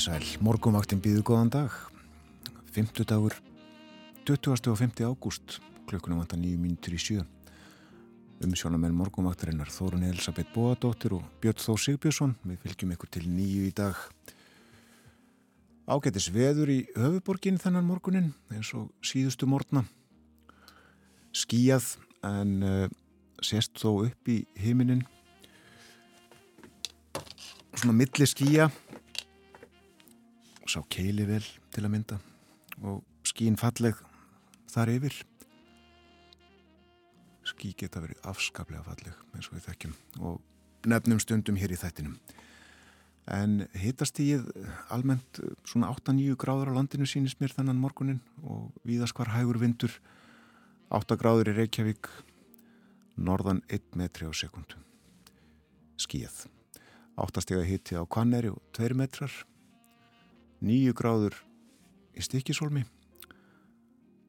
Komiði 0.00 0.24
sæl, 0.24 0.38
morgumvaktin 0.40 1.00
býðu 1.04 1.20
góðan 1.28 1.50
dag. 1.52 1.74
50 2.72 3.04
dagur, 3.04 3.34
20. 4.24 4.70
og 4.72 4.78
50. 4.80 5.04
ágúst, 5.04 5.58
klukkunum 5.90 6.22
vantar 6.22 6.40
nýju 6.40 6.56
mínutur 6.56 6.96
í 6.96 7.00
sjö. 7.04 7.24
Umsjónamenn 8.40 8.96
morgumvaktarinnar 8.96 9.68
Þórun 9.68 10.06
Elisabeth 10.08 10.54
Bóadóttir 10.54 11.18
og 11.18 11.28
Björn 11.44 11.60
Þó 11.60 11.76
Sigbjörnsson. 11.76 12.32
Við 12.48 12.64
fylgjum 12.64 12.96
ykkur 12.96 13.12
til 13.12 13.26
nýju 13.28 13.68
í 13.68 13.76
dag. 13.76 14.00
Ágættis 15.84 16.32
veður 16.32 16.72
í 16.72 16.80
höfuborgin 16.96 17.60
þennan 17.60 17.84
morgunin 17.84 18.32
eins 18.48 18.72
og 18.72 18.88
síðustu 19.04 19.44
morgna. 19.44 19.84
Skíjað 21.36 21.98
en 22.24 22.60
uh, 22.64 22.86
sést 23.44 23.76
þó 23.76 24.06
upp 24.06 24.32
í 24.32 24.46
heiminin. 24.56 25.04
Svona 27.76 28.00
milli 28.00 28.24
skíja 28.24 28.72
sá 30.70 30.80
keili 30.92 31.26
vel 31.28 31.44
til 31.74 31.84
að 31.84 31.92
mynda 31.94 32.18
og 32.86 33.02
skín 33.26 33.58
falleg 33.60 33.98
þar 34.70 34.92
yfir. 34.94 35.16
Skí 37.50 37.72
geta 37.78 38.02
verið 38.02 38.20
afskaplega 38.30 38.84
falleg 38.86 39.16
eins 39.34 39.50
og 39.50 39.58
við 39.58 39.66
þekkjum 39.66 39.96
og 40.30 40.88
nefnum 40.90 41.20
stundum 41.22 41.58
hér 41.60 41.74
í 41.74 41.80
þættinum. 41.80 42.16
En 43.30 43.66
hittast 43.78 44.18
ég 44.22 44.46
almennt 44.94 45.42
svona 45.68 45.90
8-9 45.92 46.38
gráður 46.40 46.72
á 46.72 46.78
landinu 46.78 47.06
sínist 47.06 47.42
mér 47.42 47.52
þennan 47.54 47.82
morgunin 47.82 48.22
og 48.42 48.70
víðast 48.86 49.14
hvar 49.18 49.34
hægur 49.34 49.60
vindur. 49.60 49.92
8 50.90 51.18
gráður 51.20 51.52
í 51.52 51.58
Reykjavík 51.58 52.08
norðan 53.20 53.60
1 53.68 53.98
metri 53.98 54.26
á 54.26 54.32
sekundu 54.34 54.78
skíð 56.00 56.46
8 57.20 57.44
steg 57.44 57.60
að 57.60 57.68
hitti 57.68 57.98
á 57.98 58.02
Kvanneri 58.08 58.50
og 58.50 58.58
2 58.76 58.96
metrar 58.98 59.32
nýju 60.60 60.94
gráður 60.96 61.36
í 62.16 62.24
stikisólmi 62.24 62.84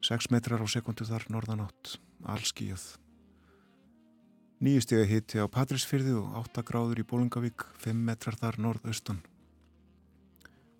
6 0.02 0.32
metrar 0.34 0.64
á 0.64 0.66
sekundu 0.66 1.06
þar 1.06 1.28
norðan 1.30 1.66
átt 1.66 1.96
allskíjað 2.24 2.84
nýju 4.62 4.82
steg 4.84 5.02
að 5.02 5.10
hitti 5.10 5.42
á 5.42 5.46
Patrísfyrði 5.50 6.14
og 6.20 6.36
8 6.44 6.62
gráður 6.66 7.02
í 7.02 7.04
Bólingavík 7.10 7.64
5 7.82 7.98
metrar 8.06 8.36
þar 8.38 8.60
norðaustan. 8.62 9.18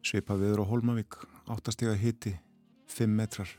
Sveipa 0.06 0.36
viður 0.38 0.62
á 0.62 0.70
Holmavík 0.70 1.18
8 1.50 1.74
steg 1.74 1.90
að 1.90 2.04
hitti 2.04 2.32
5 2.94 3.10
metrar. 3.10 3.50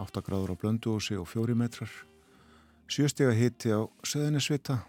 8 0.00 0.24
gráður 0.24 0.54
á 0.56 0.60
Blönduósi 0.64 1.20
og 1.20 1.28
4 1.28 1.56
metrar. 1.56 1.92
7 2.88 3.12
steg 3.12 3.28
að 3.28 3.40
hitti 3.42 3.76
á 3.76 3.84
Söðunisvita 4.08 4.80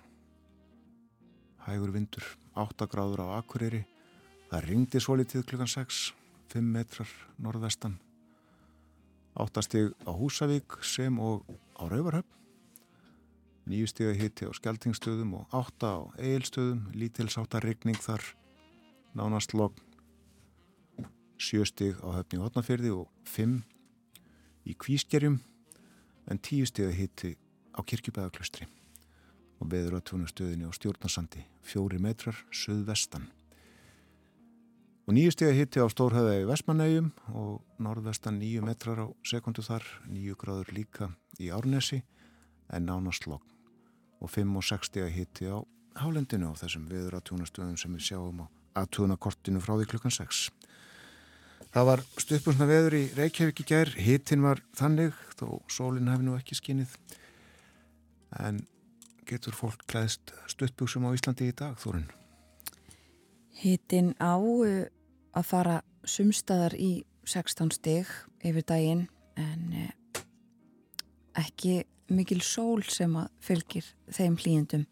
hægur 1.68 1.92
vindur 1.96 2.24
8 2.60 2.88
gráður 2.88 3.28
á 3.28 3.40
Akureyri 3.40 3.84
Það 4.54 4.66
ringdi 4.70 5.00
svo 5.02 5.16
litið 5.18 5.48
klukkan 5.50 5.70
6, 5.72 6.00
5 6.54 6.66
metrar 6.76 7.10
norðvestan. 7.42 7.96
Áttastig 9.34 9.96
á 10.06 10.14
Húsavík 10.14 10.76
sem 10.86 11.18
og 11.18 11.42
á 11.74 11.90
Rauvarhöfn. 11.90 12.30
Nýju 13.66 13.90
stig 13.90 14.12
að 14.12 14.22
hitti 14.22 14.46
á 14.46 14.54
Skeltingstöðum 14.54 15.34
og 15.40 15.58
átta 15.58 15.96
á 15.98 16.02
Egilstöðum. 16.22 16.86
Lítilsáttar 16.94 17.66
rigning 17.66 17.98
þar 17.98 18.22
nánast 19.18 19.58
logg. 19.58 19.74
Sjö 21.42 21.66
stig 21.66 21.98
á 22.06 22.14
höfni 22.22 22.38
og 22.38 22.52
hotnafyrði 22.52 22.94
og 22.94 23.10
5 23.26 23.58
í 24.70 24.78
Kvískerjum. 24.78 25.42
En 26.30 26.38
tíu 26.38 26.70
stig 26.70 26.92
að 26.94 27.00
hitti 27.02 27.38
á 27.74 27.82
Kirkjubæðaklustri. 27.82 28.70
Og 29.58 29.66
beður 29.66 29.98
á 29.98 30.06
túnustöðinni 30.06 30.70
á 30.70 30.78
Stjórnarsandi. 30.78 31.42
Fjóri 31.66 31.98
metrar 31.98 32.38
söðvestan. 32.54 33.32
Og 35.04 35.12
nýju 35.18 35.34
stegi 35.36 35.58
hitti 35.58 35.84
á 35.84 35.88
Stórhauða 35.92 36.38
í 36.40 36.46
Vestmannegjum 36.48 37.10
og 37.36 37.58
norðvestan 37.84 38.38
nýju 38.40 38.62
metrar 38.64 39.02
á 39.04 39.08
sekundu 39.28 39.60
þar, 39.66 39.84
nýju 40.08 40.38
gráður 40.40 40.72
líka 40.72 41.10
í 41.44 41.50
Árnesi 41.52 42.00
en 42.72 42.88
nánast 42.88 43.28
logg. 43.28 43.44
Og 44.24 44.32
5 44.32 44.56
og 44.56 44.64
6 44.64 44.92
stegi 44.94 45.12
hitti 45.12 45.52
á 45.52 45.60
Hálendinu 46.00 46.56
á 46.56 46.60
þessum 46.62 46.88
viður 46.88 47.20
aðtúnastöðum 47.20 47.76
sem 47.76 47.92
við 47.92 48.08
sjáum 48.08 48.46
á 48.46 48.48
aðtúnakortinu 48.80 49.60
frá 49.60 49.76
því 49.76 49.90
klukkan 49.92 50.16
6. 50.16 50.48
Það 51.74 51.88
var 51.92 52.08
stuðbúsna 52.24 52.72
veður 52.72 52.96
í 53.02 53.04
Reykjavík 53.18 53.60
í 53.60 53.68
gær, 53.74 53.94
hittin 54.00 54.46
var 54.46 54.64
þannig 54.78 55.20
þó 55.36 55.48
sólinn 55.68 56.08
hefði 56.14 56.30
nú 56.30 56.40
ekki 56.40 56.56
skinnið. 56.62 56.96
En 58.40 58.64
getur 59.28 59.58
fólk 59.58 59.84
klæðist 59.90 60.32
stuðbúsum 60.48 61.12
á 61.12 61.16
Íslandi 61.18 61.52
í 61.52 61.56
dag, 61.60 61.76
Þorinn? 61.82 62.08
Hittin 63.62 64.14
á 64.18 64.36
að 64.38 65.46
fara 65.46 65.82
sumstaðar 66.04 66.76
í 66.76 67.04
16 67.26 67.72
stig 67.78 68.10
yfir 68.44 68.66
daginn 68.68 69.06
en 69.40 69.92
ekki 71.40 71.84
mikil 72.14 72.42
sól 72.44 72.84
sem 72.86 73.14
að 73.18 73.30
fylgir 73.42 73.88
þeim 74.12 74.36
hlýjendum. 74.42 74.84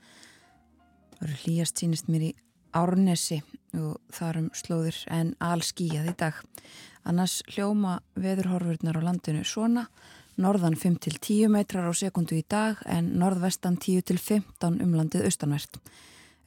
Það 1.17 1.27
eru 1.27 1.41
hlýjast 1.43 1.81
sínist 1.81 2.09
mér 2.09 2.29
í 2.29 2.31
Árnesi 2.71 3.41
og 3.75 3.99
þarum 4.15 4.47
slóður 4.55 4.97
en 5.11 5.33
allskíjað 5.43 6.07
í 6.07 6.15
dag. 6.17 6.37
Annars 7.03 7.41
hljóma 7.51 7.99
veðurhorfurnar 8.15 8.95
á 8.95 9.01
landinu 9.03 9.43
svona 9.43 9.87
norðan 10.41 10.77
5-10 10.79 11.51
metrar 11.51 11.89
á 11.89 11.93
sekundu 11.93 12.37
í 12.39 12.45
dag 12.47 12.79
en 12.87 13.11
norðvestan 13.19 13.77
10-15 13.81 14.79
um 14.81 14.95
landið 14.95 15.27
austanvert. 15.27 15.81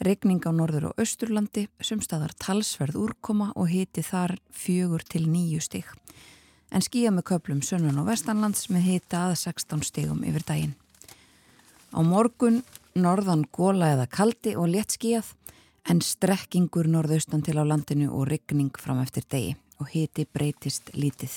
Regning 0.03 0.43
á 0.43 0.51
norður 0.51 0.89
og 0.91 0.99
austurlandi, 0.99 1.69
sumstaðar 1.79 2.33
talsverð 2.43 2.97
úrkoma 2.99 3.53
og 3.55 3.69
hiti 3.71 4.03
þar 4.03 4.35
fjögur 4.51 5.05
til 5.07 5.29
nýju 5.31 5.61
stig. 5.63 5.87
En 6.75 6.83
skýja 6.83 7.13
með 7.15 7.29
köplum 7.31 7.61
sönnun 7.63 8.01
og 8.03 8.09
vestanlands 8.09 8.67
með 8.75 8.89
hita 8.89 9.29
að 9.29 9.37
16 9.45 9.85
stigum 9.87 10.25
yfir 10.27 10.43
daginn. 10.49 10.75
Á 11.95 12.03
morgun 12.03 12.65
norðan 12.99 13.45
góla 13.55 13.93
eða 13.95 14.09
kaldi 14.11 14.57
og 14.59 14.73
létt 14.73 14.97
skýjað 14.99 15.31
en 15.91 16.01
strekkingur 16.03 16.89
norðaustan 16.91 17.45
til 17.47 17.61
á 17.61 17.65
landinu 17.65 18.11
og 18.11 18.27
regning 18.33 18.75
fram 18.81 18.99
eftir 19.03 19.27
degi 19.31 19.55
og 19.79 19.91
hiti 19.93 20.27
breytist 20.27 20.91
lítið. 20.97 21.35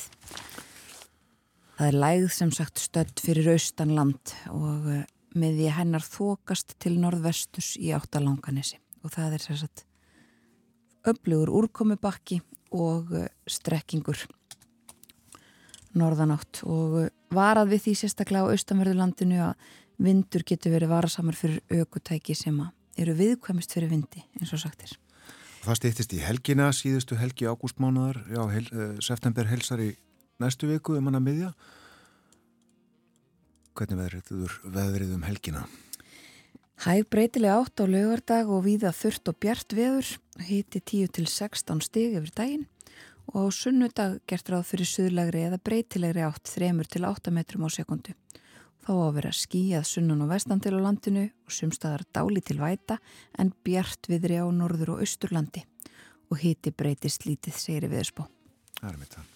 Það 1.78 1.92
er 1.92 2.00
lægð 2.02 2.32
sem 2.34 2.52
sagt 2.56 2.82
stödd 2.82 3.22
fyrir 3.22 3.52
austanland 3.54 4.34
og 4.50 4.90
með 5.36 5.60
því 5.60 5.74
hennar 5.78 6.06
þokast 6.06 6.78
til 6.82 6.96
norðvestus 7.02 7.76
í 7.80 7.92
áttalanganesi. 7.96 8.80
Og 9.04 9.14
það 9.14 9.38
er 9.38 9.46
sérsagt 9.46 9.84
öflugur 11.08 11.52
úrkomubakki 11.62 12.42
og 12.76 13.14
eh, 13.16 13.30
strekkingur 13.48 14.26
norðanátt. 15.98 16.64
Og 16.68 17.02
eh, 17.06 17.12
varað 17.34 17.74
við 17.76 17.86
því 17.88 17.96
sérstaklega 18.02 18.48
á 18.48 18.52
austanverðurlandinu 18.54 19.42
að 19.50 19.68
vindur 20.04 20.46
getur 20.46 20.76
verið 20.76 20.94
varasamar 20.94 21.38
fyrir 21.38 21.62
aukutæki 21.74 22.36
sem 22.38 22.60
eru 22.98 23.14
viðkvæmist 23.18 23.74
fyrir 23.74 23.92
vindi 23.92 24.24
eins 24.38 24.54
og 24.54 24.62
sagtir. 24.62 24.94
Það 25.66 25.80
stýttist 25.82 26.14
í 26.16 26.22
helgina 26.24 26.70
síðustu 26.72 27.18
helgi 27.20 27.48
ágústmánuðar, 27.50 28.22
já, 28.30 28.42
hel, 28.54 28.68
uh, 28.72 28.92
september 29.04 29.50
helsar 29.50 29.82
í 29.84 29.90
næstu 30.40 30.70
viku 30.70 30.96
um 30.96 31.10
hann 31.10 31.18
að 31.20 31.26
miðja 31.26 31.50
Hvernig 33.78 34.00
veðrið, 34.00 34.56
veðrið 34.74 35.12
um 35.14 35.26
helgina? 35.28 35.68
Hæg 36.82 37.08
breytilega 37.14 37.60
átt 37.62 37.82
á 37.82 37.86
lögardag 37.86 38.50
og 38.50 38.64
víða 38.66 38.90
þurft 38.94 39.30
og 39.30 39.38
bjart 39.42 39.74
veður, 39.78 40.10
hiti 40.46 40.82
10-16 40.82 41.84
stig 41.86 42.18
yfir 42.18 42.34
daginn 42.38 42.66
og 43.38 43.52
sunnudag 43.54 44.20
gert 44.30 44.50
ráð 44.50 44.64
fyrir 44.72 44.90
suðlegri 44.90 45.44
eða 45.46 45.60
breytilegri 45.62 46.24
átt 46.26 46.50
3-8 46.50 47.34
metrum 47.36 47.66
á 47.66 47.70
sekundu. 47.70 48.16
Þá 48.82 48.92
á 48.94 49.04
að 49.04 49.18
vera 49.18 49.34
skíjað 49.36 49.90
sunnan 49.90 50.24
og 50.26 50.32
vestan 50.32 50.62
til 50.64 50.74
á 50.74 50.82
landinu 50.82 51.26
og 51.28 51.54
sumstaðar 51.54 52.06
dáli 52.16 52.42
til 52.42 52.58
væta 52.62 52.98
en 53.38 53.52
bjart 53.66 54.10
viðri 54.10 54.40
á 54.42 54.48
norður 54.48 54.96
og 54.96 55.04
austurlandi 55.04 55.66
og 56.32 56.42
hiti 56.42 56.72
breytist 56.72 57.28
lítið, 57.28 57.58
segir 57.58 57.90
við 57.92 58.08
spó. 58.10 58.26
Það 58.80 58.90
er 58.90 58.98
mitt 59.02 59.18
það. 59.18 59.34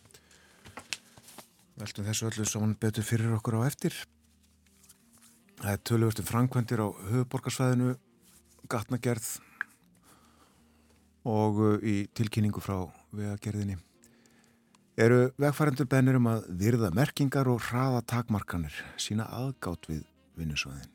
Veltum 1.82 2.10
þessu 2.10 2.30
öllu 2.30 2.48
saman 2.48 2.74
betur 2.80 3.06
fyrir 3.06 3.38
okkur 3.38 3.62
á 3.62 3.70
eftir. 3.70 3.96
Það 5.62 5.76
er 5.76 5.82
tölvörstum 5.86 6.26
framkvæmdir 6.26 6.82
á 6.82 6.90
höfuborgarsvæðinu, 6.90 7.92
gatnagerð 8.66 9.28
og 11.30 11.60
uh, 11.62 11.76
í 11.86 12.08
tilkynningu 12.18 12.64
frá 12.66 12.88
vegagerðinni. 13.14 13.76
Eru 14.98 15.20
vegfærandur 15.38 15.86
bennir 15.92 16.18
um 16.18 16.32
að 16.32 16.48
virða 16.64 16.90
merkingar 16.98 17.52
og 17.54 17.62
hraða 17.68 18.02
takmarkanir 18.10 18.74
sína 18.98 19.30
aðgátt 19.30 19.86
við 19.92 20.02
vinnusvæðin. 20.42 20.90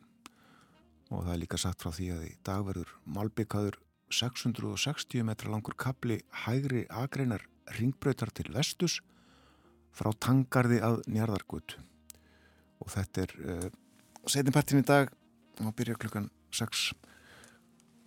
Og 1.15 1.23
það 1.23 1.33
er 1.37 1.43
líka 1.45 1.63
sagt 1.63 1.87
frá 1.87 1.95
því 1.95 2.11
að 2.17 2.27
í 2.27 2.35
dag 2.51 2.67
verður 2.67 2.93
malbyggaður 3.07 3.79
660 4.19 5.27
metra 5.31 5.55
langur 5.55 5.79
kapli 5.79 6.19
hægri 6.43 6.89
agreinar 6.91 7.47
ringbröytar 7.79 8.35
til 8.35 8.51
vestus 8.51 8.99
frá 9.95 10.11
tangarði 10.19 10.83
að 10.83 11.05
njarðargutu. 11.07 11.79
Og 12.83 12.97
þetta 12.99 13.29
er... 13.29 13.75
Setjumpartin 14.27 14.83
í 14.83 14.87
dag 14.87 15.13
og 15.63 15.75
byrja 15.79 15.95
klukkan 16.03 16.27
6 16.51 16.91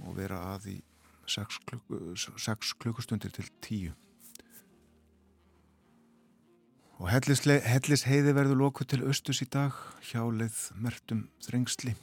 og 0.04 0.18
vera 0.18 0.40
að 0.54 0.66
í 0.74 0.78
6 1.30 1.60
klukk, 1.70 2.68
klukkustundir 2.82 3.32
til 3.32 3.48
10 3.64 3.94
og 7.00 7.08
hellis 7.08 8.04
heiði 8.04 8.36
verður 8.36 8.60
loku 8.60 8.84
til 8.84 9.06
austus 9.08 9.40
í 9.46 9.48
dag 9.48 9.76
hjálið 10.10 10.58
mertum 10.84 11.22
þrengsli. 11.46 11.94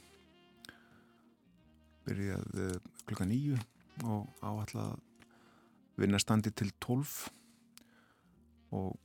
Byrjað 2.07 2.61
eh, 2.63 2.79
klukka 3.05 3.27
9 3.29 3.59
og 4.07 4.25
áallega 4.41 4.95
vinnastandi 6.01 6.49
til 6.57 6.73
12 6.81 7.13
og 8.77 8.95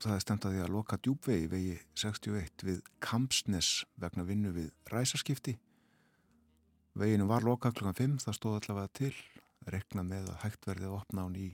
það 0.00 0.14
er 0.16 0.22
stemt 0.24 0.46
að 0.48 0.54
því 0.54 0.62
að 0.64 0.72
loka 0.74 1.00
djúbvegi 1.04 1.50
vegi 1.52 1.74
61 2.00 2.64
við 2.64 2.78
Kampsnes 3.04 3.72
vegna 4.00 4.24
vinnu 4.24 4.54
við 4.56 4.70
ræsaskipti. 4.92 5.58
Veginu 6.98 7.28
var 7.30 7.44
loka 7.46 7.70
klukkan 7.70 7.94
5 7.94 8.16
það 8.24 8.36
stóð 8.36 8.56
allavega 8.58 8.90
til 8.98 9.14
rekna 9.70 10.02
með 10.02 10.30
að 10.32 10.42
hægt 10.44 10.66
verði 10.66 10.88
að 10.88 10.96
opna 10.98 11.24
án 11.26 11.36
í 11.38 11.48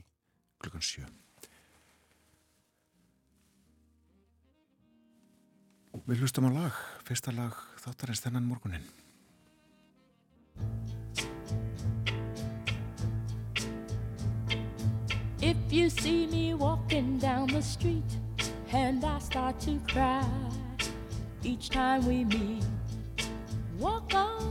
klukkan 0.63 0.83
7 0.83 1.07
Við 6.07 6.21
hlustum 6.21 6.47
á 6.47 6.51
lag, 6.53 6.75
fyrsta 7.07 7.33
lag 7.35 7.57
þáttarins 7.83 8.21
þennan 8.23 8.47
morgunin 8.49 8.85
If 15.41 15.71
you 15.71 15.89
see 15.89 16.27
me 16.27 16.53
walking 16.55 17.19
down 17.19 17.47
the 17.47 17.61
street 17.61 18.26
and 18.71 19.03
I 19.03 19.19
start 19.19 19.59
to 19.61 19.79
cry 19.87 20.25
each 21.43 21.69
time 21.69 22.05
we 22.05 22.25
meet, 22.25 22.65
walk 23.79 24.13
on 24.13 24.46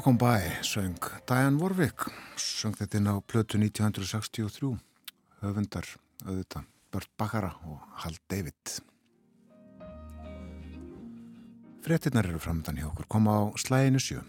Walk 0.00 0.06
on 0.06 0.16
by 0.16 0.64
söng 0.64 0.96
Diane 1.28 1.60
Warwick 1.60 2.06
söng 2.40 2.72
þetta 2.72 2.96
inn 2.96 3.08
á 3.12 3.20
plötu 3.20 3.58
1963 3.60 4.70
höfundar 5.42 5.88
auðvitað 6.24 6.70
Bert 6.88 7.10
Bakkara 7.20 7.50
og 7.68 7.82
Hal 8.00 8.16
David. 8.32 8.78
Frettinnar 11.84 12.30
eru 12.32 12.40
framöndan 12.40 12.80
hjá 12.80 12.86
okkur 12.88 13.10
koma 13.12 13.34
á 13.36 13.42
slæginu 13.60 14.00
sjö 14.00 14.24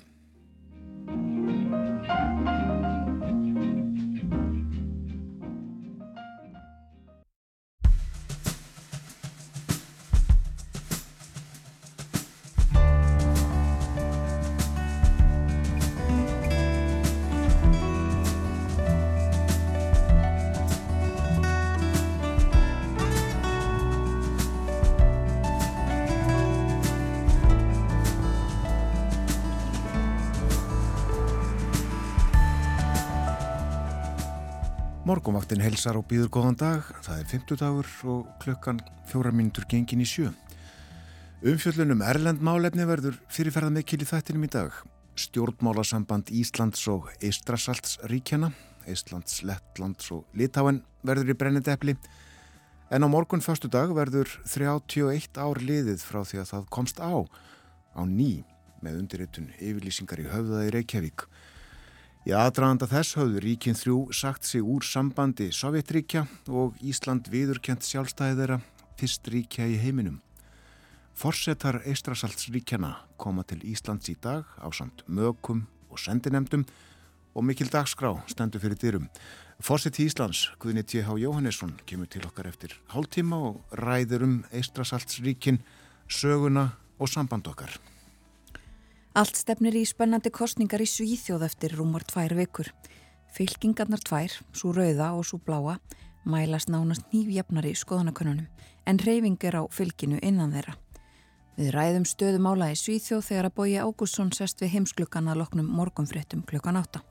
Morgonvaktin 35.01 35.63
helsar 35.65 35.97
og 35.97 36.03
býður 36.05 36.27
góðan 36.29 36.57
dag. 36.61 36.85
Það 37.01 37.21
er 37.23 37.29
50 37.31 37.57
dagur 37.57 37.87
og 38.11 38.27
klukkan 38.43 38.77
fjóra 39.09 39.31
mínutur 39.33 39.65
gengin 39.65 40.03
í 40.03 40.05
sjö. 40.05 40.27
Umfjöllunum 41.41 42.03
Erlend 42.05 42.43
málefni 42.45 42.85
verður 42.85 43.17
fyrirferða 43.33 43.71
með 43.73 43.87
kili 43.89 44.05
þættinum 44.05 44.45
í 44.45 44.51
dag. 44.53 44.75
Stjórnmálasamband 45.17 46.29
Íslands 46.37 46.85
og 46.93 47.09
Eistrasalts 47.17 47.97
ríkjana, 48.13 48.51
Íslands, 48.85 49.41
Lettlands 49.41 50.13
og 50.13 50.37
Litáen 50.37 50.83
verður 51.01 51.33
í 51.33 51.37
brennendepli. 51.39 51.97
En 52.93 53.01
á 53.01 53.09
morgun 53.09 53.41
fyrstu 53.41 53.73
dag 53.73 53.89
verður 53.97 54.29
31 54.45 55.41
ár 55.41 55.63
liðið 55.65 56.05
frá 56.05 56.21
því 56.21 56.43
að 56.43 56.51
það 56.53 56.69
komst 56.77 57.01
á, 57.01 57.25
á 57.97 58.01
ný 58.05 58.43
með 58.85 59.01
undirritun 59.01 59.49
yfirlýsingar 59.57 60.21
í 60.21 60.29
höfðaði 60.29 60.75
Reykjavík. 60.77 61.25
Í 62.21 62.35
aðdraðanda 62.37 62.85
þess 62.85 63.15
hafðu 63.17 63.39
ríkin 63.41 63.73
þrjú 63.73 63.95
sagt 64.13 64.45
sig 64.45 64.61
úr 64.61 64.85
sambandi 64.85 65.47
Sovjetríkja 65.57 66.27
og 66.53 66.75
Ísland 66.85 67.25
viðurkjent 67.33 67.81
sjálfstæðira 67.81 68.59
fyrst 68.99 69.25
ríkja 69.33 69.65
í 69.65 69.79
heiminum. 69.81 70.19
Forsetar 71.17 71.79
Eistrasaltsríkjana 71.81 72.91
koma 73.17 73.41
til 73.49 73.57
Íslands 73.65 74.11
í 74.13 74.15
dag 74.21 74.45
á 74.61 74.69
samt 74.69 75.01
mökum 75.09 75.63
og 75.89 75.97
sendinemdum 75.97 76.67
og 77.33 77.47
mikil 77.47 77.71
dagskrá 77.73 78.13
stendur 78.29 78.61
fyrir 78.61 78.77
dyrum. 78.77 79.09
Í 79.57 80.05
Íslands, 80.05 80.51
Guðni 80.61 80.85
T.H. 80.85 81.09
Jóhannesson, 81.17 81.73
kemur 81.89 82.05
til 82.05 82.21
okkar 82.29 82.53
eftir 82.53 82.77
hálftíma 82.93 83.37
og 83.49 83.77
ræður 83.81 84.27
um 84.27 84.37
Eistrasaltsríkin, 84.53 85.57
söguna 86.05 86.69
og 87.01 87.09
samband 87.09 87.49
okkar. 87.49 87.73
Allt 89.11 89.35
stefnir 89.35 89.75
í 89.75 89.83
spennandi 89.83 90.31
kostningar 90.31 90.79
í 90.79 90.87
Svíþjóð 90.87 91.41
eftir 91.49 91.73
rúmar 91.75 92.05
tvær 92.07 92.31
vikur. 92.37 92.69
Fylkingarnar 93.35 93.99
tvær, 94.07 94.37
svo 94.55 94.71
rauða 94.71 95.11
og 95.17 95.25
svo 95.27 95.41
bláa, 95.43 95.77
mælast 96.23 96.71
nánast 96.71 97.11
nýfjafnar 97.11 97.67
í 97.67 97.75
skoðanakönnunum, 97.75 98.47
en 98.87 99.03
reyfing 99.03 99.43
er 99.43 99.59
á 99.59 99.63
fylginu 99.67 100.19
innan 100.23 100.55
þeirra. 100.55 100.77
Við 101.59 101.73
ræðum 101.75 102.07
stöðum 102.07 102.47
ála 102.53 102.71
í 102.71 102.79
Svíþjóð 102.79 103.27
þegar 103.27 103.51
að 103.51 103.57
bóji 103.59 103.79
Ágústsson 103.83 104.31
sest 104.31 104.63
við 104.63 104.77
heimsklukkan 104.77 105.27
að 105.27 105.43
loknum 105.43 105.67
morgunfréttum 105.75 106.47
klukkan 106.47 106.79
átta 106.79 107.03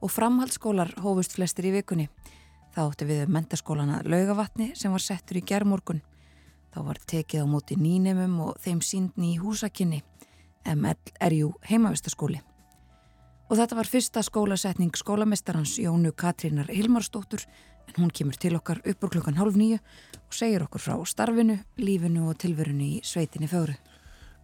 og 0.00 0.12
framhaldsskólar 0.12 0.92
hófust 1.02 1.34
flestir 1.34 1.68
í 1.70 1.72
vikunni. 1.74 2.08
Það 2.74 2.90
átti 2.90 3.08
við 3.08 3.32
mentaskólana 3.34 4.02
laugavatni 4.06 4.70
sem 4.78 4.92
var 4.94 5.02
settur 5.02 5.40
í 5.40 5.44
gerðmorgun. 5.46 6.02
Þá 6.70 6.78
var 6.86 7.00
tekið 7.10 7.42
á 7.42 7.46
móti 7.50 7.78
nýnemum 7.80 8.36
og 8.44 8.60
þeim 8.62 8.82
síndni 8.84 9.34
í 9.34 9.40
húsakinni. 9.42 10.02
ML 10.66 11.12
er 11.20 11.34
jú 11.34 11.52
heimavistaskóli. 11.70 12.40
Og 13.48 13.56
þetta 13.56 13.78
var 13.78 13.88
fyrsta 13.88 14.22
skólasetning 14.22 14.96
skólamestarans 14.96 15.78
Jónu 15.80 16.12
Katrínar 16.12 16.68
Hilmarsdóttur 16.68 17.46
en 17.88 18.02
hún 18.02 18.10
kemur 18.12 18.36
til 18.36 18.56
okkar 18.58 18.82
uppur 18.84 19.12
klukkan 19.14 19.38
hálf 19.40 19.56
nýju 19.56 19.78
og 19.78 20.34
segir 20.34 20.64
okkur 20.66 20.84
frá 20.84 20.96
starfinu, 21.08 21.56
lífinu 21.80 22.28
og 22.28 22.36
tilverinu 22.42 22.84
í 22.84 23.00
sveitinni 23.04 23.48
fögru. 23.48 23.78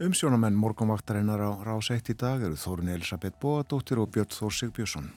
Umsjónamenn 0.01 0.57
morgunvaktarinnar 0.59 1.45
á 1.45 1.51
rás 1.63 1.91
1 1.93 2.11
í 2.11 2.17
dag 2.19 2.43
eru 2.43 2.57
Þórun 2.59 2.95
Elisabeth 2.97 3.39
Bóadóttir 3.39 4.01
og 4.01 4.11
Björn 4.11 4.33
Þór 4.33 4.57
Sigbjörnsson. 4.57 5.13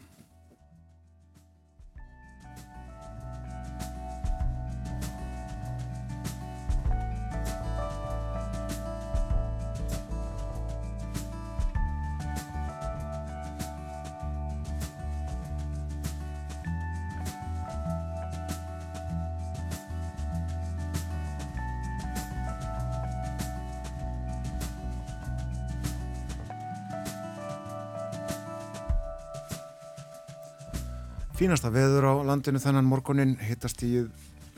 Fínasta 31.48 31.70
veður 31.72 32.04
á 32.12 32.14
landinu 32.28 32.60
þennan 32.60 32.90
morgunin 32.92 33.38
hittast 33.40 33.80
í 33.88 34.02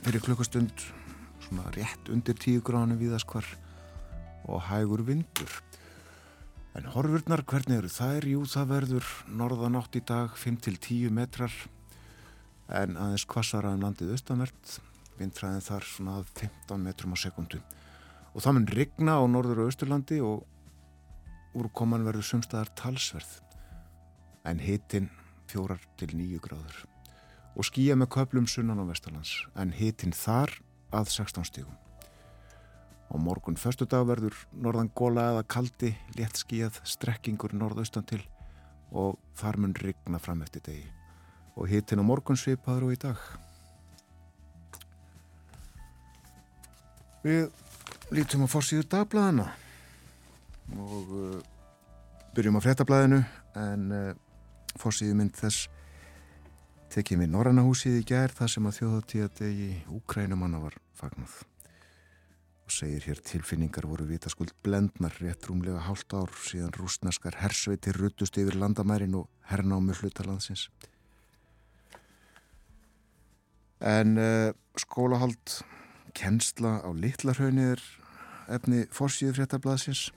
fyrir 0.02 0.24
klukkustund 0.24 0.80
svona 1.44 1.68
rétt 1.76 2.08
undir 2.10 2.34
tíu 2.34 2.64
gránu 2.66 2.96
viðaskvar 2.98 3.46
og 4.50 4.64
hægur 4.66 5.04
vindur. 5.06 5.52
En 6.74 6.88
horfurnar, 6.90 7.44
hvernig 7.46 7.78
eru 7.78 7.92
þær? 7.94 8.26
Jú, 8.32 8.40
það 8.42 8.72
verður 8.72 9.12
norðanátt 9.30 10.00
í 10.00 10.02
dag 10.02 10.34
5-10 10.34 11.14
metrar 11.14 11.54
en 12.80 12.98
aðeins 12.98 13.28
kvassara 13.30 13.70
en 13.70 13.86
landið 13.86 14.16
austanvert 14.16 14.74
vindræðin 15.20 15.62
þar 15.68 15.88
svona 15.92 16.18
15 16.42 16.84
metrum 16.88 17.14
á 17.14 17.18
sekundu. 17.22 17.62
Og 18.34 18.42
það 18.42 18.58
mun 18.58 18.68
rigna 18.80 19.20
á 19.22 19.24
norður 19.30 19.62
og 19.62 19.70
austurlandi 19.70 20.18
og 20.26 20.42
úrkoman 21.54 22.10
verður 22.10 22.32
sumstaðar 22.32 22.74
talsverð 22.82 23.38
en 24.42 24.66
hittinn 24.66 25.12
fjórar 25.50 25.82
til 26.00 26.12
nýju 26.14 26.40
gráður 26.44 26.80
og 27.58 27.66
skýja 27.66 27.96
með 27.98 28.12
köplum 28.14 28.46
sunnan 28.48 28.80
á 28.80 28.84
Vesturlands 28.88 29.32
en 29.58 29.72
hitinn 29.74 30.14
þar 30.14 30.52
að 30.94 31.10
16 31.10 31.46
stígum. 31.48 31.76
Og 33.10 33.18
morgun 33.18 33.58
förstu 33.58 33.86
dag 33.90 34.06
verður 34.06 34.36
norðan 34.54 34.90
góla 34.94 35.26
eða 35.32 35.46
kaldi, 35.50 35.96
létt 36.14 36.38
skýjað, 36.38 36.78
strekkingur 36.86 37.54
norðaustan 37.58 38.06
til 38.06 38.22
og 38.90 39.18
þar 39.38 39.58
mun 39.58 39.74
rigna 39.74 40.18
fram 40.22 40.42
eftir 40.46 40.62
degi. 40.66 40.86
Og 41.58 41.66
hitinn 41.70 42.02
á 42.02 42.04
morgun 42.06 42.38
svipaður 42.38 42.88
og 42.88 42.94
í 42.94 43.00
dag. 43.02 43.18
Við 47.26 47.50
lítum 48.14 48.46
að 48.46 48.54
fórsýðu 48.54 48.86
dagblæðina 48.94 49.50
og 50.70 51.10
uh, 51.10 51.38
byrjum 52.34 52.58
á 52.62 52.64
frettablaðinu 52.64 53.20
en 53.58 53.90
uh, 54.74 54.80
fórsýðu 54.82 55.16
mynd 55.18 55.36
þess 55.38 55.68
tekið 56.90 57.22
við 57.22 57.32
Norrannahúsið 57.34 58.00
í 58.00 58.04
gær 58.10 58.34
þar 58.34 58.52
sem 58.54 58.66
að 58.66 58.76
þjóðatíðadegi 58.80 59.70
Úkrænumanna 59.94 60.62
var 60.62 60.78
fagnað. 60.98 61.34
Og 62.66 62.74
segir 62.74 63.06
hér 63.06 63.20
tilfinningar 63.26 63.86
voru 63.86 64.06
vitaskuld 64.06 64.54
blendnar 64.62 65.14
rétt 65.22 65.46
rúmlega 65.50 65.82
hálft 65.86 66.14
ár 66.14 66.30
síðan 66.46 66.74
rúsneskar 66.78 67.38
hersveitir 67.42 67.98
ruttust 67.98 68.38
yfir 68.38 68.58
landamærin 68.58 69.18
og 69.18 69.28
hernámi 69.50 69.94
hlutalandsins 69.98 70.68
en 73.80 74.18
uh, 74.18 74.52
skólahald 74.76 75.64
kennsla 76.14 76.80
á 76.84 76.90
litlarhaunir 76.92 77.80
efni 78.50 78.84
fórsýðu 78.92 79.38
fréttablasins 79.38 80.10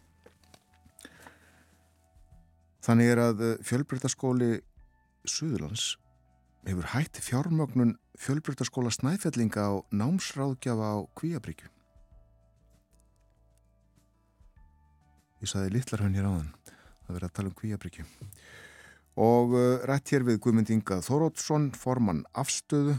Þannig 2.83 3.11
er 3.13 3.21
að 3.23 3.43
eh, 3.43 3.59
fjölbrytaskóli 3.63 4.57
Suðurlands 5.23 5.93
hefur 6.67 6.89
hætti 6.91 7.23
fjármögnun 7.23 7.95
fjölbrytaskóla 8.19 8.91
snæfellinga 8.91 9.63
á 9.63 9.73
námsráðgjafa 9.91 10.89
á 10.91 10.97
Kvíabryggju. 11.15 11.69
Ég 15.43 15.51
saði 15.51 15.73
litlarhönn 15.75 16.15
hér 16.15 16.27
áðan 16.27 16.51
að 17.07 17.15
vera 17.15 17.27
að 17.27 17.35
tala 17.39 17.51
um 17.51 17.57
Kvíabryggju. 17.59 18.05
Og 19.23 19.55
uh, 19.55 19.83
rætt 19.87 20.11
hér 20.11 20.23
við 20.27 20.39
Guðmund 20.43 20.71
Inga 20.73 21.01
Þórótsson, 21.05 21.71
formann 21.77 22.23
afstöðu 22.33 22.95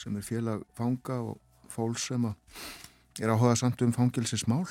sem 0.00 0.16
er 0.16 0.26
félag 0.26 0.62
fanga 0.76 1.18
og 1.22 1.38
fól 1.72 1.94
sem 2.00 2.24
er 2.26 3.32
áhugað 3.32 3.60
samt 3.62 3.82
um 3.84 3.94
fangilsismál 3.96 4.64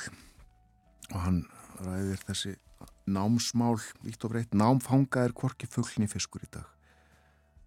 og 1.11 1.19
hann 1.21 1.43
ræðir 1.85 2.21
þessi 2.27 2.55
námsmál, 3.05 3.79
ítt 4.07 4.23
og 4.25 4.33
breytt, 4.33 4.53
námfanga 4.57 5.25
er 5.25 5.33
korki 5.35 5.69
fullni 5.69 6.07
fiskur 6.09 6.45
í 6.45 6.51
dag. 6.51 6.67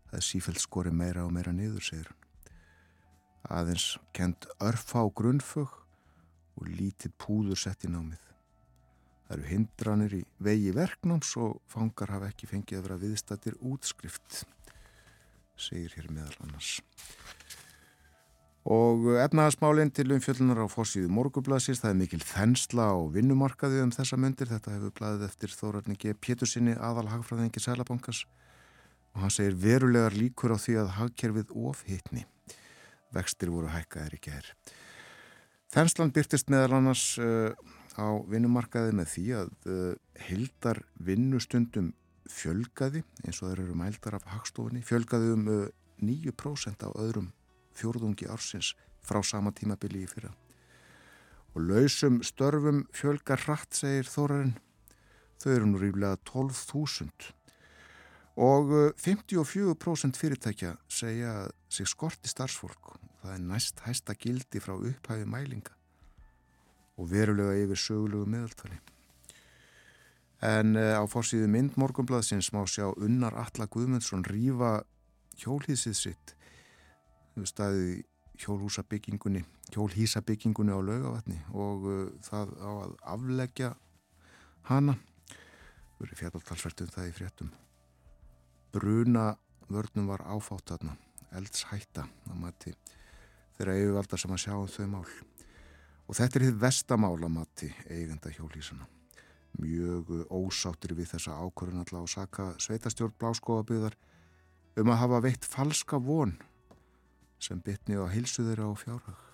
Það 0.08 0.20
er 0.20 0.26
sífælt 0.26 0.62
skori 0.62 0.92
meira 0.94 1.24
og 1.26 1.34
meira 1.36 1.52
niður, 1.52 1.84
segir 1.84 2.08
hann. 2.08 2.24
Aðeins 3.48 3.90
kent 4.16 4.48
örfa 4.60 5.04
á 5.04 5.06
grunnfög 5.08 5.70
og 6.58 6.66
lítið 6.68 7.14
púður 7.20 7.60
sett 7.60 7.86
í 7.86 7.92
námið. 7.92 8.20
Það 9.28 9.34
eru 9.36 9.48
hindranir 9.52 10.14
í 10.18 10.22
vegi 10.42 10.72
verknáms 10.74 11.34
og 11.36 11.58
fangar 11.68 12.14
hafa 12.14 12.30
ekki 12.32 12.48
fengið 12.48 12.78
að 12.78 12.86
vera 12.86 13.02
viðstættir 13.02 13.58
útskrift, 13.60 14.42
segir 15.60 15.94
hér 15.98 16.08
meðal 16.12 16.46
annars. 16.46 16.78
Og 18.68 19.06
efnaðasmálinn 19.16 19.88
til 19.96 20.10
umfjöllunar 20.12 20.58
á 20.60 20.68
fórsíðu 20.68 21.08
morgublasins, 21.16 21.78
það 21.80 21.92
er 21.94 21.98
mikil 22.02 22.18
þensla 22.20 22.90
á 22.92 22.96
vinnumarkaði 23.14 23.78
um 23.80 23.92
þessa 23.96 24.18
myndir. 24.20 24.50
Þetta 24.50 24.74
hefur 24.74 24.92
blæðið 24.98 25.24
eftir 25.24 25.54
Þórarningi 25.56 26.12
Pétursinni 26.20 26.74
aðal 26.76 27.06
hagfræðingi 27.08 27.62
Sælabankas 27.64 28.26
og 29.14 29.22
hann 29.22 29.32
segir 29.32 29.56
verulegar 29.62 30.12
líkur 30.12 30.52
á 30.52 30.60
því 30.60 30.76
að 30.82 30.92
hagkerfið 30.98 31.54
ofhittni. 31.56 32.26
Vextir 33.16 33.54
voru 33.54 33.72
hækkaðir 33.72 34.18
í 34.18 34.20
gerð. 34.28 34.52
Þenslan 35.72 36.12
byrtist 36.12 36.52
meðal 36.52 36.76
annars 36.82 37.06
uh, 37.24 37.56
á 37.96 38.20
vinnumarkaði 38.28 38.92
með 39.00 39.10
því 39.14 39.26
að 39.38 39.56
uh, 39.64 39.96
hildar 40.28 40.82
vinnustundum 41.00 41.94
fjölgaði, 42.28 43.00
eins 43.24 43.40
og 43.40 43.48
þeir 43.48 43.64
eru 43.64 43.80
mældar 43.80 44.20
af 44.20 44.28
hagstofunni, 44.28 44.84
fjölgaði 44.84 45.32
um 45.38 45.50
uh, 45.56 45.66
9% 46.04 46.84
á 46.84 46.92
öðrum 46.92 47.32
fjórðungi 47.78 48.28
ársins 48.30 48.74
frá 49.08 49.22
sama 49.24 49.52
tímabili 49.54 50.04
í 50.04 50.10
fyrra. 50.10 50.32
Og 51.56 51.64
lausum 51.64 52.20
störfum 52.26 52.84
fjölgar 52.94 53.40
hratt, 53.46 53.72
segir 53.74 54.08
Þórarinn. 54.10 54.56
Þau 55.38 55.50
eru 55.54 55.70
nú 55.70 55.80
ríflega 55.80 56.18
12.000. 56.28 57.32
Og 58.38 58.70
54% 59.00 60.14
uh, 60.14 60.18
fyrirtækja 60.18 60.76
segja 60.92 61.32
sig 61.72 61.88
skorti 61.90 62.30
starfsfólk. 62.30 62.92
Það 63.22 63.34
er 63.34 63.42
næst 63.48 63.82
hæsta 63.86 64.14
gildi 64.14 64.62
frá 64.62 64.76
upphæfi 64.76 65.26
mælinga 65.26 65.74
og 66.98 67.10
verulega 67.10 67.54
yfir 67.62 67.78
sögulegu 67.78 68.26
meðaltali. 68.26 68.78
En 70.42 70.74
uh, 70.78 70.98
á 70.98 71.04
fórsíðu 71.10 71.50
mynd 71.50 71.78
morgunblaðsins 71.78 72.52
má 72.54 72.62
sjá 72.70 72.88
unnar 72.94 73.34
Alla 73.38 73.66
Guðmundsson 73.70 74.26
rýfa 74.26 74.80
hjólíðsið 75.38 75.98
sitt 75.98 76.34
staðið 77.46 78.04
hjólhúsabyggingunni 78.42 79.44
hjólhísabyggingunni 79.74 80.74
á 80.74 80.80
laugavatni 80.80 81.38
og 81.52 81.86
uh, 81.86 82.02
það 82.24 82.52
á 82.58 82.70
að 82.70 82.96
afleggja 83.14 83.70
hana. 84.70 84.98
Verið 85.98 86.20
fjallaltalsvertum 86.22 86.92
það 86.94 87.08
í 87.08 87.14
fréttum. 87.16 87.54
Bruna 88.74 89.32
vörnum 89.68 90.10
var 90.10 90.22
áfátt 90.26 90.70
þarna 90.70 90.94
eldshætta 91.38 92.06
á 92.06 92.34
mati 92.38 92.72
þeirra 93.58 93.74
yfirvalda 93.80 94.20
sem 94.20 94.32
að 94.32 94.44
sjá 94.44 94.54
um 94.54 94.70
þau 94.70 94.86
mál. 94.92 95.08
Og 96.08 96.16
þetta 96.16 96.38
er 96.38 96.46
þið 96.48 96.62
vestamála 96.62 97.28
mati 97.28 97.72
eigenda 97.90 98.32
hjólísana 98.32 98.86
mjög 99.58 100.10
ósáttir 100.30 100.94
við 100.96 101.12
þessa 101.14 101.38
ákvörðun 101.42 101.82
alltaf 101.82 102.04
að 102.04 102.12
saka 102.12 102.46
sveitastjórn 102.62 103.16
bláskóðabíðar 103.18 103.96
um 104.78 104.92
að 104.92 105.00
hafa 105.02 105.20
veitt 105.24 105.48
falska 105.48 105.98
von 106.02 106.36
sem 107.42 107.60
bytni 107.64 107.98
á 107.98 108.06
hilsu 108.12 108.44
þeirra 108.46 108.70
á 108.70 108.74
fjárhag. 108.78 109.24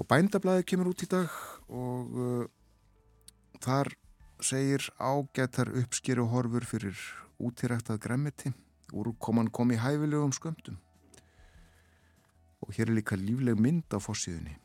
Og 0.00 0.08
bændablaði 0.08 0.66
kemur 0.66 0.92
út 0.92 1.04
í 1.04 1.10
dag 1.10 1.32
og 1.68 2.16
uh, 2.16 2.46
þar 3.62 3.92
segir 4.42 4.88
ágættar 4.98 5.70
uppskýru 5.82 6.26
horfur 6.32 6.66
fyrir 6.66 6.98
útiræktað 7.42 8.00
gremmiti 8.02 8.54
úrkoman 8.92 9.50
kom 9.52 9.72
í 9.72 9.80
hæfilegum 9.80 10.32
skömmtum. 10.36 10.80
Og 12.62 12.74
hér 12.76 12.90
er 12.90 12.98
líka 12.98 13.16
lífleg 13.18 13.60
mynd 13.60 13.88
á 13.94 13.98
fórsíðunni 14.02 14.58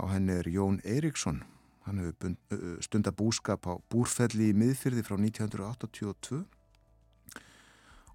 á 0.00 0.02
henni 0.12 0.32
er 0.32 0.48
Jón 0.48 0.80
Eriksson 0.84 1.42
hann 1.86 2.00
hefur 2.00 2.36
stunda 2.84 3.12
búskap 3.12 3.66
á 3.66 3.74
búrfelli 3.92 4.50
í 4.50 4.56
miðfyrði 4.56 5.04
frá 5.06 5.16
1982 5.18 6.44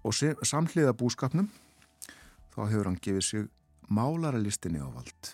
og 0.06 0.46
samhliða 0.46 0.94
búskapnum 0.96 1.50
þá 2.56 2.62
hefur 2.70 2.90
hann 2.90 3.02
gefið 3.04 3.26
sig 3.28 3.48
málaralistinni 3.92 4.80
á 4.82 4.88
vald 4.88 5.32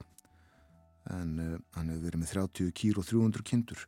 en 1.15 1.39
uh, 1.39 1.59
hann 1.79 1.95
hefur 1.95 2.09
verið 2.11 2.23
með 2.23 2.35
30 2.37 2.77
kýr 2.77 3.01
og 3.01 3.09
300 3.09 3.47
kindur 3.47 3.87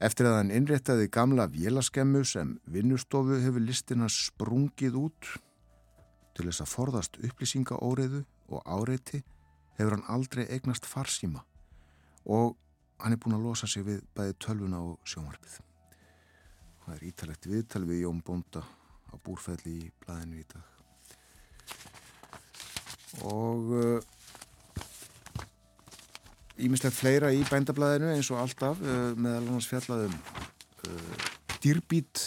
Eftir 0.00 0.30
að 0.30 0.38
hann 0.38 0.52
innréttaði 0.56 1.10
gamla 1.12 1.44
vélaskemmu 1.52 2.22
sem 2.24 2.54
vinnustofu 2.72 3.36
hefur 3.42 3.60
listina 3.60 4.06
sprungið 4.08 4.96
út 4.96 5.28
til 6.32 6.46
þess 6.46 6.64
að 6.64 6.70
forðast 6.72 7.18
upplýsingaóriðu 7.20 8.22
og 8.48 8.64
áreiti 8.64 9.20
hefur 9.76 9.98
hann 9.98 10.06
aldrei 10.08 10.46
eignast 10.46 10.88
farsíma 10.88 11.44
og 12.24 12.56
hann 13.04 13.12
er 13.12 13.20
búin 13.20 13.36
að 13.36 13.44
losa 13.50 13.68
sig 13.68 13.84
við 13.84 14.00
bæði 14.16 14.38
tölvuna 14.40 14.80
og 14.88 14.96
sjónvarpið. 15.04 15.60
Það 16.80 16.96
er 16.96 17.08
ítalegt 17.12 17.52
viðtal 17.52 17.84
við 17.84 18.04
Jón 18.06 18.24
Bonda 18.24 18.64
á 18.64 19.14
búrfelli 19.20 19.82
í 19.84 19.90
blæðinu 20.00 20.40
í 20.40 20.48
dag. 20.48 20.79
Og 23.18 23.72
uh, 23.74 23.98
Ímislegt 26.60 26.92
fleira 26.92 27.30
í 27.32 27.40
bændablaðinu 27.48 28.10
eins 28.12 28.28
og 28.34 28.42
alltaf 28.42 28.80
uh, 28.84 29.12
meðal 29.16 29.46
annars 29.46 29.68
fjallaðum 29.70 30.12
uh, 30.12 31.28
dýrbít 31.64 32.24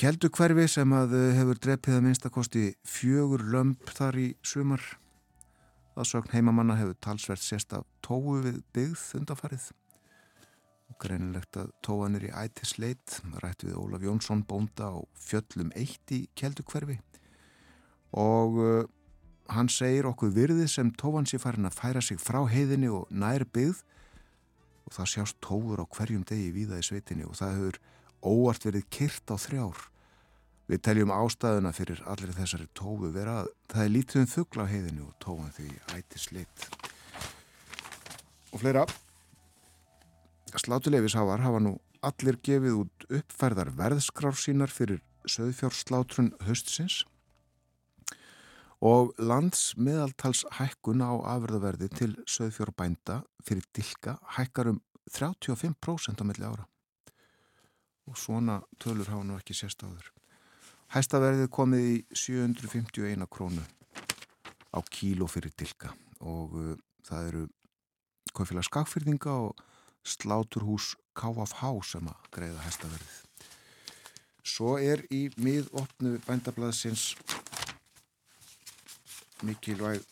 keldu 0.00 0.30
hverfi 0.32 0.64
sem 0.72 0.94
að 0.96 1.12
uh, 1.18 1.24
hefur 1.36 1.60
drepið 1.60 1.98
að 1.98 2.06
minnstakosti 2.06 2.62
fjögur 2.88 3.44
lömp 3.52 3.92
þar 3.92 4.20
í 4.22 4.28
sumar. 4.40 4.80
Að 5.98 6.08
sögn 6.12 6.32
heimamanna 6.32 6.78
hefur 6.78 6.96
talsvert 7.04 7.44
sérst 7.44 7.74
af 7.76 7.84
tóu 8.06 8.38
við 8.46 8.62
byggð 8.72 9.04
undanfarið. 9.20 9.68
Og 10.88 11.00
greinilegt 11.02 11.58
að 11.60 11.74
tóan 11.84 12.16
er 12.16 12.30
í 12.30 12.32
ætisleit 12.32 13.18
rætt 13.42 13.66
við 13.66 13.76
Ólaf 13.76 14.06
Jónsson 14.06 14.46
bónda 14.48 14.88
á 14.88 14.98
fjöllum 15.20 15.74
eitt 15.76 16.16
í 16.16 16.24
keldu 16.38 16.64
hverfi 16.64 16.96
og 18.16 18.54
uh, 18.56 18.84
hann 19.48 19.70
segir 19.72 20.08
okkur 20.08 20.32
virðið 20.36 20.68
sem 20.70 20.90
tóan 21.00 21.26
sé 21.28 21.40
farin 21.40 21.68
að 21.68 21.78
færa 21.78 22.02
sig 22.04 22.20
frá 22.20 22.42
heiðinni 22.50 22.90
og 22.92 23.08
nær 23.10 23.46
byggð 23.48 23.80
og 24.88 24.96
það 24.96 25.10
sjást 25.12 25.38
tófur 25.44 25.80
á 25.80 25.86
hverjum 25.88 26.24
degi 26.28 26.50
víða 26.52 26.80
í 26.80 26.84
sveitinni 26.84 27.26
og 27.28 27.36
það 27.38 27.54
hefur 27.56 27.80
óvart 28.28 28.66
verið 28.68 28.86
kyrt 28.92 29.32
á 29.32 29.36
þrjár. 29.40 29.82
Við 30.68 30.82
teljum 30.84 31.12
ástæðuna 31.14 31.72
fyrir 31.72 32.00
allir 32.04 32.34
þessari 32.36 32.68
tófu 32.76 33.12
vera 33.12 33.42
að 33.42 33.50
það 33.72 33.84
er 33.84 33.92
lítið 33.94 34.22
um 34.22 34.30
fuggla 34.34 34.68
á 34.68 34.72
heiðinni 34.72 35.04
og 35.04 35.14
tóan 35.24 35.52
því 35.56 35.68
ætti 35.96 36.20
sleitt. 36.20 36.66
Og 38.52 38.60
fleira, 38.60 38.84
slátuleifishávar 40.56 41.44
hafa 41.44 41.60
nú 41.64 41.76
allir 42.04 42.36
gefið 42.44 42.82
út 42.84 43.06
uppfærðar 43.08 43.72
verðskrár 43.76 44.36
sínar 44.36 44.72
fyrir 44.72 45.00
söðfjárslátrun 45.28 46.34
höstsins 46.48 47.02
og 48.84 49.14
landsmiðaltals 49.18 50.44
hækkun 50.58 51.02
á 51.02 51.12
afverðaverði 51.34 51.88
til 51.98 52.12
söðfjórbænda 52.30 53.22
fyrir 53.42 53.66
dilka 53.74 54.18
hækkar 54.36 54.74
um 54.74 54.82
35% 55.10 56.22
á 56.22 56.24
milli 56.28 56.46
ára 56.46 56.66
og 58.08 58.16
svona 58.16 58.62
tölur 58.80 59.08
hafa 59.10 59.24
nú 59.24 59.36
ekki 59.36 59.56
sérstáður. 59.56 60.06
Hæstaverðið 60.94 61.50
komið 61.52 61.84
í 61.84 61.96
751 62.16 63.26
krónu 63.28 63.64
á 64.72 64.78
kíló 64.88 65.28
fyrir 65.28 65.52
dilka 65.52 65.92
og 66.24 66.54
uh, 66.56 66.76
það 67.04 67.28
eru 67.28 67.42
kaufélag 68.32 68.64
skakfyrðinga 68.64 69.34
og 69.48 69.60
sláturhús 70.08 70.94
KFH 71.18 71.74
sem 71.84 72.08
að 72.08 72.30
greiða 72.32 72.64
hæstaverðið. 72.64 73.16
Svo 74.48 74.78
er 74.80 75.02
í 75.12 75.26
miðopnu 75.36 76.16
bændablaðsins 76.24 77.10
mikilvæg 79.46 80.02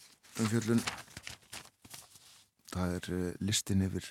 umfjöllun 0.41 0.83
það 2.71 2.95
er 2.99 3.09
uh, 3.15 3.33
listin 3.43 3.83
yfir 3.87 4.07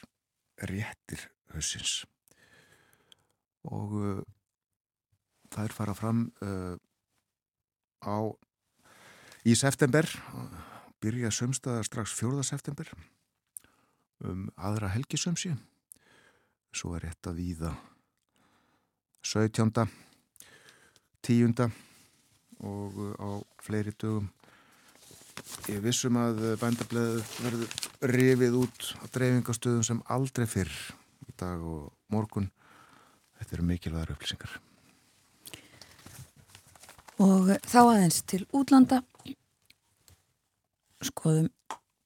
réttir 0.71 1.21
hausins 1.53 2.01
og 3.63 3.95
uh, 3.99 4.21
það 5.53 5.63
er 5.63 5.75
fara 5.77 5.95
fram 5.97 6.25
uh, 6.43 6.75
á 8.03 8.17
í 9.45 9.55
september 9.55 10.09
byrja 11.03 11.31
sömstaðar 11.31 11.87
strax 11.87 12.15
4. 12.19 12.43
september 12.43 12.91
um 14.25 14.47
aðra 14.57 14.91
helgisömsi 14.95 15.53
svo 16.75 16.95
er 16.97 17.07
rétt 17.07 17.29
að 17.29 17.39
víða 17.39 17.75
17. 19.25 19.71
10. 21.25 21.69
og 22.61 22.97
á 23.17 23.29
fleiri 23.65 23.93
dögum 23.95 24.27
Ég 25.71 25.81
vissum 25.83 26.17
að 26.21 26.43
bændablaðu 26.61 27.23
verður 27.41 28.11
rifið 28.11 28.59
út 28.61 28.91
á 29.01 29.03
dreifingastöðum 29.15 29.83
sem 29.87 30.03
aldrei 30.13 30.45
fyrr 30.49 30.71
í 31.25 31.35
dag 31.39 31.61
og 31.61 31.89
morgun. 32.13 32.51
Þetta 33.39 33.57
eru 33.57 33.67
mikilvæðar 33.71 34.13
upplýsingar. 34.15 34.53
Og 37.25 37.51
þá 37.63 37.79
aðeins 37.81 38.21
til 38.27 38.43
útlanda. 38.55 39.01
Skoðum 41.05 41.49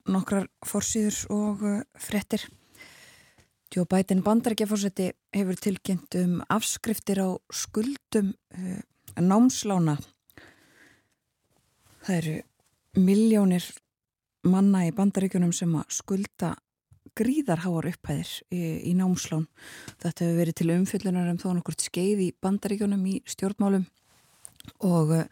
nokkrar 0.09 0.47
fórsýður 0.65 1.19
og 1.33 1.65
uh, 1.65 1.81
frettir. 1.99 2.47
Joe 3.69 3.85
Biden 3.85 4.23
bandarækjafórseti 4.25 5.11
hefur 5.35 5.57
tilkynnt 5.61 6.15
um 6.17 6.39
afskriftir 6.49 7.21
á 7.21 7.29
skuldum 7.53 8.31
námslána. 9.13 9.99
Það 12.01 12.15
eru 12.15 12.33
miljónir 12.97 13.65
manna 14.47 14.85
í 14.87 14.91
bandaríkunum 14.95 15.51
sem 15.55 15.71
að 15.77 15.93
skulda 15.93 16.55
gríðarháar 17.17 17.89
upphæðir 17.91 18.31
í, 18.53 18.59
í 18.89 18.93
námslán. 18.97 19.47
Þetta 20.01 20.25
hefur 20.25 20.39
verið 20.39 20.57
til 20.59 20.69
umfyllunar 20.75 21.31
um 21.31 21.39
þó 21.41 21.49
nokkur 21.57 21.77
skeið 21.79 22.25
í 22.27 22.29
bandaríkunum 22.41 23.07
í 23.09 23.15
stjórnmálum 23.29 23.87
og 24.85 25.15
uh, 25.15 25.25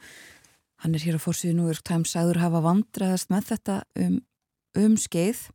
hann 0.84 0.96
er 0.98 1.06
hér 1.06 1.20
á 1.20 1.22
fórsíðu 1.22 1.76
Times 1.86 2.16
aður 2.20 2.42
hafa 2.42 2.64
vandræðast 2.66 3.32
með 3.34 3.52
þetta 3.52 3.78
um, 4.04 4.18
um 4.78 4.98
skeið 4.98 5.48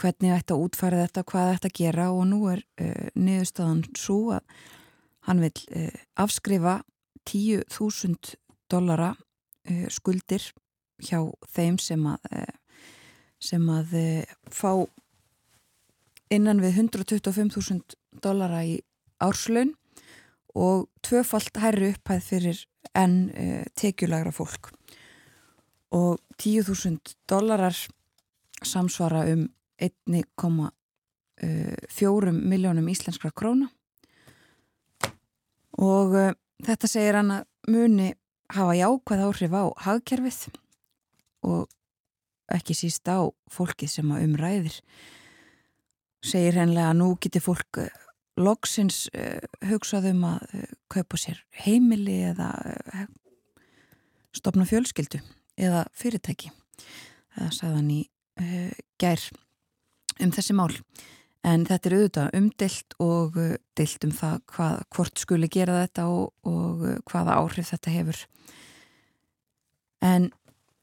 hvernig 0.00 0.32
ætti 0.32 0.54
að 0.54 0.62
útfæra 0.64 1.02
þetta, 1.04 1.24
hvað 1.28 1.54
ætti 1.54 1.70
að 1.70 1.78
gera 1.80 2.10
og 2.14 2.22
nú 2.30 2.44
er 2.52 2.62
uh, 2.80 3.08
niðurstaðan 3.16 3.84
svo 3.98 4.20
að 4.36 4.60
hann 5.28 5.42
vil 5.44 5.54
uh, 5.76 5.98
afskrifa 6.20 6.80
10.000 7.28 8.36
dollara 8.70 9.14
skuldir 9.92 10.40
hjá 11.04 11.20
þeim 11.54 11.78
sem 11.82 12.06
að 12.06 12.18
eh, 12.32 12.54
sem 13.40 13.68
að 13.72 13.94
eh, 13.96 14.24
fá 14.52 14.86
innan 16.30 16.60
við 16.62 16.76
125.000 16.84 17.96
dollara 18.22 18.64
í 18.66 18.80
árslaun 19.20 19.74
og 20.54 20.88
tvöfalt 21.06 21.56
hærri 21.62 21.92
upphæð 21.94 22.22
fyrir 22.26 22.58
enn 22.96 23.30
uh, 23.30 23.64
tekjulegra 23.78 24.32
fólk. 24.34 24.70
Og 25.94 26.18
10.000 26.42 26.98
dollarar 27.30 27.76
samsvara 28.66 29.32
um 29.32 29.48
1,4 29.80 32.32
miljónum 32.34 32.88
íslenskra 32.90 33.30
króna. 33.30 33.70
Og 35.78 36.14
uh, 36.14 36.32
þetta 36.66 36.86
segir 36.90 37.14
hann 37.20 37.30
að 37.38 37.44
muni 37.70 38.14
hafa 38.50 38.74
jákvæð 38.74 39.20
áhrif 39.28 39.52
á 39.54 39.64
hagkerfið 39.86 40.50
og 41.46 41.70
ekki 42.50 42.74
síst 42.74 43.08
á 43.08 43.24
fólkið 43.52 43.92
sem 43.92 44.12
að 44.12 44.26
umræðir 44.26 44.78
segir 46.24 46.58
hennilega 46.60 46.92
að 46.92 46.98
nú 47.00 47.10
getur 47.22 47.44
fólk 47.44 47.80
eh, 47.80 47.92
loksins 48.40 49.06
uh, 49.16 49.40
hugsaðum 49.68 50.22
að 50.28 50.54
uh, 50.56 50.66
kaupa 50.92 51.18
sér 51.20 51.40
heimili 51.64 52.20
eða 52.30 52.50
uh, 52.94 53.06
stopna 54.36 54.66
fjölskyldu 54.68 55.20
eða 55.60 55.84
fyrirtæki. 55.96 56.52
Það 57.36 57.50
sagðan 57.56 57.90
í 57.92 58.00
gær 59.00 59.20
um 60.22 60.30
þessi 60.32 60.54
mál. 60.56 60.70
En 61.44 61.66
þetta 61.68 61.88
er 61.88 61.96
auðvitað 61.96 62.36
umdilt 62.38 62.94
og 63.02 63.36
dilt 63.76 64.06
um 64.06 64.14
það 64.16 64.38
hvað, 64.54 64.80
hvort 64.96 65.20
skuli 65.20 65.50
gera 65.52 65.82
þetta 65.82 66.06
og, 66.08 66.32
og 66.48 66.86
hvaða 67.10 67.36
áhrif 67.42 67.72
þetta 67.74 67.92
hefur. 67.92 68.22
En 70.00 70.30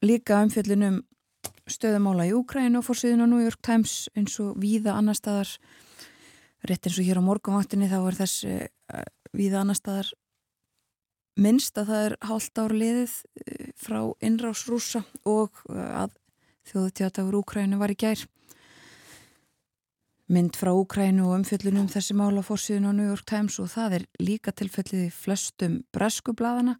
líka 0.04 0.42
umfjöldunum 0.44 1.02
stöðumála 1.68 2.28
í 2.28 2.34
Úkræn 2.36 2.78
og 2.78 2.86
fórsýðun 2.86 3.24
á 3.24 3.26
New 3.28 3.42
York 3.42 3.60
Times 3.64 4.08
eins 4.16 4.38
og 4.42 4.56
víða 4.60 4.94
annar 4.96 5.18
staðar. 5.18 5.50
Rétt 6.66 6.86
eins 6.86 6.98
og 6.98 7.06
hér 7.06 7.20
á 7.20 7.28
morgunvaktinni 7.28 7.90
þá 7.90 7.98
er 8.00 8.18
þess 8.18 8.46
uh, 8.48 9.04
víða 9.36 9.62
annar 9.62 9.78
staðar 9.78 10.10
minnst 11.38 11.78
að 11.78 11.92
það 11.92 12.06
er 12.06 12.16
hálft 12.26 12.58
ár 12.58 12.74
liðið 12.74 13.12
uh, 13.18 13.68
frá 13.78 14.00
innrás 14.24 14.64
rúsa 14.70 15.04
og 15.28 15.62
uh, 15.68 16.04
að 16.06 16.16
þjóðutjátagur 16.70 17.38
Úkrænu 17.42 17.78
var 17.80 17.94
í 17.94 17.98
gær. 17.98 18.24
Mynd 20.28 20.58
frá 20.60 20.74
Úkrænu 20.76 21.24
og 21.24 21.38
umfjöllunum 21.38 21.88
þessi 21.88 22.16
mála 22.18 22.42
fórsýðun 22.44 22.90
á 22.90 22.92
New 22.92 23.08
York 23.08 23.24
Times 23.28 23.56
og 23.62 23.70
það 23.72 24.00
er 24.00 24.08
líka 24.20 24.52
tilfellið 24.52 25.06
í 25.06 25.14
flestum 25.14 25.80
breskublaðana 25.94 26.76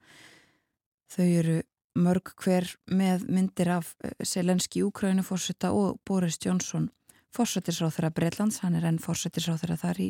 þau 1.09 1.25
eru 1.25 1.61
mörg 1.99 2.31
hver 2.43 2.69
með 2.91 3.27
myndir 3.29 3.73
af 3.79 3.93
Selenski 4.23 4.85
Úkrænu 4.87 5.25
fórsetta 5.27 5.73
og 5.75 5.99
Boris 6.07 6.39
Johnson 6.45 6.89
fórsættisráþurra 7.37 8.11
Breitlands, 8.15 8.63
hann 8.63 8.79
er 8.79 8.87
enn 8.89 9.01
fórsættisráþurra 9.03 9.77
þar 9.81 10.01
í 10.03 10.09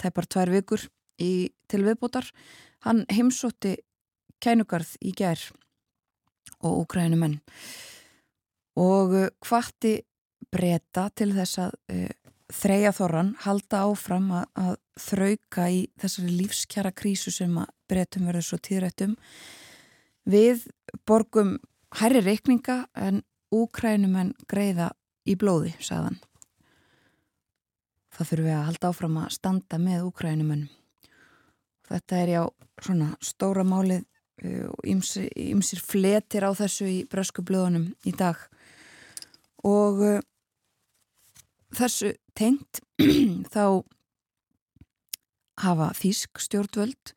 tæpar 0.00 0.28
tvær 0.30 0.52
vikur 0.52 0.86
í 1.20 1.50
tilviðbótar. 1.70 2.28
Hann 2.86 3.04
heimsótti 3.12 3.76
kænugarð 4.42 4.94
í 5.02 5.12
gær 5.18 5.40
og 6.62 6.84
úkrænumenn 6.84 7.38
og 8.78 9.14
hvarti 9.44 9.98
uh, 9.98 10.04
breyta 10.48 11.08
til 11.18 11.32
þess 11.36 11.60
að 11.60 11.74
uh, 11.92 12.12
þreja 12.48 12.92
þorran 12.96 13.34
halda 13.44 13.82
áfram 13.90 14.30
að, 14.38 14.44
að 14.56 14.74
þrauka 15.08 15.66
í 15.74 15.80
þessari 16.00 16.36
lífskjara 16.38 16.92
krísu 16.96 17.34
sem 17.34 17.58
að 17.60 17.74
breytum 17.90 18.28
verður 18.30 18.46
svo 18.46 18.60
tíðrættum. 18.62 19.16
Við 20.28 20.66
borgum 21.08 21.56
hærri 21.96 22.20
reikninga 22.24 22.82
en 22.94 23.22
úkrænumenn 23.54 24.34
greiða 24.48 24.92
í 25.28 25.36
blóði, 25.40 25.72
sagðan 25.80 26.18
það 28.18 28.30
þurfum 28.32 28.48
við 28.48 28.56
að 28.56 28.64
halda 28.66 28.88
áfram 28.90 29.18
að 29.20 29.34
standa 29.36 29.78
með 29.78 30.06
Úkrænumönnum. 30.08 30.70
Þetta 31.88 32.16
er 32.18 32.30
já 32.32 32.40
svona 32.84 33.10
stóra 33.24 33.64
málið 33.64 34.02
uh, 34.02 34.64
og 34.72 34.88
ymsir, 34.90 35.28
ymsir 35.38 35.82
fletir 35.82 36.46
á 36.46 36.50
þessu 36.58 36.88
í 36.90 36.98
brösku 37.10 37.44
blöðunum 37.46 37.92
í 38.06 38.14
dag 38.18 38.40
og 39.66 40.02
uh, 40.02 40.18
þessu 41.78 42.12
tengt 42.38 42.82
þá 43.54 43.86
hafa 45.62 45.92
Þísk 45.98 46.42
stjórnvöld 46.42 47.14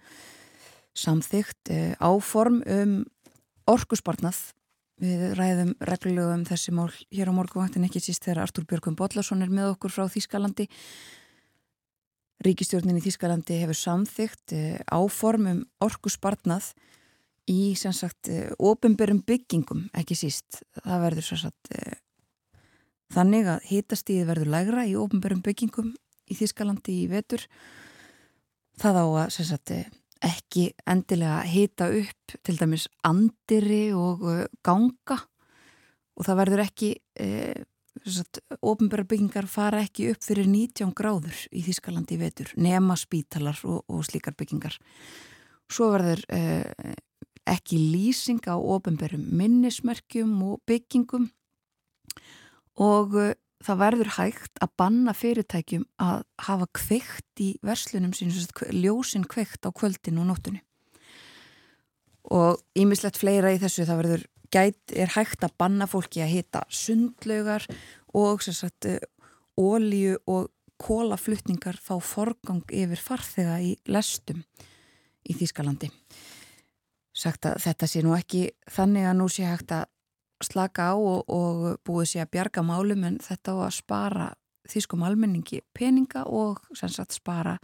samþygt 0.98 1.72
uh, 1.72 1.94
áform 2.00 2.62
um 2.66 2.98
orkusbarnað 3.72 4.52
Við 5.02 5.32
ræðum 5.34 5.72
reglulega 5.82 6.36
um 6.36 6.44
þessi 6.46 6.72
mál 6.78 6.92
hér 7.10 7.32
á 7.32 7.34
morgunvaktin 7.34 7.88
ekki 7.88 7.98
síst 8.04 8.22
þegar 8.22 8.44
Artúr 8.44 8.68
Björgum 8.70 8.94
Bodlason 9.00 9.42
er 9.42 9.50
með 9.50 9.72
okkur 9.72 9.94
frá 9.96 10.04
Þískalandi. 10.14 10.68
Ríkistjórnin 12.46 13.00
í 13.00 13.02
Þískalandi 13.02 13.58
hefur 13.64 13.80
samþygt 13.80 14.54
eh, 14.54 14.78
áformum 14.94 15.64
orkusbarnað 15.82 16.70
í 17.50 17.74
sem 17.78 17.96
sagt 17.98 18.30
ofinberum 18.62 19.24
byggingum 19.26 19.88
ekki 19.98 20.20
síst. 20.20 20.62
Það 20.78 21.06
verður 21.08 21.28
sem 21.32 21.42
sagt 21.48 21.74
eh, 21.74 21.98
þannig 23.18 23.50
að 23.56 23.66
hitastíði 23.72 24.28
verður 24.30 24.54
lægra 24.54 24.86
í 24.86 24.94
ofinberum 25.02 25.42
byggingum 25.42 25.96
í 26.30 26.38
Þískalandi 26.38 27.00
í 27.08 27.10
vetur. 27.10 27.48
Það 28.78 29.02
á 29.02 29.06
að 29.24 29.34
sem 29.40 29.50
sagt 29.50 29.74
eh, 29.74 29.90
ekki 30.22 30.70
endilega 30.90 31.42
hita 31.50 31.90
upp 31.98 32.36
til 32.46 32.60
dæmis 32.60 32.88
andiri 33.08 33.90
og 33.98 34.24
uh, 34.28 34.46
ganga. 34.66 35.18
Og 36.20 36.28
það 36.28 36.40
verður 36.42 36.62
ekki 36.66 36.90
eh, 37.24 37.62
ofinbæra 38.62 39.06
byggingar 39.08 39.48
fara 39.50 39.82
ekki 39.82 40.10
upp 40.12 40.24
fyrir 40.26 40.48
19 40.48 40.92
gráður 40.98 41.38
í 41.56 41.64
Þískalandi 41.66 42.18
í 42.18 42.20
vetur 42.22 42.52
nema 42.62 42.98
spítalar 43.00 43.58
og, 43.66 43.82
og 43.90 44.04
slíkar 44.06 44.36
byggingar. 44.38 44.76
Svo 45.72 45.88
verður 45.94 46.22
eh, 46.36 46.94
ekki 47.48 47.80
lýsing 47.80 48.44
á 48.48 48.56
ofinbærum 48.56 49.24
minnismerkjum 49.38 50.34
og 50.46 50.62
byggingum. 50.68 51.30
Og 52.82 53.16
uh, 53.18 53.34
það 53.66 53.80
verður 53.82 54.12
hægt 54.18 54.62
að 54.64 54.74
banna 54.82 55.14
fyrirtækjum 55.18 55.86
að 56.02 56.26
hafa 56.48 56.68
kveikt 56.78 57.44
í 57.44 57.50
verslunum 57.66 58.14
sín, 58.18 58.34
ljósinn 58.74 59.28
kveikt 59.30 59.66
á 59.66 59.70
kvöldinu 59.70 60.24
og 60.24 60.32
nóttunni. 60.32 60.62
Og 62.32 62.62
ímislegt 62.78 63.20
fleira 63.20 63.52
í 63.54 63.60
þessu 63.62 63.88
það 63.88 64.02
verður 64.04 64.26
gæt, 64.52 64.82
er 64.94 65.14
hægt 65.16 65.46
að 65.46 65.56
banna 65.62 65.88
fólki 65.90 66.22
að 66.24 66.34
hita 66.36 66.64
sundlaugar 66.70 67.66
og 68.18 68.44
sagt, 68.44 68.88
ólíu 69.58 70.18
og 70.28 70.52
kólaflutningar 70.82 71.78
fá 71.78 71.96
forgang 72.02 72.64
yfir 72.74 73.02
farþega 73.02 73.60
í 73.62 73.76
lestum 73.92 74.42
í 75.30 75.36
Þýskalandi. 75.38 75.92
Sagt 77.14 77.46
að 77.46 77.60
þetta 77.66 77.90
sé 77.90 78.02
nú 78.06 78.16
ekki 78.16 78.48
þannig 78.72 79.08
að 79.10 79.18
nú 79.20 79.28
sé 79.30 79.46
hægt 79.46 79.74
að 79.76 79.91
slaka 80.46 80.92
á 80.92 80.96
og, 80.96 81.26
og 81.30 81.82
búið 81.88 82.14
sér 82.14 82.26
að 82.26 82.34
bjarga 82.36 82.64
málum 82.66 83.04
en 83.08 83.20
þetta 83.24 83.56
á 83.56 83.58
að 83.68 83.76
spara 83.78 84.28
þýskum 84.72 85.04
almenningi 85.06 85.62
peninga 85.76 86.26
og 86.30 86.62
sagt, 86.78 87.16
spara 87.16 87.58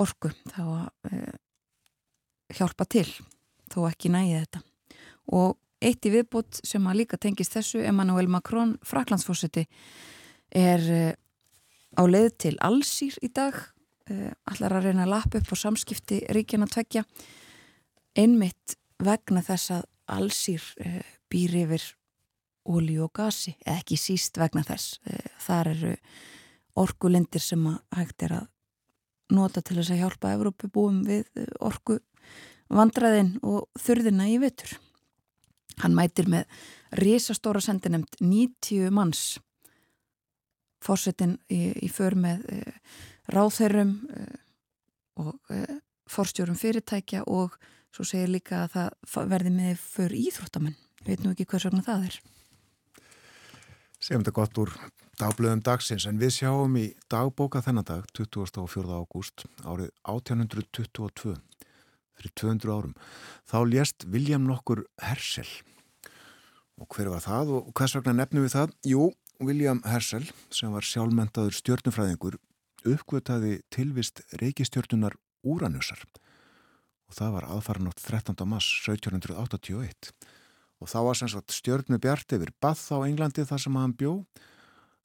orku. 0.00 0.32
Þá 0.52 0.62
að 0.64 1.10
e, 1.10 1.20
hjálpa 2.56 2.86
til 2.88 3.06
þó 3.72 3.86
ekki 3.90 4.12
nægi 4.12 4.40
þetta. 4.40 4.62
Og 5.36 5.56
eitt 5.84 6.06
í 6.08 6.12
viðbútt 6.14 6.60
sem 6.66 6.84
að 6.88 7.02
líka 7.02 7.20
tengist 7.20 7.56
þessu 7.56 7.82
Emmanuel 7.84 8.28
Macron, 8.32 8.76
fraklandsfórsiti 8.86 9.66
er 10.54 10.84
e, 10.84 11.00
á 11.96 12.02
leið 12.04 12.30
til 12.46 12.54
allsýr 12.64 13.18
í 13.24 13.32
dag 13.34 13.58
e, 14.10 14.32
allar 14.52 14.78
að 14.78 14.90
reyna 14.90 15.06
að 15.06 15.14
lappa 15.16 15.40
upp 15.40 15.52
á 15.52 15.56
samskipti 15.66 16.22
ríkjana 16.32 16.68
tveggja 16.70 17.04
einmitt 18.16 18.78
vegna 19.02 19.42
þess 19.44 19.74
að 19.76 19.86
allsýr 20.16 20.64
býr 21.32 21.56
yfir 21.64 21.84
ólí 22.66 22.98
og 23.02 23.12
gasi, 23.14 23.54
ekki 23.66 23.98
síst 23.98 24.38
vegna 24.40 24.64
þess. 24.66 24.98
Eh, 25.06 25.30
þar 25.42 25.72
eru 25.74 25.94
orkulindir 26.76 27.42
sem 27.42 27.62
hægt 27.94 28.26
er 28.26 28.40
að 28.40 28.48
nota 29.34 29.62
til 29.62 29.78
þess 29.78 29.94
að 29.94 30.02
hjálpa 30.02 30.34
Evrópu 30.36 30.70
búum 30.72 31.02
við 31.06 31.26
eh, 31.38 31.50
orku 31.60 32.00
vandraðin 32.72 33.36
og 33.46 33.68
þurðina 33.78 34.28
í 34.30 34.38
vittur. 34.42 34.76
Hann 35.82 35.94
mætir 35.94 36.28
með 36.32 36.46
risastóra 36.96 37.60
sendinemt 37.60 38.16
90 38.20 38.90
manns 38.94 39.36
fórsetin 40.86 41.36
í, 41.52 41.72
í 41.84 41.90
för 41.92 42.16
með 42.18 42.46
e, 42.52 42.60
ráþeirum 43.34 43.92
e, 44.08 44.24
og 45.20 45.52
e, 45.52 45.60
fórstjórum 46.10 46.56
fyrirtækja 46.58 47.24
og 47.26 47.56
svo 47.94 48.06
segir 48.06 48.32
líka 48.32 48.64
að 48.64 48.76
það 49.08 49.30
verði 49.34 49.54
með 49.56 49.82
för 49.82 50.16
íþróttamenn 50.16 50.76
veit 51.06 51.24
nú 51.24 51.32
ekki 51.32 51.46
hvers 51.48 51.68
vegna 51.68 51.84
það 51.86 52.08
er. 52.10 52.20
Segjum 53.96 54.22
þetta 54.22 54.36
gott 54.36 54.58
úr 54.60 54.72
dagblöðum 55.16 55.62
dagsins 55.64 56.04
en 56.08 56.18
við 56.20 56.34
sjáum 56.36 56.74
í 56.76 56.86
dagbóka 57.12 57.62
þennan 57.64 57.86
dag 57.88 58.08
24. 58.12 58.84
ágúst 58.92 59.46
árið 59.64 59.88
1822 60.04 61.36
fyrir 62.16 62.34
200 62.36 62.74
árum 62.74 62.92
þá 63.48 63.58
lést 63.70 64.04
William 64.12 64.44
nokkur 64.48 64.84
Herschel 65.00 65.48
og 66.76 66.90
hver 66.92 67.08
var 67.14 67.24
það 67.24 67.54
og 67.56 67.70
hvers 67.72 67.96
vegna 67.96 68.18
nefnum 68.18 68.44
við 68.44 68.56
það? 68.58 68.76
Jú, 68.84 69.08
William 69.40 69.80
Herschel 69.88 70.26
sem 70.52 70.72
var 70.72 70.84
sjálfmentaður 70.84 71.56
stjórnufræðingur 71.56 72.36
uppgötaði 72.86 73.60
tilvist 73.72 74.20
reykistjórnunar 74.42 75.16
Úranusar 75.46 76.04
og 77.06 77.16
það 77.16 77.36
var 77.38 77.48
aðfaranótt 77.56 78.02
13. 78.04 78.36
mass 78.44 78.68
1781 78.84 80.12
og 80.80 80.90
þá 80.90 80.98
var 81.06 81.18
sem 81.18 81.30
sagt 81.32 81.54
stjörnu 81.54 81.98
bjart 82.02 82.36
yfir 82.36 82.52
Bath 82.60 82.92
á 82.92 83.00
Englandi 83.06 83.46
þar 83.48 83.62
sem 83.62 83.78
hann 83.78 83.96
bjó 83.96 84.18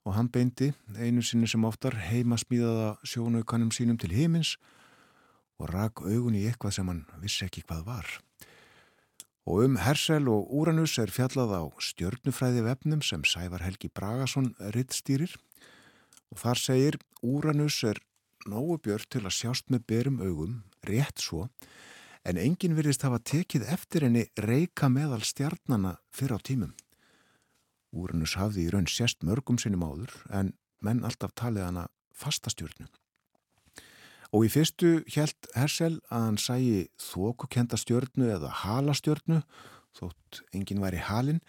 og 0.02 0.16
hann 0.16 0.30
beindi 0.32 0.72
einu 0.98 1.22
sinni 1.24 1.48
sem 1.48 1.64
oftar 1.64 1.96
heima 2.08 2.38
smíðaða 2.40 2.96
sjónaukanum 3.06 3.70
sínum 3.74 3.98
til 4.00 4.12
himins 4.12 4.56
og 5.62 5.70
rak 5.70 6.02
augun 6.02 6.36
í 6.36 6.44
eitthvað 6.48 6.76
sem 6.78 6.90
hann 6.90 7.04
vissi 7.22 7.46
ekki 7.46 7.62
hvað 7.68 7.86
var. 7.86 8.08
Og 9.46 9.64
um 9.66 9.78
Hersel 9.82 10.28
og 10.30 10.50
Úranus 10.54 10.94
er 11.02 11.10
fjallað 11.10 11.54
á 11.54 11.62
stjörnufræði 11.82 12.62
vefnum 12.66 13.02
sem 13.02 13.24
Sævar 13.26 13.64
Helgi 13.64 13.90
Bragason 13.90 14.52
rittstýrir 14.74 15.34
og 16.30 16.38
þar 16.42 16.62
segir 16.62 16.98
Úranus 17.22 17.80
er 17.86 17.98
nógu 18.46 18.78
björn 18.82 19.08
til 19.10 19.24
að 19.24 19.36
sjást 19.38 19.70
með 19.70 19.86
berum 19.90 20.20
augum, 20.22 20.62
rétt 20.86 21.22
svo, 21.22 21.48
en 22.28 22.38
enginn 22.38 22.76
virðist 22.78 23.02
hafa 23.06 23.18
tekið 23.18 23.66
eftir 23.74 24.06
henni 24.06 24.26
reyka 24.38 24.88
meðal 24.92 25.22
stjarnana 25.26 25.96
fyrir 26.14 26.38
á 26.38 26.40
tímum. 26.40 26.72
Úrannus 27.92 28.36
hafði 28.40 28.66
í 28.66 28.72
raun 28.72 28.88
sérst 28.88 29.24
mörgum 29.26 29.58
sinni 29.60 29.76
máður, 29.80 30.14
en 30.30 30.54
menn 30.80 31.04
alltaf 31.04 31.34
talið 31.36 31.66
hana 31.66 31.86
fastastjörnu. 32.16 32.88
Og 34.32 34.46
í 34.46 34.52
fyrstu 34.52 35.02
hjælt 35.12 35.50
Hersel 35.52 35.98
að 36.08 36.24
hann 36.24 36.38
sæi 36.40 36.88
þókukenda 37.02 37.76
stjörnu 37.76 38.30
eða 38.32 38.48
halastjörnu, 38.62 39.42
þótt 39.92 40.40
enginn 40.56 40.80
væri 40.80 41.02
halin, 41.04 41.42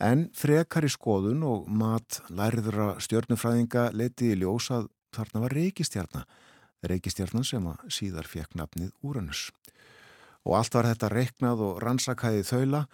en 0.00 0.30
frekar 0.32 0.86
í 0.88 0.92
skoðun 0.92 1.44
og 1.44 1.68
mat 1.68 2.22
lærðura 2.32 2.94
stjörnufræðinga 3.04 3.90
letiði 3.92 4.40
ljósað 4.40 4.88
þarna 5.12 5.44
var 5.44 5.56
reykistjarnar, 5.58 6.24
reykistjarnan 6.88 7.44
sem 7.44 7.68
að 7.68 7.84
síðar 7.92 8.30
fekk 8.30 8.56
nafnið 8.56 8.94
Úranus. 9.04 9.50
Og 10.46 10.56
allt 10.58 10.74
var 10.74 10.88
þetta 10.90 11.12
reiknað 11.12 11.62
og 11.66 11.82
rannsakaði 11.84 12.42
þaula 12.46 12.86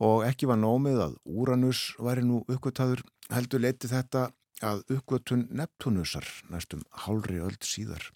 og 0.00 0.26
ekki 0.26 0.48
var 0.48 0.60
nómið 0.60 1.00
að 1.06 1.16
Úranus 1.28 1.94
væri 2.00 2.24
nú 2.24 2.42
uppgöttaður, 2.48 3.02
heldur 3.32 3.64
leti 3.64 3.88
þetta 3.88 4.30
að 4.64 4.84
uppgötun 4.92 5.46
Neptunusar 5.56 6.26
næstum 6.52 6.84
hálri 7.06 7.40
öll 7.40 7.56
síðar 7.64 8.10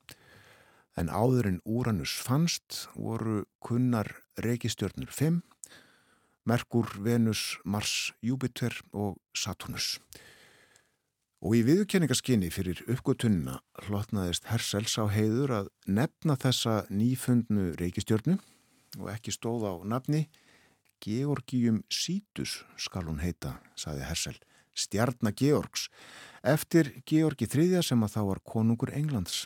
en 1.01 1.11
áðurinn 1.11 1.63
Úranus 1.67 2.15
fannst 2.23 2.87
voru 2.95 3.45
kunnar 3.65 4.11
reykistjörnur 4.39 5.11
5, 5.11 5.43
Merkur, 6.45 6.91
Venus, 7.01 7.59
Mars, 7.65 8.13
Júpiter 8.23 8.77
og 8.93 9.17
Saturnus. 9.35 9.99
Og 11.45 11.59
í 11.59 11.63
viðkenningaskinni 11.67 12.49
fyrir 12.53 12.81
uppgötunna 12.89 13.59
hlotnaðist 13.85 14.49
Hersels 14.49 14.97
á 14.97 15.05
heiður 15.13 15.59
að 15.59 15.71
nefna 15.85 16.39
þessa 16.41 16.85
nýfundnu 16.89 17.73
reykistjörnu 17.81 18.39
og 19.01 19.11
ekki 19.13 19.35
stóð 19.35 19.69
á 19.69 19.75
nafni 19.85 20.27
Georgium 21.05 21.83
Sítus 21.93 22.63
skal 22.81 23.09
hún 23.09 23.21
heita, 23.21 23.59
saði 23.77 24.07
Hersel, 24.09 24.37
stjarnar 24.75 25.35
Georgs, 25.37 25.89
eftir 26.43 26.91
Georgi 27.07 27.49
III 27.49 27.83
sem 27.85 28.05
að 28.05 28.15
þá 28.17 28.21
var 28.31 28.41
konungur 28.45 28.93
Englands. 28.97 29.45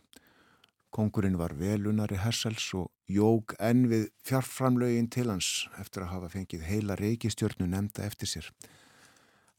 Kongurinn 0.95 1.37
var 1.37 1.53
velunari 1.59 2.17
Hersels 2.17 2.71
og 2.79 2.93
jóg 3.11 3.53
enn 3.61 3.89
við 3.91 4.07
fjarframlaugin 4.25 5.11
til 5.13 5.29
hans 5.29 5.67
eftir 5.81 6.05
að 6.05 6.15
hafa 6.15 6.31
fengið 6.33 6.65
heila 6.65 6.97
reykistjörnu 7.01 7.69
nefnda 7.69 8.07
eftir 8.09 8.31
sér. 8.31 8.49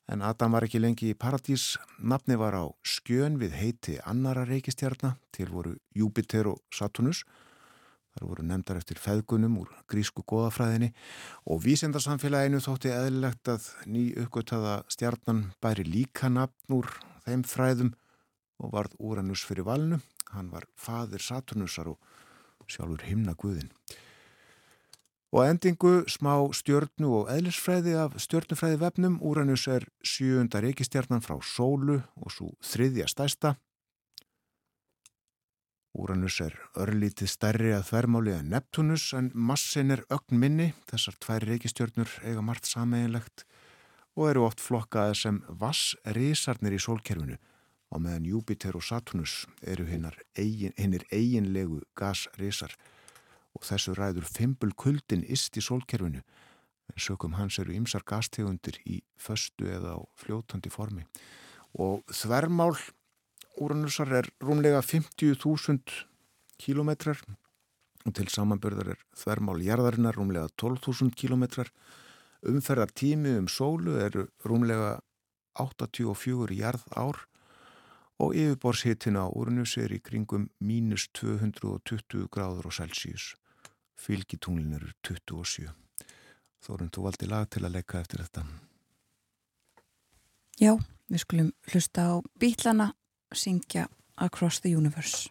En 0.09 0.23
Adam 0.25 0.55
var 0.55 0.65
ekki 0.65 0.81
lengi 0.81 1.11
í 1.11 1.17
paradís, 1.17 1.75
nafni 2.01 2.33
var 2.39 2.55
á 2.57 2.65
skjön 2.81 3.37
við 3.37 3.53
heiti 3.59 3.99
annara 4.09 4.47
reykistjarna 4.49 5.17
til 5.35 5.51
voru 5.53 5.75
Júpiter 5.93 6.49
og 6.49 6.63
Saturnus. 6.73 7.21
Þar 8.17 8.27
voru 8.31 8.45
nefndar 8.49 8.79
eftir 8.81 8.99
feðgunum 8.99 9.57
úr 9.61 9.73
grísku 9.91 10.23
goðafræðinni 10.27 10.91
og 11.45 11.63
vísendarsamfélaginu 11.65 12.61
þótti 12.65 12.93
eðlilegt 12.93 13.51
að 13.53 13.67
ný 13.85 14.09
uppgöttaða 14.25 14.79
stjarnan 14.89 15.49
bæri 15.61 15.85
líka 15.85 16.31
nafn 16.33 16.79
úr 16.79 16.89
þeim 17.27 17.45
fræðum 17.45 17.93
og 18.59 18.73
varð 18.73 18.97
Úranus 18.99 19.45
fyrir 19.45 19.67
valnu 19.69 20.01
Hann 20.29 20.51
var 20.53 20.67
fadir 20.77 21.23
Saturnusar 21.23 21.89
og 21.89 21.97
sjálfur 22.69 23.05
himna 23.07 23.33
Guðin. 23.33 23.71
Og 25.33 25.45
endingu 25.45 26.05
smá 26.09 26.33
stjörnu 26.57 27.09
og 27.19 27.31
eðlisfræði 27.33 27.95
af 28.01 28.17
stjörnufræði 28.21 28.79
vefnum. 28.81 29.17
Úranus 29.21 29.67
er 29.69 29.85
sjöunda 30.05 30.61
reykistjarnan 30.61 31.21
frá 31.25 31.37
sólu 31.45 31.99
og 32.17 32.33
svo 32.33 32.51
þriðja 32.65 33.09
stæsta. 33.09 33.55
Úranus 35.97 36.37
er 36.45 36.53
örlítið 36.77 37.31
stærri 37.31 37.71
að 37.73 37.87
þvermáli 37.87 38.35
að 38.35 38.49
Neptunus 38.51 39.07
en 39.17 39.31
massin 39.33 39.89
er 39.95 40.03
ögn 40.13 40.37
minni. 40.37 40.67
Þessar 40.91 41.17
tvær 41.17 41.45
reykistjörnur 41.49 42.11
eiga 42.21 42.43
margt 42.45 42.69
sameiginlegt 42.69 43.45
og 44.13 44.29
eru 44.29 44.43
oft 44.45 44.61
flokkaði 44.61 45.15
sem 45.17 45.39
vassrísarnir 45.49 46.75
í 46.77 46.81
sólkerfinu. 46.83 47.39
Á 47.89 47.95
meðan 47.97 48.27
Júpiter 48.29 48.77
og 48.77 48.85
Saturnus 48.85 49.47
eru 49.65 49.87
hinnir 49.89 50.13
eigin, 50.37 50.75
eiginlegu 51.09 51.81
gasrisar. 51.97 52.75
Og 53.57 53.65
þessu 53.65 53.95
ræður 53.97 54.29
fimpul 54.29 54.75
kuldin 54.77 55.25
ist 55.25 55.57
í 55.57 55.63
sólkerfinu. 55.65 56.21
En 56.89 57.01
sökum 57.01 57.33
hans 57.39 57.57
eru 57.61 57.73
ymsar 57.73 58.05
gastegundir 58.05 58.77
í 58.85 59.01
föstu 59.17 59.65
eða 59.65 59.97
á 59.97 59.99
fljótandi 60.21 60.69
formi. 60.69 61.07
Og 61.73 62.05
þvermál 62.13 62.77
úrannusar 63.59 64.11
er 64.21 64.29
rúmlega 64.41 64.81
50.000 64.81 65.99
kílometrar 66.59 67.19
og 68.07 68.15
til 68.15 68.29
samanbörðar 68.31 68.93
er 68.95 69.01
þvermál 69.19 69.59
jarðarinnar 69.63 70.17
rúmlega 70.17 70.49
12.000 70.55 71.15
kílometrar 71.19 71.71
umferðar 72.47 72.93
tími 72.95 73.35
um 73.39 73.49
sólu 73.51 73.97
eru 73.99 74.27
rúmlega 74.45 74.99
84 75.59 76.55
jarð 76.55 76.85
ár 76.95 77.25
og 78.19 78.35
yfirborshittin 78.35 79.19
á 79.19 79.27
Uranus 79.27 79.77
er 79.79 79.93
í 79.95 79.99
kringum 80.03 80.49
mínus 80.59 81.07
220 81.15 82.27
gráður 82.31 82.67
og 82.67 82.75
Celsius. 82.75 83.35
Fylgitunglin 83.95 84.75
eru 84.75 84.91
27. 85.07 85.71
Þórun, 86.59 86.91
þú 86.91 87.05
valdi 87.05 87.29
lag 87.31 87.47
til 87.47 87.63
að 87.63 87.77
leika 87.77 88.01
eftir 88.01 88.23
þetta. 88.23 88.43
Já, 90.59 90.75
við 91.07 91.23
skulum 91.23 91.51
hlusta 91.71 92.03
á 92.11 92.13
bítlana 92.39 92.91
syngja 93.33 93.87
Across 94.17 94.59
the 94.59 94.69
Universe. 94.69 95.29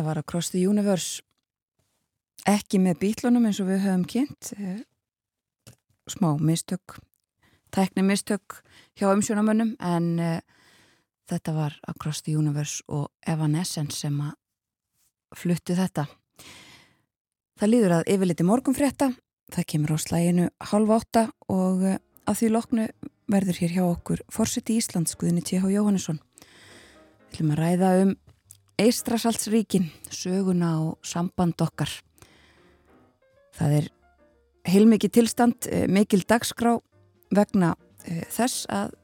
Þetta 0.00 0.14
var 0.14 0.18
Across 0.22 0.48
the 0.54 0.60
Universe 0.64 1.20
ekki 2.48 2.78
með 2.80 2.94
bítlunum 3.02 3.44
eins 3.44 3.58
og 3.60 3.66
við 3.68 3.82
höfum 3.84 4.06
kynnt 4.08 4.48
eh, 4.56 4.78
smá 6.08 6.30
mistök 6.40 6.94
tækni 7.68 8.00
mistök 8.08 8.62
hjá 8.96 9.10
umsjónamönnum 9.10 9.74
en 9.76 10.06
uh, 10.16 10.38
þetta 11.28 11.52
var 11.52 11.76
Across 11.92 12.24
the 12.24 12.32
Universe 12.32 12.80
og 12.88 13.10
Evanescence 13.28 14.00
sem 14.00 14.16
að 14.24 14.32
fluttu 15.36 15.76
þetta 15.76 16.06
Það 17.60 17.72
líður 17.74 17.96
að 17.98 18.10
yfirliti 18.14 18.48
morgunfrétta 18.48 19.10
það 19.52 19.68
kemur 19.74 19.92
á 19.92 20.04
slæginu 20.06 20.48
halv 20.72 20.94
átta 20.96 21.26
og 21.52 21.84
uh, 21.84 22.00
að 22.24 22.40
því 22.40 22.52
loknu 22.56 22.88
verður 23.36 23.60
hér 23.66 23.76
hjá 23.76 23.84
okkur 23.84 24.24
Forseti 24.32 24.80
Íslands 24.80 25.12
Guðni 25.20 25.44
T.H. 25.44 25.60
Jóhannesson 25.68 26.24
Við 26.40 27.34
ætlum 27.34 27.52
að 27.58 27.64
ræða 27.66 27.94
um 28.06 28.16
Eistrasaltsríkin, 28.80 29.90
söguna 30.08 30.78
og 30.80 31.04
samband 31.04 31.60
okkar 31.60 31.92
Það 33.60 33.74
er 33.76 33.88
heilmikið 34.72 35.12
tilstand, 35.18 35.66
eh, 35.68 35.84
mikil 35.88 36.22
dagskrá 36.24 36.78
vegna 37.34 37.74
uh, 37.76 38.22
þess 38.32 38.64
að 38.72 38.94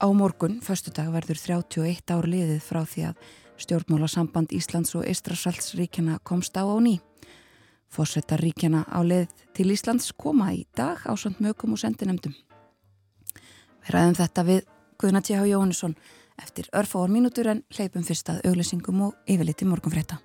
á 0.00 0.08
morgun, 0.14 0.60
förstu 0.64 0.90
dag, 0.94 1.10
verður 1.12 1.36
31 1.36 2.14
ár 2.14 2.26
liðið 2.26 2.62
frá 2.64 2.80
því 2.86 3.04
að 3.10 3.28
stjórnmálasamband 3.58 4.54
Íslands 4.56 4.94
og 4.96 5.04
Ístrasaldsríkjana 5.10 6.18
komst 6.24 6.56
á 6.56 6.64
á 6.64 6.76
ný. 6.80 6.96
Fórsetarríkjana 7.92 8.86
á 8.88 8.98
leið 9.04 9.28
til 9.52 9.68
Íslands 9.74 10.12
koma 10.16 10.52
í 10.54 10.64
dag 10.76 11.04
á 11.04 11.12
samt 11.18 11.42
mögum 11.44 11.76
og 11.76 11.82
sendinemdum. 11.82 12.34
Við 13.84 13.92
ræðum 13.92 14.16
þetta 14.16 14.46
við 14.48 14.64
Guðna 14.98 15.22
T.H. 15.22 15.44
Jóhannesson 15.44 15.96
eftir 16.42 16.70
örfáar 16.72 17.10
mínútur 17.10 17.50
en 17.50 17.64
hleypum 17.74 18.06
fyrst 18.06 18.30
að 18.32 18.42
auglýsingum 18.48 19.04
og 19.08 19.14
yfirliti 19.26 19.68
morgunfrétta. 19.68 20.22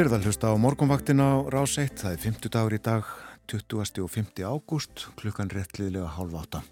Þyrða 0.00 0.16
hlusta 0.24 0.48
á 0.48 0.56
morgunvaktina 0.56 1.24
á 1.28 1.36
rás 1.52 1.74
1, 1.76 1.98
það 2.00 2.14
er 2.14 2.20
50 2.22 2.50
dagur 2.54 2.72
í 2.72 2.78
dag, 2.80 3.08
20. 3.52 3.98
og 4.00 4.08
50. 4.08 4.46
ágúst, 4.48 5.02
klukkan 5.20 5.50
réttliðlega 5.52 6.14
hálf 6.14 6.38
átta. 6.40 6.62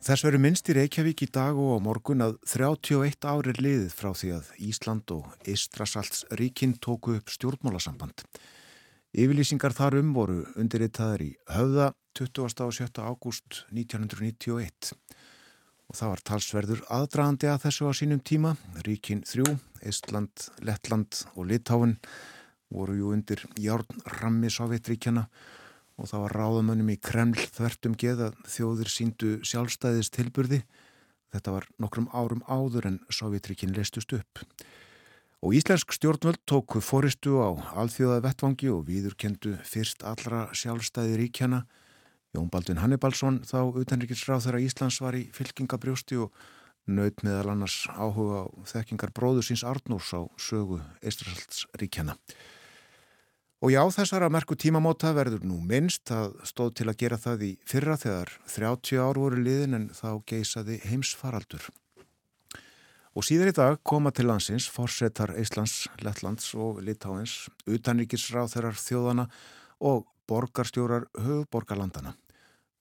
Þess 0.00 0.24
veru 0.24 0.40
minnst 0.40 0.70
í 0.72 0.78
Reykjavík 0.78 1.26
í 1.26 1.28
dag 1.28 1.60
og 1.60 1.76
á 1.76 1.84
morgun 1.84 2.24
að 2.24 2.38
31 2.48 3.28
ári 3.28 3.52
er 3.52 3.60
liðið 3.60 3.92
frá 3.92 4.14
því 4.16 4.32
að 4.38 4.48
Ísland 4.70 5.12
og 5.12 5.44
Ístrasalts 5.44 6.24
ríkinn 6.40 6.78
tóku 6.80 7.18
upp 7.18 7.28
stjórnmálasamband. 7.36 8.24
Yfirlýsingar 9.12 9.76
þarum 9.76 10.16
voru 10.16 10.46
undirritaðar 10.56 11.26
í 11.28 11.34
höfða 11.52 11.92
20. 12.16 12.64
og 12.64 12.78
7. 12.80 12.96
ágúst 12.96 13.66
1991 13.76 14.96
og 15.90 15.96
það 15.98 16.10
var 16.12 16.20
talsverður 16.28 16.82
aðdragandi 16.94 17.48
að 17.50 17.64
þessu 17.64 17.88
á 17.90 17.92
sínum 17.98 18.20
tíma. 18.22 18.52
Ríkin 18.86 19.24
þrjú, 19.26 19.56
Estland, 19.82 20.44
Lettland 20.62 21.24
og 21.34 21.48
Litáin 21.50 21.96
voru 22.70 22.94
jú 22.94 23.10
undir 23.10 23.42
járnrammi 23.58 24.52
Sovjetríkjana 24.54 25.24
og 25.98 26.06
það 26.06 26.22
var 26.24 26.36
ráðamönnum 26.38 26.92
í 26.94 26.96
Kreml 27.02 27.42
þvertum 27.56 27.96
geð 27.98 28.22
að 28.28 28.38
þjóðir 28.54 28.92
síndu 28.94 29.32
sjálfstæðis 29.42 30.12
tilburði. 30.14 30.62
Þetta 31.34 31.56
var 31.56 31.66
nokkrum 31.82 32.06
árum 32.14 32.44
áður 32.46 32.86
en 32.92 33.00
Sovjetríkin 33.10 33.74
leistust 33.74 34.14
upp. 34.14 34.44
Og 35.42 35.58
íslensk 35.58 35.90
stjórnvöld 35.96 36.38
tóku 36.46 36.78
fóristu 36.84 37.42
á 37.42 37.50
alþjóða 37.82 38.22
vettvangi 38.28 38.70
og 38.70 38.86
viðurkendu 38.86 39.56
fyrst 39.66 40.06
allra 40.06 40.46
sjálfstæði 40.54 41.18
ríkjana 41.24 41.64
Jón 42.36 42.46
Baldvin 42.50 42.78
Hannibalsson 42.78 43.40
þá 43.42 43.58
utanrikiðsráð 43.82 44.46
þegar 44.46 44.62
Íslands 44.62 45.00
var 45.02 45.16
í 45.18 45.24
fylkingabrjósti 45.34 46.20
og 46.22 46.34
naut 46.90 47.24
meðal 47.26 47.52
annars 47.54 47.82
áhuga 47.90 48.44
á 48.46 48.52
þekkingar 48.70 49.12
bróður 49.14 49.46
síns 49.46 49.64
Arnús 49.66 50.12
á 50.14 50.22
sögu 50.38 50.78
Eistrasaldsríkjana. 51.02 52.16
Og 53.60 53.74
já, 53.74 53.82
þessara 53.92 54.30
merku 54.32 54.56
tímamóta 54.56 55.10
verður 55.12 55.42
nú 55.44 55.58
minnst 55.60 56.08
að 56.16 56.38
stóð 56.48 56.70
til 56.78 56.86
að 56.88 57.00
gera 57.02 57.18
það 57.20 57.42
í 57.44 57.50
fyrra 57.68 57.98
þegar 58.00 58.32
30 58.48 59.02
ár 59.04 59.20
voru 59.20 59.42
liðin 59.42 59.76
en 59.76 59.90
þá 59.92 60.22
geysaði 60.30 60.78
heimsfaraldur. 60.86 61.66
Og 63.18 63.26
síðar 63.26 63.50
í 63.50 63.56
dag 63.58 63.76
koma 63.84 64.14
til 64.14 64.28
landsins 64.30 64.70
forsetar 64.70 65.34
Íslands, 65.36 65.90
Lettlands 66.00 66.54
og 66.54 66.78
Litáins, 66.86 67.50
utanrikiðsráð 67.66 68.54
þeirrar 68.54 68.80
þjóðana 68.80 69.28
og 69.82 70.06
borgarstjórar 70.30 71.10
höfuborgarlandana. 71.18 72.14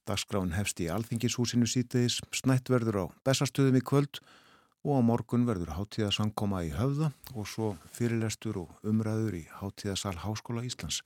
Dagskráin 0.10 0.55
hefst 0.57 0.80
í 0.82 0.89
Alþingishúsinu 0.89 1.68
sítiðis, 1.70 2.20
snætt 2.34 2.70
verður 2.72 3.03
á 3.05 3.05
bestastöðum 3.28 3.78
í 3.78 3.86
kvöld 3.86 4.22
og 4.82 4.97
á 4.97 5.01
morgun 5.05 5.45
verður 5.45 5.76
hátíðasankoma 5.76 6.64
í 6.66 6.72
höfða 6.74 7.12
og 7.36 7.49
svo 7.49 7.74
fyrirlestur 7.93 8.64
og 8.64 8.88
umræður 8.88 9.38
í 9.41 9.43
hátíðasal 9.60 10.16
Háskóla 10.24 10.64
Íslands. 10.66 11.03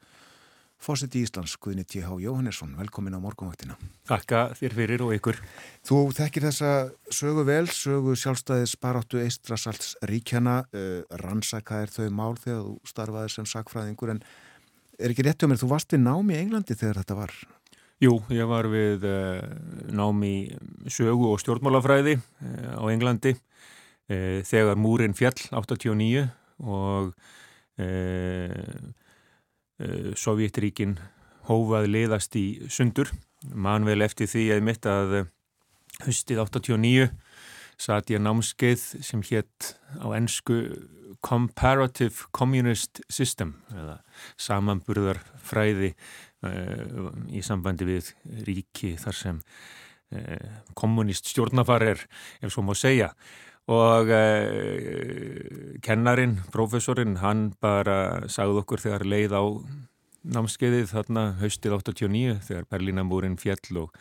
Fósitt 0.84 1.16
í 1.16 1.24
Íslands, 1.24 1.56
Guðni 1.64 1.86
T.H. 1.88 2.12
Jóhannesson, 2.20 2.74
velkomin 2.76 3.16
á 3.16 3.20
morgunvaktina. 3.24 3.78
Takka 4.08 4.50
þér 4.60 4.76
fyrir 4.76 5.04
og 5.06 5.14
ykkur. 5.16 5.40
Þú 5.88 6.00
þekkir 6.18 6.48
þessa 6.50 6.72
sögu 7.08 7.46
vel, 7.48 7.64
sögu 7.72 8.18
sjálfstæðis 8.20 8.76
baráttu 8.84 9.22
Eistrasalts 9.24 9.94
ríkjana, 10.12 10.62
uh, 10.76 11.04
rannsakaðir 11.24 11.94
þau 11.96 12.08
mál 12.12 12.36
þegar 12.36 12.66
þú 12.68 12.94
starfaðir 12.94 13.36
sem 13.36 13.48
sakfræðingur 13.48 14.16
en 14.18 14.24
er 15.00 15.16
ekki 15.16 15.28
rétt 15.28 15.40
hjá 15.40 15.50
mér, 15.50 15.62
þú 15.64 15.72
varst 15.72 15.96
við 15.96 16.04
námi 16.04 16.36
í 16.36 16.42
Englandi 16.44 16.76
þegar 16.76 17.00
þetta 17.02 17.20
var? 17.22 17.38
Jú, 18.02 18.18
ég 18.34 18.48
var 18.50 18.68
við 18.72 19.06
uh, 19.06 19.44
námi 19.94 20.50
sögu 20.92 21.30
og 21.30 21.40
stjórnmálafræði 21.44 22.18
uh, 22.18 22.82
á 22.82 22.84
Englandi 22.90 23.36
uh, 23.36 24.40
þegar 24.44 24.80
múrin 24.82 25.16
fjall 25.18 25.38
89 25.54 26.28
og 26.64 27.14
Sovjetríkin 30.14 30.92
hófað 31.50 31.88
liðast 31.90 32.36
í 32.38 32.70
sundur. 32.70 33.10
Man 33.50 33.88
vel 33.88 34.06
eftir 34.06 34.30
því 34.30 34.44
að 34.54 34.62
mitt 34.68 34.86
að 34.86 35.16
höstið 36.06 36.44
89 36.44 37.08
satt 37.82 38.14
ég 38.14 38.22
námskeið 38.22 38.84
sem 39.02 39.24
hétt 39.26 39.74
á 39.98 40.08
ennsku 40.14 40.60
Comparative 41.24 42.30
Communist 42.36 43.02
System 43.10 43.56
eða 43.74 43.98
samanburðarfræði 44.38 45.94
í 46.44 47.42
sambandi 47.46 47.88
við 47.88 48.12
ríki 48.48 48.94
þar 49.00 49.18
sem 49.20 49.40
uh, 49.40 50.52
kommunist 50.78 51.32
stjórnafar 51.32 51.86
er, 51.94 52.06
ef 52.42 52.54
svo 52.54 52.66
má 52.66 52.74
segja. 52.78 53.14
Og 53.72 54.12
uh, 54.12 55.80
kennarin, 55.86 56.40
profesorinn, 56.52 57.18
hann 57.24 57.52
bara 57.64 58.28
sagði 58.28 58.64
okkur 58.64 58.84
þegar 58.84 59.08
leið 59.08 59.38
á 59.40 59.44
námskeiðið 60.24 60.88
þarna 60.92 61.24
haustið 61.42 61.78
89 61.80 62.38
þegar 62.48 62.68
Berlínamúrin 62.72 63.36
fjall 63.40 63.82
og, 63.86 63.98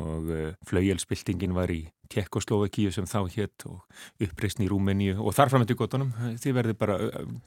og 0.00 0.30
uh, 0.30 0.48
flaujelspiltingin 0.68 1.54
var 1.56 1.72
í 1.72 1.84
Tjekkoslovakíu 2.12 2.92
sem 2.94 3.06
þá 3.08 3.24
hétt 3.32 3.64
og 3.68 3.80
uppreysn 4.22 4.64
í 4.64 4.68
Rúmeníu 4.70 5.16
og 5.18 5.34
þarfram 5.36 5.64
til 5.66 5.76
gotunum. 5.78 6.12
Þið 6.40 6.56
verði 6.58 6.74
bara, 6.78 6.98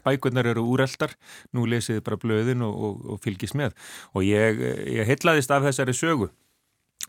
bækurnar 0.05 0.49
eru 0.49 0.65
úreldar, 0.73 1.13
nú 1.55 1.67
lesiði 1.69 2.03
bara 2.05 2.19
blöðin 2.21 2.65
og, 2.65 2.73
og, 2.73 3.05
og 3.13 3.21
fylgis 3.23 3.55
með. 3.57 3.77
Og 4.17 4.25
ég, 4.27 4.59
ég 4.97 5.07
heitlaðist 5.07 5.53
af 5.53 5.67
þessari 5.67 5.95
sögu, 5.97 6.31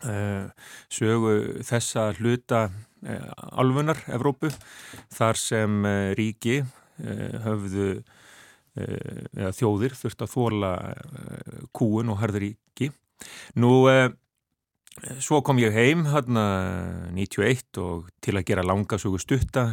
uh, 0.03 0.45
sögu 0.93 1.33
þessa 1.67 2.09
hluta 2.19 2.67
uh, 2.69 3.33
alfunar 3.49 4.03
Evrópu, 4.07 4.53
þar 5.15 5.41
sem 5.41 5.81
uh, 5.85 6.13
ríki 6.19 6.61
höfðu 6.99 8.01
þjóðir 9.55 9.93
þurft 9.95 10.23
að 10.23 10.31
þóla 10.33 10.71
kúun 11.75 12.11
og 12.11 12.17
harðuríki. 12.19 12.89
Nú, 13.59 13.71
svo 15.23 15.41
kom 15.45 15.59
ég 15.61 15.75
heim 15.75 16.05
hérna 16.09 16.45
91 17.15 17.79
og 17.83 18.09
til 18.23 18.37
að 18.39 18.47
gera 18.49 18.65
langasögu 18.65 19.21
stutta 19.21 19.69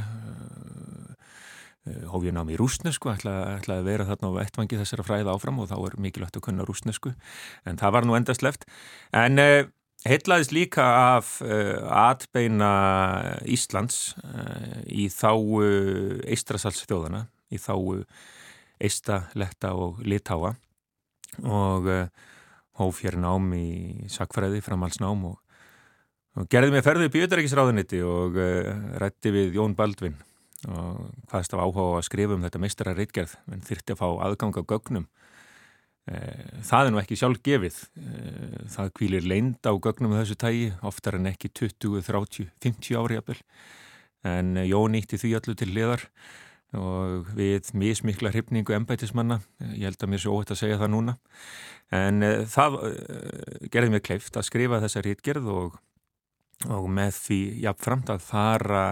hóf 2.10 2.24
ég 2.26 2.34
námi 2.34 2.56
í 2.56 2.58
rúsnesku, 2.58 3.10
ætlaði 3.12 3.56
ætla 3.60 3.78
að 3.78 3.88
vera 3.88 4.06
þarna 4.08 4.30
á 4.34 4.38
vettvangi 4.40 4.78
þessara 4.80 5.06
fræða 5.06 5.34
áfram 5.36 5.60
og 5.62 5.70
þá 5.70 5.76
er 5.78 5.96
mikilvægt 6.02 6.38
að 6.38 6.46
kunna 6.48 6.66
rúsnesku, 6.66 7.14
en 7.66 7.80
það 7.80 7.94
var 7.96 8.06
nú 8.06 8.16
endast 8.18 8.42
left. 8.42 8.66
En 9.14 9.38
eh, 9.42 9.68
heitlaðist 10.06 10.54
líka 10.54 10.86
af 11.14 11.36
eh, 11.46 11.76
atbeina 11.78 12.72
Íslands 13.46 14.16
eh, 14.22 14.82
í 14.90 15.08
þáu 15.12 15.62
eistrasalsþjóðana, 16.26 17.26
í 17.54 17.62
þáu 17.62 18.02
eista, 18.82 19.26
letta 19.38 19.74
og 19.78 20.02
litáa 20.04 20.56
og 21.46 21.86
hóf 22.78 23.02
hér 23.04 23.18
nám 23.20 23.50
í 23.56 24.06
sakfræði 24.12 24.62
framhalsnám 24.64 25.26
og, 25.30 25.36
og 26.36 26.48
gerði 26.52 26.74
mig 26.74 26.84
ferði 26.86 27.08
upp 27.08 27.18
í 27.18 27.22
auðverkisráðuniti 27.24 28.02
og 28.06 28.38
uh, 28.40 28.72
rætti 29.02 29.32
við 29.34 29.58
Jón 29.58 29.76
Baldvin. 29.78 30.18
Og 30.66 31.06
hvaðst 31.30 31.52
af 31.54 31.62
áhuga 31.62 31.98
að 31.98 32.06
skrifa 32.08 32.34
um 32.34 32.44
þetta 32.46 32.60
meistara 32.62 32.94
reitgerð 32.96 33.36
en 33.52 33.64
þyrtti 33.64 33.94
að 33.94 34.00
fá 34.00 34.06
aðgang 34.26 34.56
á 34.56 34.62
gögnum. 34.64 35.08
Uh, 36.06 36.62
það 36.66 36.88
er 36.88 36.94
nú 36.94 37.02
ekki 37.02 37.18
sjálf 37.20 37.42
gefið. 37.44 37.80
Það 38.76 38.94
kvílir 38.98 39.28
leind 39.28 39.60
á 39.68 39.72
gögnum 39.74 40.16
þessu 40.16 40.38
tægi, 40.40 40.70
oftar 40.86 41.20
en 41.20 41.30
ekki 41.32 41.52
20, 41.52 42.00
30, 42.06 42.50
50 42.64 43.00
ári 43.00 43.20
en 44.26 44.56
Jón 44.66 44.96
ítti 44.98 45.18
því 45.20 45.36
allu 45.38 45.54
til 45.58 45.70
liðar 45.74 46.02
og 46.74 47.28
við 47.36 47.70
mismikla 47.78 48.32
hrifningu 48.34 48.74
ennbætismanna, 48.74 49.38
ég 49.76 49.86
held 49.86 50.02
að 50.02 50.10
mér 50.10 50.22
sé 50.22 50.32
óhætt 50.32 50.52
að 50.54 50.60
segja 50.62 50.80
það 50.80 50.92
núna, 50.96 51.16
en 51.94 52.26
uh, 52.26 52.42
það 52.50 52.78
uh, 52.80 53.68
gerði 53.70 53.92
mér 53.94 54.04
kleift 54.08 54.36
að 54.38 54.48
skrifa 54.48 54.80
þessa 54.82 55.04
rítgerð 55.06 55.52
og, 55.52 55.78
og 56.66 56.88
með 56.90 57.20
því 57.20 57.40
jafnframt 57.66 58.10
að 58.10 58.26
fara 58.26 58.84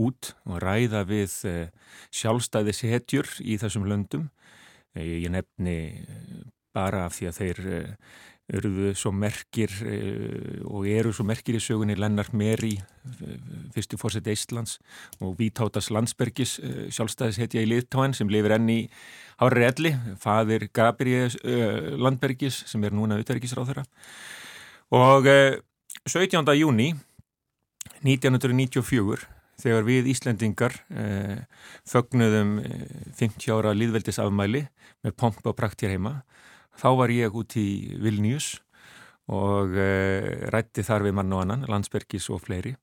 út 0.00 0.32
og 0.48 0.62
ræða 0.64 1.04
við 1.10 1.36
uh, 1.50 1.92
sjálfstæðis 2.14 2.84
hetjur 2.88 3.28
í 3.44 3.58
þessum 3.60 3.86
löndum. 3.90 4.30
Ég 4.96 5.30
nefni 5.32 6.04
bara 6.76 7.06
af 7.06 7.14
því 7.16 7.28
að 7.30 7.36
þeir 7.38 7.60
eruðu 8.52 8.90
svo 8.98 9.08
merkir 9.16 9.72
og 10.68 10.84
eru 10.84 11.14
svo 11.16 11.24
merkir 11.24 11.56
í 11.56 11.62
sögunni 11.64 11.96
Lennart 11.96 12.34
Meri, 12.36 12.74
fyrstu 13.74 13.98
fórsett 14.00 14.28
Íslands 14.30 14.78
og 15.20 15.36
Vítátas 15.40 15.90
Landsbergis 15.94 16.58
sjálfstæðishetja 16.94 17.64
í 17.64 17.70
Liðtáin 17.70 18.16
sem 18.16 18.30
lifir 18.32 18.56
enn 18.56 18.70
í 18.72 18.78
Hári 19.42 19.66
Elli, 19.66 19.94
fadir 20.20 20.68
Gabriel 20.74 21.32
Landbergis 21.98 22.62
sem 22.70 22.84
er 22.84 22.94
núna 22.94 23.18
auðverkisráð 23.18 23.72
þeirra 23.72 23.86
og 24.92 25.30
17. 26.06 26.54
júni 26.58 26.92
1994 28.02 29.26
þegar 29.62 29.84
við 29.86 30.08
Íslendingar 30.10 30.74
eh, 30.90 31.42
fögnuðum 31.86 32.56
50 33.18 33.52
ára 33.54 33.74
líðveldisafmæli 33.76 34.64
með 35.04 35.16
pompa 35.18 35.52
og 35.52 35.58
praktir 35.58 35.92
heima 35.92 36.20
Þá 36.78 36.88
var 36.96 37.12
ég 37.12 37.34
út 37.36 37.56
í 37.60 37.68
Vilnius 38.00 38.54
og 39.32 39.76
e, 39.76 39.88
rætti 40.52 40.84
þar 40.86 41.06
við 41.06 41.16
mann 41.18 41.34
og 41.34 41.44
annan, 41.44 41.66
Landsbergis 41.70 42.28
og 42.32 42.42
fleiri. 42.46 42.74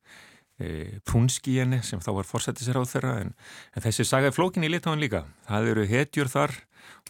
Prunski 1.07 1.55
henni 1.62 1.80
sem 1.88 2.01
þá 2.03 2.12
var 2.18 2.28
forsættisir 2.28 2.76
á 2.76 2.84
þeirra 2.84 3.14
en, 3.24 3.34
en 3.76 3.86
þessi 3.86 4.05
saga 4.07 4.28
er 4.30 4.36
flókin 4.36 4.66
í 4.68 4.72
litáin 4.72 4.99
líka. 4.99 5.24
Það 5.47 5.72
eru 5.74 5.88
hetjur 5.88 6.32
þar 6.32 6.55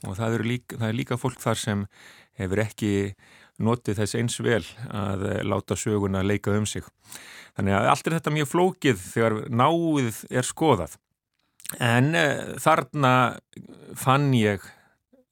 og 0.06 0.16
það, 0.20 0.40
líka, 0.46 0.78
það 0.78 0.88
er 0.92 0.98
líka 1.00 1.18
fólk 1.20 1.42
þar 1.42 1.62
sem 1.62 1.86
hefur 2.40 2.64
ekki 2.64 2.94
notið 3.60 4.00
þess 4.00 4.18
eins 4.20 4.40
vel 4.44 4.64
að 4.96 5.28
láta 5.50 5.78
söguna 5.80 6.24
leika 6.24 6.54
um 6.56 6.68
sig. 6.70 6.86
Þannig 7.58 7.76
að 7.76 7.92
allt 7.92 8.08
er 8.08 8.18
þetta 8.20 8.36
mjög 8.38 8.52
flókið 8.54 9.06
þegar 9.10 9.38
náið 9.52 10.22
er 10.30 10.48
skoðað. 10.48 10.96
En 11.84 12.14
e, 12.18 12.26
þarna 12.62 13.14
fann 14.00 14.32
ég 14.38 14.64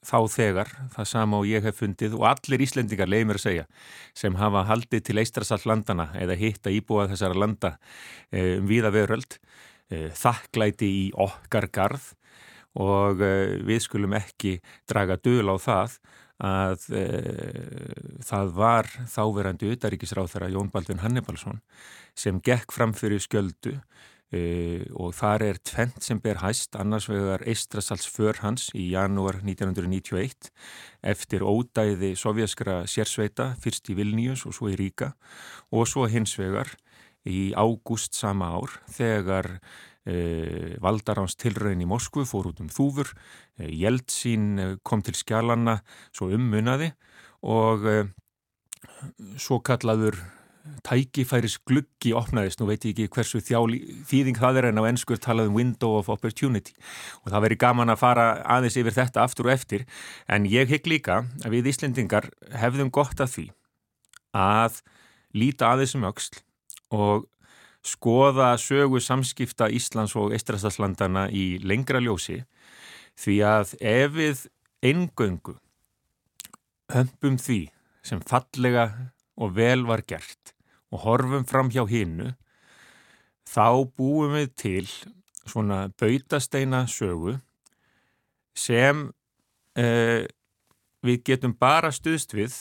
þá 0.08 0.20
þegar, 0.32 0.74
það 0.93 1.10
sama 1.10 1.39
og 1.41 1.47
ég 1.49 1.66
hef 1.68 1.82
fundið 1.82 2.16
og 2.18 2.28
allir 2.30 2.64
Íslendingar, 2.64 3.10
leiði 3.12 3.28
mér 3.28 3.39
að 3.39 3.45
segja, 3.45 3.66
sem 4.18 4.38
hafa 4.39 4.64
haldið 4.70 5.03
til 5.10 5.18
eistrasalllandana 5.22 6.10
eða 6.22 6.38
hitta 6.39 6.74
íbúað 6.74 7.14
þessara 7.14 7.41
landa 7.41 7.74
eh, 8.32 8.55
um 8.62 8.70
viða 8.70 8.93
veröld, 8.95 9.39
eh, 9.91 10.08
þakklæti 10.16 10.88
í 10.88 11.03
okkar 11.28 11.70
garð 11.74 12.14
og 12.78 13.24
eh, 13.26 13.58
við 13.68 13.84
skulum 13.88 14.16
ekki 14.18 14.58
draga 14.89 15.20
döl 15.20 15.51
á 15.51 15.58
það 15.60 15.99
að 16.38 16.84
það 18.22 18.51
var 18.53 18.86
þáverandi 19.10 19.72
utaríkisráð 19.74 20.28
þeirra 20.36 20.49
Jón 20.53 20.68
Baldvin 20.70 20.99
Hannibalsson 21.01 21.64
sem 22.14 22.38
gekk 22.45 22.76
fram 22.76 22.93
fyrir 22.93 23.24
skjöldu 23.24 23.74
Uh, 24.28 24.84
og 25.00 25.14
þar 25.16 25.44
er 25.46 25.58
tvent 25.64 26.04
sem 26.04 26.20
ber 26.20 26.42
hæst 26.42 26.76
annars 26.76 27.06
vegar 27.08 27.46
Eistrasals 27.48 28.10
för 28.12 28.36
hans 28.44 28.66
í 28.76 28.90
janúar 28.92 29.38
1991 29.40 30.50
eftir 31.00 31.46
ódæði 31.48 32.10
sovjaskra 32.20 32.82
sérsveita 32.92 33.54
fyrst 33.64 33.88
í 33.88 33.96
Vilnius 33.96 34.44
og 34.44 34.58
svo 34.58 34.68
í 34.68 34.76
Ríka 34.76 35.14
og 35.72 35.88
svo 35.88 36.10
hins 36.12 36.36
vegar 36.36 36.74
í 37.24 37.54
ágúst 37.56 38.20
sama 38.20 38.52
ár 38.52 38.76
þegar 38.92 39.54
uh, 39.56 40.76
Valdaráns 40.84 41.40
tilraun 41.40 41.88
í 41.88 41.88
Moskvu 41.88 42.28
fór 42.28 42.52
út 42.52 42.60
um 42.60 42.68
þúfur 42.68 43.16
uh, 43.16 43.64
Jeltsín 43.64 44.80
kom 44.84 45.08
til 45.08 45.16
skjalanna 45.16 45.80
svo 46.12 46.34
ummunaði 46.36 46.92
og 47.48 48.12
svo 49.40 49.64
kallaður 49.64 50.20
tækifæris 50.88 51.57
gluggi 51.68 52.13
opnaðist, 52.15 52.61
nú 52.61 52.68
veit 52.70 52.86
ég 52.86 52.93
ekki 52.93 53.11
hversu 53.15 53.41
þjáli, 53.43 53.80
þýðing 54.09 54.39
það 54.39 54.59
er 54.61 54.68
en 54.70 54.82
á 54.82 54.89
ennskur 54.89 55.20
talað 55.22 55.51
um 55.51 55.57
window 55.59 55.97
of 55.99 56.09
opportunity. 56.13 56.76
Og 57.24 57.32
það 57.34 57.45
veri 57.47 57.59
gaman 57.63 57.93
að 57.93 58.01
fara 58.01 58.28
aðeins 58.57 58.78
yfir 58.80 58.95
þetta 58.95 59.24
aftur 59.24 59.49
og 59.49 59.55
eftir. 59.55 59.86
En 60.28 60.47
ég 60.49 60.70
hygg 60.72 60.89
líka 60.89 61.22
að 61.43 61.57
við 61.57 61.72
Íslendingar 61.74 62.30
hefðum 62.55 62.91
gott 62.93 63.20
að 63.24 63.34
því 63.36 63.47
að 64.38 64.82
líta 65.38 65.72
aðeins 65.74 65.95
um 65.97 66.07
auksl 66.07 66.41
og 66.95 67.28
skoða 67.88 68.51
sögu 68.59 68.99
samskipta 69.03 69.70
Íslands 69.72 70.15
og 70.20 70.34
Eistrastaslandana 70.36 71.28
í 71.32 71.57
lengra 71.63 72.01
ljósi. 72.03 72.41
Því 73.18 73.39
að 73.47 73.74
ef 73.82 74.13
við 74.13 74.43
eingöngu 74.86 75.57
hömpum 76.93 77.39
því 77.41 77.63
sem 78.05 78.22
fallega 78.24 78.88
og 79.38 79.55
vel 79.57 79.84
var 79.88 80.03
gert 80.07 80.57
og 80.92 81.04
horfum 81.04 81.46
fram 81.48 81.72
hjá 81.74 81.84
hinnu, 81.90 82.34
þá 83.48 83.88
búum 83.98 84.36
við 84.36 84.54
til 84.60 84.88
svona 85.48 85.88
bautasteina 86.00 86.86
sögu 86.92 87.38
sem 88.58 89.08
eh, 89.78 90.28
við 91.06 91.24
getum 91.32 91.56
bara 91.56 91.92
stuðst 91.94 92.36
við 92.36 92.56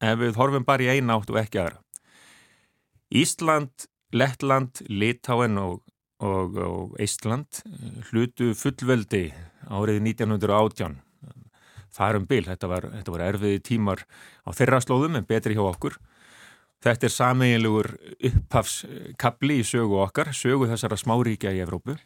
ef 0.00 0.18
við 0.20 0.38
horfum 0.38 0.66
bara 0.66 0.86
í 0.86 0.96
eina 0.96 1.16
átt 1.18 1.32
og 1.32 1.40
ekki 1.40 1.60
aðra. 1.62 1.80
Ísland, 3.10 3.88
Lettland, 4.14 4.82
Litáen 4.86 5.58
og, 5.58 5.80
og, 6.22 6.58
og 6.62 6.98
Ísland 7.02 7.62
hlutu 8.10 8.52
fullveldi 8.54 9.30
árið 9.66 10.04
1918. 10.12 11.00
Það 11.90 12.06
er 12.06 12.16
um 12.20 12.26
byl, 12.30 12.44
þetta 12.46 12.70
var, 12.70 12.86
var 13.10 13.24
erfiði 13.26 13.62
tímar 13.66 14.04
á 14.46 14.54
þeirra 14.54 14.78
slóðum 14.84 15.18
en 15.18 15.26
betri 15.26 15.56
hjá 15.58 15.64
okkur 15.66 15.98
Þetta 16.80 17.06
er 17.06 17.12
sameiginlegur 17.12 17.90
upphafskabli 18.30 19.58
í 19.60 19.66
sögu 19.68 19.98
okkar, 20.00 20.30
sögu 20.32 20.68
þessara 20.70 20.96
smáríkja 20.96 21.52
í 21.52 21.60
Evrópu. 21.60 21.98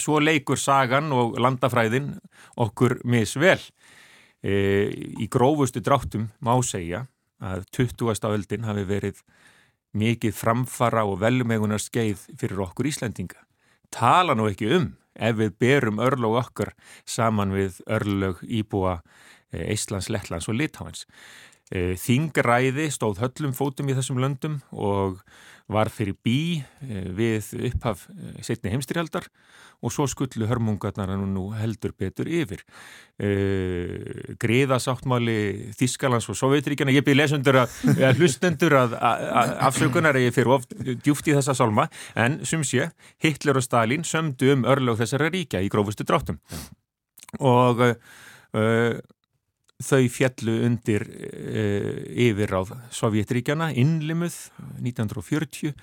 Svo 0.00 0.16
leikur 0.22 0.56
sagan 0.56 1.12
og 1.12 1.36
landafræðin 1.42 2.14
okkur 2.62 3.02
misvel. 3.04 3.60
E, 4.40 4.88
í 5.20 5.28
grófustu 5.30 5.82
dráttum 5.84 6.30
má 6.40 6.54
segja 6.64 7.04
að 7.42 7.66
20. 7.76 8.30
öldin 8.32 8.64
hafi 8.64 8.86
verið 8.88 9.20
mikið 9.92 10.34
framfara 10.34 11.04
og 11.04 11.20
velmegunar 11.20 11.82
skeið 11.82 12.24
fyrir 12.40 12.64
okkur 12.64 12.88
Íslandinga. 12.88 13.44
Tala 13.92 14.32
nú 14.38 14.48
ekki 14.48 14.70
um 14.72 14.88
ef 15.12 15.36
við 15.36 15.56
berum 15.60 16.00
örlög 16.00 16.38
okkar 16.40 16.72
saman 17.04 17.52
við 17.52 17.82
örlög 17.84 18.40
íbúa 18.48 19.02
Íslands, 19.52 20.08
e, 20.08 20.16
Lettlands 20.16 20.48
og 20.48 20.56
Litáins. 20.56 21.04
Eh, 21.72 21.94
Þingræði 21.96 22.90
stóð 22.92 23.22
höllum 23.22 23.54
fótum 23.56 23.88
í 23.88 23.96
þessum 23.96 24.20
löndum 24.20 24.58
og 24.76 25.22
var 25.72 25.88
fyrir 25.92 26.18
bí 26.20 26.60
eh, 26.84 27.08
við 27.16 27.48
upphaf 27.70 28.04
eh, 28.12 28.42
setni 28.44 28.74
heimstyrjaldar 28.74 29.24
og 29.82 29.90
svo 29.94 30.04
skullu 30.10 30.46
hörmungarnar 30.50 31.14
nú 31.16 31.48
heldur 31.56 31.90
betur 31.98 32.28
yfir. 32.30 32.60
Greiðasáttmáli 34.38 35.72
Þískalands 35.74 36.28
og 36.30 36.38
Sovjetríkjana, 36.38 36.94
ég 36.94 37.02
byrði 37.02 37.18
lesendur 37.18 37.58
að, 37.64 37.74
að 37.96 38.20
hlustendur 38.22 38.76
að, 38.78 38.94
að 38.94 39.54
afsökunar 39.66 40.20
ég 40.22 40.36
fyrir 40.36 40.54
oft 40.54 40.76
djúft 41.02 41.26
í 41.26 41.34
þessa 41.34 41.56
salma 41.58 41.88
en 42.14 42.38
sem 42.46 42.62
sé, 42.62 42.92
Hitler 43.24 43.58
og 43.58 43.66
Stalin 43.66 44.06
sömdu 44.06 44.52
um 44.54 44.62
örlög 44.70 45.00
þessara 45.02 45.32
ríkja 45.34 45.64
í 45.66 45.72
grófustu 45.72 46.06
dráttum 46.06 46.38
og 47.42 47.82
uh, 47.82 48.94
þau 49.84 50.06
fjallu 50.12 50.54
undir 50.66 51.04
e, 51.06 51.66
yfir 52.28 52.54
á 52.54 52.60
Sovjetríkjana, 52.94 53.72
innlimuð 53.78 54.34
1940, 54.80 55.74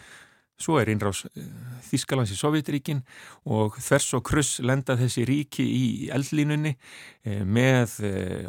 svo 0.59 0.75
er 0.81 0.91
innráðs 0.91 1.25
e, 1.29 1.45
Þískalands 1.89 2.33
í 2.33 2.37
Sovjetríkin 2.39 3.01
og 3.49 3.79
þess 3.83 4.17
og 4.17 4.25
kruss 4.29 4.59
lenda 4.65 4.97
þessi 4.99 5.25
ríki 5.29 5.65
í 5.65 5.85
eldlínunni 6.15 6.75
e, 6.75 7.41
með 7.43 7.99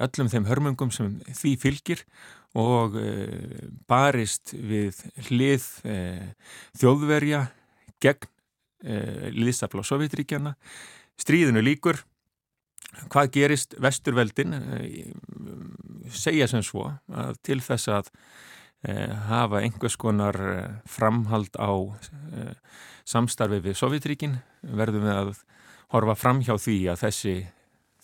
öllum 0.03 0.31
þeim 0.33 0.51
hörmungum 0.51 0.95
sem 0.95 1.17
því 1.29 1.57
fylgir 1.63 2.05
og 2.59 2.97
barist 3.87 4.51
við 4.59 4.97
hlið 5.29 5.67
þjóðverja 6.81 7.45
gegn 8.03 8.27
liðsafla 9.39 9.85
Sovjetríkjana. 9.87 10.57
Stríðinu 11.21 11.63
líkur 11.63 12.01
hvað 13.11 13.33
gerist 13.35 13.77
vesturveldin 13.81 14.55
eh, 14.55 15.13
segja 16.11 16.49
sem 16.51 16.63
svo 16.65 16.89
til 17.47 17.61
þess 17.63 17.91
að 17.93 18.11
eh, 18.89 19.13
hafa 19.31 19.63
einhvers 19.63 19.97
konar 20.01 20.39
eh, 20.41 20.65
framhald 20.91 21.55
á 21.61 21.71
samstarfi 23.09 23.61
við 23.65 23.79
Sovjetríkin 23.79 24.39
verðum 24.63 25.07
við 25.07 25.17
að 25.17 25.33
horfa 25.95 26.17
fram 26.19 26.43
hjá 26.47 26.55
því 26.59 26.79
að 26.93 27.05
þessi 27.07 27.37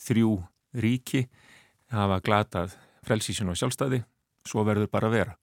þrjú 0.06 0.36
ríki 0.76 1.26
hafa 1.94 2.20
glatað 2.24 2.74
frelsísun 3.06 3.52
og 3.52 3.58
sjálfstæði. 3.58 4.02
Svo 4.46 4.64
verður 4.66 4.90
bara 4.90 5.10
að 5.10 5.14
vera 5.20 5.36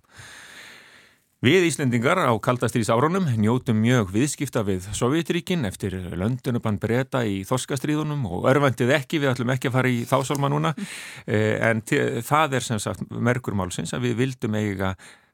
Við 1.43 1.65
Íslendingar 1.67 2.21
á 2.23 2.31
kaldastrís 2.39 2.87
árunum 2.87 3.25
njótum 3.35 3.75
mjög 3.83 4.13
viðskipta 4.13 4.61
við 4.63 4.85
Sovjetríkin 4.95 5.67
eftir 5.67 5.97
löndunubann 6.15 6.77
breyta 6.79 7.25
í 7.27 7.41
Þorskastríðunum 7.43 8.21
og 8.29 8.45
örfandið 8.47 8.93
ekki, 8.95 9.19
við 9.19 9.33
ætlum 9.33 9.51
ekki 9.51 9.67
að 9.67 9.73
fara 9.75 9.91
í 9.91 9.97
þásólma 10.07 10.47
núna, 10.53 10.71
eh, 11.27 11.59
en 11.67 11.81
það 12.23 12.55
er 12.55 12.63
sem 12.63 12.79
sagt 12.79 13.03
merkur 13.11 13.57
málsins 13.59 13.91
að 13.91 14.05
við 14.07 14.15
vildum 14.21 14.55
eiga 14.55 14.93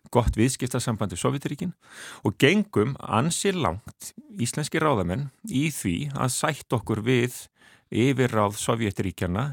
gott 0.10 0.34
viðskiptasambandi 0.34 1.20
Sovjetríkin 1.22 1.76
og 2.26 2.40
gengum 2.42 2.96
ansið 3.06 3.62
langt 3.68 4.10
íslenski 4.42 4.82
ráðamenn 4.82 5.28
í 5.46 5.68
því 5.70 5.98
að 6.18 6.34
sætt 6.40 6.74
okkur 6.80 7.04
við 7.06 7.38
yfirráð 7.94 8.58
Sovjetríkjana 8.58 9.46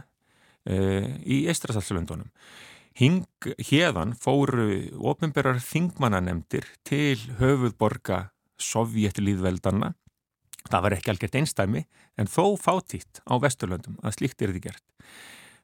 eh, 0.64 1.20
í 1.20 1.44
Eistrasalslöndunum. 1.52 2.32
Hérðan 2.96 4.14
fóru 4.16 4.70
ofinberar 5.04 5.60
þingmannanemdir 5.60 6.64
til 6.88 7.18
höfuðborga 7.36 8.30
sovjetlýðveldana. 8.56 9.92
Það 10.66 10.84
var 10.86 10.96
ekki 10.96 11.12
algjört 11.12 11.36
einstæmi 11.42 11.84
en 12.16 12.30
þó 12.30 12.56
fátítt 12.58 13.20
á 13.28 13.36
Vesturlöndum 13.42 14.00
að 14.02 14.16
slíkt 14.16 14.42
er 14.42 14.54
því 14.54 14.64
gert. 14.64 14.84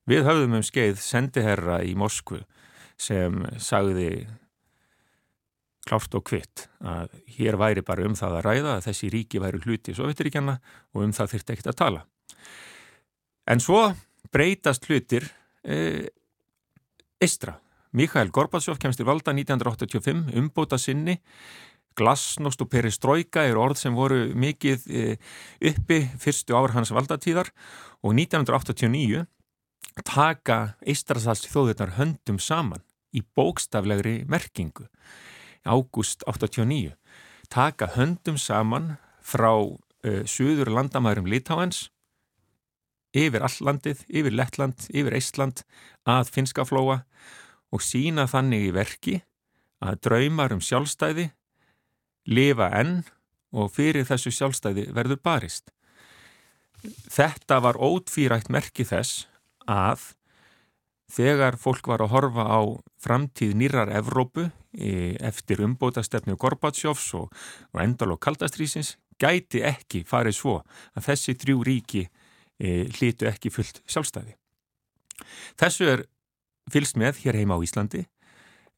Við 0.06 0.26
höfðum 0.28 0.58
um 0.58 0.66
skeið 0.66 1.00
sendiherra 1.00 1.80
í 1.86 1.96
Moskvu 1.98 2.42
sem 3.00 3.42
sagði 3.62 4.26
klárt 5.88 6.14
og 6.14 6.24
kvitt 6.28 6.68
að 6.84 7.14
hér 7.38 7.58
væri 7.58 7.82
bara 7.86 8.06
um 8.06 8.14
það 8.18 8.38
að 8.38 8.46
ræða 8.46 8.74
að 8.76 8.84
þessi 8.86 9.10
ríki 9.10 9.42
væri 9.42 9.62
hluti 9.64 9.94
í 9.94 9.98
Sovjetiríkjana 9.98 10.58
og 10.94 11.06
um 11.06 11.14
það 11.16 11.32
þurfti 11.32 11.54
ekkert 11.56 11.70
að 11.72 11.80
tala. 11.80 12.02
En 13.50 13.62
svo 13.62 13.80
breytast 14.32 14.86
hlutir 14.86 15.26
e, 15.66 16.08
Eistra. 17.22 17.60
Mikael 17.92 18.32
Gorbatsjóf 18.34 18.80
kemst 18.82 18.98
til 18.98 19.06
valda 19.06 19.30
1985, 19.36 20.32
umbóta 20.40 20.78
sinni, 20.80 21.18
glasnost 21.94 22.64
og 22.64 22.70
perestrojka 22.72 23.44
er 23.46 23.60
orð 23.60 23.78
sem 23.78 23.94
voru 23.94 24.32
mikið 24.34 24.86
e, 24.88 25.02
uppi 25.70 26.00
fyrstu 26.18 26.56
ár 26.56 26.72
hans 26.74 26.90
valdatíðar 26.90 27.52
og 28.02 28.16
1989 28.16 29.26
taka 30.08 30.58
Eistrasals 30.88 31.44
þjóðurnar 31.46 31.94
höndum 31.98 32.40
saman 32.40 32.82
í 33.12 33.22
bókstaflegri 33.36 34.22
merkingu. 34.26 34.88
Ágúst 35.68 36.24
89 36.26 36.96
taka 37.52 37.92
höndum 37.94 38.40
saman 38.40 38.96
frá 39.22 39.52
uh, 39.52 40.22
söður 40.24 40.72
landamærum 40.72 41.28
Litáens 41.28 41.90
yfir 43.12 43.44
allandið, 43.44 44.06
yfir 44.08 44.32
Lettland, 44.32 44.86
yfir 44.88 45.16
Eistland 45.18 45.62
að 46.08 46.32
finskaflóa 46.34 47.02
og 47.72 47.84
sína 47.84 48.26
þannig 48.30 48.68
í 48.68 48.72
verki 48.74 49.18
að 49.82 50.00
draumar 50.06 50.54
um 50.54 50.62
sjálfstæði 50.62 51.30
lifa 52.30 52.70
enn 52.78 53.02
og 53.52 53.70
fyrir 53.74 54.06
þessu 54.08 54.32
sjálfstæði 54.32 54.88
verður 54.94 55.20
barist. 55.24 55.70
Þetta 56.82 57.60
var 57.62 57.78
ótfýrætt 57.78 58.50
merki 58.50 58.86
þess 58.86 59.26
að 59.70 60.12
þegar 61.12 61.58
fólk 61.60 61.86
var 61.90 62.02
að 62.02 62.14
horfa 62.14 62.46
á 62.48 62.60
framtíð 63.02 63.54
nýrar 63.58 63.92
Evrópu 63.92 64.48
e, 64.72 65.14
eftir 65.20 65.62
umbótastefnu 65.62 66.38
Gorbatsjófs 66.40 67.12
og, 67.18 67.30
og 67.74 67.82
endal 67.84 68.14
og 68.16 68.22
kaldastrýsins 68.24 68.96
gæti 69.20 69.62
ekki 69.66 70.02
farið 70.08 70.38
svo 70.38 70.58
að 70.96 71.10
þessi 71.10 71.36
þrjú 71.38 71.66
ríki 71.68 72.06
e, 72.58 72.88
hlítu 72.96 73.28
ekki 73.30 73.52
fullt 73.52 73.82
sjálfstæði. 73.86 74.34
Þessu 75.60 75.88
er 75.94 76.04
fylst 76.72 76.98
með 77.00 77.22
hér 77.24 77.40
heima 77.40 77.58
á 77.58 77.64
Íslandi. 77.64 78.04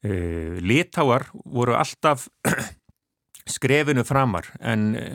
E, 0.05 0.15
Litáar 0.61 1.29
voru 1.45 1.77
alltaf 1.77 2.27
skrefinu 3.55 4.05
framar 4.07 4.49
en 4.59 4.91
e, 4.97 5.05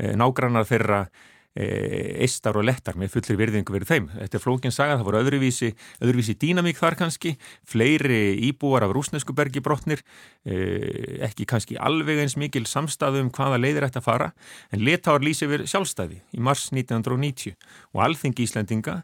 e 0.00 0.16
nágrannar 0.16 0.68
þeirra 0.68 1.04
eistar 1.52 2.56
og 2.56 2.64
lettar 2.64 2.96
með 2.96 3.10
fullir 3.12 3.36
virðingu 3.36 3.74
verið 3.74 3.90
þeim. 3.90 4.06
Þetta 4.14 4.38
er 4.38 4.42
flókinn 4.42 4.72
saga, 4.72 4.96
það 4.96 5.08
voru 5.08 5.18
öðruvísi, 5.20 5.68
öðruvísi 6.00 6.34
dýnamík 6.40 6.78
þar 6.78 6.96
kannski, 6.96 7.34
fleiri 7.68 8.38
íbúar 8.48 8.86
af 8.86 8.94
rúsneskubergi 8.96 9.60
brotnir, 9.60 10.00
ekki 10.46 11.44
kannski 11.48 11.76
alveg 11.76 12.22
eins 12.24 12.38
mikil 12.40 12.64
samstæðu 12.64 13.26
um 13.26 13.30
hvaða 13.36 13.60
leiðir 13.60 13.84
að 13.90 14.00
fara, 14.00 14.30
en 14.72 14.84
letáar 14.86 15.20
lýsi 15.20 15.50
verið 15.50 15.68
sjálfstæði 15.74 16.22
í 16.32 16.40
mars 16.40 16.70
1990 16.72 17.52
og 17.92 18.04
alþengi 18.06 18.48
Íslandinga 18.48 19.02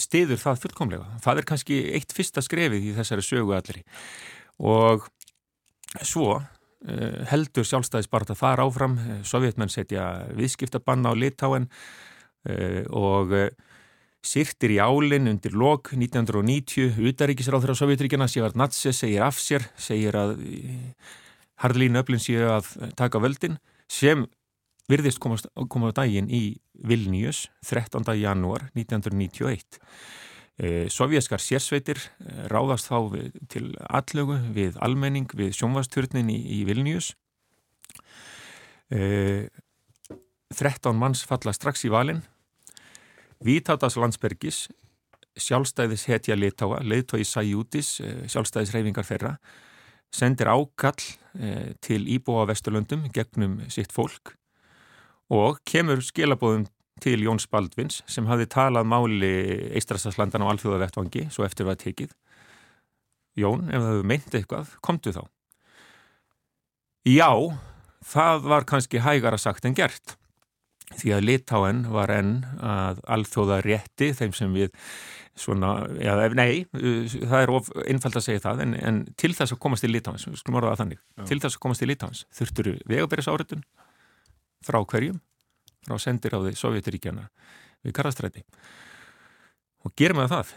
stiður 0.00 0.40
það 0.40 0.60
fullkomlega. 0.62 1.06
Það 1.24 1.40
er 1.40 1.48
kannski 1.50 1.80
eitt 1.98 2.14
fyrsta 2.16 2.44
skrefið 2.44 2.90
í 2.90 2.94
þessari 2.96 3.24
sögu 3.26 3.56
allir 3.56 3.82
og 4.56 5.04
svo 6.00 6.38
Eh, 6.86 7.22
heldur 7.32 7.64
sjálfstæðisbart 7.66 8.30
að 8.30 8.38
fara 8.38 8.64
áfram 8.66 8.98
eh, 9.00 9.22
sovjetmenn 9.26 9.72
setja 9.72 10.04
viðskiptabanna 10.36 11.10
á 11.10 11.14
Litáen 11.18 11.70
eh, 12.46 12.84
og 12.94 13.32
sýrtir 14.22 14.76
í 14.76 14.78
álinn 14.78 15.26
undir 15.30 15.56
lok 15.56 15.90
1990 15.96 17.00
utaríkisráður 17.10 17.74
á 17.74 17.80
Sovjetríkjana 17.80 18.28
Sivart 18.30 18.58
Natse 18.60 18.92
segir 18.94 19.24
af 19.26 19.40
sér 19.42 19.66
segir 19.80 20.14
að 20.20 20.36
Harlín 21.64 21.98
Öflin 21.98 22.22
séu 22.22 22.44
að 22.54 22.68
taka 22.98 23.22
völdin 23.24 23.58
sem 23.90 24.26
virðist 24.90 25.18
komast, 25.22 25.50
koma 25.68 25.90
á 25.90 25.96
daginn 26.02 26.30
í 26.30 26.58
Vilnius 26.86 27.46
13. 27.66 28.06
janúar 28.20 28.70
1991 28.74 29.80
Eh, 30.56 30.88
Sovjaskar 30.88 31.42
sérsveitir 31.42 31.98
eh, 32.00 32.46
ráðast 32.48 32.88
þá 32.88 32.96
við, 33.12 33.34
til 33.52 33.66
allögu 33.92 34.38
við 34.56 34.78
almenning 34.80 35.28
við 35.36 35.52
sjónvasturnin 35.58 36.30
í, 36.32 36.38
í 36.56 36.62
Vilnius. 36.64 37.10
E, 38.88 38.96
eh, 38.96 40.14
13 40.56 40.96
manns 40.96 41.26
falla 41.28 41.52
strax 41.52 41.84
í 41.84 41.92
valin. 41.92 42.22
Vítátas 43.44 43.98
landsbergis, 44.00 44.62
sjálfstæðis 45.36 46.06
hetja 46.08 46.38
litáa, 46.38 46.80
leiðtói 46.80 47.26
Sajútis, 47.28 47.98
sjálfstæðis 48.32 48.72
reyfingar 48.72 49.04
þeirra, 49.04 49.34
sendir 50.14 50.48
ákall 50.48 51.02
til 51.84 52.06
Íbúa 52.08 52.46
Vesturlöndum 52.48 53.10
gegnum 53.12 53.58
sitt 53.68 53.92
fólk 53.92 54.32
og 55.32 55.60
kemur 55.66 56.02
skilabóðum 56.04 56.66
til 57.02 57.20
Jóns 57.26 57.48
Baldvins 57.50 58.00
sem 58.08 58.28
hafði 58.28 58.48
talað 58.52 58.88
máli 58.88 59.32
Eistrasaslandan 59.76 60.46
á 60.46 60.50
alþjóðavettvangi 60.52 61.26
svo 61.32 61.44
eftir 61.44 61.68
var 61.68 61.78
tekið. 61.80 62.14
Jón, 63.36 63.66
ef 63.68 63.82
það 63.82 63.90
hefur 63.92 64.06
meint 64.12 64.36
eitthvað, 64.38 64.70
komdu 64.80 65.12
þá. 65.12 65.24
Já, 67.06 67.30
það 68.06 68.48
var 68.48 68.64
kannski 68.68 69.02
hægara 69.04 69.38
sagt 69.38 69.68
en 69.68 69.76
gert 69.76 70.16
því 70.94 71.12
að 71.16 71.24
Litáen 71.26 71.84
var 71.90 72.12
enn 72.14 72.34
að 72.62 73.00
alþjóða 73.10 73.60
rétti 73.66 74.12
þeim 74.14 74.34
sem 74.36 74.52
við 74.54 74.70
svona, 75.36 75.72
já, 76.00 76.14
nei, 76.38 76.64
það 76.72 77.40
er 77.40 77.52
of 77.52 77.70
einfald 77.84 78.16
að 78.16 78.24
segja 78.24 78.44
það, 78.46 78.62
en, 78.64 78.76
en 78.78 79.00
til 79.20 79.32
þess 79.36 79.52
að 79.52 79.60
komast 79.66 79.84
í 79.84 79.90
Litáens, 79.90 80.24
við 80.30 80.38
skulum 80.40 80.60
orða 80.62 80.72
það 80.72 80.82
þannig 80.84 81.00
já. 81.02 81.24
til 81.28 81.40
þess 81.42 81.58
að 81.58 81.64
komast 81.66 81.82
í 81.82 81.88
Litáens 81.90 82.22
þurftur 82.38 82.70
vegabæris 82.88 83.28
áritun 83.28 83.66
frá 84.64 84.80
hverjum? 84.84 85.20
Frá 85.86 85.98
sendir 86.02 86.34
á 86.34 86.40
því 86.42 86.54
Sovjetiríkjana 86.58 87.28
við 87.86 87.94
Karastræti 87.96 88.42
og 89.86 89.94
gerum 89.98 90.22
við 90.22 90.32
það? 90.32 90.56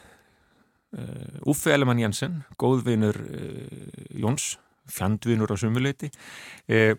Uh, 0.89 1.52
Uffe 1.52 1.70
Ellemann 1.70 2.00
Jensen 2.02 2.39
góðvinur 2.58 3.20
uh, 3.22 3.91
Jóns 4.18 4.56
fjandvinur 4.89 5.52
á 5.54 5.56
sumuleiti 5.62 6.10
uh, 6.10 6.95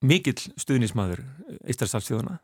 mikill 0.00 0.38
stuðnismadur 0.56 1.20
Ístarsalsþjóðuna 1.68 2.38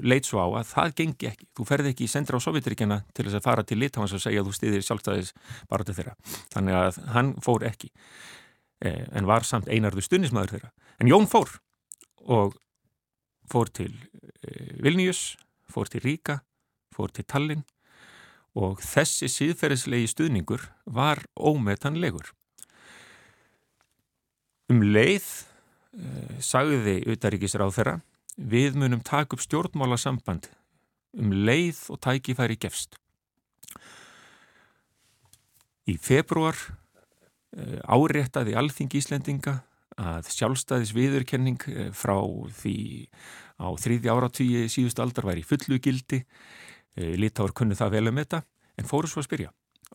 leit 0.00 0.24
svo 0.24 0.40
á 0.40 0.48
að 0.56 0.70
það 0.70 0.92
gengi 0.96 1.26
ekki. 1.28 1.46
Þú 1.52 1.64
ferði 1.68 1.90
ekki 1.92 2.06
í 2.06 2.08
sendra 2.08 2.38
á 2.40 2.44
Sovjetiríkjana 2.46 2.96
til 3.12 3.26
þess 3.26 3.36
að 3.36 3.44
fara 3.44 3.64
til 3.68 3.76
Litáns 3.76 4.14
og 4.16 4.22
segja 4.24 4.40
að 4.40 4.48
þú 4.48 4.54
stýðir 4.56 4.86
sjálfstæðis 4.86 5.32
bara 5.68 5.84
til 5.84 5.96
þeirra. 5.98 6.14
Þannig 6.54 6.78
að 6.78 7.00
hann 7.12 7.32
fór 7.44 7.66
ekki. 7.68 7.90
En 8.80 9.28
var 9.28 9.44
samt 9.44 9.68
einarðu 9.68 10.06
stuðnismadur 10.06 10.54
þeirra 10.54 10.72
en 11.00 11.10
Jón 11.10 11.28
fór 11.30 11.58
og 12.28 12.56
fór 13.50 13.72
til 13.74 13.96
Vilnius 14.80 15.36
fór 15.70 15.90
til 15.90 16.04
Ríka 16.04 16.40
fór 16.94 17.12
til 17.12 17.26
Tallinn 17.26 17.66
og 18.58 18.82
þessi 18.82 19.30
síðferðislegi 19.30 20.10
stuðningur 20.10 20.68
var 20.86 21.24
ómetanlegur 21.36 22.32
um 24.70 24.84
leið 24.84 25.28
Eh, 25.90 26.38
sagði 26.38 27.00
utaríkisráð 27.10 27.72
þeirra 27.74 27.94
við 28.50 28.76
munum 28.78 29.00
taka 29.02 29.34
upp 29.34 29.42
stjórnmála 29.42 29.96
samband 29.98 30.46
um 31.18 31.32
leið 31.34 31.80
og 31.90 31.98
tækifæri 32.06 32.54
gefst. 32.62 32.94
Í 35.90 35.96
februar 35.98 36.54
eh, 37.58 37.82
áréttaði 37.90 38.54
alþingi 38.54 39.00
Íslendinga 39.02 39.56
að 40.00 40.30
sjálfstæðis 40.32 40.94
viðurkenning 40.96 41.68
eh, 41.68 41.90
frá 41.96 42.16
því 42.62 42.76
á 43.60 43.68
þriði 43.76 44.12
áratvíi 44.12 44.64
síðust 44.72 45.02
aldar 45.02 45.28
væri 45.28 45.44
fullu 45.44 45.76
gildi, 45.84 46.24
litáður 46.96 47.52
kunni 47.54 47.76
það 47.76 47.92
vel 47.94 48.08
um 48.10 48.18
þetta, 48.18 48.40
en 48.80 48.88
fóru 48.88 49.08
svo 49.08 49.20
að 49.20 49.26
spyrja, 49.28 49.50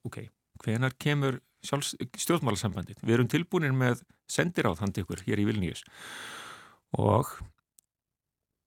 ok, 0.05 0.19
hvenar 0.63 0.93
kemur 1.01 1.39
stjórnmálasambandið. 1.65 3.01
Við 3.01 3.15
erum 3.17 3.29
tilbúinir 3.31 3.73
með 3.75 4.03
sendiráð 4.31 4.83
handi 4.83 5.03
ykkur 5.03 5.25
hér 5.25 5.41
í 5.41 5.47
Vilnius 5.49 5.83
og 6.95 7.33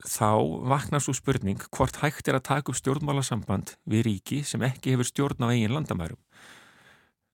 þá 0.06 0.38
vaknar 0.70 1.02
svo 1.02 1.14
spurning 1.16 1.62
hvort 1.74 1.98
hægt 2.02 2.28
er 2.30 2.38
að 2.38 2.46
taka 2.50 2.72
upp 2.72 2.78
stjórnmálasamband 2.78 3.74
við 3.88 4.04
ríki 4.06 4.42
sem 4.46 4.62
ekki 4.66 4.94
hefur 4.94 5.08
stjórn 5.08 5.46
á 5.46 5.50
eigin 5.50 5.74
landamærum. 5.74 6.20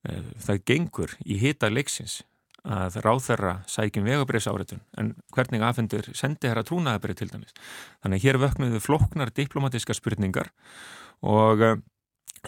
Eh, 0.09 0.23
það 0.41 0.63
gengur 0.71 1.17
í 1.25 1.39
hita 1.41 1.71
leiksins 1.73 2.23
að 2.65 2.99
ráþerra 3.05 3.55
sækjum 3.69 4.07
vegabriðs 4.09 4.49
áritun 4.49 4.83
en 5.01 5.13
hvernig 5.37 5.65
afhendur 5.65 6.07
sendi 6.17 6.49
að 6.49 6.65
trúnaðabrið 6.71 7.21
til 7.21 7.31
dæmis. 7.33 7.57
Þannig 8.03 8.21
að 8.21 8.25
hér 8.25 8.41
vöknuðu 8.41 8.81
floknar 8.81 9.33
diplomatiska 9.37 9.97
spurningar 9.97 10.53
og 11.25 11.65
eh, 11.65 11.83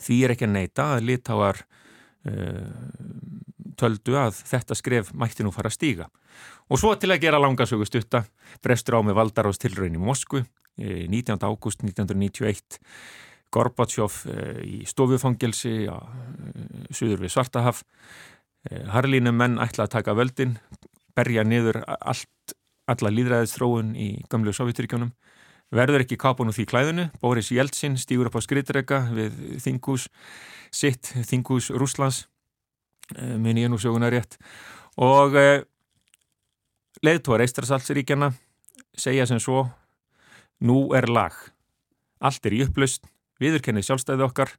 því 0.01 0.23
er 0.25 0.37
ekki 0.37 0.49
að 0.49 0.57
neyta 0.57 0.93
að 0.97 1.09
litáar 1.11 1.67
töldu 3.79 4.17
að 4.19 4.41
þetta 4.49 4.77
skref 4.79 5.12
mætti 5.14 5.45
nú 5.45 5.53
fara 5.55 5.71
að 5.71 5.77
stíga. 5.77 6.09
Og 6.71 6.81
svo 6.81 6.95
til 6.99 7.12
að 7.12 7.23
gera 7.23 7.41
langasögu 7.43 7.87
stutta 7.87 8.25
brestur 8.64 8.99
á 8.99 9.01
með 9.07 9.19
Valdarás 9.21 9.61
tilraun 9.62 9.95
í 9.95 10.03
Moskvu 10.03 10.43
19. 10.77 11.39
ágúst 11.47 11.85
1991 11.87 12.81
Gorbatsjóf 13.55 14.25
í 14.67 14.83
stofufangelsi 14.91 15.87
á 15.87 16.03
suður 16.91 17.23
við 17.23 17.33
Svartahaf 17.33 17.85
Harlínu 18.67 19.33
menn 19.35 19.61
ætla 19.62 19.87
að 19.87 19.95
taka 19.99 20.14
völdin 20.17 20.57
berja 21.17 21.45
niður 21.47 21.81
allt, 21.87 22.55
alla 22.91 23.12
líðræðistróun 23.12 23.95
í 23.99 24.09
gamlu 24.31 24.53
Sovjeturíkjónum 24.55 25.12
verður 25.75 26.05
ekki 26.05 26.19
kápun 26.21 26.51
úr 26.51 26.57
því 26.57 26.67
klæðinu 26.71 27.07
Boris 27.23 27.51
Jeltsin 27.55 27.97
stýgur 27.99 28.31
upp 28.31 28.39
á 28.39 28.43
skrittrega 28.45 29.01
við 29.14 29.39
Þingús 29.64 30.09
sitt 30.75 31.11
Þingús 31.27 31.71
Rúslands 31.75 32.27
eh, 33.17 33.35
minn 33.39 33.59
ég 33.59 33.71
nú 33.71 33.79
söguna 33.81 34.11
rétt. 34.12 34.39
Og 34.97 35.37
eh, 35.39 35.64
leðtóra 37.03 37.47
Eistrasalsiríkjana 37.47 38.33
segja 38.97 39.27
sem 39.29 39.43
svo 39.43 39.67
nú 40.62 40.95
er 40.97 41.11
lag. 41.11 41.35
Allt 42.23 42.47
er 42.47 42.57
í 42.57 42.64
upplust 42.64 43.07
viðurkennið 43.43 43.91
sjálfstæði 43.91 44.27
okkar 44.27 44.55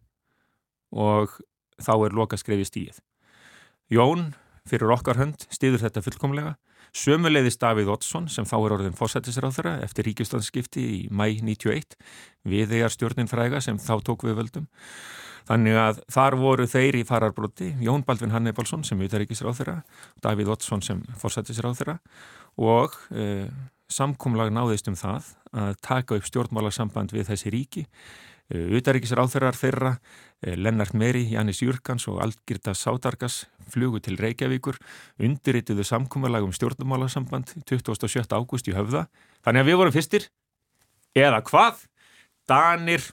og 0.93 1.39
þá 1.81 1.93
er 1.97 2.15
loka 2.15 2.37
skrefið 2.39 2.69
stíð 2.69 3.03
Jón 3.93 4.31
fyrir 4.67 4.91
okkar 4.95 5.19
hönd 5.21 5.47
stýður 5.53 5.85
þetta 5.87 6.03
fullkomlega 6.05 6.55
Sömuleiðist 6.97 7.61
Davíð 7.61 7.91
Oddsson 7.93 8.27
sem 8.31 8.47
þá 8.47 8.55
er 8.57 8.73
orðin 8.77 8.97
fósættisráþara 8.97 9.77
eftir 9.85 10.07
ríkjustandskipti 10.07 10.83
í 10.83 10.99
mæ 11.11 11.39
91 11.43 11.97
við 12.47 12.73
þegar 12.73 12.93
stjórnin 12.93 13.31
fræga 13.31 13.61
sem 13.63 13.79
þá 13.79 13.95
tók 14.07 14.27
við 14.27 14.39
völdum 14.39 14.67
Þannig 15.47 15.77
að 15.79 15.99
þar 16.11 16.35
voru 16.41 16.67
þeir 16.67 16.97
í 16.99 17.05
fararbróti, 17.07 17.69
Jón 17.79 18.03
Baldvin 18.07 18.33
Hannibalsson 18.33 18.83
sem 18.83 18.99
utaríkisráþurra, 19.05 19.79
Davíð 20.23 20.51
Ottsson 20.57 20.83
sem 20.83 21.03
forsættisráþurra 21.21 21.95
og 22.59 22.95
e, 23.15 23.47
samkumlag 23.87 24.51
náðist 24.51 24.89
um 24.91 24.97
það 24.99 25.29
að 25.55 25.77
taka 25.87 26.17
upp 26.19 26.27
stjórnmálarsamband 26.27 27.15
við 27.15 27.29
þessi 27.31 27.53
ríki. 27.55 27.85
E, 28.47 28.61
utaríkisráþurrar 28.79 29.57
þeirra, 29.59 29.93
e, 30.39 30.55
Lennart 30.55 30.95
Meri, 30.95 31.25
Jannis 31.33 31.59
Jurkans 31.63 32.07
og 32.07 32.21
Algirda 32.23 32.71
Sádargas 32.77 33.45
flugu 33.67 33.99
til 34.03 34.15
Reykjavíkur, 34.21 34.77
undirrituðu 35.19 35.83
samkumlag 35.83 36.45
um 36.47 36.53
stjórnmálarsamband 36.55 37.57
27. 37.67 38.31
ágúst 38.31 38.69
í 38.71 38.75
höfða. 38.77 39.07
Þannig 39.43 39.63
að 39.65 39.71
við 39.71 39.79
vorum 39.81 39.95
fyrstir, 39.95 40.29
eða 41.17 41.41
hvað? 41.43 41.83
Danir 42.47 43.03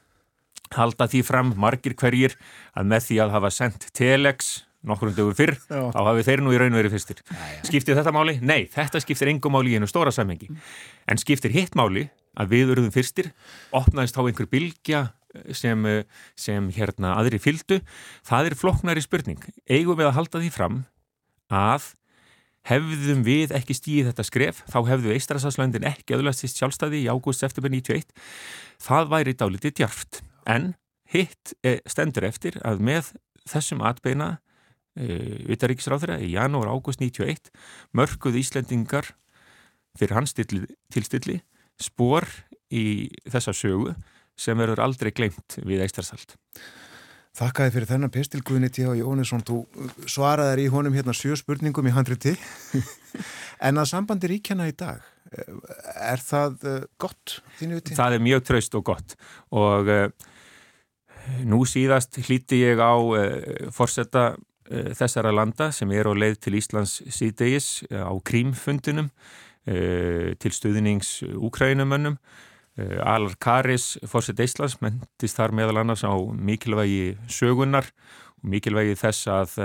halda 0.74 1.08
því 1.10 1.24
fram 1.26 1.50
margir 1.58 1.96
hverjir 1.98 2.38
að 2.74 2.86
með 2.92 3.08
því 3.08 3.18
að 3.24 3.34
hafa 3.34 3.50
sendt 3.54 3.88
telex 3.94 4.54
nokkur 4.84 5.10
um 5.10 5.16
dögur 5.16 5.36
fyrr, 5.38 5.54
já. 5.56 5.80
þá 5.94 6.00
hafi 6.10 6.24
þeir 6.26 6.42
nú 6.44 6.52
í 6.52 6.58
raun 6.60 6.76
verið 6.76 6.94
fyrstir. 6.94 7.22
Já, 7.24 7.40
já. 7.54 7.60
Skiptir 7.70 7.96
þetta 7.96 8.12
máli? 8.14 8.36
Nei, 8.44 8.66
þetta 8.70 9.00
skiptir 9.00 9.30
engum 9.32 9.54
máli 9.56 9.72
í 9.72 9.78
einu 9.78 9.88
stóra 9.88 10.12
samhengi. 10.12 10.50
En 11.08 11.20
skiptir 11.20 11.54
hitt 11.56 11.76
máli 11.78 12.06
að 12.36 12.52
við 12.52 12.72
verðum 12.72 12.92
fyrstir, 12.94 13.30
opnaðist 13.74 14.18
á 14.20 14.22
einhver 14.26 14.50
bilgja 14.50 15.06
sem, 15.56 15.88
sem 16.38 16.70
hérna 16.76 17.14
aðri 17.18 17.40
fyldu, 17.42 17.80
það 18.26 18.50
er 18.50 18.58
flokknari 18.60 19.04
spurning. 19.04 19.42
Eigum 19.68 19.98
við 19.98 20.10
að 20.10 20.16
halda 20.18 20.42
því 20.42 20.52
fram 20.54 20.80
að 21.52 21.90
hefðum 22.64 23.24
við 23.26 23.52
ekki 23.56 23.76
stíðið 23.76 24.10
þetta 24.12 24.28
skref, 24.28 24.62
þá 24.72 24.78
hefðu 24.88 25.12
Eistrasaslandin 25.16 25.88
ekki 25.88 26.16
öðlast 26.16 26.44
sýst 26.44 26.62
sjálfstæði 26.62 27.02
í 27.04 27.10
ágúst 27.12 27.44
eftir 27.44 27.66
91. 27.66 28.08
Það 28.80 29.12
væri 29.12 29.36
dálítið 29.36 29.76
djarft. 29.80 30.22
En 30.48 30.72
hitt 31.12 31.52
eh, 31.64 31.82
stendur 31.88 32.24
eftir 32.30 32.56
að 32.64 32.80
með 32.84 33.12
þessum 33.44 33.84
atbeina 33.84 34.36
Utaríkisráþurra 34.94 36.20
í 36.22 36.34
janúar 36.36 36.70
ágúst 36.70 37.00
91 37.02 37.50
mörguð 37.98 38.38
Íslendingar 38.38 39.08
fyrir 39.98 40.14
hans 40.14 40.34
tilstilli 40.36 41.40
spór 41.82 42.26
í 42.70 43.10
þessa 43.26 43.54
sögu 43.56 43.96
sem 44.36 44.58
verður 44.58 44.82
aldrei 44.84 45.12
glemt 45.14 45.58
við 45.62 45.84
Eistarsald. 45.86 46.36
Þakkaði 47.34 47.72
fyrir 47.74 47.90
þennan 47.90 48.12
pestilguðinni 48.14 48.70
T.H. 48.70 48.92
Jónesson, 49.00 49.42
þú 49.42 49.64
svaraðar 50.06 50.60
í 50.62 50.68
honum 50.70 50.94
hérna 50.94 51.14
sjö 51.16 51.34
spurningum 51.38 51.88
í 51.90 51.94
handriti 51.94 52.36
en 53.66 53.80
að 53.82 53.90
sambandi 53.90 54.30
ríkjana 54.30 54.68
í 54.70 54.76
dag 54.78 55.02
er 55.34 56.22
það 56.22 56.66
eh, 56.70 56.84
gott? 57.00 57.40
Það 57.58 58.14
er 58.14 58.22
mjög 58.22 58.44
traust 58.46 58.76
og 58.78 58.84
gott 58.86 59.16
og 59.50 59.90
uh, 59.90 60.06
Nú 61.48 61.62
síðast 61.64 62.18
hlíti 62.26 62.60
ég 62.60 62.80
á 62.80 62.92
uh, 63.00 63.70
forsetta 63.72 64.34
uh, 64.34 64.90
þessara 64.96 65.32
landa 65.32 65.70
sem 65.72 65.90
er 65.96 66.08
á 66.08 66.12
leið 66.12 66.36
til 66.44 66.58
Íslands 66.58 66.98
síðdegis 67.08 67.68
uh, 67.90 68.04
á 68.04 68.14
krímfundinum 68.20 69.10
til 69.64 70.50
stuðnings 70.52 71.22
Úkrænumönnum. 71.24 72.18
Alar 72.76 73.36
Karis, 73.38 73.94
forsett 74.10 74.40
Íslands, 74.42 74.80
mentist 74.82 75.38
þar 75.38 75.54
meðal 75.54 75.78
annars 75.84 76.02
á 76.02 76.10
mikilvægi 76.18 77.14
sögunar 77.30 77.86
og 78.42 78.48
mikilvægi 78.50 78.96
þess 78.98 79.28
að, 79.30 79.56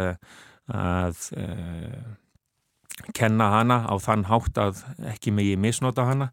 að 0.70 1.24
uh, 1.41 2.03
kenna 3.18 3.49
hana 3.55 3.80
á 3.89 3.95
þann 3.97 4.28
hátt 4.30 4.62
að 4.62 4.84
ekki 5.10 5.34
megi 5.34 5.57
misnota 5.57 6.05
hana. 6.05 6.30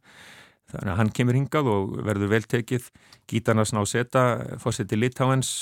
Þannig 0.66 0.92
að 0.92 0.98
hann 0.98 1.12
kemur 1.14 1.36
hingað 1.38 1.68
og 1.70 1.92
verður 2.04 2.32
veltekið 2.32 2.88
Gítarnas 3.30 3.70
Náseta, 3.72 4.24
fórseti 4.58 4.98
Litáens 4.98 5.60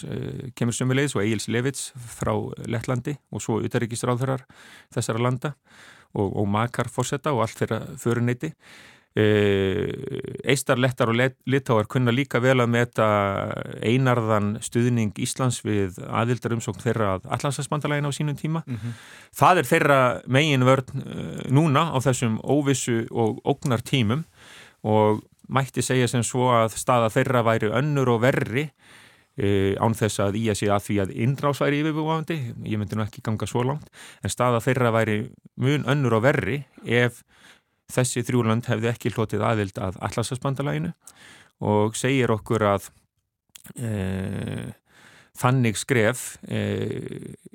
kemur 0.57 0.75
sömulegis 0.75 1.15
og 1.15 1.23
Egil's 1.27 1.47
Levits 1.53 1.91
frá 2.17 2.33
Lettlandi 2.65 3.12
og 3.29 3.45
svo 3.45 3.59
utaríkisráðurar 3.61 4.47
þessara 4.97 5.21
landa 5.21 5.53
og, 6.17 6.33
og 6.33 6.49
Makar 6.49 6.89
fórseta 6.89 7.35
og 7.37 7.45
allt 7.45 7.61
þeirra 7.61 7.83
föruneyti. 8.01 8.55
Eh, 8.55 8.93
Eistar, 9.15 10.79
lettar 10.83 11.12
og 11.12 11.19
litáar 11.47 11.87
kunna 11.87 12.11
líka 12.11 12.41
vel 12.43 12.57
að 12.59 12.73
meta 12.73 13.07
einarðan 13.79 14.57
stuðning 14.59 15.15
Íslands 15.23 15.61
við 15.62 16.01
aðildar 16.03 16.57
umsókn 16.57 16.83
þeirra 16.83 17.12
að 17.15 17.29
allansasbandalægin 17.37 18.11
á 18.11 18.12
sínum 18.12 18.37
tíma. 18.37 18.65
Mm 18.67 18.75
-hmm. 18.75 18.97
Það 19.39 19.59
er 19.59 19.71
þeirra 19.71 20.01
megin 20.27 20.67
vörn 20.67 20.99
eh, 20.99 21.51
núna 21.51 21.95
á 21.95 21.99
þessum 22.03 22.41
óvissu 22.43 23.07
og 23.11 23.39
ógnar 23.45 23.83
tímum 23.87 24.25
og 24.83 25.23
mætti 25.49 25.83
segja 25.83 26.09
sem 26.09 26.23
svo 26.23 26.51
að 26.53 26.77
staða 26.79 27.11
þeirra 27.12 27.43
væri 27.45 27.71
önnur 27.71 28.09
og 28.17 28.23
verri 28.25 28.69
e, 29.37 29.75
án 29.81 29.97
þess 29.97 30.23
að 30.25 30.39
í 30.41 30.45
að 30.53 30.61
sé 30.61 30.71
að 30.73 30.87
því 30.87 30.99
að 31.05 31.15
innrás 31.27 31.61
væri 31.62 31.83
yfirbúandi, 31.83 32.39
ég 32.65 32.81
myndi 32.81 32.99
nú 32.99 33.05
ekki 33.05 33.25
ganga 33.25 33.49
svo 33.51 33.65
langt, 33.67 33.91
en 34.23 34.33
staða 34.33 34.62
þeirra 34.65 34.93
væri 34.95 35.19
mun 35.61 35.87
önnur 35.91 36.19
og 36.19 36.27
verri 36.27 36.62
ef 36.85 37.23
þessi 37.95 38.24
þrjúland 38.26 38.68
hefði 38.70 38.90
ekki 38.90 39.12
hlotið 39.14 39.45
aðild 39.47 39.80
að 39.82 39.99
allarsasbandalæginu 40.09 40.92
og 41.64 41.99
segir 41.99 42.32
okkur 42.34 42.66
að 42.74 42.88
e, 43.78 43.92
þannig 45.38 45.78
skref 45.78 46.24
e, 46.47 46.62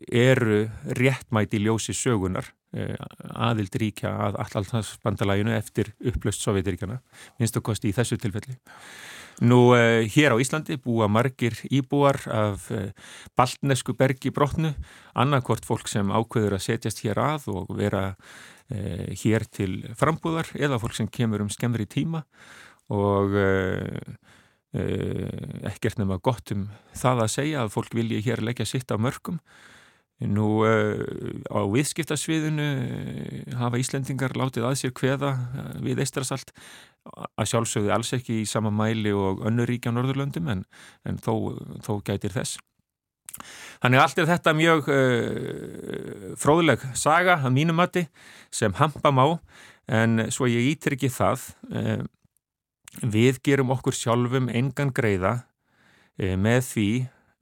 eru 0.08 0.64
réttmæti 1.00 1.62
ljósi 1.64 1.96
sögunar 1.96 2.50
e, 2.76 2.94
aðild 3.36 3.76
ríkja 3.82 4.12
að 4.30 4.40
allarsasbandalæginu 4.46 5.56
eftir 5.56 5.94
upplöst 6.00 6.44
Sovjetiríkjana, 6.46 7.00
minnst 7.40 7.60
kosti 7.64 7.92
í 7.92 7.96
þessu 7.96 8.20
tilfelli. 8.20 8.58
Nú 9.40 9.72
eh, 9.72 10.04
hér 10.12 10.36
á 10.36 10.38
Íslandi 10.38 10.76
búa 10.76 11.08
margir 11.08 11.56
íbúar 11.72 12.20
af 12.28 12.68
eh, 12.76 12.92
baltnesku 13.40 13.96
bergi 13.96 14.34
brotnu, 14.36 14.74
annarkort 15.16 15.64
fólk 15.64 15.88
sem 15.88 16.12
ákveður 16.12 16.58
að 16.58 16.66
setjast 16.66 17.00
hér 17.06 17.22
að 17.24 17.48
og 17.54 17.72
vera 17.72 18.18
eh, 18.68 19.16
hér 19.16 19.48
til 19.48 19.86
frambúðar 19.96 20.52
eða 20.60 20.82
fólk 20.84 20.98
sem 21.00 21.08
kemur 21.08 21.46
um 21.46 21.52
skemmri 21.52 21.88
tíma 21.88 22.26
og 22.90 23.36
ekkert 25.70 26.00
nema 26.02 26.18
gott 26.22 26.52
um 26.54 26.68
það 26.98 27.22
að 27.24 27.32
segja 27.34 27.62
að 27.62 27.72
fólk 27.74 27.94
vilji 27.94 28.20
hér 28.26 28.42
leggja 28.42 28.66
sitt 28.66 28.90
á 28.90 28.98
mörgum. 28.98 29.38
Nú 30.26 30.66
á 30.66 31.62
viðskiptasviðinu 31.70 33.54
hafa 33.62 33.82
Íslendingar 33.82 34.34
látið 34.38 34.66
að 34.66 34.80
sér 34.82 34.94
hveða 34.98 35.32
við 35.86 36.02
Eistrasalt 36.02 36.54
að 37.10 37.50
sjálfsögðu 37.52 37.94
alls 37.94 38.12
ekki 38.18 38.42
í 38.42 38.48
sama 38.50 38.72
mæli 38.74 39.12
og 39.16 39.44
önnuríkja 39.48 39.94
á 39.94 39.96
Norðurlöndum 39.96 40.50
en, 40.52 40.66
en 41.08 41.20
þó, 41.22 41.56
þó 41.86 41.94
gætir 42.06 42.36
þess. 42.36 42.60
Þannig 43.80 44.02
allt 44.04 44.20
er 44.20 44.30
þetta 44.30 44.54
mjög 44.58 44.90
uh, 44.92 46.32
fróðleg 46.40 46.84
saga 46.98 47.38
að 47.40 47.56
mínumatti 47.56 48.06
sem 48.52 48.74
hampa 48.76 49.14
má 49.16 49.26
en 49.90 50.26
svo 50.34 50.50
ég 50.50 50.74
ítir 50.74 50.98
ekki 50.98 51.12
það 51.14 51.46
uh, 51.72 52.02
við 53.06 53.40
gerum 53.46 53.72
okkur 53.78 53.96
sjálfum 53.96 54.50
engan 54.52 54.92
greiða 54.96 55.38
uh, 55.40 56.36
með 56.36 56.62
því 56.74 56.90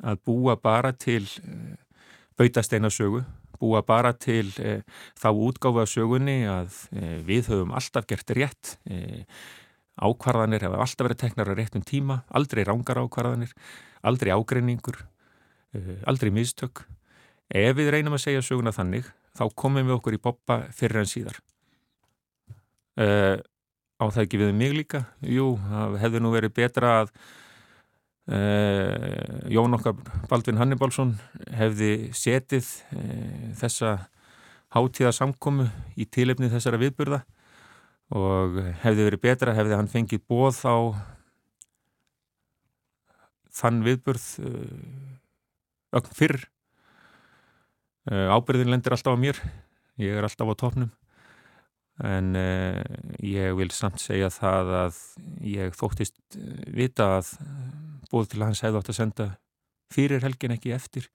að 0.06 0.22
búa 0.30 0.54
bara 0.62 0.92
til 0.94 1.24
bautasteinasögu 2.38 3.24
búa 3.60 3.82
bara 3.86 4.14
til 4.14 4.50
e, 4.62 4.82
þá 5.20 5.30
útgáfa 5.32 5.86
sögunni 5.90 6.42
að 6.50 6.76
e, 6.92 7.18
við 7.28 7.52
höfum 7.52 7.74
alltaf 7.78 8.08
gert 8.10 8.34
rétt 8.38 8.76
e, 8.90 9.26
ákvarðanir 9.98 10.66
hefur 10.68 10.84
alltaf 10.84 11.08
verið 11.08 11.22
teknar 11.24 11.52
á 11.52 11.58
réttum 11.58 11.86
tíma 11.86 12.22
aldrei 12.30 12.64
rángar 12.68 13.02
ákvarðanir 13.02 13.54
aldrei 14.06 14.34
ágreiningur 14.34 15.02
aldrei 16.08 16.32
mistök. 16.34 16.86
Ef 17.54 17.76
við 17.78 17.92
reynum 17.94 18.16
að 18.16 18.24
segja 18.24 18.46
söguna 18.46 18.72
þannig 18.74 19.06
þá 19.38 19.44
komum 19.54 19.86
við 19.86 19.98
okkur 19.98 20.16
í 20.16 20.22
boppa 20.24 20.56
fyrir 20.74 21.04
en 21.04 21.10
síðar. 21.10 21.38
Á 22.98 24.06
það 24.08 24.24
ekki 24.24 24.40
við 24.42 24.56
mig 24.58 24.74
líka? 24.74 25.04
Jú, 25.22 25.52
það 25.68 26.00
hefði 26.02 26.22
nú 26.24 26.32
verið 26.34 26.56
betra 26.58 26.94
að 27.04 27.12
Jón 28.28 29.72
okkar 29.78 29.96
Baldvin 30.28 30.58
Hannibalsson 30.60 31.14
hefði 31.56 32.10
setið 32.12 32.68
uh, 32.92 33.54
þessa 33.56 33.92
hátíða 34.76 35.14
samkomu 35.16 35.70
í 35.96 36.04
tilefni 36.12 36.50
þessara 36.52 36.80
viðburða 36.82 37.22
og 38.12 38.60
hefði 38.84 39.06
verið 39.08 39.24
betra 39.24 39.56
hefði 39.56 39.80
hann 39.80 39.92
fengið 39.92 40.26
bóð 40.28 40.60
á 40.68 40.76
þann 43.62 43.80
viðburð 43.88 44.28
uh, 44.44 45.98
ögn 45.98 46.16
fyrr. 46.20 46.42
Ábyrðin 48.08 48.72
lendir 48.72 48.94
alltaf 48.96 49.16
á 49.16 49.20
mér. 49.20 49.40
Ég 50.00 50.16
er 50.16 50.24
alltaf 50.24 50.48
á 50.48 50.56
topnum 50.56 50.92
en 52.08 52.36
ég 53.26 53.56
vil 53.58 53.72
samt 53.74 53.98
segja 54.00 54.30
það 54.30 54.70
að 54.84 55.00
ég 55.50 55.74
þóttist 55.76 56.38
vita 56.78 57.08
að 57.18 57.32
bóð 58.12 58.32
til 58.32 58.42
að 58.42 58.50
hans 58.50 58.64
hefði 58.66 58.82
átt 58.82 58.92
að 58.92 59.00
senda 59.00 59.28
fyrir 59.94 60.24
helgin 60.24 60.56
ekki 60.56 60.74
eftir 60.76 61.08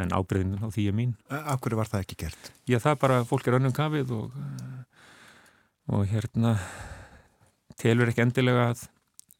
en 0.00 0.14
ábreyðin 0.16 0.62
á 0.64 0.68
því 0.72 0.86
er 0.88 0.96
mín. 0.96 1.14
Akkur 1.28 1.76
var 1.78 1.90
það 1.90 2.04
ekki 2.04 2.18
gert? 2.24 2.50
Já 2.68 2.78
það 2.82 3.00
bara, 3.02 3.20
fólk 3.28 3.48
er 3.48 3.58
önnum 3.58 3.74
kafið 3.76 4.14
og, 4.16 4.36
og 5.92 6.06
hérna 6.08 6.54
telur 7.80 8.10
ekki 8.10 8.24
endilega 8.24 8.70
að 8.70 8.86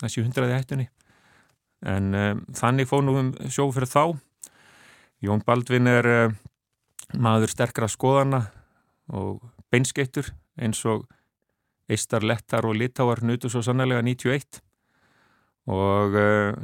það 0.00 0.12
sé 0.12 0.24
hundraði 0.24 0.56
hættunni. 0.58 0.88
En 1.90 2.12
um, 2.16 2.42
þannig 2.56 2.88
fónum 2.90 3.32
við 3.32 3.54
sjó 3.54 3.70
fyrir 3.72 3.88
þá. 3.88 4.04
Jón 5.24 5.44
Baldvin 5.46 5.88
er 5.88 6.08
um, 6.12 6.36
maður 7.20 7.52
sterkra 7.54 7.88
skoðana 7.90 8.44
og 9.16 9.40
beinskettur 9.72 10.28
eins 10.60 10.82
og 10.88 11.06
eistar, 11.90 12.22
lettar 12.22 12.68
og 12.68 12.76
litáar 12.78 13.24
nutu 13.26 13.50
svo 13.50 13.62
sannlega 13.64 14.02
91 14.06 14.60
og 15.70 16.16
uh, 16.18 16.54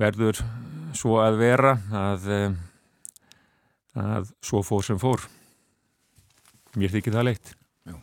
verður 0.00 0.38
svo 0.94 1.18
að 1.22 1.38
vera 1.40 1.72
að, 1.90 2.28
að 3.98 4.30
svo 4.44 4.62
fór 4.66 4.86
sem 4.86 5.00
fór. 5.02 5.24
Mér 6.78 6.94
þykir 6.94 7.16
það 7.16 7.26
leitt. 7.26 7.52
Já. 7.90 7.96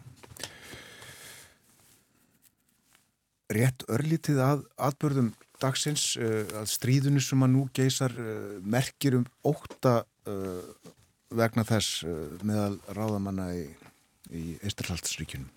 Rétt 3.56 3.88
örlítið 3.88 4.44
að 4.44 4.66
aðbörðum 4.90 5.32
dagsins 5.64 6.10
að 6.20 6.68
stríðinu 6.70 7.24
sem 7.24 7.48
að 7.48 7.54
nú 7.56 7.64
geysar 7.74 8.14
merkir 8.62 9.16
um 9.22 9.26
óta 9.48 10.02
vegna 11.32 11.64
þess 11.68 12.04
meðal 12.44 12.76
ráðamanna 12.92 13.54
í, 13.56 13.70
í 14.36 14.44
Eistarhaldsríkjunum 14.60 15.57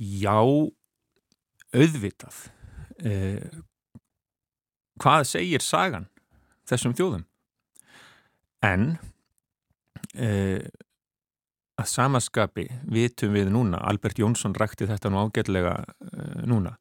Já, 0.00 0.40
auðvitað. 1.76 2.36
Eh, 3.04 3.42
hvað 5.00 5.26
segir 5.28 5.64
sagan 5.64 6.06
þessum 6.68 6.94
þjóðum? 6.96 7.26
En 8.64 8.86
eh, 10.16 10.64
að 11.76 11.90
samaskapi 11.92 12.64
vitum 12.88 13.36
við 13.36 13.52
núna, 13.52 13.82
Albert 13.90 14.20
Jónsson 14.20 14.56
rækti 14.56 14.88
þetta 14.88 15.12
nú 15.12 15.20
ágætlega 15.20 15.74
eh, 15.84 16.40
núna, 16.48 16.78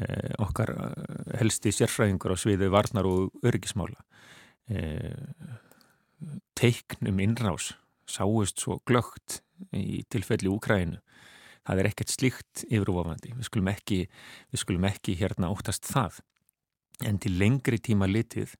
eh, 0.00 0.32
okkar 0.40 0.72
eh, 0.72 1.36
helsti 1.42 1.72
sérfræðingur 1.76 2.32
á 2.32 2.36
sviðu 2.40 2.70
varnar 2.72 3.08
og 3.08 3.44
örgismála, 3.44 4.00
eh, 4.72 5.12
teiknum 6.56 7.20
innrás 7.20 7.74
sáust 8.08 8.64
svo 8.64 8.80
glögt 8.88 9.42
í 9.76 10.00
tilfelli 10.08 10.48
Úkrænu 10.48 11.02
það 11.68 11.82
er 11.82 11.90
ekkert 11.90 12.12
slíkt 12.14 12.64
yfirúafandi, 12.68 13.34
við 13.36 13.48
skulum 13.50 13.68
ekki, 13.74 14.00
við 14.52 14.62
skulum 14.62 14.88
ekki 14.88 15.16
hérna 15.20 15.52
óttast 15.52 15.84
það. 15.88 16.22
En 17.06 17.20
til 17.22 17.36
lengri 17.38 17.78
tíma 17.78 18.08
litið 18.08 18.56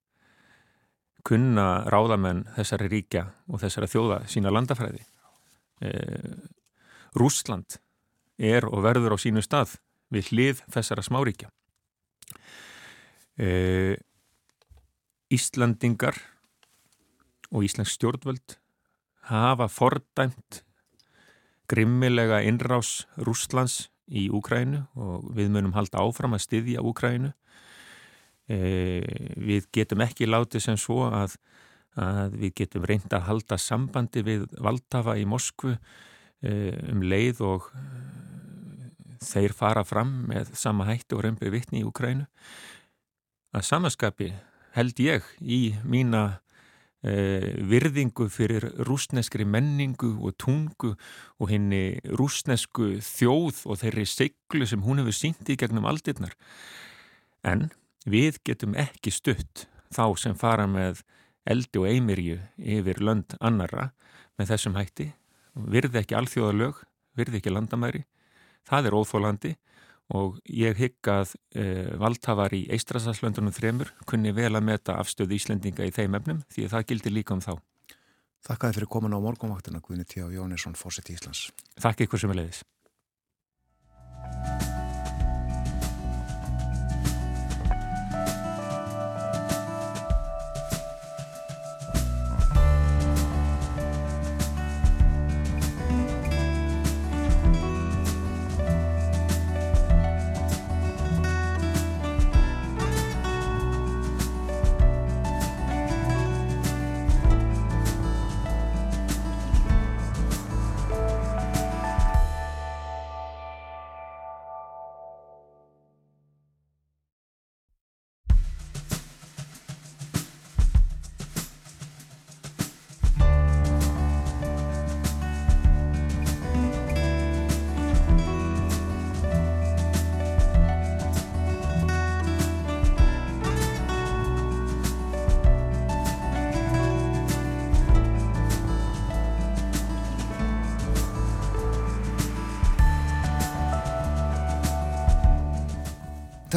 kunna 1.27 1.85
ráðamenn 1.91 2.45
þessari 2.57 2.89
ríkja 2.93 3.25
og 3.49 3.63
þessara 3.65 3.89
þjóða 3.91 4.21
sína 4.31 4.53
landafræði. 4.55 5.03
Eh, 5.83 6.37
Rúsland 7.19 7.79
er 8.39 8.69
og 8.69 8.85
verður 8.85 9.17
á 9.17 9.19
sínu 9.19 9.43
stað 9.43 9.79
við 10.15 10.33
hlið 10.33 10.63
þessara 10.71 11.05
smáríkja. 11.05 11.51
Eh, 13.39 13.97
Íslandingar 15.33 16.17
og 17.53 17.65
Íslands 17.67 17.93
stjórnvöld 17.97 18.57
hafa 19.29 19.69
fordæmt 19.69 20.63
grimmilega 21.69 22.43
innrás 22.47 23.07
Rúslands 23.21 23.89
í 24.09 24.29
Úkrænu 24.33 24.87
og 24.97 25.29
við 25.37 25.53
munum 25.53 25.75
halda 25.77 26.01
áfram 26.01 26.37
að 26.37 26.47
styðja 26.47 26.85
Úkrænu. 26.85 27.33
við 28.49 29.66
getum 29.77 30.01
ekki 30.01 30.25
látið 30.25 30.62
sem 30.64 30.77
svo 30.81 31.11
að, 31.12 31.35
að 32.01 32.39
við 32.41 32.55
getum 32.62 32.87
reynda 32.89 33.19
að 33.19 33.27
halda 33.27 33.59
sambandi 33.61 34.23
við 34.25 34.47
Valdafa 34.57 35.19
í 35.21 35.27
Moskvu 35.29 35.75
um 36.89 37.03
leið 37.03 37.43
og 37.45 37.69
þeir 39.21 39.53
fara 39.53 39.85
fram 39.85 40.25
með 40.31 40.55
sama 40.57 40.87
hætti 40.89 41.16
og 41.16 41.27
reymbir 41.27 41.53
vittni 41.53 41.83
í 41.83 41.87
Ukrænu 41.87 42.25
að 43.53 43.66
samaskapi 43.69 44.33
held 44.77 45.01
ég 45.03 45.27
í 45.41 45.75
mína 45.85 46.41
virðingu 47.03 48.27
fyrir 48.33 48.65
rúsneskri 48.87 49.45
menningu 49.47 50.17
og 50.19 50.35
tungu 50.41 50.97
og 51.39 51.51
henni 51.51 52.01
rúsnesku 52.19 52.97
þjóð 53.05 53.63
og 53.71 53.79
þeirri 53.83 54.07
seglu 54.09 54.67
sem 54.67 54.83
hún 54.83 54.99
hefur 54.99 55.15
sínt 55.15 55.47
í 55.47 55.57
gegnum 55.59 55.87
aldirnar. 55.87 56.35
En 57.47 57.71
við 58.03 58.41
getum 58.45 58.75
ekki 58.75 59.15
stutt 59.15 59.69
þá 59.95 60.19
sem 60.19 60.35
fara 60.35 60.67
með 60.67 61.05
eldi 61.49 61.81
og 61.81 61.87
eimirju 61.89 62.41
yfir 62.59 63.01
lönd 63.01 63.39
annara 63.41 63.93
með 64.39 64.53
þessum 64.53 64.77
hætti. 64.77 65.13
Virði 65.55 66.03
ekki 66.03 66.19
alþjóðalög, 66.19 66.83
virði 67.19 67.41
ekki 67.41 67.55
landamæri. 67.55 68.05
Það 68.69 68.91
er 68.91 68.99
óþólandi 68.99 69.55
og 70.17 70.39
ég 70.49 70.79
hygg 70.79 71.11
að 71.13 71.35
e, 71.53 71.65
valdhafar 72.01 72.55
í 72.57 72.63
Eistrasalslöndunum 72.73 73.53
þremur 73.53 73.93
kunni 74.09 74.33
vel 74.37 74.55
að 74.55 74.65
meta 74.71 74.97
afstöðu 75.01 75.37
Íslendinga 75.37 75.89
í 75.89 75.93
þeim 75.93 76.17
efnum 76.17 76.41
því 76.55 76.65
að 76.65 76.75
það 76.77 76.89
gildir 76.93 77.17
líka 77.19 77.37
um 77.37 77.45
þá. 77.45 77.53
Þakkaði 78.49 78.79
fyrir 78.79 78.93
komin 78.95 79.17
á 79.17 79.21
morgunvaktina 79.21 79.83
Guðni 79.85 80.09
T. 80.09 80.23
Jónesson, 80.23 80.79
Fósitt 80.79 81.11
Íslands. 81.13 81.49
Þakk 81.77 82.07
ykkur 82.07 82.25
sem 82.25 82.33
er 82.33 82.43
leiðis. 82.43 82.65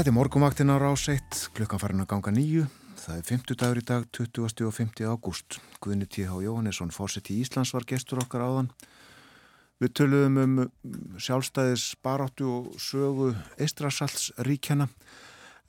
Þetta 0.02 0.10
er 0.10 0.16
morgumvaktin 0.18 0.74
á 0.74 0.82
ráseitt, 0.82 1.36
klukkan 1.54 1.78
farin 1.78 2.02
að 2.02 2.08
ganga 2.10 2.32
nýju. 2.34 2.64
Það 2.98 3.18
er 3.20 3.26
50 3.28 3.58
dagur 3.62 3.78
í 3.78 3.84
dag, 3.86 4.06
20. 4.18 4.64
og 4.66 4.74
50. 4.74 5.02
ágúst. 5.06 5.58
Guðni 5.78 6.08
T.H. 6.10 6.40
Jóhannesson, 6.42 6.90
fórsett 6.90 7.30
í 7.30 7.36
Íslands, 7.44 7.70
var 7.76 7.86
gestur 7.86 8.18
okkar 8.24 8.42
áðan. 8.42 8.72
Við 9.78 9.92
töluðum 10.00 10.40
um 10.42 10.56
sjálfstæðis 11.22 11.84
baráttu 12.02 12.50
og 12.50 12.72
sögu 12.82 13.28
Eistrasalsríkjana 13.62 14.88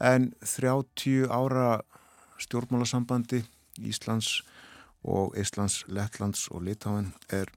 en 0.01 0.31
30 0.41 1.29
ára 1.29 1.83
stjórnmálasambandi 2.41 3.43
Íslands 3.85 4.39
og 5.05 5.37
Íslands, 5.37 5.83
Lettlands 5.93 6.47
og 6.49 6.65
Litáen 6.65 7.13
er 7.29 7.53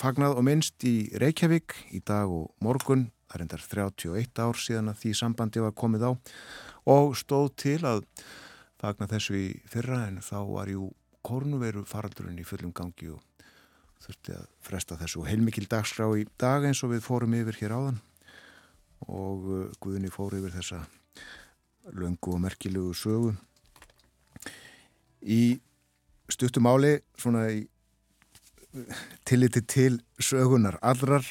fagnað 0.00 0.40
og 0.40 0.48
minnst 0.48 0.80
í 0.80 1.10
Reykjavík 1.12 1.76
í 1.92 2.00
dag 2.00 2.24
og 2.24 2.54
morgun 2.64 3.10
það 3.26 3.36
er 3.36 3.44
endar 3.44 3.64
31 3.66 4.42
ár 4.42 4.60
síðan 4.60 4.92
að 4.92 5.00
því 5.02 5.14
sambandi 5.18 5.62
var 5.64 5.74
komið 5.76 6.08
á 6.08 6.12
og 6.86 7.16
stóð 7.18 7.48
til 7.58 7.80
að 7.86 8.04
fagna 8.80 9.08
þessu 9.10 9.38
í 9.38 9.46
fyrra 9.70 10.04
en 10.06 10.20
þá 10.22 10.38
var 10.48 10.70
jú 10.70 10.90
kornuveru 11.26 11.82
faraldurinn 11.88 12.38
í 12.38 12.46
fullum 12.46 12.74
gangi 12.76 13.10
og 13.10 13.22
þurfti 14.04 14.36
að 14.36 14.44
fresta 14.62 14.98
þessu. 15.00 15.24
Heilmikil 15.26 15.66
dagskrá 15.70 16.06
í 16.18 16.26
dag 16.38 16.66
eins 16.68 16.82
og 16.86 16.92
við 16.92 17.02
fórum 17.06 17.34
yfir 17.38 17.58
hér 17.62 17.74
áðan. 17.74 17.98
Og 19.06 19.48
uh, 19.50 19.64
Guðni 19.82 20.10
fór 20.12 20.36
yfir 20.38 20.54
þessa 20.54 20.84
löngu 21.96 22.34
og 22.36 22.42
merkilugu 22.44 22.94
sögu. 22.96 23.32
Í 25.22 25.58
stuttumáli 26.30 26.98
svona 27.18 27.46
í 27.50 27.64
tilliti 29.26 29.62
til 29.64 30.00
sögunar 30.20 30.78
allrar 30.84 31.24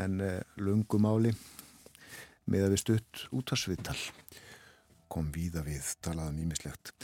en 0.00 0.20
uh, 0.20 0.38
lungumáli 0.60 1.34
með 2.50 2.66
að 2.66 2.74
við 2.74 2.82
stutt 2.82 3.26
út 3.32 3.54
að 3.54 3.62
sviðtal 3.62 3.98
kom 5.12 5.30
víða 5.34 5.64
við 5.66 5.94
talaðum 6.04 6.42
ímislegt 6.44 6.94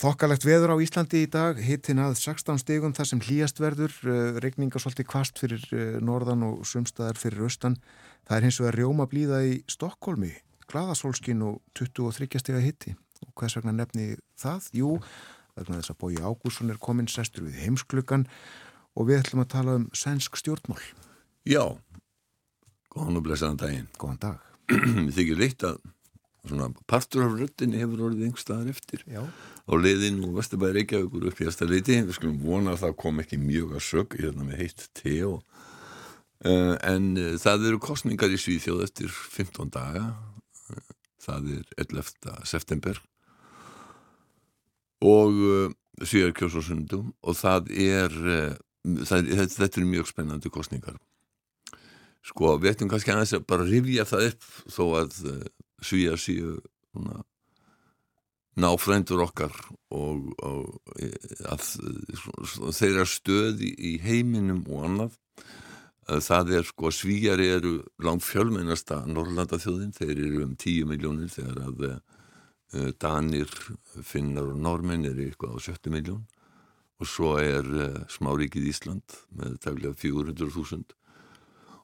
Þokkalegt 0.00 0.46
veður 0.48 0.72
á 0.72 0.76
Íslandi 0.80 1.26
í 1.26 1.28
dag 1.28 1.58
hittin 1.60 1.98
að 2.00 2.14
16 2.16 2.62
stegum 2.62 2.94
þar 2.96 3.08
sem 3.10 3.20
hlýjast 3.20 3.58
verður 3.60 3.92
uh, 4.08 4.38
regninga 4.40 4.80
svolítið 4.80 5.10
kvast 5.12 5.42
fyrir 5.42 5.66
uh, 5.76 5.98
norðan 6.00 6.46
og 6.46 6.62
sumstaðar 6.64 7.20
fyrir 7.20 7.44
austan. 7.44 7.76
Það 8.24 8.38
er 8.38 8.46
hins 8.46 8.60
vegar 8.62 8.78
rjóma 8.80 9.04
blíða 9.10 9.42
í 9.44 9.58
Stokkólmi 9.68 10.30
gladasólskin 10.70 11.44
og 11.44 11.60
23 11.76 12.40
stega 12.40 12.62
hitti 12.64 12.94
og 13.26 13.34
hvers 13.36 13.58
vegna 13.58 13.74
nefni 13.76 14.14
það? 14.40 14.70
Jú, 14.80 14.94
vegna 15.58 15.80
þess 15.80 15.92
að 15.92 16.00
Bói 16.00 16.16
Ágússon 16.22 16.72
er 16.72 16.80
komin 16.80 17.10
sestur 17.10 17.44
við 17.48 17.60
heimskluggan 17.66 18.26
og 18.96 19.10
við 19.10 19.20
ætlum 19.20 19.44
að 19.44 19.52
tala 19.58 19.78
um 19.82 19.88
sænsk 19.96 20.40
stjórnmál 20.40 20.80
Já, 21.48 21.62
góðan 22.92 23.16
og 23.16 23.24
blessaðan 23.24 23.60
daginn. 23.62 23.88
Góðan 23.96 24.20
dag. 24.20 24.42
Þið 24.68 25.14
þykir 25.16 25.38
reitt 25.40 25.64
að 25.64 25.78
svona 26.44 26.68
partur 26.88 27.24
af 27.24 27.36
röttinni 27.38 27.80
hefur 27.80 28.06
orðið 28.08 28.26
einhver 28.26 28.42
staðar 28.42 28.70
eftir 28.72 29.02
Já. 29.08 29.22
á 29.24 29.72
leiðin 29.76 30.22
og 30.24 30.36
Vesturbæri 30.36 30.80
Reykjavíkur 30.80 31.26
upp 31.30 31.40
í 31.40 31.48
aðstæðleiti. 31.48 31.98
Við 32.08 32.16
skulum 32.18 32.38
vona 32.44 32.74
að 32.74 32.84
það 32.84 32.96
kom 33.02 33.24
ekki 33.24 33.40
mjög 33.40 33.74
að 33.76 33.84
sög 33.88 34.16
hérna 34.20 34.46
með 34.46 34.62
heitt 34.64 34.86
te 35.00 35.16
og 35.24 35.40
uh, 36.44 36.76
en 36.76 37.10
uh, 37.16 37.34
það 37.40 37.68
eru 37.72 37.82
kostningar 37.88 38.32
í 38.32 38.40
Svíþjóð 38.40 38.84
eftir 38.84 39.12
15 39.12 39.72
daga. 39.74 40.06
Uh, 40.68 40.94
það 41.24 41.52
er 41.56 41.76
11. 41.88 42.40
september 42.48 43.00
og 45.00 45.38
síðar 46.04 46.34
kjósásundum 46.36 47.14
og 47.24 47.36
það 47.38 47.70
er, 47.72 48.16
það, 49.08 49.30
þetta 49.54 49.80
er 49.80 49.86
mjög 49.88 50.10
spennandi 50.10 50.52
kostningar 50.52 50.98
sko 52.26 52.56
við 52.60 52.74
ættum 52.74 52.90
kannski 52.90 53.12
aðeins 53.14 53.34
að 53.36 53.46
bara 53.48 53.66
rifja 53.68 54.06
það 54.08 54.30
upp 54.30 54.48
þó 54.74 54.84
að 55.00 55.18
eh, 55.30 55.44
svíja 55.80 56.16
síu 56.20 56.56
náfrændur 58.60 59.22
okkar 59.24 59.54
og, 59.94 60.26
og 60.44 60.98
eh, 61.00 61.14
að 61.48 61.64
uh, 61.80 62.70
þeirra 62.76 63.06
stöð 63.08 63.64
í, 63.64 63.96
heiminum 64.04 64.64
og 64.68 64.86
annað. 64.88 65.18
Það 66.10 66.48
er 66.58 66.64
sko 66.66 66.90
svíjar 66.90 67.38
eru 67.38 67.76
langt 68.02 68.24
fjölmennasta 68.26 69.04
Norrlandaþjóðin, 69.06 69.92
þeir 69.94 70.16
eru 70.16 70.40
um 70.42 70.56
10 70.58 70.88
miljónir 70.90 71.30
þegar 71.30 71.60
að 71.68 71.84
Danir, 72.98 73.52
Finnar 74.06 74.48
og 74.50 74.58
Normenn 74.58 75.06
eru 75.06 75.28
eitthvað 75.28 75.54
á 75.54 75.58
70 75.70 75.94
miljón 75.94 76.24
og 76.98 77.06
svo 77.06 77.30
er 77.38 77.68
smáríkið 78.10 78.66
Ísland 78.72 79.14
með 79.38 79.54
taflega 79.62 79.94
400.000 80.02 80.98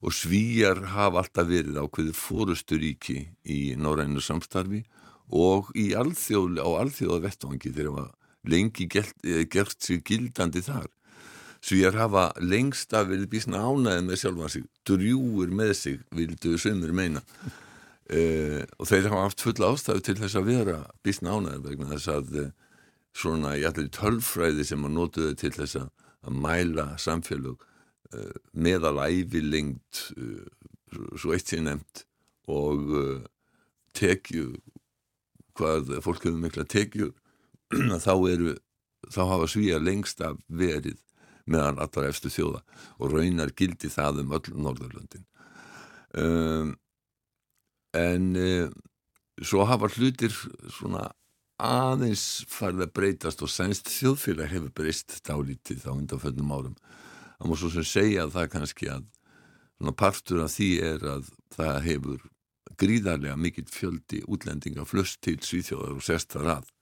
og 0.07 0.15
svíjar 0.15 0.85
hafa 0.93 1.25
alltaf 1.25 1.49
verið 1.51 1.81
ákveðið 1.83 2.15
fórusturíki 2.15 3.17
í 3.51 3.75
norrænu 3.75 4.23
samstarfi 4.23 4.85
og 5.35 5.73
í 5.75 5.89
alþjóð, 5.99 6.61
á 6.63 6.69
alþjóða 6.79 7.25
vettvangi 7.25 7.73
þegar 7.73 7.89
það 7.89 7.97
var 7.97 8.13
lengi 8.47 8.87
gert, 8.87 9.17
eh, 9.27 9.43
gert 9.51 9.83
sér 9.83 10.05
gildandi 10.07 10.63
þar. 10.63 10.87
Svíjar 11.59 11.99
hafa 11.99 12.31
lengst 12.39 12.95
að 12.95 13.11
verið 13.11 13.31
bísna 13.35 13.59
ánaðið 13.59 14.07
með 14.07 14.21
sjálfa 14.23 14.51
sig, 14.55 14.67
drjúur 14.87 15.51
með 15.51 15.73
sig, 15.75 16.01
vildu 16.15 16.55
sömur 16.55 16.93
meina. 16.95 17.23
Uh, 18.07 18.63
og 18.79 18.87
þeir 18.87 19.09
hafa 19.11 19.23
haft 19.25 19.43
fulla 19.43 19.73
ástæðu 19.75 20.03
til 20.07 20.15
þess 20.15 20.39
að 20.39 20.45
vera 20.47 20.77
bísna 21.03 21.33
ánaðið 21.35 21.65
vegna 21.67 21.89
þess 21.91 22.11
að 22.13 22.37
uh, 22.39 22.53
svona 23.11 23.57
í 23.59 23.65
allir 23.67 23.89
tölfræði 23.91 24.63
sem 24.69 24.85
að 24.87 24.95
notuðu 24.95 25.33
til 25.35 25.51
þess 25.57 25.81
að, 25.81 25.89
mæla 26.31 26.93
samfélög 27.03 27.59
Eh, 27.59 27.76
meðalæfi 28.53 29.43
lengt 29.43 30.03
eh, 30.17 30.47
svo 31.19 31.35
eitt 31.35 31.51
sé 31.51 31.61
nefnt 31.63 32.05
og 32.53 32.93
eh, 33.01 33.25
tekju 33.97 34.53
hvað 35.57 35.97
fólk 36.05 36.29
hefur 36.29 36.41
mikla 36.41 36.67
tekjur 36.69 37.15
þá 38.07 38.15
eru 38.31 38.55
þá 39.13 39.23
hafa 39.33 39.51
svíjar 39.51 39.85
lengst 39.85 40.21
af 40.25 40.39
verið 40.49 40.99
meðan 41.47 41.79
allar 41.83 42.11
efstu 42.11 42.31
þjóða 42.33 42.63
og 42.99 43.13
raunar 43.15 43.53
gildi 43.57 43.91
það 43.91 44.25
um 44.25 44.35
öll 44.35 44.57
Norðurlöndin. 44.67 45.27
Um, 46.17 46.73
en 47.95 48.27
um, 48.41 48.73
svo 49.43 49.67
hafa 49.69 49.91
hlutir 49.95 50.35
svona 50.75 51.07
aðeins 51.63 52.45
farið 52.51 52.87
að 52.87 52.95
breytast 52.99 53.45
og 53.45 53.53
sænst 53.53 53.93
þjóðfélag 53.95 54.51
hefur 54.53 54.75
breyst 54.77 55.21
dálítið 55.29 55.87
á 55.89 55.93
undanföldnum 55.95 56.53
árum 56.53 56.75
það 57.37 57.51
múið 57.51 57.63
svo 57.63 57.73
sem 57.75 57.89
segja 57.91 58.25
að 58.25 58.35
það 58.37 58.51
kannski 58.55 58.91
að 58.93 59.05
partur 59.97 60.45
af 60.45 60.55
því 60.55 60.71
er 60.85 61.05
að 61.17 61.29
það 61.57 61.83
hefur 61.85 62.25
gríðarlega 62.81 63.37
mikill 63.41 63.69
fjöldi 63.73 64.23
útlendinga 64.29 64.85
flust 64.89 65.21
til 65.25 65.39
Svíþjóðar 65.45 65.97
og 65.97 66.05
sestar 66.05 66.49
að 66.59 66.73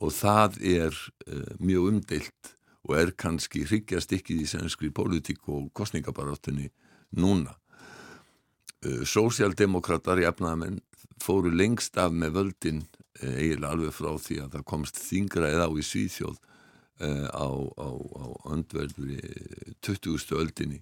og 0.00 0.12
það 0.16 0.58
er 0.64 0.96
uh, 1.28 1.54
mjög 1.60 1.88
umdeilt 1.90 2.52
og 2.88 2.94
er 2.96 3.10
kannski 3.12 3.66
hryggjast 3.68 4.14
ekki 4.16 4.38
í 4.40 4.48
sænskri 4.48 4.88
pólitík 4.96 5.48
og 5.52 5.68
kostningabaráttunni 5.76 6.70
núna. 7.20 7.52
Uh, 8.80 9.02
Sósialdemokrater 9.04 10.22
í 10.22 10.28
efnaðamenn 10.28 10.80
fóru 11.20 11.52
lengst 11.52 11.98
af 12.00 12.14
með 12.16 12.38
völdin 12.38 12.80
uh, 12.86 13.34
eiginlega 13.36 13.74
alveg 13.74 13.96
frá 13.96 14.14
því 14.16 14.40
að 14.46 14.54
það 14.56 14.68
komst 14.72 15.02
þingra 15.04 15.52
eða 15.52 15.68
á 15.68 15.70
í 15.76 15.84
Svíþjóð 15.84 16.40
á, 17.00 17.48
á, 17.48 17.88
á 17.90 18.26
öndverðri 18.52 19.20
20. 19.80 20.36
öldinni 20.36 20.80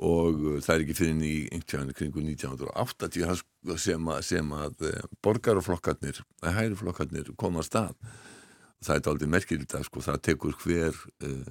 og 0.00 0.62
það 0.64 0.74
er 0.74 0.82
ekki 0.84 0.96
fyrir 0.96 1.16
ný 1.18 1.32
einhvern 1.52 1.92
kringu 1.96 2.22
1980 2.24 3.42
sem 3.76 4.06
að, 4.08 4.20
sem 4.24 4.52
að 4.56 4.84
borgarflokkarnir, 5.24 6.22
hæriflokkarnir 6.40 7.32
koma 7.40 7.60
að 7.60 7.68
stað 7.68 7.96
það 8.80 8.94
er 8.96 9.10
aldrei 9.12 9.32
merkilegt 9.34 9.74
að 9.76 9.86
sko 9.88 10.04
það 10.04 10.22
tekur 10.28 10.56
hver 10.62 10.96
uh, 11.26 11.50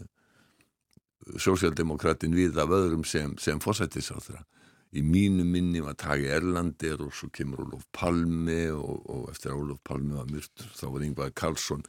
sósjaldemokratin 1.37 2.33
við 2.33 2.57
af 2.61 2.73
öðrum 2.73 3.05
sem, 3.05 3.35
sem 3.41 3.61
fósættisáþra 3.61 4.41
í 4.89 5.03
mínu 5.05 5.45
minni 5.45 5.83
var 5.85 5.97
Tagi 6.01 6.29
Erlandir 6.33 7.01
og 7.05 7.13
svo 7.13 7.29
kemur 7.33 7.65
Olof 7.65 7.85
Palme 7.93 8.61
og, 8.73 9.03
og 9.05 9.27
eftir 9.33 9.53
að 9.53 9.65
Olof 9.65 9.81
Palme 9.85 10.17
var 10.17 10.31
myrtur 10.31 10.71
þá 10.73 10.85
var 10.87 11.05
Yngvar 11.05 11.35
Karlsson. 11.37 11.83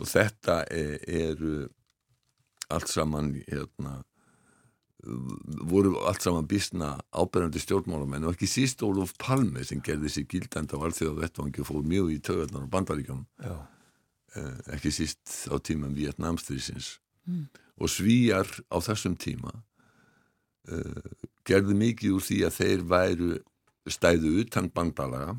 Og 0.00 0.08
þetta 0.08 0.62
er, 0.72 0.96
er 1.04 1.42
allt 2.72 2.88
saman 2.88 3.34
hérna 3.48 4.00
voru 5.70 5.94
allt 6.08 6.22
saman 6.22 6.48
bísna 6.48 6.92
áberandi 7.16 7.60
stjórnmálamenn 7.62 8.26
og 8.28 8.34
ekki 8.34 8.48
síst 8.50 8.82
Olof 8.84 9.14
Palme 9.20 9.64
sem 9.64 9.80
gerði 9.84 10.12
sér 10.12 10.26
gildand 10.28 10.74
á 10.76 10.78
alþjóða 10.78 11.24
vettvangi 11.24 11.62
og 11.62 11.68
fóð 11.70 11.86
mjög 11.88 12.10
í 12.12 12.18
tögarnar 12.24 12.66
á 12.68 12.72
bandaríkjónum 12.74 13.24
eh, 13.46 14.58
ekki 14.76 14.92
síst 14.92 15.48
á 15.48 15.56
tíman 15.56 15.96
Vietnamstrísins 15.96 16.98
mm. 17.24 17.46
og 17.80 17.92
svíjar 17.92 18.48
á 18.68 18.76
þessum 18.84 19.16
tíma 19.16 19.62
uh, 20.68 21.10
gerði 21.46 21.76
mikið 21.78 22.16
úr 22.16 22.26
því 22.26 22.38
að 22.46 22.58
þeir 22.58 22.84
væru 22.90 23.30
stæðu 23.90 24.34
utan 24.44 24.68
bandalaga 24.74 25.34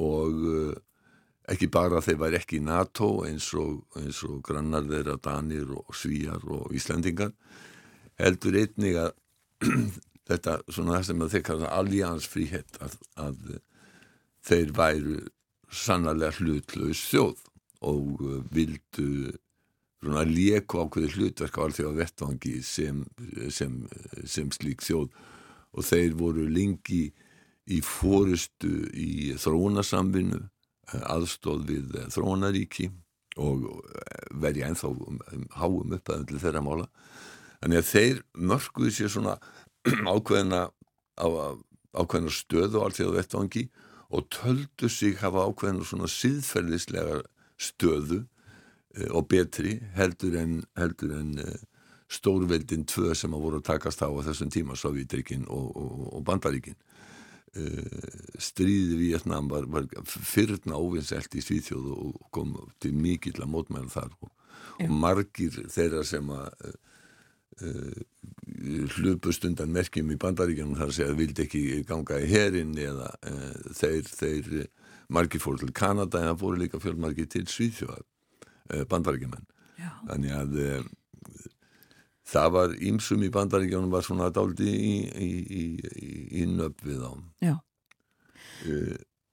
og 0.00 0.46
uh, 0.46 0.76
ekki 1.52 1.68
bara 1.72 2.02
þeir 2.04 2.20
væri 2.20 2.38
ekki 2.38 2.60
í 2.60 2.64
NATO 2.64 3.10
eins 3.26 3.50
og, 3.58 3.82
eins 3.98 4.22
og 4.28 4.40
grannar 4.46 4.86
þeirra 4.88 5.18
Danir 5.22 5.74
og 5.74 5.90
svíjar 5.96 6.44
og 6.46 6.72
Íslandingar 6.76 7.34
heldur 8.20 8.58
einnig 8.62 8.98
að 9.02 9.12
þetta 10.30 10.58
svona 10.70 11.02
sem 11.04 11.22
að 11.22 11.36
þeir 11.36 11.46
kalla 11.50 11.72
alliansfríhet 11.80 12.82
að, 12.84 12.98
að 13.18 13.56
þeir 14.46 14.74
væru 14.76 15.16
sannarlega 15.72 16.38
hlutlaus 16.38 17.02
þjóð 17.10 17.40
og 17.88 18.22
uh, 18.22 18.38
vildu 18.54 19.32
svona 20.02 20.24
léku 20.26 20.82
ákveði 20.82 21.12
hlutverk 21.14 21.58
á 21.58 21.64
allþjóða 21.64 21.98
vettvangi 22.00 22.56
sem, 22.66 23.04
sem, 23.54 23.76
sem 24.26 24.50
slík 24.54 24.82
þjóð. 24.82 25.12
Og 25.72 25.86
þeir 25.86 26.16
voru 26.18 26.46
lengi 26.50 27.04
í 27.70 27.78
fórustu 27.86 28.72
í 28.98 29.32
þróunasamvinnu 29.38 30.40
uh, 30.42 31.04
aðstóð 31.14 31.64
við 31.70 31.96
þróunaríki 32.12 32.90
og 33.40 33.68
verði 34.42 34.66
ennþá 34.66 34.90
um, 34.90 35.20
um, 35.32 35.44
háum 35.56 35.94
upp 35.96 36.10
að 36.12 36.34
þeirra 36.42 36.64
mála. 36.64 36.88
Þannig 37.62 37.78
að 37.78 37.90
þeir 37.92 38.20
mörguðu 38.50 38.92
sér 38.96 39.12
svona 39.14 39.36
ákveðina, 40.12 40.66
á, 41.16 41.26
ákveðina 41.94 42.34
stöðu 42.34 42.82
á 42.82 42.90
að 42.90 43.16
vettvangi 43.16 43.68
og 44.12 44.26
töldu 44.34 44.90
sig 44.92 45.16
hafa 45.22 45.46
ákveðina 45.48 45.86
svona 45.88 46.10
síðferðislega 46.10 47.22
stöðu 47.62 48.24
og 49.10 49.28
betri 49.28 49.78
heldur 49.96 50.36
en, 50.40 50.58
heldur 50.76 51.14
en 51.16 51.36
e, 51.40 51.54
stórveldin 52.12 52.84
tvö 52.88 53.14
sem 53.16 53.32
að 53.32 53.44
voru 53.46 53.60
að 53.62 53.68
takast 53.70 54.04
á 54.04 54.08
á 54.08 54.20
þessum 54.28 54.50
tíma, 54.52 54.76
Sovjetrikin 54.76 55.46
og, 55.48 55.70
og, 55.76 56.02
og 56.18 56.24
Bandaríkin. 56.28 56.76
E, 57.56 57.66
stríði 58.40 58.98
Vietnam 59.00 59.48
var, 59.52 59.66
var 59.72 59.88
fyrrna 60.04 60.76
óvinnselt 60.76 61.32
í 61.36 61.44
Svíþjóðu 61.44 61.96
og 61.96 62.30
kom 62.34 62.54
til 62.80 62.92
mikill 62.96 63.40
að 63.40 63.52
mótmæla 63.54 63.92
þar 63.92 64.16
og, 64.20 64.32
og 64.80 64.96
margir 65.02 65.62
þeirra 65.72 66.04
sem 66.06 66.32
að 66.32 66.78
Uh, 67.60 67.92
hlupust 68.96 69.44
undan 69.44 69.70
merkjum 69.74 70.08
í 70.10 70.16
bandaríkjanum 70.18 70.78
þar 70.78 70.88
að 70.88 70.94
segja 70.96 71.12
að 71.12 71.18
vildi 71.18 71.44
ekki 71.44 71.60
ganga 71.84 72.16
í 72.24 72.30
herin 72.30 72.70
eða 72.80 73.10
uh, 73.28 73.58
þeir, 73.76 74.08
þeir 74.08 74.48
margir 75.12 75.42
fór 75.42 75.60
til 75.60 75.68
Kanada 75.76 76.22
en 76.22 76.30
það 76.30 76.40
fóru 76.40 76.62
líka 76.62 76.80
fjölmargir 76.80 77.28
til 77.30 77.44
Svíðfjóðar 77.52 78.00
uh, 78.00 78.11
bandaríkjumenn 78.90 79.48
þannig 80.08 80.34
að 80.36 80.58
það 82.32 82.52
var 82.56 82.76
ímsum 82.90 83.24
í 83.26 83.30
bandaríkjanum 83.34 83.92
var 83.92 84.06
svona 84.06 84.30
daldi 84.34 84.68
í, 84.72 84.92
í, 85.10 85.30
í, 85.62 85.64
í 86.42 86.46
nöpp 86.50 86.84
við 86.86 87.02
á 87.04 87.12
Já. 87.42 87.56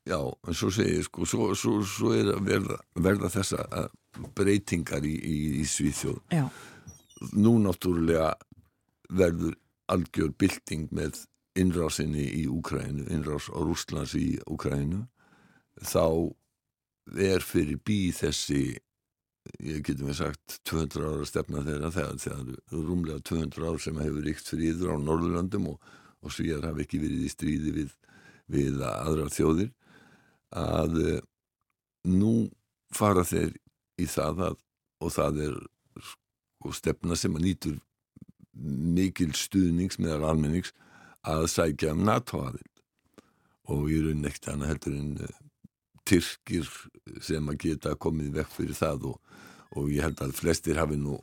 Já, 0.10 0.18
en 0.18 0.58
svo 0.58 0.72
segir 0.74 1.04
sko, 1.06 1.26
svo, 1.30 1.52
svo, 1.54 1.80
svo 1.86 2.16
er 2.18 2.32
að 2.34 2.48
verða, 2.48 2.78
verða 2.98 3.30
þessa 3.30 3.88
breytingar 4.36 5.06
í 5.06 5.64
Svíðfjóð 5.70 6.22
Já. 6.34 6.46
Nú 7.36 7.58
náttúrulega 7.62 8.32
verður 9.10 9.58
algjör 9.92 10.34
bylting 10.40 10.90
með 10.96 11.24
innrásinni 11.60 12.24
í 12.40 12.46
Úkrænu, 12.50 13.08
innrás 13.12 13.50
á 13.52 13.60
Rúslands 13.60 14.16
í 14.18 14.38
Úkrænu 14.50 15.04
þá 15.82 16.32
er 17.18 17.44
fyrir 17.46 17.80
bí 17.86 18.10
þessi 18.16 18.78
ég 19.64 19.84
getum 19.86 20.10
við 20.10 20.20
sagt 20.20 20.60
200 20.70 21.10
ára 21.10 21.28
stefna 21.28 21.64
þeirra 21.66 21.92
þegar 21.96 22.22
það 22.24 22.52
er 22.54 22.84
rúmlega 22.90 23.26
200 23.30 23.66
ára 23.70 23.84
sem 23.86 24.02
hefur 24.04 24.28
ríkt 24.28 24.52
fyrir 24.52 24.76
yður 24.76 24.94
á 24.94 25.06
Norðurlandum 25.06 25.68
og, 25.74 25.90
og 26.24 26.36
svíjar 26.36 26.68
hafi 26.70 26.86
ekki 26.86 27.02
verið 27.02 27.26
í 27.26 27.34
stríði 27.34 27.76
við, 27.80 27.92
við 28.52 28.86
aðra 28.86 29.28
þjóðir 29.34 29.74
að 30.60 31.02
eh, 31.04 31.20
nú 32.10 32.34
fara 32.96 33.26
þeir 33.28 33.54
í 34.00 34.08
það 34.10 34.46
að, 34.50 34.58
og 35.04 35.14
það 35.14 35.44
er 35.48 35.60
og 36.66 36.76
stefna 36.76 37.16
sem 37.16 37.36
að 37.38 37.46
nýtur 37.48 37.78
mikil 38.60 39.32
stuðnings 39.38 40.00
meðal 40.02 40.34
almennings 40.34 40.74
að 41.28 41.48
sækja 41.52 41.94
um 41.96 42.04
NATO-aðild. 42.08 42.66
Og 43.70 43.86
ég 43.92 44.10
unn 44.12 44.26
ekkert 44.28 44.52
hana 44.52 44.70
heldur 44.72 44.96
en 44.98 45.14
uh, 45.24 45.36
tyrkir 46.10 46.70
sem 47.24 47.50
að 47.52 47.60
geta 47.66 47.96
komið 47.96 48.40
vekk 48.42 48.54
fyrir 48.58 48.78
það 48.78 49.10
og, 49.14 49.36
og 49.78 49.90
ég 49.94 50.06
held 50.08 50.22
að 50.26 50.38
flestir 50.40 50.80
hafi 50.82 51.00
nú 51.00 51.20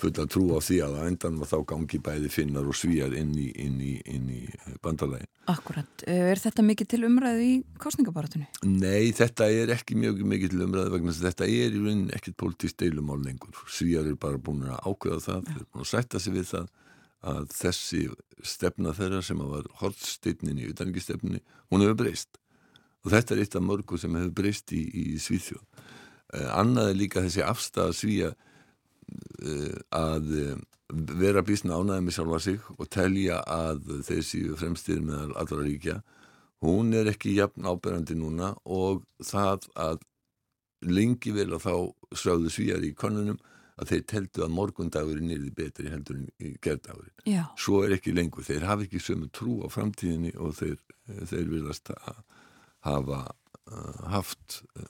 fulla 0.00 0.26
trú 0.28 0.44
á 0.52 0.60
því 0.60 0.78
að 0.84 0.96
endan 1.06 1.38
var 1.40 1.48
þá 1.48 1.56
gangi 1.70 2.00
bæði 2.04 2.30
finnar 2.32 2.68
og 2.68 2.76
svíjar 2.76 3.14
inn 3.16 3.32
í, 3.38 3.46
inn 3.64 3.78
í, 3.80 3.94
inn 4.12 4.26
í 4.32 4.40
bandalægin. 4.84 5.30
Akkurat. 5.48 6.04
Eh, 6.04 6.32
er 6.32 6.40
þetta 6.42 6.64
mikið 6.66 6.90
til 6.92 7.02
umræðu 7.08 7.44
í 7.46 7.54
kostningabaratunni? 7.80 8.48
Nei, 8.68 9.12
þetta 9.16 9.48
er 9.48 9.72
ekki 9.76 9.96
mjög 9.98 10.20
mikið 10.28 10.52
til 10.52 10.64
umræðu 10.66 10.92
vegna 10.96 11.14
þess 11.14 11.24
að 11.24 11.30
þetta 11.30 11.48
er 11.48 11.78
í 11.78 11.82
raunin 11.84 12.14
ekkit 12.16 12.38
politísk 12.42 12.80
deilumál 12.82 13.22
lengur. 13.24 13.62
Svíjar 13.72 14.10
er 14.10 14.18
bara 14.20 14.40
búin 14.40 14.66
að 14.68 14.82
ákveða 14.84 15.22
það, 15.30 15.46
þeir 15.48 15.62
er 15.62 15.70
búin 15.70 15.86
að 15.86 15.92
sætta 15.94 16.22
sig 16.22 16.36
við 16.36 16.50
það 16.52 16.72
að 17.26 17.46
þessi 17.56 18.02
stefna 18.46 18.92
þeirra 18.94 19.22
sem 19.24 19.40
að 19.42 19.54
var 19.54 19.70
hortsteytnin 19.80 20.60
í 20.60 20.68
utaningistefninni, 20.70 21.40
hún 21.72 21.82
hefur 21.82 22.02
breyst 22.04 22.36
og 23.06 23.12
þetta 23.14 23.36
er 23.36 23.44
eitt 23.44 23.54
af 23.54 23.62
mörgu 23.62 24.00
sem 24.02 24.18
hefur 24.18 24.34
breyst 24.42 24.74
í, 24.74 24.82
í 24.82 25.06
Svíþjóð. 25.22 25.62
Eh, 26.34 26.50
annað 26.58 26.90
er 26.90 27.00
líka 27.00 27.22
þessi 27.22 27.46
afstæða 27.46 27.94
svíja 27.94 28.34
Eh, 29.46 29.74
að 29.94 30.30
eh, 30.40 30.54
vera 31.18 31.42
bísna 31.46 31.78
ánæðið 31.78 32.04
með 32.06 32.14
sjálfa 32.16 32.38
sig 32.42 32.68
og 32.74 32.88
telja 32.90 33.38
að 33.46 33.90
séu 34.26 34.56
fremstir 34.58 35.02
með 35.04 35.34
allra 35.38 35.62
ríkja 35.62 35.96
hún 36.64 36.94
er 36.96 37.10
ekki 37.10 37.34
jafn 37.36 37.68
áberandi 37.68 38.16
núna 38.18 38.52
og 38.64 39.04
það 39.22 39.68
að 39.82 40.00
lengi 40.86 41.34
vel 41.36 41.52
að 41.54 41.66
þá 41.66 42.16
sráðu 42.18 42.50
svíjar 42.54 42.86
í 42.86 42.94
konunum 42.98 43.38
að 43.76 43.92
þeir 43.92 44.04
teltu 44.10 44.44
að 44.46 44.54
morgundagurinn 44.56 45.34
er 45.34 45.46
betri 45.54 45.90
heldur 45.92 46.18
en 46.22 46.56
gerðdagurinn. 46.64 47.16
Svo 47.60 47.82
er 47.84 47.94
ekki 47.98 48.14
lengur. 48.16 48.46
Þeir 48.46 48.64
hafa 48.66 48.86
ekki 48.86 49.02
sömu 49.04 49.28
trú 49.28 49.58
á 49.62 49.68
framtíðinni 49.70 50.32
og 50.40 50.56
þeir, 50.56 50.78
þeir 51.28 51.50
viljast 51.52 51.92
að 51.92 52.22
hafa 52.86 53.20
uh, 53.26 54.02
haft 54.12 54.62
uh, 54.78 54.88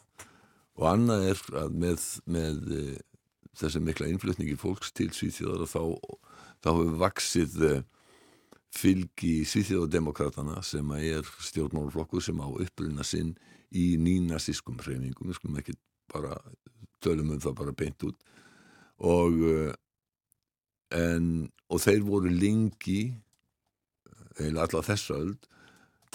og 0.76 0.88
annað 0.90 1.28
er 1.30 1.42
að 1.62 1.76
með, 1.82 2.07
með 2.28 2.72
uh, 2.76 2.94
þessi 3.57 3.82
mikla 3.82 4.11
innflutningi 4.12 4.57
fólks 4.61 4.92
til 4.97 5.09
Svíþjóðar 5.16 5.68
þá, 5.70 5.82
þá 6.61 6.70
hefur 6.72 6.99
vaksið 7.01 7.59
fylgi 8.76 9.34
Svíþjóðademokratana 9.49 10.61
sem 10.66 10.90
er 10.99 11.24
stjórnmálflokkur 11.49 12.24
sem 12.24 12.42
á 12.44 12.49
uppruna 12.49 13.07
sinn 13.07 13.32
í 13.72 13.94
nínasískum 14.01 14.76
hreiningum, 14.82 15.30
við 15.30 15.38
skulum 15.38 15.61
ekki 15.62 15.76
bara 16.12 16.36
tölum 17.01 17.32
um 17.32 17.40
það 17.40 17.57
bara 17.62 17.74
beint 17.76 18.05
út. 18.05 18.18
Og 19.01 19.40
en, 20.92 21.26
og 21.72 21.82
þeir 21.82 22.05
voru 22.05 22.30
lengi 22.32 23.01
eða 24.36 24.66
alla 24.66 24.84
þessa 24.84 25.16
öll 25.22 25.34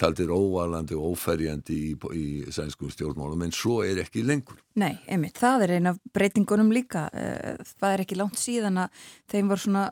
taldir 0.00 0.32
óvalandi 0.32 0.96
og 0.96 1.12
óferjandi 1.12 1.76
í, 1.90 1.92
í 2.16 2.26
sænskum 2.52 2.90
stjórnmálum 2.92 3.44
en 3.46 3.54
svo 3.54 3.80
er 3.86 4.00
ekki 4.02 4.24
lengur. 4.26 4.60
Nei, 4.80 4.94
einmitt, 5.06 5.38
það 5.40 5.66
er 5.66 5.74
eina 5.76 5.94
af 5.94 6.00
breytingunum 6.14 6.72
líka 6.74 7.06
eh, 7.12 7.60
það 7.76 7.88
er 7.90 8.04
ekki 8.04 8.18
langt 8.18 8.40
síðan 8.40 8.84
að 8.84 9.04
þeim 9.32 9.52
var 9.52 9.62
svona, 9.62 9.84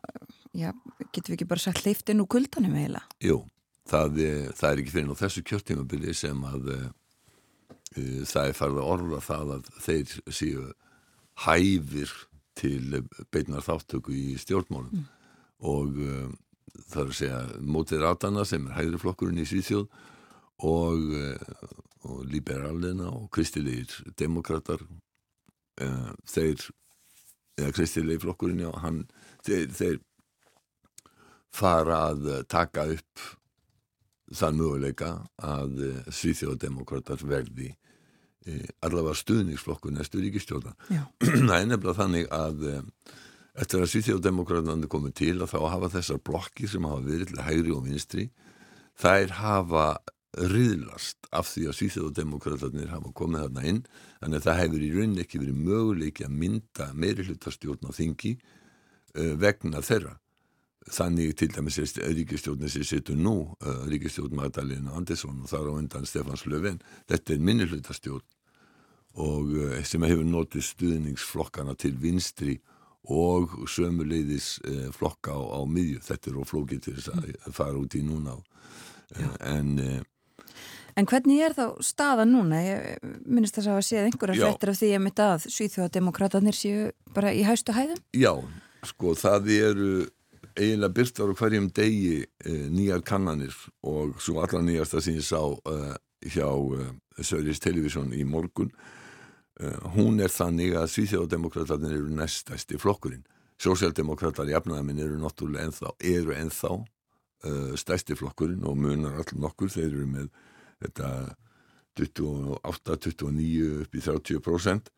já, 0.57 0.73
getur 1.11 1.33
við 1.33 1.39
ekki 1.39 1.51
bara 1.53 1.65
sagt 1.67 1.85
leiftin 1.87 2.25
úr 2.25 2.31
kuldanum 2.37 2.79
eiginlega? 2.81 3.21
Jú, 3.25 3.43
það, 3.91 4.23
það 4.57 4.71
er 4.73 4.83
ekki 4.83 4.97
fyrir 4.97 5.09
nú 5.11 5.19
þessu 5.21 5.45
kjörtímabili 5.51 6.17
sem 6.17 6.45
að 6.49 6.75
uh, 6.77 6.91
það 8.25 8.45
er 8.45 8.59
farið 8.59 8.83
að 8.83 8.93
orða 8.97 9.25
það 9.27 9.57
að 9.57 9.73
þeir 9.87 10.19
séu 10.41 10.69
hæfir 11.47 12.13
til 12.61 13.01
beitnar 13.33 13.65
þáttöku 13.65 14.13
í 14.15 14.37
stjórnmálum 14.41 15.01
mm. 15.01 15.11
og 15.71 15.99
það 16.91 17.03
er 17.03 17.11
að 17.11 17.19
segja 17.19 17.41
mótið 17.77 18.05
rátana 18.05 18.45
sem 18.49 18.67
er 18.69 18.77
hægri 18.79 19.01
flokkurinn 19.03 19.43
í 19.43 19.47
Svíþjóð 19.49 19.87
og, 20.69 21.09
uh, 21.17 21.73
og 22.11 22.23
liberalina 22.31 23.11
og 23.13 23.29
kristilegir 23.35 24.13
demokrater 24.21 24.83
uh, 24.85 26.13
þeir 26.29 26.69
eða 27.61 27.75
kristilegi 27.77 28.23
flokkurinn 28.25 28.65
já, 28.65 28.71
hann, 28.85 29.03
þeir, 29.47 29.69
þeir 29.77 30.01
fara 31.55 32.05
að 32.13 32.31
taka 32.49 32.87
upp 32.95 33.29
þann 34.31 34.61
möguleika 34.61 35.11
að 35.43 35.81
Svíþjóðdemokrater 36.15 37.25
verði 37.27 37.73
allavega 38.81 39.17
stuðningsflokkur 39.19 39.93
næstu 39.93 40.23
ríkistjóðan 40.23 40.77
það 41.49 41.57
er 41.57 41.67
nefnilega 41.69 41.97
þannig 41.99 42.31
að 42.33 42.63
eftir 43.61 43.83
að 43.83 43.91
Svíþjóðdemokratandi 43.93 44.89
komið 44.91 45.17
til 45.21 45.35
að 45.39 45.53
þá 45.53 45.59
hafa 45.75 45.93
þessar 45.97 46.23
blokki 46.25 46.69
sem 46.71 46.87
hafa 46.89 47.05
verið 47.05 47.33
til 47.33 47.45
hægri 47.45 47.75
og 47.77 47.85
vinstri 47.85 48.31
þær 49.01 49.37
hafa 49.41 49.85
riðlast 50.39 51.27
af 51.35 51.49
því 51.51 51.67
að 51.69 51.77
Svíþjóðdemokratanir 51.81 52.91
hafa 52.93 53.13
komið 53.19 53.45
þarna 53.45 53.67
inn. 53.67 53.81
Þannig 54.21 54.39
að 54.39 54.47
það 54.47 54.59
hefur 54.61 54.83
í 54.87 54.91
rauninni 54.95 55.23
ekki 55.25 55.43
verið 55.43 55.63
möguleiki 55.67 56.27
að 56.27 56.37
mynda 56.43 56.89
meiri 56.95 57.27
hlutastjórn 57.27 57.91
á 57.91 57.93
þingi 57.97 58.35
uh, 58.39 59.33
vegna 59.41 59.83
þeirra. 59.83 60.17
Þannig 60.91 61.35
til 61.37 61.51
dæmis 61.53 61.79
er 61.83 62.15
ríkistjórnir 62.17 62.71
sem 62.73 62.87
situr 62.87 63.19
nú 63.19 63.35
uh, 63.51 63.83
ríkistjórn 63.91 64.39
Magdalena 64.39 64.95
Andersson 64.97 65.43
og 65.43 65.51
þar 65.51 65.73
á 65.75 65.79
undan 65.81 66.07
Stefans 66.09 66.47
Löfven. 66.47 66.79
Þetta 67.11 67.35
er 67.35 67.43
minni 67.51 67.67
hlutastjórn 67.67 68.27
og 69.19 69.51
uh, 69.59 69.79
sem 69.83 70.07
hefur 70.07 70.27
notið 70.27 70.69
stuðningsflokkana 70.71 71.75
til 71.75 71.97
vinstri 71.99 72.61
og 73.09 73.57
sömuleiðis 73.71 74.59
uh, 74.69 74.87
flokka 74.95 75.33
á, 75.33 75.41
á 75.41 75.61
miðju, 75.65 76.03
þetta 76.05 76.31
er 76.31 76.41
oflókið 76.45 76.87
til 76.87 76.97
þess 76.99 77.13
að 77.17 77.53
fara 77.57 77.79
út 77.81 77.97
í 77.97 78.05
núna. 78.07 78.37
En 79.41 80.05
En 80.99 81.07
hvernig 81.09 81.41
er 81.45 81.55
þá 81.55 81.65
staðan 81.85 82.33
núna? 82.35 82.61
Ég 82.65 83.05
minnist 83.25 83.57
þess 83.57 83.69
að 83.69 83.77
hafa 83.77 83.87
séð 83.87 84.07
einhverja 84.09 84.47
frettir 84.47 84.73
af 84.73 84.79
því 84.81 84.89
að 84.97 85.03
mitt 85.05 85.23
að 85.23 85.45
Svíþjóðademokraterni 85.55 86.55
séu 86.57 86.89
bara 87.15 87.33
í 87.33 87.45
hæstu 87.47 87.75
hæðum? 87.77 88.01
Já, 88.17 88.33
sko 88.91 89.15
það 89.19 89.53
eru 89.55 89.93
eiginlega 90.57 90.95
byrtar 90.99 91.33
á 91.33 91.39
hverjum 91.39 91.69
degi 91.75 92.15
eh, 92.45 92.67
nýjar 92.73 93.05
kannanir 93.07 93.55
og 93.87 94.19
svo 94.23 94.41
allra 94.43 94.63
nýjasta 94.65 95.03
sem 95.05 95.19
ég 95.19 95.27
sá 95.27 95.41
eh, 95.41 95.95
hjá 96.27 96.49
eh, 96.49 96.91
Söðris 97.21 97.63
Television 97.63 98.13
í 98.17 98.25
morgun 98.27 98.73
hún 99.95 100.23
er 100.25 100.33
þannig 100.33 100.77
að 100.79 100.89
Svíþjóðdemokraterna 100.95 101.91
eru 101.93 102.15
næstæsti 102.17 102.79
flokkurinn. 102.81 103.27
Sósjaldemokrater 103.61 104.49
í 104.49 104.57
afnæðaminn 104.57 105.03
eru 105.05 105.19
náttúrulega 105.21 105.69
ennþá, 105.69 105.93
eru 106.01 106.33
ennþá 106.37 106.73
stæsti 107.81 108.17
flokkurinn 108.17 108.65
og 108.69 108.79
munar 108.81 109.21
allir 109.21 109.41
nokkur, 109.41 109.69
þeir 109.73 109.91
eru 109.91 110.07
með 110.09 110.27
þetta 110.85 111.11
28-29 112.01 113.69
upp 113.83 113.97
í 113.97 114.03
30% 114.05 114.91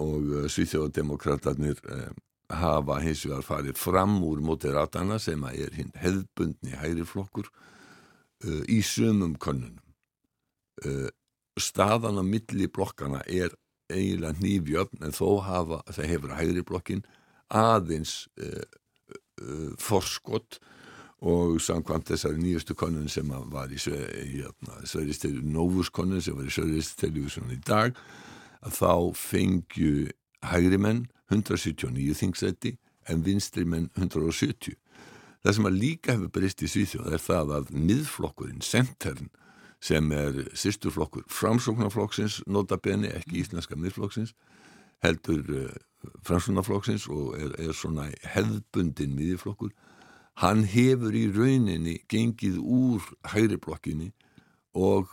og 0.00 0.34
Svíþjóðdemokraterna 0.52 1.74
hafa 2.52 2.98
hins 3.02 3.24
vegar 3.26 3.44
farið 3.46 3.78
fram 3.80 4.18
úr 4.26 4.42
moderatana 4.44 5.18
sem 5.22 5.42
að 5.46 5.64
er 5.66 5.76
hinn 5.78 5.92
hefðbundni 6.00 6.76
hægri 6.76 7.06
flokkur 7.08 7.48
uh, 7.48 8.62
í 8.68 8.80
sumum 8.84 9.36
konunum 9.40 9.80
uh, 10.84 11.08
staðan 11.60 12.20
á 12.20 12.24
milli 12.24 12.68
blokkana 12.72 13.22
er 13.26 13.52
eiginlega 13.92 14.40
nýfjöfn 14.40 15.04
en 15.04 15.16
þó 15.16 15.42
hafa, 15.44 15.82
það 15.90 16.10
hefur 16.12 16.36
hægri 16.38 16.64
blokkin 16.64 17.02
aðeins 17.52 18.28
uh, 18.40 18.62
uh 19.42 19.72
forskott 19.80 20.60
og 21.22 21.60
samkvæmt 21.62 22.08
þessari 22.10 22.40
nýjustu 22.42 22.74
konun 22.74 23.08
sem 23.10 23.28
var 23.52 23.70
í 23.70 23.78
Sveriðstelju 23.78 25.44
Novus 25.46 25.90
konun 25.94 26.22
sem 26.22 26.34
var 26.34 26.48
í 26.48 26.54
Sveriðstelju 26.54 27.28
í 27.52 27.60
dag 27.62 27.94
að 28.62 28.78
þá 28.78 28.94
fengju 29.18 30.08
hægri 30.50 30.80
menn 30.82 31.04
179 31.30 32.16
þingsæti 32.18 32.76
en 33.10 33.22
vinstri 33.26 33.64
menn 33.66 33.88
170. 33.98 34.74
Það 35.42 35.56
sem 35.56 35.68
að 35.68 35.78
líka 35.78 36.14
hefur 36.14 36.32
breyst 36.34 36.62
í 36.62 36.70
Svíþjóð 36.70 37.14
er 37.14 37.22
það 37.22 37.54
að 37.56 37.70
miðflokkurinn, 37.74 38.62
Centern, 38.62 39.30
sem 39.82 40.12
er 40.14 40.44
sýsturflokkur 40.54 41.24
framsóknarflokksins, 41.32 42.42
notabene, 42.46 43.10
ekki 43.18 43.40
íslenska 43.42 43.78
miðflokksins, 43.78 44.34
heldur 45.02 45.42
uh, 45.58 45.72
framsóknarflokksins 46.26 47.08
og 47.10 47.34
er, 47.40 47.56
er 47.58 47.74
svona 47.74 48.06
hefðbundin 48.34 49.16
miðflokkur, 49.18 49.72
hann 50.42 50.62
hefur 50.70 51.16
í 51.18 51.26
rauninni 51.34 51.98
gengið 52.10 52.60
úr 52.62 53.10
hægriblokkinni 53.34 54.12
og 54.78 55.10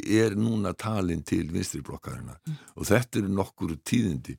er 0.00 0.34
núna 0.36 0.74
talin 0.76 1.22
til 1.24 1.52
vinstriblokkarinnar 1.52 2.40
mm. 2.42 2.58
og 2.74 2.88
þetta 2.88 3.20
eru 3.20 3.34
nokkur 3.36 3.76
tíðindi. 3.86 4.36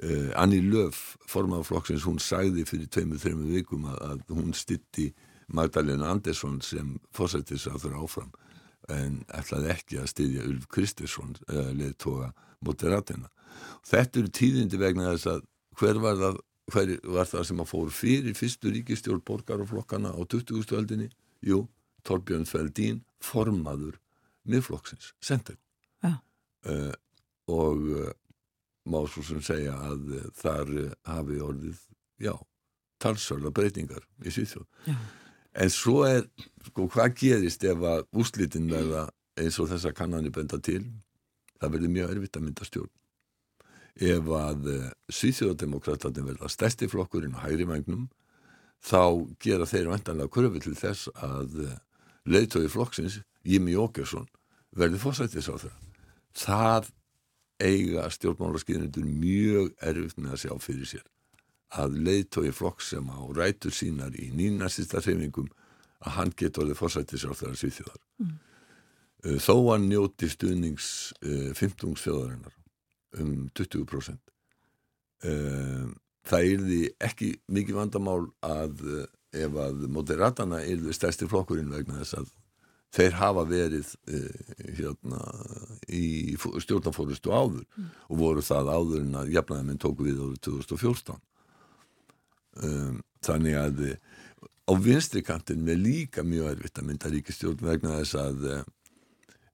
Uh, 0.00 0.30
Annie 0.40 0.64
Löf, 0.64 1.18
formanflokksins, 1.28 2.06
hún 2.08 2.20
sæði 2.22 2.64
fyrir 2.64 2.88
tveimur-þreimur 2.88 3.58
vikum 3.58 3.90
að, 3.92 3.98
að 4.08 4.38
hún 4.38 4.54
stitti 4.56 5.10
Magdalena 5.52 6.14
Andersson 6.14 6.62
sem 6.64 6.94
fórsættis 7.12 7.66
að 7.68 7.82
þurra 7.84 8.06
áfram 8.06 8.30
en 8.88 9.20
ætlaði 9.36 9.72
ekki 9.74 10.00
að 10.00 10.10
styðja 10.12 10.46
Ulf 10.48 10.68
Kristersson 10.72 11.34
uh, 11.48 11.56
eh, 11.56 11.72
leðtoga 11.76 12.30
moderatina. 12.64 13.30
Þetta 13.88 14.22
eru 14.22 14.32
tíðindi 14.36 14.80
vegna 14.80 15.12
þess 15.14 15.30
að 15.34 15.42
hver 15.80 16.00
var 16.02 16.18
það, 16.20 16.40
hver 16.72 16.94
var 17.16 17.28
það 17.30 17.46
sem 17.50 17.62
að 17.62 17.70
fór 17.72 17.92
fyrir 17.94 18.38
fyrstu 18.38 18.72
ríkistjórn 18.74 19.24
borgaraflokkana 19.26 20.14
á 20.16 20.20
20. 20.20 20.74
öldinni? 20.76 21.10
Jú, 21.44 21.64
Torbjörn 22.04 22.48
Feldín, 22.48 23.04
formaður 23.24 24.00
miðflokksins, 24.48 25.12
sendir. 25.24 25.58
Ja. 26.04 26.18
Uh, 26.64 26.92
og 27.50 27.86
má 28.88 29.00
svo 29.08 29.22
sem 29.24 29.40
segja 29.44 29.74
að 29.90 30.14
eh, 30.16 30.28
þar 30.40 30.74
eh, 30.82 30.92
hafi 31.08 31.40
orðið, 31.44 31.80
já, 32.22 32.32
talsörla 33.02 33.52
breytingar 33.54 34.04
í 34.24 34.32
Svíþjóð. 34.34 34.66
En 35.52 35.70
svo 35.72 36.04
er, 36.06 36.26
sko, 36.68 36.86
hvað 36.92 37.16
gerist 37.18 37.64
ef 37.66 37.82
að 37.82 38.04
úslitin 38.22 38.70
verða 38.70 39.08
eins 39.40 39.58
og 39.58 39.70
þessa 39.72 39.92
kannanir 39.96 40.34
benda 40.34 40.60
til? 40.62 40.84
Það 41.60 41.74
verður 41.74 41.94
mjög 41.96 42.14
erfitt 42.14 42.38
að 42.38 42.44
mynda 42.46 42.68
stjórn. 42.68 42.92
Ef 44.00 44.30
að 44.38 44.68
eh, 44.70 44.86
Svíþjóðdemokratatin 45.12 46.28
verða 46.30 46.48
stærsti 46.52 46.88
flokkurinn 46.88 47.34
á 47.36 47.42
hægri 47.42 47.66
mægnum, 47.68 48.06
þá 48.80 49.26
gera 49.42 49.66
þeir 49.68 49.90
vantanlega 49.90 50.32
kurfi 50.32 50.62
til 50.62 50.76
þess 50.78 51.10
að 51.20 51.58
leiðtói 52.30 52.70
flokksins, 52.70 53.18
Jimmy 53.44 53.74
Åkesson, 53.76 54.28
verður 54.76 55.02
fórsættis 55.02 55.50
á 55.50 55.56
það. 55.58 55.76
Það 56.36 56.90
eiga 57.60 58.06
stjórnmálarskiðnendur 58.14 59.04
mjög 59.04 59.74
erfitt 59.84 60.20
með 60.20 60.36
að 60.36 60.42
sjá 60.44 60.54
fyrir 60.62 60.88
sér 60.88 61.08
að 61.78 61.98
leiðtói 62.06 62.50
flokk 62.54 62.82
sem 62.82 63.06
á 63.06 63.20
rætur 63.36 63.74
sínar 63.74 64.14
í 64.18 64.30
nýnastista 64.34 65.02
hreyfingum 65.02 65.50
að 66.00 66.16
hann 66.16 66.32
getur 66.36 66.64
orðið 66.64 66.80
fórsættisráþara 66.80 67.58
sviðþjóðar. 67.60 68.00
Mm. 68.22 68.34
Uh, 69.20 69.36
þó 69.42 69.54
að 69.74 69.86
njóti 69.86 70.30
stuðnings 70.32 70.90
uh, 71.20 71.52
15 71.54 71.96
þjóðarinnar 72.00 72.56
um 73.20 73.48
20%. 73.58 74.34
Uh, 75.20 75.90
það 76.26 76.52
yrði 76.54 76.82
ekki 77.04 77.34
mikið 77.52 77.80
vandamál 77.82 78.20
að 78.46 78.84
ef 79.36 79.56
að 79.62 79.86
moderatana 79.92 80.62
yrði 80.66 80.94
stærsti 80.96 81.28
flokkurinn 81.30 81.70
vegna 81.70 82.00
þess 82.00 82.18
að 82.18 82.30
þeir 82.96 83.16
hafa 83.20 83.44
verið 83.46 83.92
uh, 84.10 84.54
hérna 84.78 85.20
í 85.86 86.34
stjórnafórustu 86.40 87.30
áður 87.30 87.66
og 88.08 88.16
voru 88.18 88.42
það 88.42 88.72
áður 88.74 89.04
en 89.04 89.18
að 89.20 89.34
jafnaðarminn 89.36 89.82
tóku 89.82 90.08
við 90.08 90.22
árið 90.24 90.40
2014 90.48 91.20
um, 92.62 93.00
þannig 93.24 93.56
að 93.60 93.82
uh, 93.88 93.96
á 94.70 94.72
vinstri 94.78 95.22
kantin 95.26 95.64
með 95.66 95.82
líka 95.86 96.24
mjög 96.26 96.54
erfitt 96.54 96.80
að 96.80 96.88
mynda 96.90 97.10
ríkistjórn 97.12 97.64
vegna 97.64 97.98
þess 98.00 98.18
að 98.20 98.46
uh, 98.50 98.62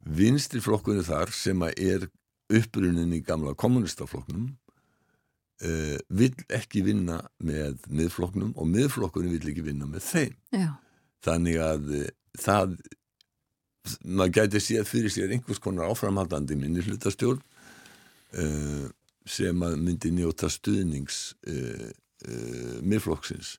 vinstri 0.06 0.62
flokkunni 0.62 1.04
þar 1.06 1.32
sem 1.34 1.64
að 1.66 1.82
er 1.82 2.08
upprunin 2.56 3.14
í 3.16 3.22
gamla 3.26 3.56
kommunistaflokknum 3.58 4.50
uh, 4.50 5.96
vill 6.08 6.34
ekki 6.54 6.84
vinna 6.86 7.22
með 7.42 7.80
miðflokknum 7.88 8.54
og 8.54 8.70
miðflokkunni 8.70 9.34
vill 9.36 9.50
ekki 9.52 9.66
vinna 9.66 9.88
með 9.90 10.06
þeim. 10.10 10.36
Já, 10.54 10.70
þannig 11.26 11.58
að 11.64 11.90
það 12.36 12.78
maður 14.02 14.34
gæti 14.40 14.62
séð 14.62 14.88
fyrir 14.88 15.12
sér 15.12 15.32
einhvers 15.34 15.60
konar 15.62 15.90
áframhaldandi 15.90 16.56
minni 16.58 16.82
hlutastjórn 16.84 17.40
uh, 17.40 18.86
sem 19.26 19.62
að 19.66 19.78
myndi 19.82 20.12
njóta 20.14 20.50
stuðnings 20.52 21.34
uh, 21.50 21.90
uh, 22.24 22.80
miðflokksins 22.86 23.56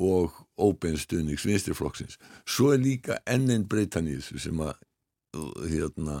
og 0.00 0.34
óbein 0.60 0.98
stuðnings 0.98 1.44
vinstriflokksins. 1.44 2.18
Svo 2.48 2.70
er 2.74 2.82
líka 2.82 3.18
enn 3.28 3.50
einn 3.52 3.66
breytan 3.68 4.08
í 4.08 4.16
þessu 4.18 4.40
sem 4.46 4.60
að 4.64 4.76
hérna, 5.70 6.20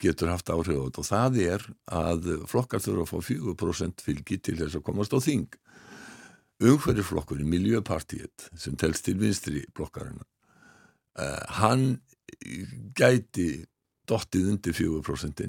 getur 0.00 0.30
haft 0.32 0.50
áhrif 0.50 0.78
á 0.78 0.84
þetta 0.86 1.02
og 1.02 1.08
það 1.10 1.40
er 1.44 1.64
að 1.92 2.28
flokkar 2.48 2.82
þurfa 2.82 3.04
að 3.04 3.10
fá 3.10 3.18
4% 3.28 4.04
fylgi 4.06 4.38
til 4.40 4.56
þess 4.62 4.78
að 4.78 4.86
komast 4.86 5.12
á 5.14 5.18
þing. 5.20 5.50
Umhverjuflokkurinn, 6.60 7.48
Miljöpartiet, 7.48 8.50
sem 8.56 8.76
telst 8.80 9.06
til 9.06 9.16
vinstri 9.20 9.62
blokkarina, 9.76 10.24
uh, 11.20 11.42
hann 11.60 12.00
gæti 12.96 13.66
dottið 14.08 14.54
undir 14.54 14.76
4% 14.76 15.44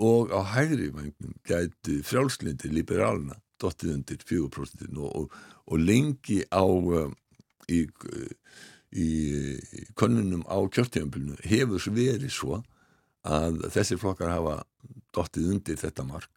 og 0.00 0.32
á 0.32 0.40
hægri 0.54 0.88
vagnum 0.94 1.34
gæti 1.46 2.00
frjálslindi 2.06 2.70
liberálna 2.72 3.36
dottið 3.60 3.94
undir 3.94 4.24
4% 4.26 4.90
og, 4.96 5.08
og, 5.08 5.38
og 5.70 5.84
lengi 5.84 6.40
á 6.48 6.64
uh, 6.64 7.12
í, 7.70 7.84
í 8.90 9.10
konunum 9.98 10.42
á 10.50 10.58
kjörtíðanbylnu 10.58 11.38
hefur 11.46 11.88
verið 11.94 12.32
svo 12.34 12.60
að 13.26 13.60
þessir 13.74 14.00
flokkar 14.00 14.32
hafa 14.32 14.60
dottið 15.14 15.54
undir 15.54 15.80
þetta 15.80 16.06
mark 16.08 16.30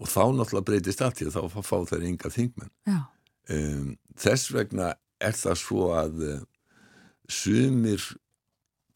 og 0.00 0.08
þá 0.08 0.22
náttúrulega 0.32 0.66
breytist 0.70 1.02
allt 1.04 1.18
því 1.20 1.28
að 1.28 1.36
þá 1.36 1.60
fá 1.66 1.76
þeir 1.90 2.06
enga 2.08 2.30
þingmenn. 2.32 2.70
Um, 3.50 3.90
þess 4.16 4.52
vegna 4.54 4.94
er 5.20 5.36
það 5.36 5.58
svo 5.60 5.90
að 5.92 6.22
uh, 6.24 6.38
sumir 7.28 8.00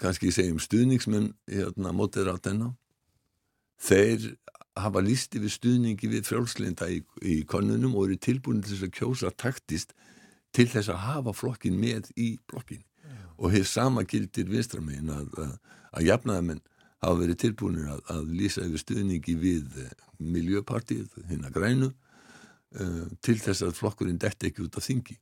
kannski 0.00 0.32
segjum 0.34 0.62
stuðningsmenn 0.62 1.28
hérna 1.50 1.92
mótið 1.94 2.30
rátenna 2.30 2.72
þeir 3.84 4.32
hafa 4.78 5.02
lísti 5.04 5.42
við 5.42 5.54
stuðningi 5.54 6.10
við 6.10 6.26
frjálslinda 6.28 6.88
í, 6.90 7.02
í 7.22 7.42
konunum 7.46 7.94
og 7.94 8.08
eru 8.08 8.18
tilbúin 8.18 8.62
til 8.62 8.74
þess 8.74 8.88
að 8.88 8.96
kjósa 8.98 9.30
taktist 9.30 9.94
til 10.54 10.66
þess 10.70 10.90
að 10.90 11.04
hafa 11.04 11.34
flokkin 11.34 11.78
með 11.78 12.10
í 12.18 12.34
blokkin 12.50 12.82
og 13.38 13.50
hér 13.54 13.66
sama 13.66 14.04
gildir 14.06 14.46
vinstramegin 14.50 15.10
að, 15.10 15.26
að, 15.42 15.52
að 15.98 16.08
jafnaðamenn 16.08 16.62
hafa 17.04 17.20
verið 17.20 17.40
tilbúinir 17.42 17.90
að, 17.92 18.00
að 18.14 18.32
lýsa 18.38 18.64
yfir 18.64 18.82
stuðningi 18.82 19.36
við 19.40 19.78
uh, 19.82 19.92
miljöpartið, 20.22 21.06
hinn 21.28 21.44
að 21.46 21.58
grænu 21.58 21.90
uh, 21.90 23.04
til 23.24 23.36
þess 23.42 23.66
að 23.66 23.78
flokkurinn 23.80 24.20
detti 24.22 24.50
ekki 24.50 24.64
út 24.64 24.78
af 24.78 24.86
þingi. 24.86 25.18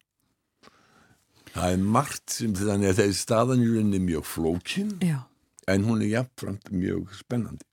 Það 1.53 1.75
er 1.75 1.83
margt 1.97 2.33
sem 2.33 2.55
þannig 2.57 2.93
að 2.93 3.03
rauninni 3.43 3.99
er 3.99 4.07
mjög 4.07 4.29
flókin 4.29 4.95
já, 5.05 5.19
en 5.69 5.85
hún 5.89 6.05
er 6.05 6.15
jafnframt 6.19 6.71
mjög 6.73 7.13
spennandi. 7.19 7.67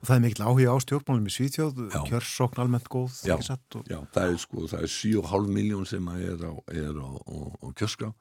Og 0.00 0.08
það 0.08 0.14
er 0.16 0.22
mikil 0.26 0.44
áhuga 0.46 0.74
á 0.74 0.78
stjórnmálum 0.84 1.28
í 1.30 1.34
Svíþjóð, 1.36 1.80
kjörsókn 2.08 2.62
almennt 2.62 2.90
góð, 2.92 3.16
Já. 3.26 3.36
Og... 3.36 3.86
Já, 3.88 3.98
það 4.14 4.28
er 4.28 4.38
sko, 4.42 4.66
það 4.70 4.86
er 4.86 4.92
7,5 4.96 5.50
miljón 5.56 5.88
sem 5.88 6.12
að 6.12 6.26
er 6.32 6.44
á, 6.46 6.52
er 6.72 7.00
á, 7.00 7.10
á, 7.12 7.36
á 7.62 7.66
kjörskrá. 7.78 8.12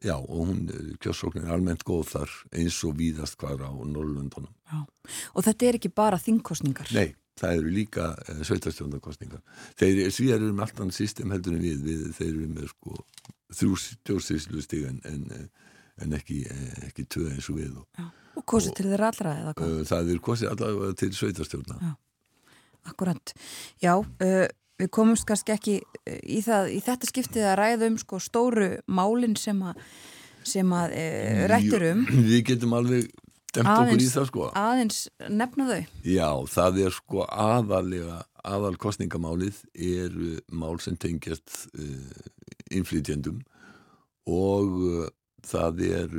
Já, 0.00 0.16
og 0.16 0.46
hún, 0.48 0.60
kjörsókn 1.02 1.42
er 1.44 1.54
almennt 1.54 1.84
góð 1.84 2.14
þar 2.14 2.36
eins 2.56 2.78
og 2.88 2.94
víðast 2.96 3.36
hvar 3.40 3.60
á 3.60 3.68
Norrlundunum. 3.68 4.52
Og 5.34 5.44
þetta 5.44 5.68
er 5.68 5.80
ekki 5.80 5.90
bara 5.92 6.20
þingkostningar. 6.20 6.88
Nei, 6.96 7.12
það 7.40 7.58
eru 7.58 7.74
líka 7.74 8.06
uh, 8.16 8.40
sveitarstjóndarkostningar. 8.48 9.42
Þeir, 9.80 10.06
svíjar 10.14 10.40
eru 10.40 10.54
með 10.54 10.66
allt 10.68 10.80
annað 10.84 11.00
system 11.02 11.34
heldur 11.34 11.58
en 11.58 11.64
við, 11.66 11.84
við 11.84 12.06
þeir 12.16 12.30
eru 12.30 12.48
með 12.54 12.72
sko 12.72 12.96
þrjú 13.56 13.76
stjórnsýslu 13.82 14.64
stig 14.64 14.86
en, 14.88 15.00
en, 15.08 15.26
eh, 15.34 15.46
en 16.04 16.16
ekki, 16.16 16.42
eh, 16.46 16.86
ekki 16.88 17.06
tvö 17.10 17.28
eins 17.34 17.48
og 17.50 17.58
við 17.58 17.78
og 17.82 17.86
Já. 17.98 18.08
Og 18.38 18.46
kosið 18.46 18.76
til 18.78 18.86
þeirra 18.92 19.10
allra 19.10 19.34
eða 19.40 19.54
hvað? 19.58 19.74
uh, 19.74 19.82
það 19.88 20.12
er 20.12 20.22
kostið 20.24 20.52
allavega 20.54 20.96
til 21.00 21.10
sveitarstjórna. 21.18 21.78
Já. 21.82 21.92
Akkurat. 22.90 23.32
Já, 23.82 23.94
uh, 24.00 24.44
við 24.80 24.92
komumst 24.96 25.26
kannski 25.28 25.54
ekki 25.56 25.74
í, 25.80 26.38
það, 26.46 26.70
í 26.76 26.78
þetta 26.84 27.10
skiptið 27.10 27.48
að 27.50 27.58
ræða 27.60 27.90
um 27.90 27.98
sko, 28.00 28.20
stóru 28.22 28.70
málin 28.88 29.36
sem 29.38 29.58
að, 29.66 29.82
sem 30.46 30.76
að 30.76 30.94
uh, 31.00 31.42
rættur 31.50 31.86
um. 31.90 32.06
Við 32.30 32.46
getum 32.52 32.78
alveg 32.78 33.10
demt 33.50 33.72
okkur 33.74 34.04
í 34.06 34.08
það 34.14 34.28
sko. 34.30 34.48
Aðeins 34.56 35.04
nefna 35.28 35.68
þau. 35.72 35.80
Já, 36.06 36.28
það 36.54 36.82
er 36.86 36.96
sko 36.96 37.26
aðalega, 37.26 38.20
aðal 38.46 38.76
kostningamálið 38.80 39.58
er 39.74 40.14
mál 40.54 40.78
sem 40.80 40.94
tengjast 40.96 41.66
innflytjendum 42.70 43.42
og 44.30 45.10
það 45.44 45.82
er 45.90 46.14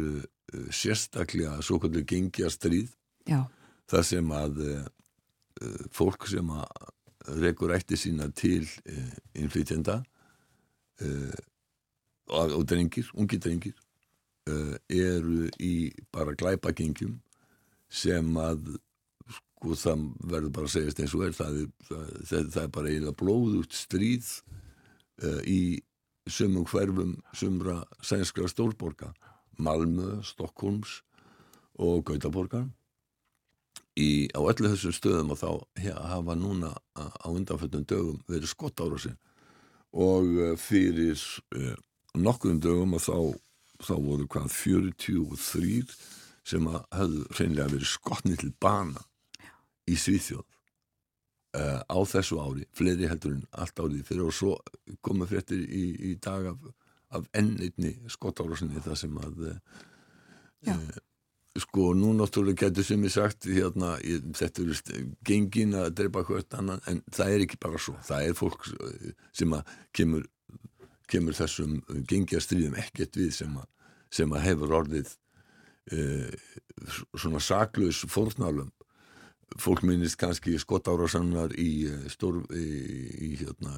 sérstaklega 0.71 1.59
svo 1.63 1.79
kvöldur 1.79 2.03
gengja 2.07 2.49
stríð 2.51 2.91
Já, 3.29 3.45
þar 3.91 4.07
sem 4.07 4.33
að 4.35 4.59
uh, 4.65 4.81
uh, 5.61 5.85
fólk 5.93 6.27
sem 6.31 6.49
að 6.55 7.37
rekur 7.41 7.73
ætti 7.75 7.99
sína 7.99 8.31
til 8.35 8.65
uh, 8.65 9.13
innflytjenda 9.37 10.01
og, 12.29 12.59
drengir, 12.69 13.07
ungi 13.17 13.39
drengir 13.41 13.77
eru 14.45 15.47
í 15.57 15.89
bara 16.13 16.35
glæpagengjum 16.37 17.15
sem 17.89 18.27
að 18.37 18.75
sko 19.33 19.73
það 19.81 20.03
verður 20.29 20.53
bara 20.53 20.69
að 20.69 20.75
segjast 20.75 21.01
eins 21.01 21.15
og 21.17 21.23
er 21.25 21.33
það 21.33 21.57
er, 21.63 21.71
það, 21.87 22.11
það, 22.29 22.59
er 22.61 22.69
bara 22.77 22.91
eiginlega 22.91 23.17
blóðugt 23.17 23.73
stríð 23.79 24.29
í 25.49 25.61
sumum 26.29 26.69
hverfum 26.69 27.15
sumra 27.33 27.79
sænskra 28.05 28.45
stórborga 28.53 29.09
Malmö, 29.59 30.21
Stokkólms 30.23 31.01
og 31.81 32.05
Gautaborgar. 32.05 32.67
Í, 33.99 34.29
á 34.31 34.39
öllu 34.39 34.71
þessum 34.71 34.93
stöðum 34.95 35.33
og 35.33 35.39
þá 35.41 35.49
he- 35.83 35.91
hafa 36.13 36.35
núna 36.39 36.71
á 36.95 37.27
undanfjöldum 37.27 37.83
dögum 37.85 38.21
verið 38.29 38.53
skottára 38.53 38.99
sin 38.99 39.17
og 39.91 40.29
eh, 40.39 40.53
fyrir 40.55 41.19
uh, 41.57 41.75
nokkrum 42.15 42.61
dögum 42.63 42.95
og 42.95 43.01
þá, 43.03 43.17
þá 43.83 43.93
voru 43.99 44.27
hvað 44.31 44.47
43 44.55 45.97
sem 46.47 46.67
að 46.71 46.85
höfðu 46.95 47.25
hreinlega 47.35 47.73
verið 47.73 47.91
skotnið 47.91 48.39
til 48.45 48.53
bana 48.63 49.03
í 49.91 49.97
Svíþjóð. 49.99 50.45
Uh, 51.51 51.83
á 51.83 51.99
þessu 52.07 52.39
ári, 52.39 52.63
fleiri 52.71 53.09
heldur 53.11 53.33
en 53.35 53.43
allt 53.59 53.75
árið 53.83 54.05
fyrir 54.07 54.29
og 54.29 54.35
svo 54.37 54.53
komu 55.03 55.27
fréttir 55.27 55.59
í, 55.67 55.83
í 55.99 56.15
dag 56.23 56.47
af, 56.53 56.61
af 57.11 57.29
ennitni 57.37 57.95
skottára 58.11 58.57
sinni 58.59 58.83
það 58.83 58.99
sem 59.03 59.17
að 59.21 59.39
Já. 60.61 60.75
sko 61.59 61.91
nú 61.97 62.13
náttúrulega 62.15 62.67
getur 62.67 62.85
sem 62.87 63.03
ég 63.03 63.13
sagt 63.13 63.47
hérna, 63.49 63.95
ég, 64.05 64.27
þetta 64.37 64.61
eru 64.63 64.75
gengin 65.27 65.73
að 65.79 65.95
dreipa 65.99 66.23
hvert 66.27 66.53
annan 66.59 66.83
en 66.87 67.01
það 67.11 67.33
er 67.33 67.45
ekki 67.47 67.59
bara 67.61 67.81
svo, 67.81 67.95
það 68.07 68.27
er 68.27 68.37
fólk 68.37 68.69
eh, 68.75 69.09
sem 69.35 69.57
að 69.57 69.73
kemur 69.97 70.27
kemur 71.11 71.35
þessum 71.35 71.79
gengjastriðum 72.07 72.77
ekkert 72.79 73.17
við 73.19 73.33
sem 73.41 73.55
að, 73.59 73.67
sem 74.13 74.31
að 74.35 74.45
hefur 74.47 74.75
orðið 74.81 75.09
e, 75.91 76.05
svona 77.19 77.41
saklaus 77.43 78.03
fórnálum 78.11 78.71
fólk 79.59 79.83
minnist 79.83 80.19
kannski 80.21 80.55
skotárasannar 80.61 81.51
í, 81.59 81.89
stór, 82.13 82.39
í, 82.55 82.67
í, 83.27 83.31
hérna, 83.41 83.75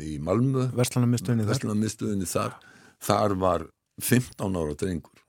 í 0.00 0.18
Malmö. 0.22 0.68
Vestlunarmiðstöðinni 0.76 2.28
þar 2.28 2.56
þar 3.00 3.36
var 3.40 3.66
15 4.00 4.58
ára 4.60 4.76
drengur 4.78 5.24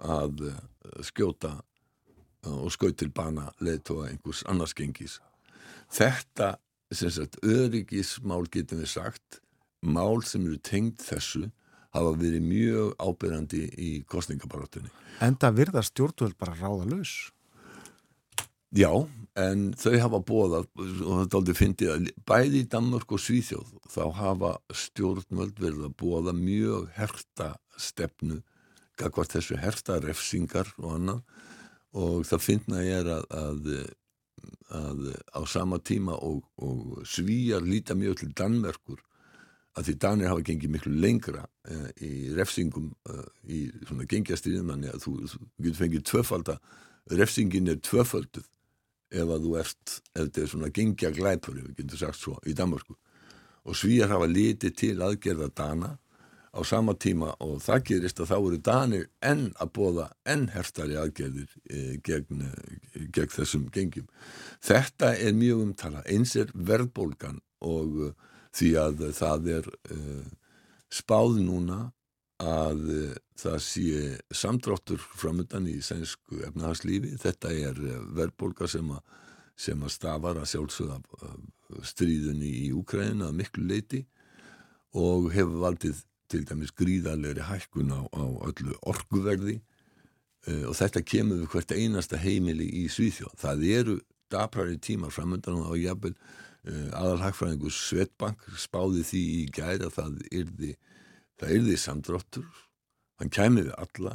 að 0.00 0.46
eh, 0.50 0.60
skjóta 1.06 1.56
eh, 1.58 2.50
og 2.50 2.72
skaut 2.74 2.98
til 3.00 3.10
bana 3.14 3.50
leiðtóa 3.60 4.10
einhvers 4.10 4.42
annars 4.50 4.74
gengis 4.76 5.18
þetta 5.92 6.56
sem 6.90 7.12
sagt 7.14 7.38
öryggismál 7.46 8.44
getum 8.50 8.82
við 8.82 8.94
sagt 8.94 9.40
mál 9.80 10.22
sem 10.26 10.44
eru 10.46 10.58
tengd 10.58 11.00
þessu 11.02 11.46
hafa 11.94 12.14
verið 12.18 12.46
mjög 12.46 12.94
ábyrjandi 13.02 13.62
í 13.80 13.90
kostningabarátunni 14.10 14.90
Enda 15.20 15.50
virða 15.52 15.82
stjórnvöld 15.84 16.38
bara 16.40 16.54
ráða 16.56 16.86
laus. 16.88 17.30
Já, 18.70 18.90
en 19.34 19.70
þau 19.74 19.96
hafa 19.98 20.20
bóðað 20.22 20.66
og 20.78 21.16
þetta 21.24 21.38
aldrei 21.40 21.56
fyndið 21.58 21.88
að 21.90 22.10
bæði 22.28 22.60
í 22.62 22.66
Danmörk 22.70 23.14
og 23.16 23.22
Svíþjóð 23.22 23.72
þá 23.90 24.02
hafa 24.14 24.50
stjórnvöld 24.70 25.58
verið 25.58 25.88
að 25.88 25.96
bóða 25.98 26.34
mjög 26.36 26.86
herta 26.94 27.48
stefnu 27.74 28.38
gagvart 29.00 29.34
þessu 29.34 29.58
herta 29.58 29.98
refsingar 30.04 30.70
og 30.78 30.92
annað. 30.98 31.22
Og 31.98 32.22
það 32.28 32.44
finna 32.44 32.82
ég 32.86 33.00
er 33.00 33.10
að, 33.16 33.24
að, 33.34 33.70
að 34.78 35.00
á 35.34 35.40
sama 35.50 35.80
tíma 35.82 36.14
og, 36.22 36.44
og 36.62 37.00
svíjar 37.02 37.66
líta 37.66 37.96
mjög 37.98 38.20
til 38.20 38.30
Danmerkur 38.38 39.02
að 39.74 39.88
því 39.88 39.96
Danir 40.04 40.30
hafa 40.30 40.46
gengið 40.46 40.74
miklu 40.76 40.94
lengra 41.02 41.42
uh, 41.42 41.90
í 42.02 42.30
refsingum 42.38 42.92
uh, 43.10 43.26
í 43.50 43.64
svona 43.88 44.06
gengjastriðum 44.10 44.72
þannig 44.74 44.94
að 44.94 45.04
þú, 45.04 45.16
þú 45.32 45.42
getur 45.66 45.80
fengið 45.82 46.06
tvöfalda 46.10 46.56
refsingin 47.18 47.70
er 47.70 47.78
tvöfalduð 47.82 48.48
ef 49.10 49.26
að 49.26 49.46
þú 49.46 49.54
ert, 49.60 49.94
ef 50.14 50.24
þetta 50.24 50.42
er 50.42 50.50
svona 50.54 50.72
gengja 50.74 51.10
glæpur, 51.14 51.58
ef 51.58 51.68
við 51.68 51.80
getum 51.82 52.02
sagt 52.02 52.20
svo, 52.20 52.36
í 52.46 52.54
Danmarku 52.56 52.96
og 53.68 53.76
svíjar 53.76 54.12
hafa 54.14 54.28
litið 54.30 54.76
til 54.76 54.94
aðgerða 55.04 55.50
Dana 55.56 55.90
á 56.50 56.60
sama 56.66 56.96
tíma 56.98 57.34
og 57.44 57.60
það 57.62 57.84
gerist 57.90 58.20
að 58.22 58.30
þá 58.32 58.36
eru 58.38 58.58
Danir 58.66 59.04
enn 59.22 59.44
að 59.62 59.72
bóða 59.76 60.06
enn 60.26 60.48
herstari 60.54 60.96
aðgerðir 60.98 61.52
e, 61.70 61.82
gegn, 62.06 62.42
e, 62.42 63.04
gegn 63.14 63.34
þessum 63.36 63.68
gengjum. 63.74 64.08
Þetta 64.64 65.12
er 65.14 65.36
mjög 65.38 65.62
umtala, 65.68 66.02
eins 66.10 66.34
er 66.40 66.50
verðbólgan 66.54 67.38
og 67.62 68.02
e, 68.08 68.10
því 68.56 68.72
að 68.82 69.04
það 69.14 69.50
er 69.60 69.70
e, 69.94 70.00
spáð 70.90 71.38
núna 71.44 71.80
að 72.40 72.84
e, 72.94 73.06
það 73.40 73.56
sé 73.64 74.02
samdráttur 74.32 75.02
framöndan 75.20 75.68
í 75.68 75.78
sænsku 75.84 76.40
efnahagslífi. 76.48 77.16
Þetta 77.20 77.52
er 77.68 77.80
e, 77.84 77.96
verðbólga 78.16 78.68
sem 78.70 78.92
sem 79.60 79.82
að 79.84 79.92
stafar 79.92 80.38
að 80.40 80.48
sjálfsögða 80.54 81.00
stríðunni 81.84 82.50
í 82.64 82.68
Úkræna 82.76 83.28
að 83.28 83.38
miklu 83.42 83.66
leiti 83.68 84.04
og 84.96 85.30
hefur 85.34 85.60
valdið 85.66 86.04
til 86.30 86.44
dæmis 86.46 86.72
gríðarleiri 86.78 87.44
hækkun 87.44 87.92
á, 87.92 88.00
á 88.06 88.24
öllu 88.48 88.76
orguverði 88.88 89.58
uh, 90.48 90.68
og 90.70 90.76
þetta 90.78 91.02
kemur 91.06 91.42
við 91.42 91.50
hvert 91.54 91.74
einasta 91.74 92.20
heimili 92.20 92.68
í 92.82 92.86
Svíþjóð. 92.90 93.34
Það 93.40 93.66
eru 93.70 93.96
daprari 94.30 94.78
tímar 94.78 95.12
framöndan 95.14 95.60
og 95.64 95.76
jafnvel 95.78 96.14
uh, 96.14 96.88
aðalhagfræðingu 97.00 97.72
Svetbank 97.74 98.46
spáði 98.58 99.04
því 99.06 99.24
í 99.34 99.42
gæri 99.54 99.88
að 99.88 99.96
það 99.98 100.20
yrði, 100.42 100.72
það 101.40 101.56
yrði 101.56 101.78
samdrottur, 101.80 102.46
hann 103.20 103.32
kæmi 103.32 103.66
við 103.66 103.74
alla 103.80 104.14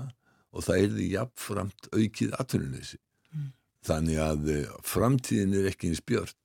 og 0.56 0.66
það 0.66 0.88
yrði 0.88 1.10
jafnframt 1.12 1.90
aukið 1.92 2.40
atvinnuleysi. 2.40 3.00
Mm. 3.34 3.52
Þannig 3.86 4.24
að 4.24 4.50
uh, 4.56 4.80
framtíðin 4.88 5.58
er 5.60 5.70
ekki 5.72 5.92
eins 5.92 6.04
björn. 6.06 6.38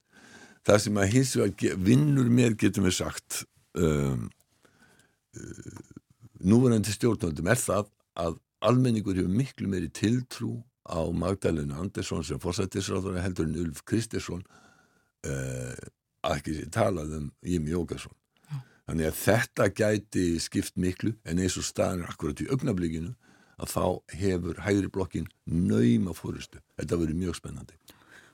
Það 0.67 0.83
sem 0.85 1.01
að 1.01 1.13
hins 1.15 1.37
vegar 1.39 1.79
vinnur 1.81 2.29
með 2.33 2.59
getum 2.61 2.89
við 2.89 2.99
sagt 2.99 3.45
um 3.79 4.29
núverandi 6.41 6.93
stjórnvöldum 6.95 7.51
er 7.51 7.61
það 7.61 7.91
að 8.19 8.39
almenningur 8.67 9.19
hefur 9.19 9.33
miklu 9.33 9.69
meiri 9.71 9.91
tiltrú 9.95 10.59
á 10.89 11.01
Magdalena 11.15 11.79
Andersson 11.81 12.25
sem 12.27 12.41
fórsættisráður 12.43 13.21
heldur 13.23 13.49
en 13.49 13.59
Ulf 13.63 13.85
Kristersson 13.89 14.43
uh, 14.43 15.77
að 16.27 16.37
ekki 16.37 16.57
talað 16.73 17.15
um 17.21 17.29
Jimmy 17.47 17.75
Jókasson 17.75 18.13
ja. 18.13 18.20
Þannig 18.91 19.07
að 19.07 19.19
þetta 19.23 19.69
gæti 19.79 20.27
skipt 20.43 20.77
miklu 20.81 21.15
en 21.25 21.39
eins 21.39 21.57
og 21.61 21.67
staðin 21.67 22.07
akkurat 22.11 22.43
í 22.43 22.49
augnablíkinu 22.51 23.15
að 23.61 23.73
þá 23.75 23.85
hefur 24.19 24.63
hægri 24.67 24.91
blokkin 24.91 25.31
nöyma 25.47 26.17
fórustu 26.17 26.59
þetta 26.81 26.99
verður 26.99 27.23
mjög 27.23 27.41
spennandi 27.41 27.79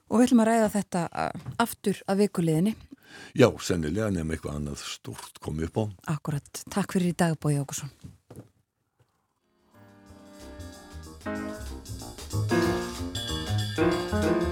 Og 0.07 0.21
við 0.21 0.29
ætlum 0.29 0.41
að 0.45 0.49
ræða 0.53 0.67
þetta 0.71 1.01
aftur 1.63 2.01
að 2.07 2.21
vikuleginni 2.23 2.77
Já, 3.37 3.49
sennilega 3.63 4.11
nefnum 4.13 4.35
eitthvað 4.35 4.59
annað 4.61 4.83
stort 4.85 5.41
komið 5.45 5.71
upp 5.71 5.81
á. 5.81 5.85
Akkurat. 6.17 6.63
Takk 6.73 6.97
fyrir 6.97 7.13
í 7.13 7.17
dag, 7.17 7.37
Bói 7.41 7.57
Ákusson. 7.61 7.93
Þið 13.77 14.46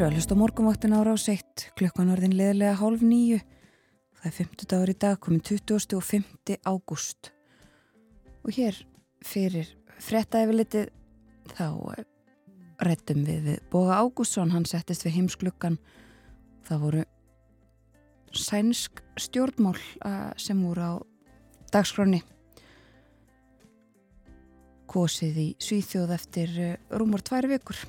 eru 0.00 0.14
að 0.14 0.16
hlusta 0.16 0.36
morgumvaktin 0.38 0.94
ára 0.96 1.12
á 1.12 1.18
seitt, 1.20 1.66
klukkan 1.76 2.08
orðin 2.08 2.32
leðilega 2.32 2.78
hálf 2.78 3.02
nýju. 3.04 3.36
Það 4.16 4.26
er 4.30 4.34
50 4.36 4.68
dagur 4.70 4.90
í 4.92 4.94
dag, 4.96 5.16
komin 5.20 5.40
20. 5.44 5.96
og 5.98 6.04
5. 6.06 6.54
ágúst. 6.64 7.28
Og 8.40 8.54
hér 8.56 8.78
fyrir 9.20 9.68
frettæfi 10.00 10.54
litið 10.56 10.86
þá 11.50 11.66
eh, 11.98 12.06
réttum 12.88 13.26
við 13.26 13.42
við 13.44 13.58
Boga 13.74 13.98
Ágússon, 14.00 14.54
hann 14.54 14.64
settist 14.64 15.04
við 15.04 15.18
heimsklukkan. 15.18 15.76
Það 16.64 16.80
voru 16.86 17.02
sænsk 18.32 19.02
stjórnmál 19.20 19.76
eh, 19.76 20.30
sem 20.40 20.62
voru 20.64 20.86
á 20.86 20.92
dagskroni. 21.76 22.22
Kosið 24.88 25.42
í 25.44 25.46
Svíþjóð 25.60 26.16
eftir 26.16 26.56
eh, 26.56 26.72
rúmur 26.88 27.20
tvær 27.20 27.50
vikur, 27.52 27.84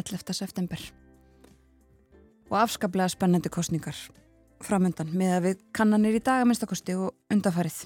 11. 0.00 0.32
september 0.32 0.88
og 2.50 2.58
afskaplega 2.64 3.08
spennandi 3.12 3.50
kostningar 3.52 3.96
framöndan 4.60 5.12
með 5.16 5.36
að 5.36 5.46
við 5.46 5.62
kannanir 5.76 6.18
í 6.18 6.22
dag 6.22 6.42
að 6.42 6.50
minnstakosti 6.50 6.96
og 6.98 7.14
undafarið. 7.32 7.78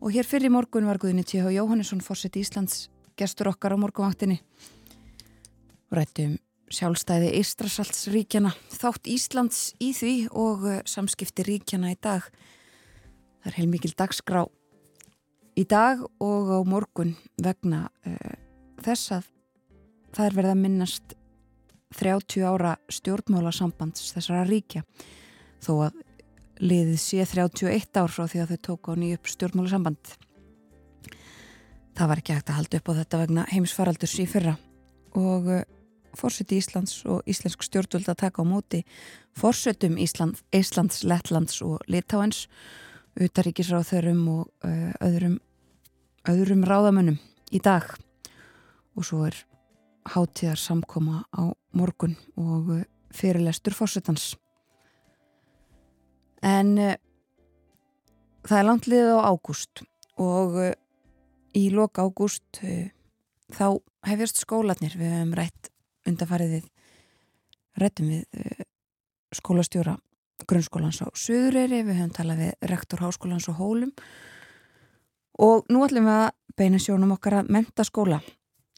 Og 0.00 0.14
hér 0.14 0.28
fyrir 0.28 0.52
morgun 0.52 0.86
var 0.88 1.00
Guðinni 1.00 1.24
T.H. 1.26 1.50
Jóhannesson 1.52 2.04
fórsett 2.04 2.38
Íslands 2.40 2.88
gestur 3.18 3.50
okkar 3.50 3.74
á 3.76 3.78
morgunvaktinni 3.80 4.38
og 5.90 5.98
rættum 5.98 6.38
sjálfstæði 6.70 7.32
Ístrasaltsríkjana 7.40 8.52
þátt 8.70 9.10
Íslands 9.10 9.72
í 9.82 9.90
því 9.96 10.14
og 10.30 10.64
uh, 10.68 10.78
samskipti 10.86 11.44
ríkjana 11.48 11.92
í 11.92 11.98
dag. 11.98 12.28
Það 13.42 13.50
er 13.50 13.58
heilmikil 13.58 13.92
dagskrá 13.98 14.44
í 15.58 15.66
dag 15.68 16.04
og 16.22 16.52
á 16.54 16.60
morgun 16.62 17.16
vegna 17.42 17.88
uh, 18.06 18.36
þess 18.84 19.16
að 19.18 19.32
það 20.14 20.28
er 20.28 20.38
verið 20.38 20.54
að 20.54 20.62
minnast 20.62 21.16
30 21.98 22.46
ára 22.46 22.76
stjórnmálasambands 22.92 24.12
þessara 24.14 24.44
ríkja. 24.48 24.84
Þó 25.60 25.72
að 25.88 25.98
liðið 26.60 27.00
sé 27.02 27.24
31 27.26 28.00
ár 28.00 28.12
frá 28.12 28.26
því 28.30 28.42
að 28.42 28.52
þau 28.52 28.60
tók 28.68 28.90
á 28.90 28.92
nýjup 29.00 29.30
stjórnmálasamband. 29.32 30.14
Það 31.98 32.10
var 32.12 32.22
ekki 32.22 32.36
hægt 32.36 32.52
að 32.52 32.58
halda 32.60 32.80
upp 32.80 32.90
á 32.90 32.98
þetta 33.00 33.20
vegna 33.24 33.46
heimsfaraldurs 33.50 34.16
í 34.22 34.26
fyrra. 34.30 34.54
Og 35.18 35.50
uh, 35.50 35.64
fórseti 36.16 36.60
Íslands 36.60 37.00
og 37.10 37.26
Íslensk 37.28 37.64
stjórnvöld 37.66 38.08
að 38.08 38.20
taka 38.24 38.42
á 38.42 38.44
móti 38.46 38.84
fórsetum 39.36 39.98
Ísland, 40.00 40.38
Íslands, 40.54 41.02
Lettlands 41.04 41.60
og 41.66 41.82
Litáens 41.90 42.46
utaríkisráþörum 43.20 44.22
og 44.30 44.68
uh, 44.68 44.92
öðrum 45.02 45.40
öðrum 46.28 46.64
ráðamönnum 46.68 47.18
í 47.50 47.60
dag. 47.62 47.86
Og 48.96 49.06
svo 49.06 49.24
er 49.28 49.36
hátíðar 50.08 50.58
samkoma 50.60 51.24
á 51.34 51.52
morgun 51.76 52.16
og 52.36 52.70
uh, 52.74 52.82
fyrirlestur 53.14 53.76
fórsetans. 53.76 54.34
En 56.42 56.76
uh, 56.78 56.96
það 58.46 58.58
er 58.58 58.68
langt 58.68 58.88
liðið 58.88 59.12
á 59.20 59.28
ágúst 59.28 59.84
og 60.20 60.58
uh, 60.60 60.72
í 61.56 61.68
loka 61.74 62.06
ágúst 62.06 62.62
uh, 62.64 62.88
þá 63.52 63.66
hefjast 64.08 64.40
skólanir 64.44 64.96
við 64.96 65.16
hefum 65.16 65.34
rætt 65.36 65.72
undarfarið 66.08 66.56
við 66.56 66.68
rættum 67.80 68.08
við 68.10 68.64
skólastjóra 69.36 69.94
grunnskólans 70.48 71.00
á 71.04 71.08
Suðureyri, 71.14 71.84
við 71.84 72.00
höfum 72.00 72.14
talað 72.14 72.44
við 72.44 72.68
rektor 72.70 73.02
háskólans 73.04 73.48
á 73.50 73.54
Hólum 73.54 73.92
og 75.40 75.68
nú 75.72 75.84
ætlum 75.86 76.08
við 76.08 76.16
að 76.16 76.30
beina 76.58 76.80
sjónum 76.82 77.14
okkar 77.16 77.40
að 77.40 77.52
mentaskóla 77.54 78.20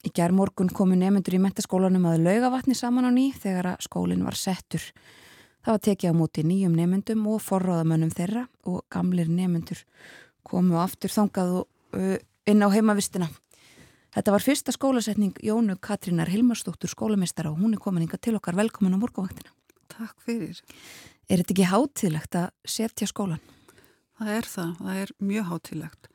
Í 0.02 0.10
gerð 0.10 0.34
morgun 0.34 0.70
komu 0.74 0.96
nefnendur 0.98 1.36
í 1.36 1.38
mentaskólanum 1.42 2.08
að 2.10 2.24
laugavatni 2.24 2.74
saman 2.74 3.06
á 3.06 3.10
ný 3.14 3.28
þegar 3.38 3.68
að 3.72 3.84
skólinn 3.86 4.24
var 4.26 4.34
settur. 4.34 4.82
Það 5.62 5.76
var 5.76 5.82
tekið 5.86 6.10
á 6.10 6.14
móti 6.18 6.42
nýjum 6.42 6.74
nefnendum 6.74 7.28
og 7.30 7.38
forráðamönnum 7.44 8.10
þeirra 8.10 8.48
og 8.66 8.80
gamlir 8.90 9.30
nefnendur 9.30 9.84
komu 10.42 10.80
aftur 10.82 11.12
þangað 11.14 11.52
inn 12.50 12.66
á 12.66 12.68
heimavistina. 12.74 13.28
Þetta 14.12 14.34
var 14.34 14.44
fyrsta 14.44 14.74
skólasetning 14.74 15.38
Jónu 15.40 15.78
Katrínar 15.78 16.28
Hilmarsdóttur 16.34 16.90
skólamistara 16.90 17.52
og 17.52 17.62
hún 17.62 17.78
er 17.78 17.80
komin 17.80 18.02
inga 18.02 18.18
til 18.18 18.34
okkar 18.36 18.58
velkomin 18.58 18.98
á 18.98 19.00
morgunvaktina. 19.00 19.54
Takk 19.86 20.18
fyrir. 20.26 20.58
Er 21.30 21.40
þetta 21.40 21.54
ekki 21.54 21.70
hátíðlegt 21.70 22.40
að 22.42 22.50
setja 22.66 23.06
skólan? 23.06 23.40
Það 24.18 24.34
er 24.34 24.50
það, 24.50 24.74
það 24.82 25.00
er 25.04 25.14
mjög 25.30 25.48
hátíðlegt 25.52 26.12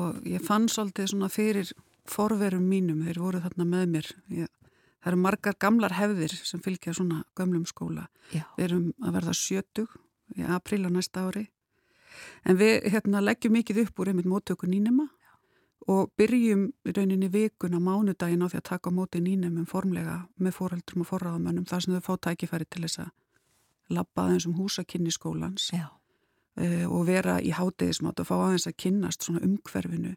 og 0.00 0.26
ég 0.26 0.42
fann 0.46 0.66
svolítið 0.72 1.12
svona 1.12 1.28
fyrir 1.30 1.70
forverum 2.08 2.66
mínum, 2.68 3.04
þeir 3.06 3.20
voru 3.20 3.42
þarna 3.44 3.66
með 3.68 3.86
mér 3.94 4.10
ég, 4.36 4.50
það 5.00 5.12
eru 5.12 5.20
margar 5.20 5.56
gamlar 5.60 5.96
hefðir 5.98 6.34
sem 6.34 6.62
fylgja 6.64 6.94
svona 6.96 7.22
gömlum 7.38 7.66
skóla 7.68 8.08
Já. 8.32 8.44
við 8.56 8.66
erum 8.68 8.90
að 9.02 9.16
verða 9.18 9.36
sjötug 9.36 9.96
í 10.36 10.44
apríl 10.46 10.84
á 10.86 10.90
næsta 10.90 11.26
ári 11.26 11.48
en 12.44 12.58
við 12.60 12.90
hérna, 12.92 13.22
leggjum 13.24 13.56
mikið 13.58 13.84
upp 13.86 14.02
úr 14.02 14.12
einmitt 14.12 14.28
móttöku 14.30 14.68
nýnema 14.68 15.08
og 15.90 16.10
byrjum 16.18 16.66
í 16.86 16.94
rauninni 16.94 17.30
vikun 17.32 17.76
á 17.76 17.80
mánudagin 17.80 18.44
á 18.44 18.46
því 18.50 18.60
að 18.60 18.68
taka 18.68 18.92
móti 18.94 19.22
nýnemum 19.24 19.66
formlega 19.68 20.26
með 20.36 20.56
fóröldrum 20.58 21.04
og 21.04 21.08
forráðamönnum 21.08 21.66
þar 21.68 21.84
sem 21.84 21.96
þau 21.96 22.04
fá 22.04 22.28
tækifæri 22.28 22.68
til 22.68 22.84
þess 22.84 23.02
að 23.06 23.10
labba 23.96 24.26
aðeins 24.26 24.46
um 24.46 24.58
húsakinni 24.58 25.12
skólans 25.14 25.70
Já. 25.74 25.88
uh, 26.60 26.86
og 26.86 27.06
vera 27.08 27.38
í 27.40 27.54
hátegismátt 27.56 28.20
og 28.20 28.28
fá 28.28 28.36
aðeins 28.36 28.68
að 28.68 28.78
kynnast 28.84 29.26
svona 29.26 29.42
umhverfinu 29.46 30.14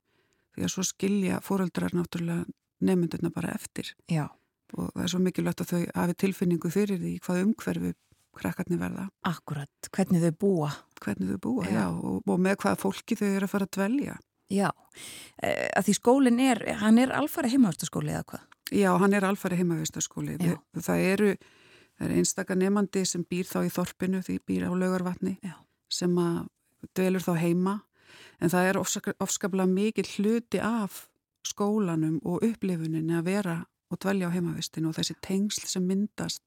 því 0.54 0.66
að 0.68 0.74
svo 0.76 0.86
skilja 0.88 1.42
fóröldrar 1.44 1.96
náttúrulega 1.98 2.46
nefndurna 2.84 3.32
bara 3.34 3.54
eftir 3.56 3.94
Já. 4.12 4.28
og 4.76 4.92
það 4.94 5.04
er 5.06 5.12
svo 5.14 5.22
mikilvægt 5.24 5.64
að 5.64 5.72
þau 5.74 5.82
hafi 5.96 6.18
tilfinningu 6.24 6.72
fyrir 6.74 7.00
því 7.02 7.14
hvað 7.24 7.44
umhverfi 7.48 7.94
krakkarnir 8.34 8.80
verða. 8.82 9.08
Akkurat, 9.30 9.90
hvernig 9.94 10.24
þau 10.24 10.38
búa. 10.42 10.70
Hvernig 11.04 11.34
þau 11.36 11.42
búa, 11.44 11.66
Já. 11.68 11.74
já, 11.76 11.86
og, 11.94 12.24
og 12.26 12.40
með 12.42 12.58
hvaða 12.64 12.80
fólki 12.82 13.18
þau 13.20 13.28
eru 13.30 13.48
að 13.48 13.52
fara 13.52 13.68
að 13.68 13.76
dvelja. 13.78 14.16
Já, 14.54 14.70
eh, 15.42 15.70
að 15.78 15.88
því 15.88 15.96
skólinn 15.98 16.42
er, 16.44 16.62
hann 16.82 16.98
er 17.02 17.14
alfara 17.16 17.50
heimavæstaskóli 17.50 18.14
eða 18.14 18.26
hvað? 18.32 18.48
Já, 18.74 18.90
hann 19.00 19.14
er 19.14 19.28
alfari 19.28 19.60
heimavistaskóli. 19.60 20.40
Það 20.74 21.06
eru, 21.14 21.30
það 22.00 22.10
eru 22.10 22.20
einstaka 22.20 22.58
nefandi 22.58 23.06
sem 23.06 23.24
býr 23.30 23.48
þá 23.50 23.60
í 23.68 23.72
þorpinu, 23.74 24.22
því 24.26 24.40
býr 24.50 24.68
á 24.70 24.72
laugarvatni, 24.74 25.38
Já. 25.46 25.56
sem 25.94 26.14
að 26.18 26.48
dvelur 26.98 27.24
þá 27.24 27.34
heima 27.40 27.76
en 28.44 28.52
það 28.52 28.70
er 28.70 28.80
ofska- 28.80 29.16
ofskaplega 29.24 29.72
mikið 29.72 30.10
hluti 30.18 30.60
af 30.60 31.06
skólanum 31.48 32.20
og 32.24 32.44
upplifuninni 32.44 33.16
að 33.18 33.28
vera 33.30 33.56
og 33.92 34.00
dvelja 34.04 34.30
á 34.32 34.36
heimavistinu 34.36 34.90
og 34.90 34.98
þessi 34.98 35.16
tengsl 35.24 35.68
sem 35.70 35.86
myndast 35.88 36.44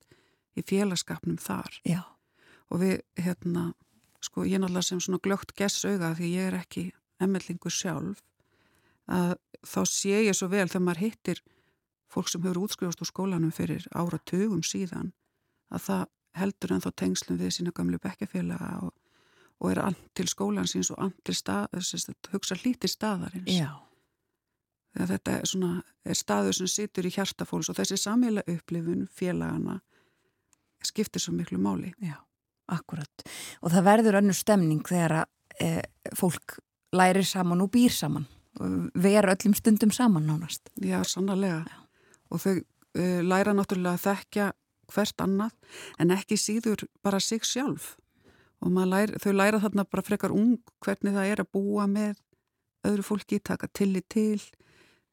í 0.57 0.65
félagskapnum 0.67 1.39
þar 1.41 1.81
Já. 1.87 2.03
og 2.71 2.81
við 2.83 3.01
hérna 3.21 3.73
sko 4.25 4.45
ég 4.49 4.61
náttúrulega 4.61 4.89
sem 4.89 5.01
svona 5.01 5.23
glögt 5.23 5.55
gessauga 5.57 6.15
því 6.19 6.31
ég 6.33 6.49
er 6.51 6.59
ekki 6.61 6.87
emmellingur 7.23 7.73
sjálf 7.73 8.23
að 9.07 9.37
þá 9.67 9.81
sé 9.89 10.17
ég 10.27 10.35
svo 10.37 10.49
vel 10.51 10.67
þegar 10.69 10.85
maður 10.89 11.05
hittir 11.05 11.43
fólk 12.11 12.29
sem 12.31 12.43
hefur 12.43 12.65
útskrifast 12.65 13.03
úr 13.05 13.11
skólanum 13.11 13.53
fyrir 13.55 13.87
áratugum 13.95 14.63
síðan 14.67 15.13
að 15.71 15.85
það 15.89 16.05
heldur 16.41 16.75
en 16.75 16.85
þá 16.85 16.91
tengslum 17.03 17.39
við 17.41 17.55
sína 17.57 17.73
gamlu 17.77 17.99
bekkjafélaga 18.03 18.73
og, 18.87 18.93
og 19.61 19.71
er 19.73 19.83
and 19.87 19.97
til 20.15 20.29
skólan 20.29 20.69
síns 20.69 20.91
og 20.93 21.03
and 21.07 21.17
til 21.25 21.35
stað, 21.35 21.73
hugsa 22.33 22.57
hlíti 22.59 22.89
staðarins 22.91 23.49
Já. 23.49 23.71
þegar 24.95 25.13
þetta 25.15 25.37
er, 25.39 25.47
svona, 25.49 25.73
er 26.05 26.19
staður 26.19 26.59
sem 26.59 26.71
situr 26.71 27.09
í 27.09 27.15
hjartafólks 27.15 27.71
og 27.73 27.79
þessi 27.79 27.99
samíla 28.01 28.45
upplifun 28.47 29.07
félagana 29.09 29.81
skiptir 30.85 31.21
svo 31.21 31.35
miklu 31.35 31.59
máli. 31.59 31.93
Já, 32.05 32.19
akkurat. 32.69 33.27
Og 33.63 33.73
það 33.73 33.89
verður 33.89 34.21
önnur 34.21 34.37
stemning 34.37 34.85
þegar 34.87 35.23
að 35.23 35.65
e, 35.65 35.71
fólk 36.15 36.59
lærir 36.97 37.27
saman 37.27 37.65
og 37.65 37.73
býr 37.75 37.93
saman. 37.93 38.27
Ver 38.95 39.29
öllum 39.29 39.57
stundum 39.57 39.93
saman 39.93 40.29
nánast. 40.29 40.71
Já, 40.81 41.03
sannlega. 41.05 41.65
Og 42.33 42.41
þau 42.41 42.55
uh, 42.57 43.21
læra 43.23 43.53
náttúrulega 43.57 43.99
að 43.99 44.07
þekkja 44.07 44.47
hvert 44.95 45.23
annað 45.23 45.53
en 46.01 46.15
ekki 46.15 46.39
síður 46.41 46.87
bara 47.05 47.21
sig 47.21 47.45
sjálf. 47.45 47.97
Og 48.67 48.87
læra, 48.91 49.19
þau 49.23 49.33
læra 49.33 49.63
þarna 49.63 49.87
bara 49.89 50.05
frekar 50.05 50.35
ung 50.35 50.59
hvernig 50.85 51.15
það 51.15 51.33
er 51.33 51.43
að 51.43 51.53
búa 51.55 51.87
með 51.91 52.23
öðru 52.87 53.05
fólki, 53.07 53.39
taka 53.43 53.69
tillit 53.75 54.09
til, 54.13 54.41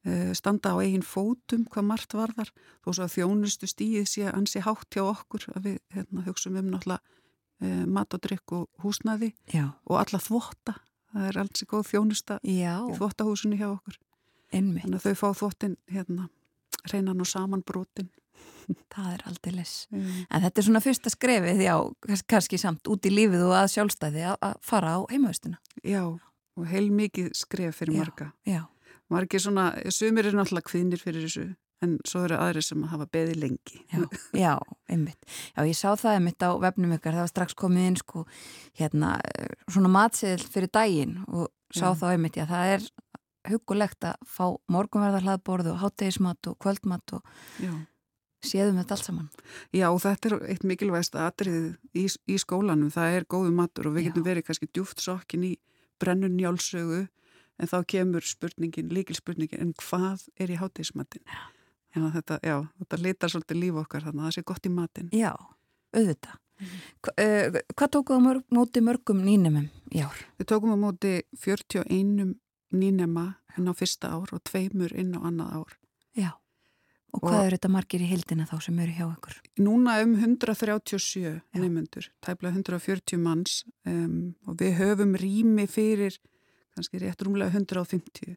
uh, 0.07 0.31
standa 0.37 0.73
á 0.73 0.81
eigin 0.81 1.05
fótum 1.05 1.65
hvað 1.69 1.87
margt 1.89 2.15
varðar. 2.17 2.51
Þó 2.83 2.89
svo 2.91 3.05
að 3.05 3.15
þjónustu 3.17 3.69
stíð 3.69 4.07
sé 4.09 4.29
ansi 4.31 4.61
hátt 4.65 4.89
hjá 4.93 5.05
okkur 5.05 5.47
að 5.55 5.69
við 5.69 5.77
hérna, 5.95 6.25
hugsaum 6.27 6.57
um 6.61 6.71
náttúrulega 6.73 7.01
uh, 7.63 7.85
mat 7.89 8.17
og 8.17 8.23
drikk 8.25 8.55
og 8.57 8.83
húsnaði 8.83 9.33
Já. 9.53 9.69
og 9.85 10.01
alla 10.01 10.21
þvotta. 10.21 10.77
Það 11.13 11.29
er 11.29 11.39
alls 11.43 11.61
í 11.61 11.69
góð 11.69 11.85
þjónusta 11.91 12.39
Já, 12.41 12.75
í 12.89 12.97
þvottahúsinu 12.97 13.59
hjá 13.59 13.67
okkur. 13.69 13.99
einmitt. 14.53 14.85
Þannig 14.85 14.99
að 14.99 15.05
þau 15.05 15.19
fá 15.19 15.27
þvottin 15.43 15.75
hérna, 15.93 16.29
reynan 16.89 17.21
og 17.21 17.29
saman 17.29 17.61
brotin. 17.65 18.09
Það 18.93 19.09
er 19.13 19.23
aldrei 19.29 19.53
les. 19.55 19.73
Mm. 19.93 20.11
En 20.29 20.43
þetta 20.45 20.61
er 20.61 20.67
svona 20.67 20.83
fyrsta 20.83 21.13
skrefið, 21.13 21.63
já, 21.65 21.73
kannski 22.29 22.59
samt 22.61 22.87
út 22.91 23.07
í 23.09 23.13
lífið 23.13 23.47
og 23.47 23.55
að 23.57 23.71
sjálfstæði 23.75 24.27
að, 24.35 24.59
fara 24.65 24.97
á 24.97 24.99
heimaustuna. 25.11 25.59
Já, 25.83 26.03
og 26.13 26.69
heil 26.69 26.87
mikið 26.93 27.33
skref 27.37 27.81
fyrir 27.81 27.97
Já. 27.97 28.03
marga. 28.05 28.29
Já, 28.47 28.61
Margir 29.11 29.41
svona, 29.43 29.67
sumir 29.93 30.25
eru 30.25 30.39
náttúrulega 30.39 30.69
kvinnir 30.69 31.01
fyrir 31.01 31.25
þessu, 31.27 31.45
en 31.83 31.97
svo 32.07 32.23
eru 32.25 32.37
aðri 32.39 32.63
sem 32.65 32.83
hafa 32.89 33.05
beði 33.11 33.35
lengi. 33.37 33.81
já, 33.91 34.05
já, 34.45 34.53
einmitt. 34.89 35.19
Já, 35.53 35.63
ég 35.67 35.77
sá 35.77 35.89
það 35.99 36.17
einmitt 36.17 36.45
á 36.45 36.49
vefnum 36.63 36.95
ykkar, 36.95 37.17
það 37.17 37.25
var 37.25 37.33
strax 37.33 37.57
komið 37.59 37.89
inn 37.89 37.99
sko, 37.99 38.25
hérna, 38.79 39.17
eh, 39.35 39.51
svona 39.69 39.91
matseðil 39.93 40.47
fyrir 40.55 40.71
daginn 40.73 41.17
og 41.27 41.51
sá 41.73 41.91
þá 41.97 42.13
einmitt, 42.13 42.39
já, 42.39 42.47
það 42.49 42.75
er 42.77 42.87
hugulegt 43.51 44.05
að 44.07 44.21
fá 44.29 44.45
morgunverðar 44.71 45.25
hlaðborð 45.25 45.73
og 45.73 45.81
háttegismat 45.81 46.47
og 46.47 46.55
kvöldmat 46.63 47.17
og 47.17 47.25
Já. 47.59 47.73
Séðum 48.43 48.79
þetta 48.81 48.97
allt 48.97 49.07
saman. 49.07 49.29
Já, 49.75 49.87
þetta 50.03 50.29
er 50.29 50.35
eitt 50.53 50.67
mikilvægst 50.67 51.17
atriðið 51.19 51.97
í, 51.97 52.05
í 52.33 52.37
skólanum. 52.41 52.91
Það 52.93 53.17
er 53.17 53.27
góðu 53.31 53.55
matur 53.55 53.89
og 53.89 53.97
við 53.97 54.05
Já. 54.05 54.09
getum 54.09 54.27
verið 54.27 54.47
kannski 54.49 54.69
djúft 54.69 55.03
sokkin 55.03 55.47
í 55.47 55.53
brennun 56.01 56.37
njálsögu, 56.37 57.05
en 57.61 57.69
þá 57.69 57.77
kemur 57.87 58.25
spurningin, 58.27 58.91
líkilspurningin, 58.93 59.61
en 59.63 59.73
hvað 59.79 60.27
er 60.41 60.53
í 60.53 60.59
hátíðismatin? 60.59 61.23
Já. 61.27 61.43
Þetta, 61.93 62.39
þetta 62.41 62.97
litar 62.97 63.29
svolítið 63.29 63.59
líf 63.61 63.75
okkar 63.83 64.07
þannig 64.07 64.23
að 64.23 64.29
það 64.29 64.35
sé 64.35 64.45
gott 64.49 64.65
í 64.65 64.71
matin. 64.73 65.11
Já, 65.13 65.33
auðvitað. 65.93 66.39
Hva, 67.03 67.13
uh, 67.19 67.59
hvað 67.73 67.97
á 67.99 68.17
mörg, 68.23 68.45
móti 68.53 68.81
mörgum 68.81 69.21
nýnumum 69.25 69.67
í 69.93 70.03
ár? 70.05 70.19
Við 70.39 70.49
tókum 70.49 70.73
á 70.73 70.77
móti 70.79 71.13
41 71.37 72.35
nýnema 72.73 73.25
inn 73.57 73.69
á 73.69 73.73
fyrsta 73.77 74.13
ár 74.15 74.33
og 74.33 74.41
tveimur 74.47 74.93
inn 74.97 75.13
á 75.17 75.19
annað 75.21 75.53
ár. 75.61 75.75
Já. 76.17 76.31
Og 77.13 77.23
Og- 77.23 77.29
hvað 77.29 77.45
eru 77.45 77.57
þetta 77.57 77.69
margir 77.69 78.01
í 78.01 78.07
hildina 78.09 78.45
þá 78.49 78.55
sem 78.65 78.79
eru 78.79 78.91
hjá 78.97 79.05
ykkur? 79.13 79.35
Núna 79.61 79.99
um 80.03 80.15
137 80.17 81.21
Já. 81.23 81.59
neymundur, 81.61 82.07
tæplega 82.25 82.55
140 82.57 83.17
manns 83.21 83.63
um, 83.85 84.33
og 84.47 84.57
við 84.57 84.77
höfum 84.79 85.13
rými 85.21 85.67
fyrir 85.69 86.17
kannski 86.75 86.97
rétt 87.03 87.21
rúmlega 87.21 87.53
150 87.53 88.35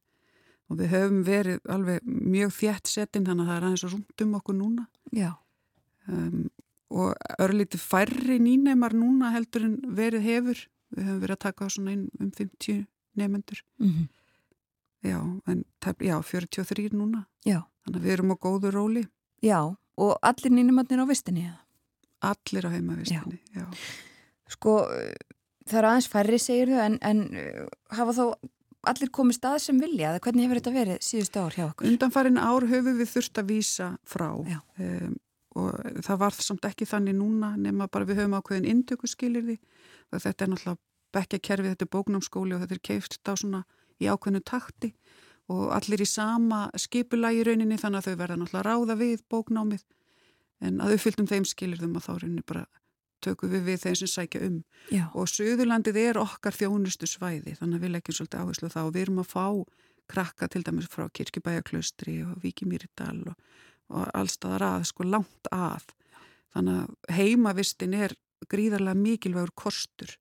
og 0.69 0.77
við 0.78 0.93
höfum 0.93 1.23
verið 1.24 1.61
alveg 1.73 2.05
mjög 2.05 2.53
þjætt 2.53 2.86
setinn 2.93 3.24
þannig 3.24 3.47
að 3.47 3.48
það 3.48 3.57
er 3.57 3.66
aðeins 3.70 3.86
rúmt 3.94 4.24
um 4.27 4.35
okkur 4.40 4.59
núna 4.61 4.86
Já. 5.15 5.32
um, 6.09 6.51
og 6.90 7.15
örlítið 7.40 7.81
færri 7.81 8.36
nýneymar 8.39 8.93
núna 8.94 9.32
heldur 9.35 9.65
en 9.66 9.78
verið 9.97 10.23
hefur. 10.23 10.61
Við 10.94 11.03
höfum 11.09 11.20
verið 11.24 11.35
að 11.35 11.43
taka 11.48 11.66
svona 11.73 11.93
inn 11.97 12.05
um 12.20 12.31
50 12.31 12.85
neymundur. 13.16 13.62
Mm 13.81 14.07
Já, 15.07 15.20
en 15.47 15.65
tæp, 15.81 16.01
já, 16.03 16.16
43 16.23 16.90
núna. 16.97 17.27
Já. 17.47 17.62
Þannig 17.87 18.01
að 18.01 18.09
við 18.09 18.17
erum 18.17 18.35
á 18.35 18.37
góðu 18.43 18.73
róli. 18.75 19.05
Já, 19.45 19.61
og 20.03 20.13
allir 20.27 20.53
nýnumatnir 20.53 21.03
á 21.03 21.07
vistinni 21.07 21.47
eða? 21.47 21.63
Allir 22.27 22.67
á 22.67 22.71
heimavistinni. 22.75 23.39
Já. 23.55 23.67
Sko, 24.51 24.81
uh, 24.91 25.37
það 25.67 25.81
eru 25.81 25.91
aðeins 25.93 26.11
færri 26.11 26.41
segir 26.43 26.73
þau 26.75 26.83
en, 26.87 26.99
en 27.07 27.23
uh, 27.31 27.63
hafa 27.95 28.17
þá 28.17 28.25
allir 28.91 29.13
komið 29.15 29.39
stað 29.39 29.61
sem 29.65 29.79
vilja 29.83 30.11
eða 30.11 30.23
hvernig 30.25 30.47
hefur 30.47 30.61
þetta 30.61 30.75
verið 30.75 30.99
síðustu 31.05 31.43
ár 31.43 31.57
hjá 31.57 31.65
okkur? 31.69 31.89
Undanfarin 31.91 32.41
ár 32.41 32.67
höfum 32.71 32.99
við 33.01 33.13
þurft 33.13 33.41
að 33.41 33.49
vísa 33.51 33.89
frá 34.07 34.29
Já. 34.47 34.59
um, 34.83 35.17
og 35.57 36.03
það 36.07 36.21
var 36.23 36.37
samt 36.47 36.69
ekki 36.69 36.89
þannig 36.89 37.17
núna 37.19 37.55
nema 37.59 37.89
bara 37.91 38.07
við 38.09 38.23
höfum 38.23 38.37
ákveðin 38.39 38.69
indökuskilirði 38.75 39.57
og 40.13 40.23
þetta 40.23 40.47
er 40.47 40.53
náttúrulega 40.53 40.83
bekkja 41.17 41.43
kerfi, 41.49 41.73
þetta 41.73 41.87
er 41.87 41.93
bóknámskóli 41.95 42.57
og 42.57 42.63
þetta 42.65 42.77
er 42.77 42.85
keift 42.91 43.19
á 43.27 43.35
svona 43.35 43.63
í 44.03 44.11
ákveðinu 44.11 44.45
takti 44.47 44.93
og 45.52 45.68
allir 45.77 46.02
í 46.02 46.09
sama 46.10 46.66
skipulagi 46.78 47.44
rauninni 47.47 47.78
þannig 47.78 48.02
að 48.02 48.09
þau 48.09 48.18
verða 48.23 48.36
náttúrulega 48.40 48.66
ráða 48.66 48.97
við 48.98 49.23
bóknámið. 49.31 49.85
En 50.66 50.81
að 50.81 50.97
uppfylltum 50.97 51.28
þeim 51.31 51.44
skilirðum 51.47 51.97
að 52.01 52.06
þá 52.09 52.12
rauninni 52.23 52.44
bara 52.47 52.64
tökum 53.24 53.51
við 53.52 53.62
við 53.70 53.81
þeim 53.85 53.97
sem 54.01 54.10
sækja 54.12 54.40
um. 54.47 54.56
Já. 54.93 55.05
og 55.14 55.28
Suðurlandið 55.31 55.97
er 56.02 56.18
okkar 56.20 56.55
þjónustu 56.56 57.06
svæði 57.09 57.56
þannig 57.59 57.78
að 57.78 57.85
við 57.86 57.94
leggjum 57.94 58.16
svolítið 58.18 58.43
áherslu 58.43 58.68
á 58.68 58.74
það. 58.74 58.86
Og 58.90 58.94
við 58.97 59.02
erum 59.06 59.23
að 59.23 59.31
fá 59.32 59.47
krakka 60.06 60.48
til 60.48 60.62
dæmis 60.62 60.86
frá 60.90 61.06
Kirkjubæjaklaustri 61.18 62.18
og 62.27 62.36
Víkimýridal 62.44 63.23
og, 63.27 63.35
og 63.90 64.10
allstaðar 64.14 64.62
að, 64.68 64.85
sko 64.93 65.06
langt 65.06 65.51
að. 65.55 65.89
Þannig 66.55 66.82
að 66.82 67.16
heimavistin 67.16 67.94
er 67.94 68.14
gríðarlega 68.51 68.94
mikilvægur 69.01 69.51
kostur 69.59 70.12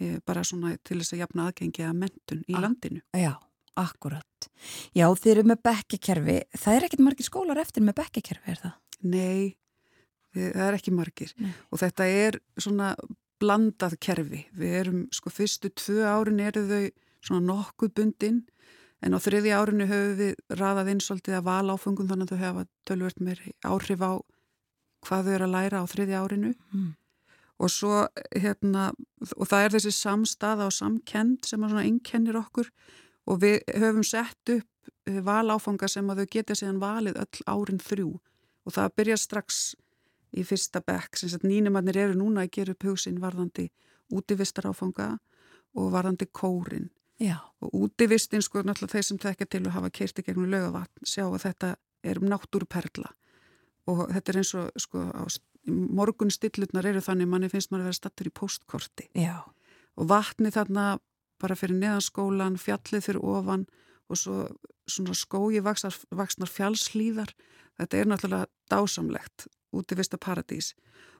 e, 0.00 0.18
bara 0.24 0.44
svona 0.46 0.76
til 0.86 1.00
þess 1.02 1.12
að 1.16 1.22
jafna 1.24 1.48
aðgengi 1.50 1.84
að 1.84 1.98
mentun 2.00 2.44
í 2.48 2.54
Ah. 2.56 2.62
landinu. 2.64 3.02
Já, 3.12 3.34
akkurat. 3.80 4.48
Já, 4.96 5.06
þeir 5.14 5.32
eru 5.38 5.46
með 5.52 5.62
bekkakerfi. 5.68 6.36
Það 6.58 6.76
er 6.78 6.86
ekkert 6.88 7.04
margir 7.06 7.28
skólar 7.28 7.60
eftir 7.62 7.84
með 7.86 7.98
bekkakerfi, 8.02 8.52
er 8.54 8.60
það? 8.64 8.76
Nei, 9.08 9.56
það 10.34 10.64
er 10.68 10.76
ekki 10.78 10.94
margir 10.94 11.32
Nei. 11.38 11.52
og 11.70 11.80
þetta 11.82 12.06
er 12.10 12.38
svona 12.58 12.92
blandað 13.38 13.94
kerfi. 14.02 14.44
Við 14.58 14.76
erum, 14.82 15.02
sko, 15.14 15.30
fyrstu 15.30 15.70
tvö 15.78 16.02
árin 16.10 16.40
eru 16.42 16.64
þau 16.66 16.84
svona 17.22 17.44
nokkuð 17.52 17.92
bundin 17.98 18.40
en 19.02 19.14
á 19.14 19.18
þriðja 19.22 19.60
árinu 19.62 19.86
höfum 19.86 20.16
við 20.18 20.58
raðað 20.58 20.88
inn 20.92 21.00
svolítið 21.04 21.36
að 21.38 21.44
vala 21.46 21.74
áfengum 21.78 22.08
þannig 22.10 22.32
að 22.32 22.34
þau 22.34 22.42
hefa 22.44 22.64
tölvört 22.90 23.20
meir 23.22 23.42
áhrif 23.66 24.02
á 24.02 24.12
hvað 25.06 25.28
þau 25.28 25.34
eru 25.36 25.46
að 25.46 25.54
læra 25.54 25.82
á 25.82 25.86
þriðja 25.86 26.22
árinu 26.24 26.50
Mm. 26.74 26.88
og 27.62 27.70
svo 27.74 28.00
hérna 28.34 28.88
og 29.36 29.46
það 29.50 29.64
er 29.68 29.74
þessi 29.76 29.92
samstaða 29.94 30.66
og 30.66 30.74
samkend 30.74 31.46
sem 31.46 31.62
að 31.62 31.72
svona 31.74 31.86
einkennir 31.86 32.38
okkur 32.42 32.70
og 33.28 33.42
við 33.42 33.60
höfum 33.76 34.06
sett 34.06 34.52
upp 34.54 34.90
eh, 35.08 35.20
valáfanga 35.24 35.88
sem 35.90 36.08
að 36.10 36.22
þau 36.22 36.32
geta 36.36 36.56
síðan 36.58 36.80
valið 36.82 37.20
öll 37.24 37.44
árin 37.46 37.82
þrjú. 37.82 38.12
Og 38.66 38.74
það 38.74 38.94
byrja 39.00 39.18
strax 39.20 39.60
í 40.36 40.44
fyrsta 40.44 40.82
bekk. 40.84 41.16
Sem 41.20 41.44
nýnumannir 41.44 41.96
eru 41.96 42.18
núna 42.18 42.44
að 42.44 42.54
gera 42.58 42.76
upp 42.76 42.88
hugsin 42.88 43.20
varðandi 43.22 43.68
útivistaráfanga 44.12 45.14
og 45.78 45.92
varðandi 45.92 46.28
kórin. 46.32 46.90
Já, 47.18 47.40
og 47.60 47.74
útivistin 47.74 48.44
sko 48.44 48.62
náttúrulega 48.62 48.94
þeir 48.98 49.06
sem 49.08 49.18
tekja 49.18 49.46
til 49.50 49.64
að 49.64 49.74
hafa 49.74 49.90
keirti 49.90 50.22
gegnum 50.22 50.50
lögavatn 50.52 51.08
sjá 51.08 51.24
að 51.26 51.40
þetta 51.48 51.70
er 52.06 52.20
um 52.20 52.28
náttúruperla. 52.30 53.10
Og 53.88 54.04
þetta 54.12 54.32
er 54.32 54.38
eins 54.38 54.52
og 54.54 54.68
sko 54.78 55.02
á 55.10 55.24
morgun 55.68 56.32
stillutnar 56.32 56.86
eru 56.88 57.02
þannig 57.04 57.30
manni 57.30 57.50
finnst 57.52 57.72
maður 57.72 57.86
að 57.86 57.90
vera 57.90 57.98
stattur 57.98 58.30
í 58.30 58.34
postkorti 58.34 59.08
já, 59.16 59.36
og 59.98 60.08
vatni 60.10 60.52
þarna 60.54 60.86
bara 61.40 61.56
fyrir 61.58 61.78
neðanskólan, 61.78 62.58
fjallið 62.60 63.04
fyrir 63.06 63.24
ofan 63.24 63.66
og 64.08 64.18
svo 64.18 64.46
svona 64.88 65.14
skói 65.16 65.60
vaksnar, 65.64 65.94
vaksnar 66.10 66.50
fjallslíðar 66.50 67.34
þetta 67.78 67.98
er 67.98 68.10
náttúrulega 68.10 68.48
dásamlegt 68.70 69.46
útivista 69.76 70.18
paradís. 70.18 70.72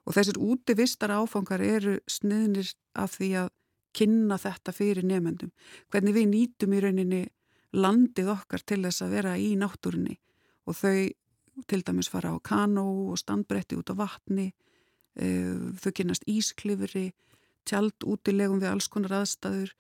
Og 0.09 0.17
þessir 0.17 0.39
útivistar 0.41 1.13
áfangar 1.13 1.63
eru 1.63 1.99
sniðnir 2.09 2.71
af 2.97 3.19
því 3.19 3.31
að 3.45 3.51
kynna 3.97 4.39
þetta 4.41 4.73
fyrir 4.73 5.07
nefendum 5.07 5.53
hvernig 5.93 6.17
við 6.17 6.31
nýtum 6.33 6.75
í 6.77 6.83
rauninni 6.85 7.23
landið 7.77 8.33
okkar 8.33 8.65
til 8.65 8.81
þess 8.87 9.05
að 9.05 9.15
vera 9.19 9.37
í 9.37 9.53
náttúrunni. 9.61 10.17
Og 10.69 10.77
þau 10.77 11.09
til 11.69 11.83
dæmis 11.85 12.11
fara 12.13 12.33
á 12.33 12.39
kanó 12.41 12.87
og 13.13 13.19
standbretti 13.21 13.77
út 13.79 13.91
á 13.93 13.95
vatni 13.99 14.53
uh, 15.21 15.75
þau 15.81 15.93
kynast 15.93 16.27
ísklifri 16.31 17.11
tjald 17.69 18.07
útilegum 18.07 18.63
við 18.63 18.73
alls 18.73 18.89
konar 18.89 19.21
aðstæður 19.21 19.75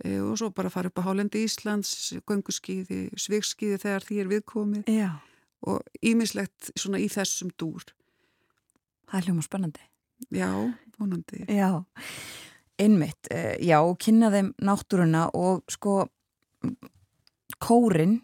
og 0.00 0.36
svo 0.40 0.50
bara 0.56 0.70
fara 0.72 0.88
upp 0.88 0.98
á 1.00 1.06
Hálendi 1.08 1.42
Íslands 1.44 1.90
gönguskíði, 2.26 3.10
svikskíði 3.20 3.78
þegar 3.82 4.06
því 4.06 4.20
er 4.22 4.30
viðkomið 4.32 4.88
já. 4.88 5.10
og 5.66 5.82
ímislegt 6.02 6.70
svona 6.78 6.98
í 7.02 7.08
þessum 7.12 7.50
dúr 7.60 7.84
Það 9.10 9.18
er 9.18 9.26
hljóma 9.26 9.42
spennandi. 9.42 9.80
já, 10.30 10.48
vonandi 10.98 11.44
Já, 11.48 11.84
einmitt. 12.78 13.28
eh, 13.30 13.56
Já, 13.60 13.80
kynna 13.98 14.30
þeim 14.30 14.52
náttúruna 14.62 15.28
og 15.34 15.64
sko 15.68 16.06
kórin, 17.60 18.20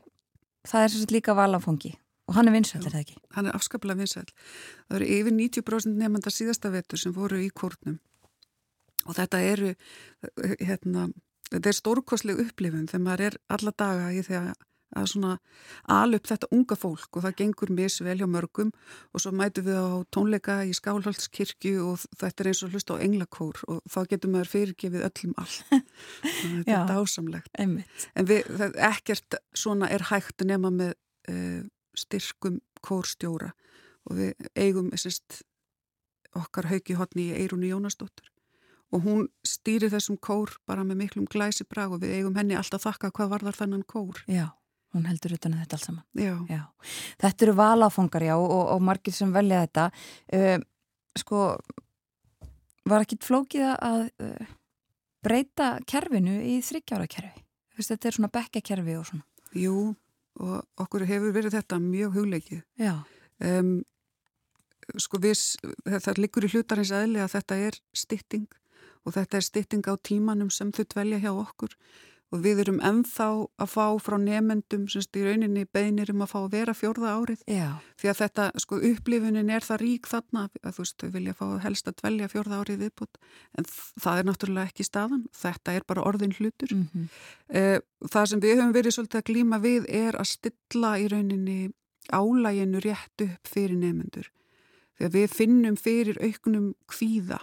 það 0.66 0.84
er 0.86 0.92
sérst 0.94 1.12
líka 1.14 1.34
valafangi 1.36 1.94
og 2.26 2.34
hann 2.34 2.48
er 2.50 2.54
vinsættir 2.56 2.90
það 2.90 3.02
ekki. 3.04 3.16
hann 3.36 3.46
er 3.46 3.54
afskaplega 3.54 3.98
vinsæl. 4.00 4.24
Það 4.88 4.96
eru 4.96 5.06
yfir 5.14 5.34
90% 5.36 6.00
nefnda 6.00 6.32
síðasta 6.34 6.72
vetur 6.74 6.98
sem 6.98 7.12
voru 7.14 7.38
í 7.38 7.50
kórnum 7.54 7.98
og 9.06 9.14
þetta 9.14 9.38
eru 9.46 9.74
hérna, 10.58 11.04
þetta 11.50 11.70
er 11.70 11.78
stórkosleg 11.80 12.40
upplifun 12.46 12.88
þegar 12.90 13.04
maður 13.04 13.28
er 13.30 13.38
alla 13.56 13.74
daga 13.76 14.08
í 14.14 14.22
því 14.26 14.40
að 14.96 15.08
svona 15.10 15.32
alup 15.92 16.26
þetta 16.28 16.48
unga 16.54 16.76
fólk 16.78 17.18
og 17.18 17.24
það 17.24 17.36
gengur 17.40 17.72
misvel 17.74 18.16
hjá 18.20 18.26
mörgum 18.30 18.70
og 19.12 19.22
svo 19.22 19.32
mætu 19.34 19.64
við 19.66 19.78
á 19.82 19.88
tónleika 20.14 20.58
í 20.66 20.74
Skálholdskirkju 20.76 21.82
og 21.84 22.04
þetta 22.20 22.44
er 22.44 22.50
eins 22.52 22.62
og 22.64 22.74
hlust 22.74 22.92
á 22.94 22.96
englakór 23.02 23.60
og 23.66 23.82
þá 23.90 23.98
getur 24.12 24.32
maður 24.32 24.52
fyrirgefið 24.54 25.06
öllum 25.08 25.34
að 25.42 25.56
Þetta 25.66 26.78
er 26.78 26.86
dásamlegt. 26.90 27.50
Einmitt. 27.58 28.06
En 28.14 28.30
við, 28.30 28.46
það, 28.60 28.78
ekkert 28.88 29.38
svona 29.56 29.90
er 29.92 30.06
hægt 30.10 30.46
nema 30.46 30.72
með 30.74 30.94
uh, 31.32 31.66
styrkum 31.96 32.60
kórstjóra 32.86 33.52
og 34.06 34.20
við 34.20 34.48
eigum 34.54 34.92
sérst, 34.94 35.42
okkar 36.36 36.70
hauki 36.70 36.96
hotni 36.98 37.30
í 37.32 37.36
Eirunni 37.42 37.72
Jónasdóttur 37.72 38.30
og 38.94 39.02
hún 39.06 39.24
stýri 39.46 39.88
þessum 39.92 40.18
kór 40.22 40.52
bara 40.68 40.84
með 40.86 41.00
miklum 41.02 41.26
glæsi 41.30 41.66
brag 41.68 41.92
og 41.96 42.02
við 42.04 42.18
eigum 42.20 42.36
henni 42.38 42.54
alltaf 42.58 42.84
þakka 42.86 43.10
hvað 43.16 43.32
varðar 43.34 43.58
þennan 43.58 43.82
kór. 43.88 44.20
Já, 44.30 44.46
hún 44.94 45.08
heldur 45.10 45.34
utan 45.36 45.56
að 45.56 45.64
þetta 45.64 45.78
alls 45.78 45.86
saman. 45.88 46.04
Já, 46.14 46.34
Já, 46.52 46.62
þetta 47.24 47.46
eru 47.48 47.56
valafangar, 47.58 48.26
já, 48.28 48.34
og, 48.38 48.54
og 48.76 48.84
margir 48.86 49.16
sem 49.16 49.32
velja 49.34 49.64
þetta. 49.66 49.88
Uh, 50.32 50.58
sko, 51.18 51.42
var 52.86 53.02
ekkit 53.06 53.26
flókið 53.26 53.66
að 53.74 54.06
uh, 54.22 54.54
breyta 55.26 55.72
kerfinu 55.90 56.38
í 56.46 56.60
þryggjára 56.62 57.08
kerfi? 57.10 57.42
Þetta 57.76 58.08
er 58.08 58.16
svona 58.16 58.32
bekkakerfi 58.32 58.94
og 58.96 59.08
svona. 59.10 59.26
jú, 59.52 59.76
og 60.40 60.62
okkur 60.84 61.04
hefur 61.08 61.32
verið 61.34 61.58
þetta 61.58 61.80
mjög 61.82 62.16
hugleikið. 62.20 62.62
Já, 62.80 62.94
Um, 63.36 63.82
sko 64.96 65.18
við, 65.20 65.36
það 65.84 66.20
liggur 66.22 66.46
í 66.46 66.48
hlutarins 66.54 66.88
eðli 66.96 67.20
að 67.20 67.34
þetta 67.34 67.58
er 67.66 67.76
stytting 67.92 68.46
og 69.06 69.14
þetta 69.14 69.38
er 69.38 69.46
stytting 69.46 69.86
á 69.86 69.94
tímanum 69.96 70.50
sem 70.50 70.74
þau 70.74 70.84
dvelja 70.84 71.22
hjá 71.22 71.32
okkur. 71.32 71.78
Og 72.34 72.40
við 72.42 72.64
erum 72.64 72.80
ennþá 72.82 73.26
að 73.62 73.68
fá 73.70 73.84
frá 74.02 74.16
nefendum 74.18 74.88
sem 74.90 75.04
í 75.14 75.20
rauninni 75.22 75.62
beinir 75.70 76.10
um 76.10 76.24
að 76.24 76.32
fá 76.32 76.38
að 76.40 76.48
vera 76.56 76.74
fjórða 76.74 77.12
árið. 77.20 77.44
Já, 77.46 77.68
því 78.02 78.10
að 78.10 78.18
þetta, 78.18 78.46
sko, 78.64 78.78
upplifunin 78.88 79.52
er 79.54 79.62
það 79.62 79.80
rík 79.84 80.10
þarna 80.10 80.42
að 80.58 80.72
þú 80.74 80.82
veist, 80.82 80.96
þau 80.98 81.12
vilja 81.14 81.36
fá 81.38 81.44
helst 81.62 81.86
að 81.86 81.96
dvelja 82.02 82.28
fjórða 82.34 82.58
árið 82.64 82.82
viðbútt 82.82 83.20
en 83.54 83.70
það 84.02 84.18
er 84.18 84.26
náttúrulega 84.26 84.72
ekki 84.72 84.88
staðan, 84.88 85.24
þetta 85.38 85.76
er 85.78 85.86
bara 85.86 86.06
orðin 86.10 86.34
hlutur. 86.40 86.74
Mm 86.74 87.08
Eh, 87.48 87.78
Það 88.02 88.26
sem 88.26 88.40
við 88.42 88.56
höfum 88.58 88.72
verið 88.74 88.94
svolítið 88.96 89.20
að 89.20 89.28
glíma 89.30 89.58
við 89.62 89.86
er 89.88 90.16
að 90.18 90.26
stilla 90.34 90.98
í 90.98 91.06
rauninni 91.08 91.72
álæginu 92.10 92.80
rétt 92.82 93.22
upp 93.22 93.48
fyrir 93.48 93.78
nefnendur. 93.78 94.26
Þegar 94.98 95.12
við 95.14 95.30
finnum 95.30 95.76
fyrir 95.76 96.18
auknum 96.22 96.74
kvíða 96.90 97.38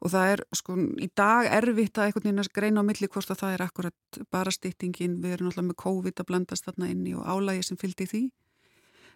og 0.00 0.12
það 0.12 0.34
er 0.34 0.42
sko 0.56 0.76
í 1.04 1.08
dag 1.16 1.48
erfitt 1.60 1.98
að 1.98 2.08
einhvern 2.08 2.26
veginn 2.26 2.42
að 2.42 2.52
greina 2.56 2.84
á 2.84 2.88
milli 2.88 3.08
hvort 3.12 3.32
að 3.32 3.42
það 3.42 3.56
er 3.56 3.64
akkurat 3.66 4.20
bara 4.32 4.52
styttingin, 4.54 5.18
við 5.20 5.36
erum 5.36 5.50
alltaf 5.50 5.66
með 5.66 5.80
COVID 5.84 6.22
að 6.22 6.28
blandast 6.30 6.68
þarna 6.68 6.92
inni 6.92 7.16
og 7.16 7.26
álægi 7.28 7.66
sem 7.68 7.80
fylgdi 7.80 8.06
því. 8.08 8.22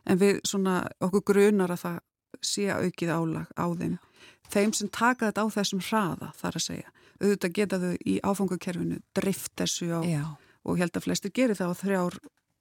En 0.05 0.21
við 0.21 0.43
svona 0.45 0.83
okkur 1.01 1.25
grunar 1.33 1.73
að 1.73 1.87
það 1.87 2.03
sé 2.45 2.69
aukið 2.69 3.15
álag 3.15 3.49
á 3.57 3.67
þeim. 3.81 3.97
Þeim 4.53 4.75
sem 4.77 4.91
taka 4.93 5.31
þetta 5.31 5.45
á 5.45 5.49
þessum 5.57 5.81
hraða 5.89 6.31
þar 6.37 6.59
að 6.59 6.67
segja. 6.67 6.93
Auðvitað 7.23 7.57
geta 7.57 7.81
þau 7.81 7.93
í 8.05 8.19
áfangakerfinu 8.21 9.01
drift 9.17 9.55
þessu 9.57 9.89
á 9.95 10.01
já, 10.05 10.25
og 10.67 10.81
held 10.81 10.99
að 10.99 11.07
flestir 11.07 11.33
gerir 11.33 11.57
það 11.57 11.73
á 11.73 11.81
þrjár 11.81 12.19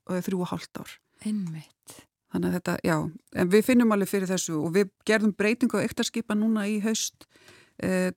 og 0.08 0.26
þrjú 0.28 0.42
og 0.46 0.52
hálft 0.54 0.80
ár. 0.80 0.96
einmitt. 1.24 2.00
Þannig 2.34 2.50
að 2.50 2.56
þetta, 2.58 2.76
já, 2.88 2.96
en 3.38 3.50
við 3.54 3.66
finnum 3.68 3.94
alveg 3.94 4.10
fyrir 4.10 4.32
þessu 4.32 4.56
og 4.58 4.72
við 4.74 4.90
gerðum 5.06 5.36
breytingu 5.38 5.78
á 5.78 5.86
ektarskipa 5.86 6.34
núna 6.38 6.66
í 6.66 6.80
haust 6.82 7.28
eh, 7.28 7.63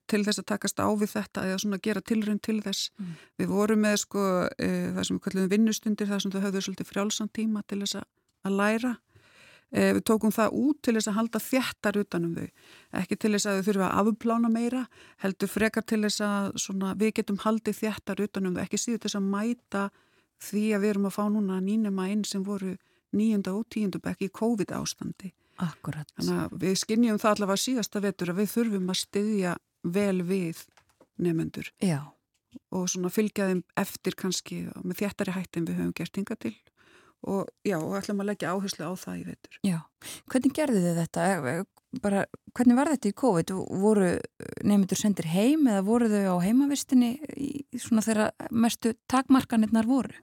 til 0.07 0.21
þess 0.23 0.39
að 0.39 0.47
takast 0.51 0.79
á 0.79 0.87
við 0.93 1.09
þetta 1.15 1.43
eða 1.49 1.57
svona 1.63 1.79
gera 1.83 2.01
tilrönd 2.05 2.43
til 2.45 2.59
þess. 2.61 2.91
Mm. 2.97 3.17
Við 3.41 3.49
vorum 3.51 3.83
með 3.83 3.97
sko 4.03 4.23
eh, 4.53 4.93
það 4.93 5.03
sem 5.07 5.17
við 5.17 5.23
kallum 5.25 5.49
vinnustundir, 5.51 6.07
það 6.07 6.23
sem 6.23 6.33
þau 6.35 6.41
höfðu 6.45 6.63
svolítið 6.67 6.89
frjálsan 6.91 7.31
tíma 7.33 7.63
til 7.67 7.81
þess 7.81 7.99
að, 7.99 8.07
læra. 8.53 8.93
Eh, 9.75 9.91
við 9.97 10.03
tókum 10.07 10.31
það 10.31 10.53
út 10.61 10.77
til 10.85 10.93
þess 10.95 11.09
að 11.11 11.17
halda 11.17 11.41
þjættar 11.43 11.97
utanum 12.03 12.35
þau. 12.37 12.67
Ekki 13.01 13.17
til 13.19 13.33
þess 13.33 13.49
að 13.49 13.57
þau 13.57 13.67
þurfa 13.67 13.87
að 13.89 14.11
afplána 14.13 14.51
meira, 14.53 14.83
heldur 15.25 15.51
frekar 15.51 15.83
til 15.83 16.03
þess 16.05 16.23
að 16.23 16.51
svona, 16.63 16.93
við 16.95 17.15
getum 17.19 17.41
haldið 17.43 17.81
þjættar 17.81 18.23
utanum 18.23 18.55
þau, 18.55 18.63
ekki 18.63 18.79
síður 18.79 19.01
til 19.01 19.09
þess 19.09 19.19
að 19.19 19.31
mæta 19.33 19.87
því 20.47 20.63
að 20.77 20.85
við 20.85 20.93
erum 20.93 21.09
að 21.09 21.17
fá 21.17 21.23
núna 21.33 21.59
nýnema 21.65 22.07
inn 22.13 22.23
sem 22.23 22.45
voru 22.45 22.77
nýjunda 23.17 23.57
og 23.57 23.67
tíundu 23.73 23.99
bekk 24.03 24.27
í 24.27 24.31
COVID 24.31 24.71
ástandi. 24.77 25.33
Akkurat. 25.63 26.09
Þannig 26.17 26.43
að 26.43 26.57
við 26.61 26.75
skinnjum 26.83 27.19
það 27.21 27.33
allavega 27.33 27.63
síðasta 27.63 28.03
vetur 28.03 28.33
að 28.33 28.41
við 28.41 28.51
þurfum 28.53 28.93
að 28.93 28.99
styðja 29.01 29.55
vel 29.97 30.21
við 30.27 30.63
nefnendur. 31.17 31.71
Já, 31.81 31.99
og 32.73 32.89
svona 32.91 33.11
fylgja 33.13 33.49
þeim 33.49 33.63
eftir 33.79 34.17
kannski 34.17 34.63
með 34.83 35.01
þjættari 35.01 35.37
hættin 35.37 35.67
við 35.69 35.79
höfum 35.81 35.95
gert 35.97 36.19
hinga 36.19 36.37
til 36.37 36.55
og 37.27 37.47
já, 37.65 37.77
og 37.79 37.95
ætlum 37.97 38.21
að 38.21 38.29
leggja 38.31 38.51
áherslu 38.53 38.85
á 38.85 38.93
það 38.99 39.17
í 39.17 39.23
vetur. 39.25 39.57
Já, 39.65 39.79
hvernig 40.29 40.53
gerðu 40.55 40.83
þið 40.83 40.99
þetta? 41.01 41.25
Bara, 42.03 42.21
hvernig 42.53 42.77
var 42.77 42.91
þetta 42.91 43.09
í 43.09 43.15
COVID? 43.17 43.53
Voru 43.81 44.09
nefndur 44.67 44.99
sendir 44.99 45.29
heim 45.31 45.65
eða 45.71 45.85
voru 45.87 46.09
þau 46.11 46.37
á 46.37 46.45
heimavistinni 46.45 47.15
í 47.33 47.49
svona 47.81 48.03
þeirra 48.05 48.29
mestu 48.51 48.93
takmarkanirnar 49.09 49.89
voru? 49.89 50.13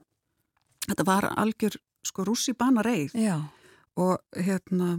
Þetta 0.85 1.07
var 1.07 1.29
algjör 1.33 1.79
sko 2.05 2.25
rússi 2.27 2.53
bana 2.53 2.83
reið 2.85 3.15
Já. 3.17 3.39
Og 3.95 4.19
hérna 4.35 4.97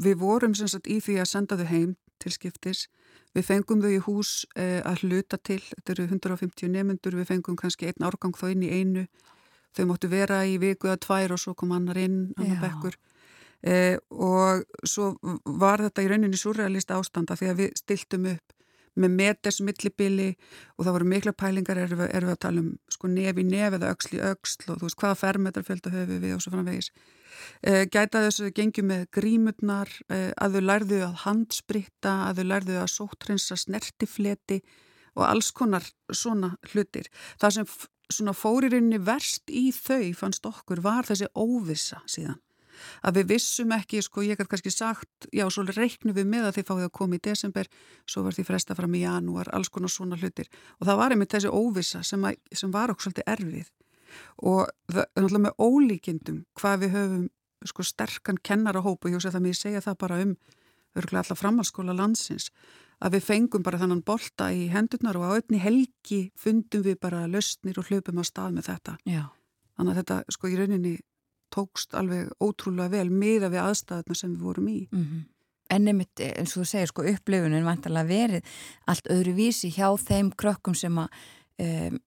við 0.00 0.20
vorum 0.22 0.54
sem 0.56 0.68
sagt 0.70 0.88
í 0.88 0.98
því 1.04 1.18
að 1.20 1.30
senda 1.30 1.58
þau 1.60 1.68
heim 1.68 1.96
til 2.20 2.32
skiptis. 2.32 2.86
Við 3.36 3.46
fengum 3.46 3.82
þau 3.82 3.90
í 3.92 4.00
hús 4.04 4.30
eh, 4.56 4.80
að 4.86 5.04
hluta 5.06 5.38
til, 5.38 5.60
þetta 5.60 5.94
eru 5.94 6.06
150 6.08 6.72
nefnendur, 6.72 7.18
við 7.20 7.28
fengum 7.30 7.58
kannski 7.60 7.90
einn 7.90 8.06
árgang 8.06 8.34
þá 8.36 8.48
inn 8.50 8.64
í 8.66 8.72
einu. 8.72 9.06
Þau 9.76 9.84
móttu 9.86 10.10
vera 10.10 10.40
í 10.48 10.56
viku 10.58 10.90
eða 10.90 10.98
tvær 11.04 11.36
og 11.36 11.42
svo 11.42 11.54
kom 11.54 11.76
annar 11.76 12.00
inn, 12.00 12.32
annar 12.40 12.58
bekkur. 12.64 12.96
Eh, 13.62 14.00
og 14.10 14.64
svo 14.88 15.12
var 15.44 15.84
þetta 15.84 16.02
í 16.02 16.08
rauninni 16.10 16.40
surrealist 16.40 16.90
ástanda 16.96 17.36
því 17.36 17.50
að 17.52 17.60
við 17.60 17.76
stiltum 17.78 18.26
upp 18.32 18.56
með 18.98 19.14
metes 19.20 19.60
millibili 19.62 20.32
og 20.76 20.84
það 20.84 20.94
voru 20.96 21.08
mikla 21.12 21.32
pælingar 21.36 21.78
erum 21.78 22.02
við, 22.02 22.10
er 22.16 22.26
við 22.26 22.34
að 22.34 22.42
tala 22.44 22.64
um 22.64 22.72
sko 22.90 23.10
nefi 23.10 23.44
nef 23.46 23.76
eða 23.78 23.92
öxl 23.94 24.16
í 24.16 24.20
öxl 24.30 24.72
og 24.72 24.80
þú 24.80 24.88
veist 24.88 25.00
hvaða 25.02 25.20
fermetrafjölda 25.20 25.92
höfum 25.94 26.22
við 26.24 26.34
og 26.34 26.42
svo 26.44 26.54
framvegis. 26.56 26.90
Eh, 27.62 27.84
gæta 27.86 28.24
þess 28.24 28.40
að 28.42 28.50
þau 28.50 28.56
gengjum 28.58 28.90
með 28.90 29.06
grímurnar 29.16 29.94
eh, 30.10 30.30
að 30.36 30.58
þau 30.58 30.66
lærðu 30.66 31.00
að 31.06 31.16
handspritta 31.24 32.16
að 32.26 32.40
þau 32.42 32.46
lærðu 32.50 32.76
að 32.80 32.92
sóttrensa 32.96 33.58
snertifleti 33.60 34.60
og 35.16 35.24
alls 35.28 35.50
konar 35.54 35.86
svona 36.10 36.54
hlutir. 36.72 37.08
Það 37.40 37.56
sem 37.56 37.72
svona 38.10 38.34
fóririnni 38.34 38.98
verst 39.06 39.50
í 39.50 39.70
þau 39.74 40.12
fannst 40.18 40.46
okkur 40.46 40.82
var 40.82 41.06
þessi 41.06 41.30
óvissa 41.38 42.02
síðan 42.10 42.40
að 43.06 43.20
við 43.20 43.32
vissum 43.34 43.74
ekki, 43.76 44.02
sko 44.04 44.24
ég 44.26 44.40
hef 44.40 44.50
kannski 44.50 44.72
sagt 44.74 45.28
já, 45.32 45.44
svo 45.50 45.64
reiknum 45.68 46.16
við 46.16 46.30
með 46.30 46.48
að 46.48 46.56
þið 46.58 46.68
fáið 46.70 46.86
að 46.86 46.94
koma 47.00 47.18
í 47.18 47.24
desember, 47.24 47.68
svo 48.08 48.24
var 48.26 48.36
því 48.36 48.46
fresta 48.48 48.76
fram 48.78 48.94
í 48.94 49.02
janúar 49.04 49.50
alls 49.56 49.72
konar 49.72 49.92
svona 49.92 50.18
hlutir 50.20 50.50
og 50.78 50.88
það 50.88 51.00
var 51.02 51.14
einmitt 51.14 51.34
þessi 51.34 51.52
óvissa 51.52 52.04
sem, 52.06 52.24
að, 52.24 52.40
sem 52.52 52.72
var 52.74 52.92
okkur 52.92 53.08
svolítið 53.08 53.34
erfið 53.34 53.70
og 54.42 54.70
það 54.90 55.04
er 55.04 55.24
náttúrulega 55.24 55.44
með 55.46 55.66
ólíkindum 55.66 56.44
hvað 56.58 56.84
við 56.84 56.96
höfum 56.96 57.26
sko 57.68 57.84
sterkan 57.84 58.40
kennarahóp 58.42 59.04
og 59.04 59.12
ég 59.12 59.22
sé 59.22 59.32
það 59.32 59.44
mér 59.44 59.58
segja 59.58 59.84
það 59.84 60.00
bara 60.00 60.22
um 60.24 60.36
örgulega 60.98 61.24
alla 61.26 61.38
framhalskóla 61.38 61.96
landsins 61.96 62.48
að 63.00 63.16
við 63.16 63.26
fengum 63.26 63.64
bara 63.64 63.80
þannan 63.80 64.02
bolta 64.06 64.50
í 64.52 64.66
hendurnar 64.72 65.18
og 65.18 65.28
á 65.32 65.36
öllni 65.38 65.60
helgi 65.62 66.20
fundum 66.38 66.84
við 66.84 66.98
bara 67.00 67.26
löstnir 67.30 67.78
og 67.80 67.88
hljöpum 67.88 68.20
á 68.20 68.24
stað 68.28 68.56
með 68.56 68.72
þetta. 68.72 68.96
Já. 69.08 69.22
Þannig 69.76 69.92
að 69.92 70.00
þetta 70.00 70.18
sko 70.36 70.50
í 70.50 70.58
rauninni 70.58 70.94
tókst 71.54 71.94
alveg 71.98 72.30
ótrúlega 72.42 72.94
vel 72.96 73.10
miða 73.10 73.50
við 73.52 73.64
aðstæðuna 73.64 74.18
sem 74.18 74.34
við 74.34 74.46
vorum 74.46 74.68
í. 74.68 74.80
Mm 74.90 75.04
-hmm. 75.04 75.26
En 75.70 75.84
nefnitt 75.84 76.20
eins 76.20 76.56
og 76.56 76.62
þú 76.62 76.66
segir 76.66 76.90
sko 76.90 77.02
upplifunin 77.06 77.64
vantarlega 77.64 78.08
verið 78.08 78.42
allt 78.86 79.06
öðru 79.06 79.34
vísi 79.34 79.70
hjá 79.70 79.96
þeim 79.96 80.32
krökkum 80.34 80.74
sem 80.74 80.98
að 80.98 81.08
um, 81.58 82.00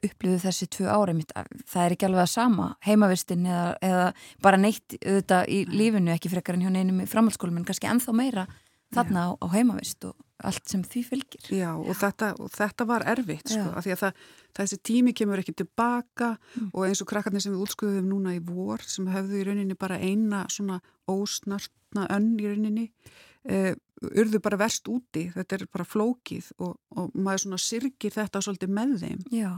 upplifu 0.00 0.38
þessi 0.40 0.66
tvö 0.66 0.88
ári 0.88 1.14
mitt. 1.14 1.32
Það 1.68 1.84
er 1.84 1.92
ekki 1.92 2.06
alveg 2.08 2.22
að 2.22 2.32
sama 2.32 2.76
heimavistin 2.86 3.46
eða, 3.46 3.76
eða 3.82 4.06
bara 4.42 4.56
neitt 4.56 4.96
auðvitað 5.04 5.48
í 5.48 5.58
lífinu 5.68 6.14
ekki 6.14 6.32
frekar 6.32 6.54
en 6.54 6.64
hjá 6.64 6.70
neinum 6.70 7.02
í 7.04 7.06
framhaldsskólum 7.10 7.60
en 7.60 7.64
kannski 7.68 7.90
enþá 7.90 8.16
meira 8.16 8.46
þarna 8.94 9.26
á, 9.26 9.30
á 9.40 9.46
heimavist 9.54 10.06
og 10.08 10.16
allt 10.46 10.70
sem 10.70 10.82
því 10.86 11.02
fylgir. 11.04 11.48
Já, 11.52 11.70
og, 11.74 11.90
Þetta, 11.98 12.30
og 12.40 12.52
þetta 12.54 12.86
var 12.88 13.04
erfitt 13.12 13.52
sko, 13.52 13.66
af 13.76 13.84
því 13.84 13.94
að 13.94 14.02
það, 14.04 14.22
þessi 14.56 14.78
tími 14.88 15.14
kemur 15.16 15.42
ekki 15.42 15.56
tilbaka 15.60 16.30
mm. 16.38 16.70
og 16.72 16.86
eins 16.86 17.02
og 17.04 17.10
krakkarnir 17.10 17.44
sem 17.44 17.54
við 17.54 17.64
útskuðum 17.66 18.08
núna 18.08 18.36
í 18.36 18.40
vor 18.44 18.84
sem 18.88 19.08
hefðu 19.12 19.40
í 19.40 19.44
rauninni 19.48 19.76
bara 19.80 20.00
eina 20.00 20.46
svona 20.52 20.80
ósnartna 21.10 22.08
önn 22.16 22.32
í 22.40 22.48
rauninni 22.48 22.86
eh, 23.44 23.74
urðu 24.00 24.40
bara 24.42 24.58
verst 24.60 24.88
úti, 24.88 25.26
þetta 25.34 25.58
er 25.58 25.66
bara 25.72 25.84
flókið 25.84 26.52
og, 26.64 26.76
og 26.96 27.16
maður 27.20 27.44
svona 27.44 27.60
sirgir 27.60 28.14
þetta 28.14 28.40
svolítið 28.44 28.76
með 28.76 28.94
þeim. 29.02 29.24
Já. 29.34 29.50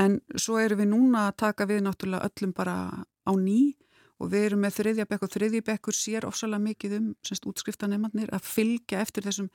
En 0.00 0.18
svo 0.36 0.60
erum 0.60 0.82
við 0.82 0.90
núna 0.92 1.28
að 1.30 1.38
taka 1.46 1.68
við 1.70 1.86
náttúrulega 1.86 2.28
öllum 2.28 2.52
bara 2.56 2.76
á 3.00 3.32
ný 3.40 3.72
og 4.20 4.30
við 4.34 4.46
erum 4.50 4.62
með 4.64 4.76
þriðjabekk 4.76 5.24
og 5.24 5.32
þriðjabekkur 5.34 5.96
sér 5.96 6.28
ofsalega 6.28 6.64
mikið 6.66 6.96
um 6.98 7.10
semst 7.24 7.48
útskriftanemannir 7.48 8.32
að 8.36 8.46
fylgja 8.46 9.00
eftir 9.00 9.26
þessum 9.26 9.50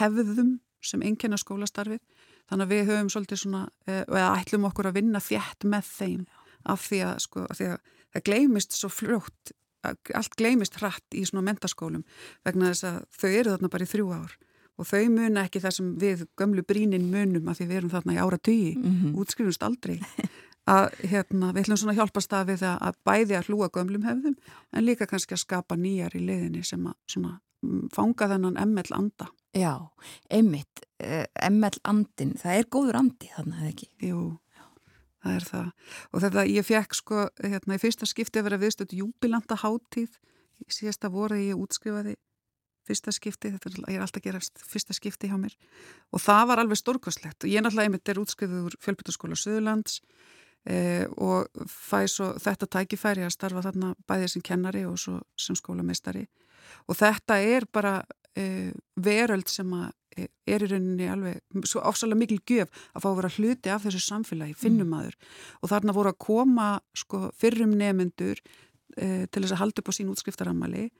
hefðum 0.00 0.58
sem 0.80 1.02
enkenna 1.04 1.36
skólastarfið. 1.40 2.00
Þannig 2.48 2.66
að 2.66 2.74
við 2.74 2.90
höfum 2.90 3.10
svolítið 3.12 3.42
svona 3.42 3.62
eh, 3.86 4.02
eða 4.08 4.34
ætlum 4.40 4.66
okkur 4.70 4.88
að 4.90 4.96
vinna 4.98 5.20
þjætt 5.22 5.66
með 5.68 5.90
þeim 5.98 6.22
af 6.70 6.84
því 6.88 7.00
að, 7.06 7.16
sko, 7.26 7.46
af 7.46 7.58
því 7.60 7.68
að 7.74 7.96
það 8.10 8.26
gleimist 8.30 8.76
svo 8.76 8.90
fljótt 8.92 9.52
allt 9.84 10.36
gleimist 10.36 10.76
hratt 10.80 11.16
í 11.16 11.22
svona 11.24 11.46
mentaskólum 11.46 12.02
vegna 12.44 12.72
þess 12.72 12.86
að 12.88 12.98
þau 13.16 13.28
eru 13.30 13.52
þarna 13.54 13.70
bara 13.72 13.86
í 13.86 13.90
þrjú 13.90 14.10
ár. 14.12 14.34
Og 14.80 14.88
þau 14.88 15.06
muna 15.12 15.44
ekki 15.44 15.60
það 15.60 15.76
sem 15.76 15.88
við 16.00 16.24
gömlu 16.40 16.64
brínin 16.64 17.08
munum 17.12 17.48
að 17.52 17.60
því 17.60 17.66
við 17.68 17.80
erum 17.80 17.92
þarna 17.92 18.16
í 18.16 18.20
ára 18.20 18.38
tugi 18.40 18.74
mm 18.76 18.92
-hmm. 18.92 19.16
útskrifumst 19.20 19.64
aldrei 19.64 19.98
að 20.70 20.86
hérna, 21.10 21.50
við 21.54 21.64
ætlum 21.64 21.80
svona 21.80 21.94
að 22.38 22.50
við 22.50 22.64
að 22.70 22.98
bæði 23.06 23.36
að 23.38 23.48
hlúa 23.50 23.70
gömlum 23.74 24.06
hefðum 24.06 24.36
en 24.72 24.86
líka 24.86 25.08
kannski 25.10 25.36
að 25.36 25.44
skapa 25.44 25.76
nýjar 25.76 26.16
í 26.16 26.22
liðinni 26.24 26.62
sem 26.66 26.86
að 26.86 26.96
svona, 27.10 27.40
mm, 27.64 27.88
fanga 27.94 28.28
þennan 28.30 28.60
ML 28.66 28.94
anda. 28.96 29.30
Já, 29.56 29.90
einmitt, 30.30 30.84
eh, 31.00 31.26
ML 31.50 31.80
andin, 31.84 32.36
það 32.38 32.58
er 32.58 32.70
góður 32.70 33.00
andi 33.02 33.30
þannig 33.34 33.60
að 33.60 33.68
ekki. 33.72 33.88
Jú, 34.06 34.38
það 35.24 35.34
er 35.34 35.46
það. 35.50 35.70
Og 36.12 36.22
þetta 36.22 36.46
ég 36.48 36.66
fekk 36.66 36.94
sko 36.94 37.28
hérna 37.42 37.74
í 37.74 37.82
fyrsta 37.82 38.06
skipti 38.06 38.38
að 38.38 38.44
vera 38.44 38.62
viðstöld 38.62 38.94
júbilanda 38.94 39.56
háttíð, 39.56 40.18
síðasta 40.68 41.10
voru 41.10 41.36
ég 41.40 41.56
útskrifaði 41.58 42.16
fyrsta 42.90 43.12
skipti, 43.14 43.52
þetta 43.54 43.70
er 43.90 44.02
alltaf 44.02 44.24
gerast 44.24 44.60
fyrsta 44.66 44.96
skipti 44.96 45.30
hjá 45.30 45.36
mér 45.40 45.54
og 46.10 46.22
það 46.22 46.46
var 46.50 46.62
alveg 46.62 46.80
stórkoslegt 46.80 47.44
og 47.44 47.52
ég 47.52 47.62
náttúrulega 47.62 47.90
einmitt 47.90 48.10
er 48.10 48.20
útskriðið 48.22 48.68
úr 48.68 48.76
fjölbyttarskóla 48.82 49.38
Suðurlands 49.38 50.00
Eh, 50.68 51.06
og 51.16 51.48
fæ 51.64 52.04
svo 52.10 52.34
þetta 52.36 52.68
tækifæri 52.68 53.24
að 53.24 53.32
starfa 53.32 53.62
þarna 53.64 53.94
bæðið 54.08 54.32
sem 54.34 54.42
kennari 54.44 54.82
og 54.84 54.98
svo 55.00 55.20
sem 55.40 55.56
skólameistari. 55.56 56.26
Og 56.88 56.98
þetta 57.00 57.38
er 57.40 57.64
bara 57.72 57.94
eh, 58.36 58.72
veröld 59.00 59.48
sem 59.48 59.70
að 59.72 59.88
eh, 60.16 60.28
er 60.46 60.64
í 60.64 60.70
rauninni 60.70 61.08
alveg 61.10 61.66
svo 61.68 61.82
ofsalega 61.88 62.20
mikil 62.20 62.40
gjöf 62.44 62.72
að 62.94 63.04
fá 63.04 63.08
að 63.10 63.20
vera 63.20 63.34
hluti 63.36 63.72
af 63.72 63.86
þessu 63.86 64.02
samfélagi, 64.04 64.56
finnum 64.58 64.92
aður 64.96 65.16
mm. 65.16 65.30
og 65.60 65.72
þarna 65.72 65.96
voru 65.96 66.12
að 66.12 66.20
koma 66.26 66.70
sko, 66.96 67.22
fyrrum 67.40 67.76
nefnendur 67.78 68.42
eh, 68.96 69.24
til 69.30 69.44
þess 69.44 69.56
að 69.56 69.62
halda 69.62 69.82
upp 69.82 69.92
á 69.92 69.94
sín 69.96 70.12
útskriftarammali 70.12 70.90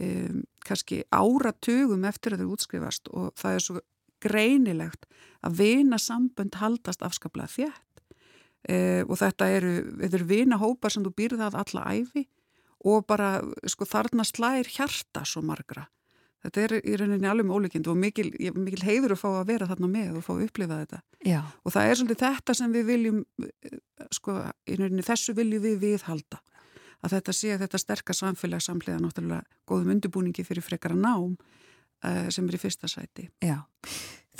eh, 0.00 0.42
kannski 0.66 1.02
áratugum 1.10 2.04
eftir 2.08 2.36
að 2.36 2.44
þau 2.44 2.52
útskrifast. 2.58 3.08
Og 3.12 3.32
það 3.40 3.56
er 3.56 3.66
svo 3.66 3.80
greinilegt 4.22 5.08
að 5.42 5.58
vina 5.58 5.98
sambönd 5.98 6.60
haldast 6.60 7.02
afskaplega 7.02 7.50
þjætt 7.50 7.91
e, 8.68 9.02
og 9.06 9.16
þetta 9.20 9.48
eru, 9.56 9.72
þetta 10.02 10.18
eru 10.20 10.28
vinahópar 10.30 10.94
sem 10.94 11.04
þú 11.06 11.14
býrðað 11.18 11.58
alla 11.62 11.88
æfi 11.92 12.26
og 12.88 13.04
bara 13.06 13.36
sko 13.70 13.86
þarna 13.86 14.26
slæðir 14.26 14.70
hjarta 14.74 15.24
svo 15.28 15.42
margra. 15.46 15.86
Þetta 16.42 16.62
er 16.64 16.72
í 16.80 16.94
rauninni 16.98 17.28
alveg 17.30 17.46
með 17.46 17.58
ólíkind 17.58 17.88
og 17.90 17.98
mikil, 18.02 18.32
mikil 18.56 18.82
heiður 18.82 19.14
að 19.14 19.20
fá 19.20 19.28
að 19.30 19.50
vera 19.52 19.68
þarna 19.70 19.90
með 19.92 20.16
og 20.18 20.24
fá 20.26 20.32
að 20.34 20.40
upplifa 20.48 20.78
þetta. 20.80 20.98
Já. 21.22 21.38
Og 21.62 21.74
það 21.74 21.90
er 21.90 22.00
svolítið 22.00 22.22
þetta 22.24 22.56
sem 22.58 22.72
við 22.74 22.88
viljum, 22.88 23.20
sko, 24.18 24.34
í 24.66 24.78
rauninni 24.80 25.04
þessu 25.06 25.36
viljum 25.38 25.62
við 25.62 25.76
viðhalda. 25.84 26.40
Að 27.02 27.14
þetta 27.16 27.34
sé 27.38 27.52
að 27.54 27.62
þetta 27.64 27.82
sterkar 27.82 28.18
samfélag 28.18 28.62
samlega 28.62 29.02
náttúrulega 29.02 29.46
góðum 29.70 29.94
undirbúningi 29.94 30.44
fyrir 30.46 30.66
frekara 30.66 30.98
nám 30.98 31.36
uh, 31.36 32.26
sem 32.34 32.50
er 32.50 32.58
í 32.58 32.62
fyrsta 32.62 32.90
sæti. 32.90 33.28
Já. 33.42 33.60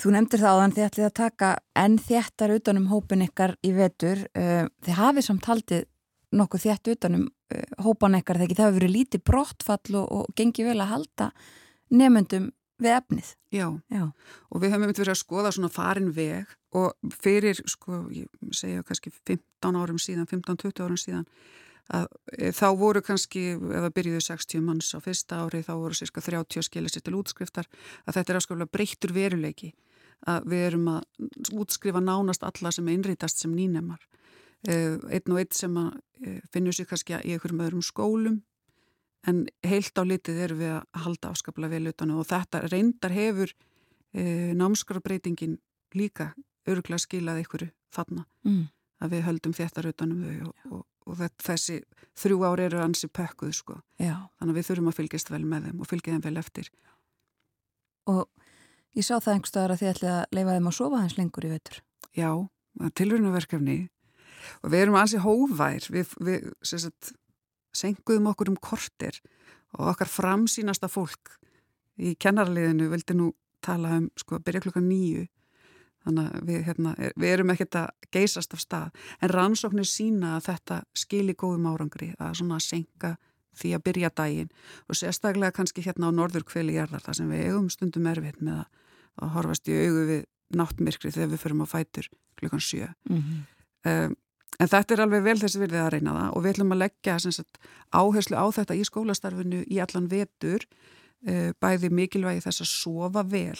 Þú 0.01 0.13
nefndir 0.15 0.41
það 0.41 0.57
áðan 0.57 0.73
þið 0.73 0.85
ætlið 0.87 1.07
að 1.07 1.17
taka 1.19 1.49
enn 1.77 1.97
þéttar 2.01 2.53
utanum 2.55 2.87
hópin 2.89 3.25
ykkar 3.27 3.55
í 3.61 3.73
vetur. 3.75 4.23
Eh, 4.33 4.65
þið 4.85 4.97
hafið 4.97 5.27
samt 5.27 5.49
haldið 5.49 5.85
nokkuð 6.33 6.65
þétt 6.65 6.91
utanum 6.95 7.27
eh, 7.53 7.67
hópan 7.85 8.17
ykkar 8.17 8.41
þegar 8.41 8.57
það 8.57 8.69
hefur 8.69 8.79
verið 8.79 8.95
lítið 8.95 9.23
brottfall 9.29 9.99
og, 10.01 10.07
og 10.17 10.33
gengið 10.39 10.71
vel 10.71 10.79
að 10.81 10.93
halda 10.95 11.29
nefnendum 11.93 12.49
við 12.81 12.95
efnið. 12.97 13.31
Já. 13.53 13.67
Já, 13.93 14.03
og 14.49 14.63
við 14.63 14.73
höfum 14.73 14.89
verið 14.89 15.13
að 15.13 15.19
skoða 15.21 15.53
svona 15.53 15.71
farin 15.73 16.09
veg 16.15 16.49
og 16.73 17.13
fyrir, 17.21 17.61
sko, 17.69 18.07
ég 18.13 18.29
segja 18.55 18.83
kannski 18.87 19.13
15 19.13 19.77
árum 19.77 20.01
síðan, 20.01 20.25
15-20 20.31 20.81
árum 20.81 20.99
síðan, 20.99 21.27
að 21.91 22.07
e, 22.37 22.51
þá 22.55 22.67
voru 22.79 23.01
kannski, 23.03 23.43
ef 23.57 23.83
það 23.85 23.95
byrjuði 23.97 24.21
60 24.27 24.63
manns 24.63 24.93
á 24.95 24.99
fyrsta 25.03 25.41
ári, 25.43 25.63
þá 25.65 25.73
voru 25.75 25.97
cirka 25.97 26.23
30 26.23 26.67
skilir 26.69 26.93
sér 26.93 27.03
til 27.03 27.17
útskriftar, 27.19 27.67
að 28.07 28.19
þetta 28.19 28.33
er 28.33 28.39
afskaplega 28.39 28.73
breyttur 28.77 29.15
veruleiki 29.15 29.73
að 30.29 30.47
við 30.53 30.65
erum 30.69 30.87
að 30.93 31.57
útskrifa 31.59 31.99
nánast 31.99 32.45
alla 32.47 32.71
sem 32.71 32.87
innrítast 32.87 33.41
sem 33.43 33.51
nýnemar. 33.51 33.99
Eh, 34.63 34.95
einn 35.11 35.33
og 35.33 35.41
einn 35.41 35.51
sem 35.51 35.75
eh, 35.75 36.39
finnur 36.53 36.75
sér 36.75 36.87
kannski 36.87 37.17
í 37.17 37.35
einhverjum 37.35 37.65
öðrum 37.65 37.83
skólum 37.83 38.39
en 39.27 39.43
heilt 39.65 39.99
á 39.99 40.03
litið 40.03 40.41
erum 40.45 40.61
við 40.61 40.71
að 40.77 41.03
halda 41.05 41.31
afskaplega 41.31 41.75
vel 41.75 41.91
utan 41.91 42.13
og 42.15 42.27
þetta 42.27 42.63
reyndar 42.67 43.13
hefur 43.15 43.51
e, 44.11 44.23
námskrafbreytingin 44.59 45.57
líka 45.95 46.33
örgla 46.69 46.99
skilað 47.01 47.43
ykkur 47.43 47.67
þarna 47.93 48.25
mm. 48.47 48.65
Að 49.03 49.15
við 49.15 49.25
höldum 49.27 49.55
þetta 49.57 49.83
rautanum 49.85 50.23
þau 50.23 50.47
og, 50.47 50.67
og, 50.71 50.83
og 51.07 51.17
þetta, 51.19 51.45
þessi 51.49 51.77
þrjú 52.23 52.43
ári 52.47 52.67
eru 52.67 52.81
ansi 52.83 53.09
pökkuð 53.11 53.53
sko. 53.57 53.79
Já. 54.01 54.15
Þannig 54.39 54.53
að 54.53 54.59
við 54.59 54.67
þurfum 54.69 54.91
að 54.91 54.97
fylgjast 54.99 55.33
vel 55.33 55.43
með 55.47 55.67
þeim 55.67 55.81
og 55.83 55.89
fylgja 55.89 56.15
þeim 56.15 56.25
vel 56.27 56.41
eftir. 56.41 56.69
Og 58.13 58.23
ég 58.97 59.07
sá 59.07 59.15
það 59.17 59.33
einhverstaðar 59.35 59.75
að 59.75 59.81
þið 59.81 59.91
ætlið 59.93 60.13
að 60.13 60.37
leifa 60.37 60.55
þeim 60.57 60.69
að 60.69 60.77
sofa 60.79 61.01
hans 61.01 61.17
lengur 61.17 61.47
í 61.47 61.51
veitur. 61.53 61.81
Já, 62.13 62.29
tilrunaverkefni 62.99 63.77
og 64.61 64.73
við 64.73 64.85
erum 64.85 64.99
ansi 64.99 65.21
hóvær. 65.23 65.87
Við, 65.93 66.17
við 66.23 66.49
sagt, 66.67 67.13
senguðum 67.73 68.31
okkur 68.33 68.53
um 68.53 68.59
kortir 68.61 69.19
og 69.73 69.93
okkar 69.93 70.11
framsýnasta 70.11 70.89
fólk 70.91 71.37
í 71.97 72.13
kennarliðinu 72.21 72.89
vildi 72.91 73.15
nú 73.17 73.31
tala 73.63 73.97
um 73.99 74.09
sko 74.19 74.37
að 74.37 74.45
byrja 74.47 74.63
klukka 74.65 74.83
nýju 74.83 75.25
þannig 76.05 76.29
að 76.29 76.47
við, 76.47 76.63
hérna, 76.67 76.95
við 77.15 77.33
erum 77.33 77.53
ekkert 77.53 77.77
að 77.79 78.09
geysast 78.13 78.55
af 78.55 78.63
stað. 78.63 79.03
En 79.21 79.31
rannsóknir 79.33 79.87
sína 79.87 80.35
að 80.37 80.49
þetta 80.49 80.79
skilir 80.97 81.37
góðum 81.39 81.69
árangri 81.71 82.13
að 82.19 82.39
svona 82.41 82.59
að 82.59 82.67
senka 82.67 83.15
því 83.59 83.73
að 83.77 83.83
byrja 83.87 84.11
daginn. 84.17 84.51
Og 84.89 84.97
sérstaklega 84.97 85.55
kannski 85.55 85.83
hérna 85.85 86.09
á 86.09 86.11
norður 86.15 86.45
kveli 86.49 86.77
jarðar 86.77 87.05
þar 87.05 87.19
sem 87.19 87.29
við 87.31 87.45
eigum 87.47 87.69
stundum 87.73 88.09
erfitt 88.09 88.41
með 88.41 88.63
að, 88.63 88.81
að 89.21 89.33
horfast 89.37 89.69
í 89.69 89.77
augu 89.77 90.05
við 90.09 90.25
náttmirkri 90.53 91.13
þegar 91.13 91.31
við 91.33 91.43
förum 91.43 91.63
að 91.65 91.71
fætur 91.73 92.09
klukkan 92.39 92.63
sjö. 92.63 92.89
Mm 93.09 93.21
-hmm. 93.21 93.45
um, 93.91 94.15
en 94.59 94.69
þetta 94.73 94.93
er 94.93 95.03
alveg 95.05 95.23
vel 95.23 95.37
þessi 95.39 95.61
virðið 95.61 95.85
að 95.85 95.93
reyna 95.95 96.17
það. 96.17 96.33
Og 96.33 96.43
við 96.43 96.53
ætlum 96.53 96.75
að 96.75 96.83
leggja 96.83 97.19
sagt, 97.19 97.57
áherslu 97.91 98.37
á 98.37 98.45
þetta 98.57 98.75
í 98.75 98.83
skólastarfinu 98.83 99.63
í 99.69 99.79
allan 99.79 100.09
vetur. 100.09 100.65
uh, 100.65 101.02
bæði 101.23 101.89
mikilvægi 101.95 102.43
þess 102.43 102.63
að 102.65 102.69
sofa 102.71 103.23
vel 103.23 103.59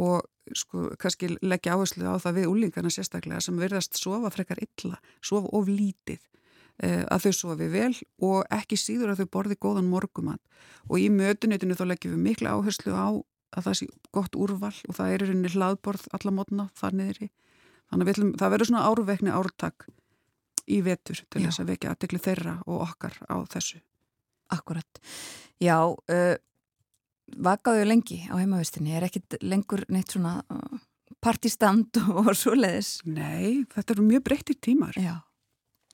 og 0.00 0.22
sko 0.56 0.90
kannski 1.00 1.34
leggja 1.42 1.74
áherslu 1.76 2.06
á 2.08 2.16
það 2.20 2.38
við 2.38 2.50
úlingarna 2.52 2.92
sérstaklega 2.92 3.42
sem 3.44 3.58
verðast 3.60 3.98
sofa 4.00 4.30
frekar 4.32 4.60
illa, 4.64 4.98
sofa 5.24 5.48
of 5.56 5.68
lítið 5.68 6.20
uh, 6.84 7.04
að 7.08 7.26
þau 7.26 7.34
sofi 7.40 7.68
vel 7.72 7.92
og 8.24 8.44
ekki 8.52 8.78
síður 8.80 9.14
að 9.14 9.22
þau 9.22 9.32
borði 9.38 9.58
góðan 9.60 9.88
morgumann 9.90 10.42
og 10.88 11.00
í 11.00 11.08
mötunitinu 11.12 11.76
þá 11.78 11.86
leggjum 11.92 12.16
við 12.16 12.26
mikla 12.28 12.56
áherslu 12.58 12.92
á 12.96 13.08
að 13.54 13.68
það 13.68 13.78
sé 13.78 13.88
gott 14.14 14.36
úrval 14.36 14.74
og 14.88 14.96
það 14.98 15.12
er 15.12 15.24
í 15.24 15.28
rauninni 15.28 15.52
hlaðborð 15.54 16.08
alla 16.16 16.34
mótna 16.34 16.68
þar 16.78 16.98
niðri 17.00 17.30
þannig 17.90 18.06
að 18.08 18.14
ætlum, 18.14 18.32
það 18.40 18.54
verður 18.54 18.70
svona 18.70 18.86
áruvekni 18.88 19.34
ártak 19.34 19.86
í 20.64 20.80
vetur 20.84 21.20
til 21.28 21.42
Já. 21.42 21.48
þess 21.48 21.62
að 21.62 21.70
vekja 21.72 21.92
aðtekli 21.92 22.20
þeirra 22.24 22.54
og 22.64 22.84
okkar 22.86 23.18
á 23.28 23.36
þessu. 23.52 23.80
Akkurat. 24.54 25.00
Já, 25.60 25.76
uh, 25.92 26.36
vakaðu 27.44 27.84
lengi 27.88 28.18
á 28.28 28.34
heimavistinni, 28.38 28.94
er 28.96 29.06
ekkit 29.08 29.38
lengur 29.42 29.84
neitt 29.92 30.14
svona 30.14 30.38
uh, 30.52 30.80
partistand 31.24 32.00
og 32.18 32.32
svoleiðis. 32.36 32.98
Nei, 33.08 33.64
þetta 33.74 33.96
eru 33.96 34.08
mjög 34.08 34.26
breyttir 34.28 34.58
tímar. 34.60 34.98
Já, 35.00 35.20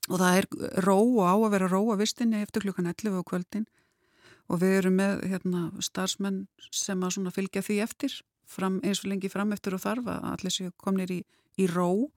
og 0.08 0.22
það 0.22 0.40
er 0.40 0.48
ró 0.86 0.98
á 1.22 1.34
að 1.34 1.50
vera 1.54 1.70
ró 1.70 1.82
að 1.92 2.02
vistinni 2.04 2.42
eftir 2.42 2.66
klukkan 2.66 2.90
11 2.90 3.20
á 3.20 3.22
kvöldin. 3.26 3.68
Og 4.50 4.58
við 4.64 4.80
erum 4.80 4.96
með 4.98 5.20
hérna, 5.30 5.66
starfsmenn 5.78 6.46
sem 6.74 7.04
að 7.06 7.34
fylgja 7.36 7.62
því 7.62 7.76
eftir 7.84 8.16
fram, 8.50 8.80
eins 8.82 9.04
og 9.04 9.12
lengi 9.12 9.30
fram 9.30 9.52
eftir 9.54 9.76
og 9.76 9.84
þarf 9.84 10.08
að 10.10 10.24
allir 10.32 10.54
séu 10.54 10.72
komnir 10.80 11.12
í, 11.14 11.20
í 11.54 11.68
ró. 11.70 12.10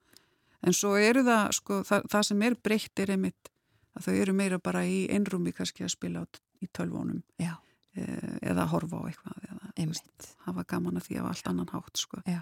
En 0.66 0.74
svo 0.74 0.96
eru 0.98 1.22
það, 1.28 1.52
sko, 1.60 1.82
það, 1.86 2.08
það 2.10 2.26
sem 2.30 2.46
er 2.48 2.56
breytt 2.66 3.04
er 3.04 3.14
einmitt 3.14 3.52
að 3.94 4.08
þau 4.08 4.16
eru 4.16 4.36
meira 4.38 4.60
bara 4.64 4.84
í 4.88 5.04
einrúmi 5.14 5.54
kannski 5.54 5.86
að 5.86 5.94
spila 5.94 6.24
á, 6.24 6.26
í 6.64 6.70
tölvónum 6.74 7.22
já, 7.42 7.54
eða 7.96 8.66
horfa 8.72 9.00
á 9.00 9.04
eitthvað 9.10 9.48
eða 9.50 9.72
einmitt. 9.78 10.28
hafa 10.48 10.64
gaman 10.68 10.98
að 10.98 11.08
því 11.08 11.20
af 11.22 11.30
allt 11.30 11.48
annan 11.52 11.70
hátt 11.74 11.98
sko. 11.98 12.22
Já. 12.26 12.42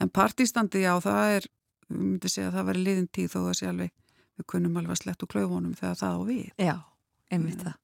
en 0.00 0.08
partistandi 0.10 0.82
já 0.82 0.94
það 1.04 1.36
er 1.36 1.48
við 1.88 2.02
myndum 2.04 2.32
segja 2.32 2.48
að 2.48 2.58
það 2.58 2.68
væri 2.70 2.84
liðin 2.84 3.08
tíð 3.12 3.30
þó 3.34 3.38
að 3.42 3.54
sé 3.58 3.68
alveg 3.68 3.92
við 4.38 4.46
kunnum 4.46 4.76
alveg 4.76 4.94
að 4.96 5.00
slett 5.02 5.22
úr 5.24 5.32
klaufunum 5.32 5.74
þegar 5.74 5.96
það 6.02 6.16
á 6.16 6.20
við 6.28 6.50
Já, 6.58 6.76
einmitt 7.30 7.62
Já. 7.62 7.64
það. 7.64 7.74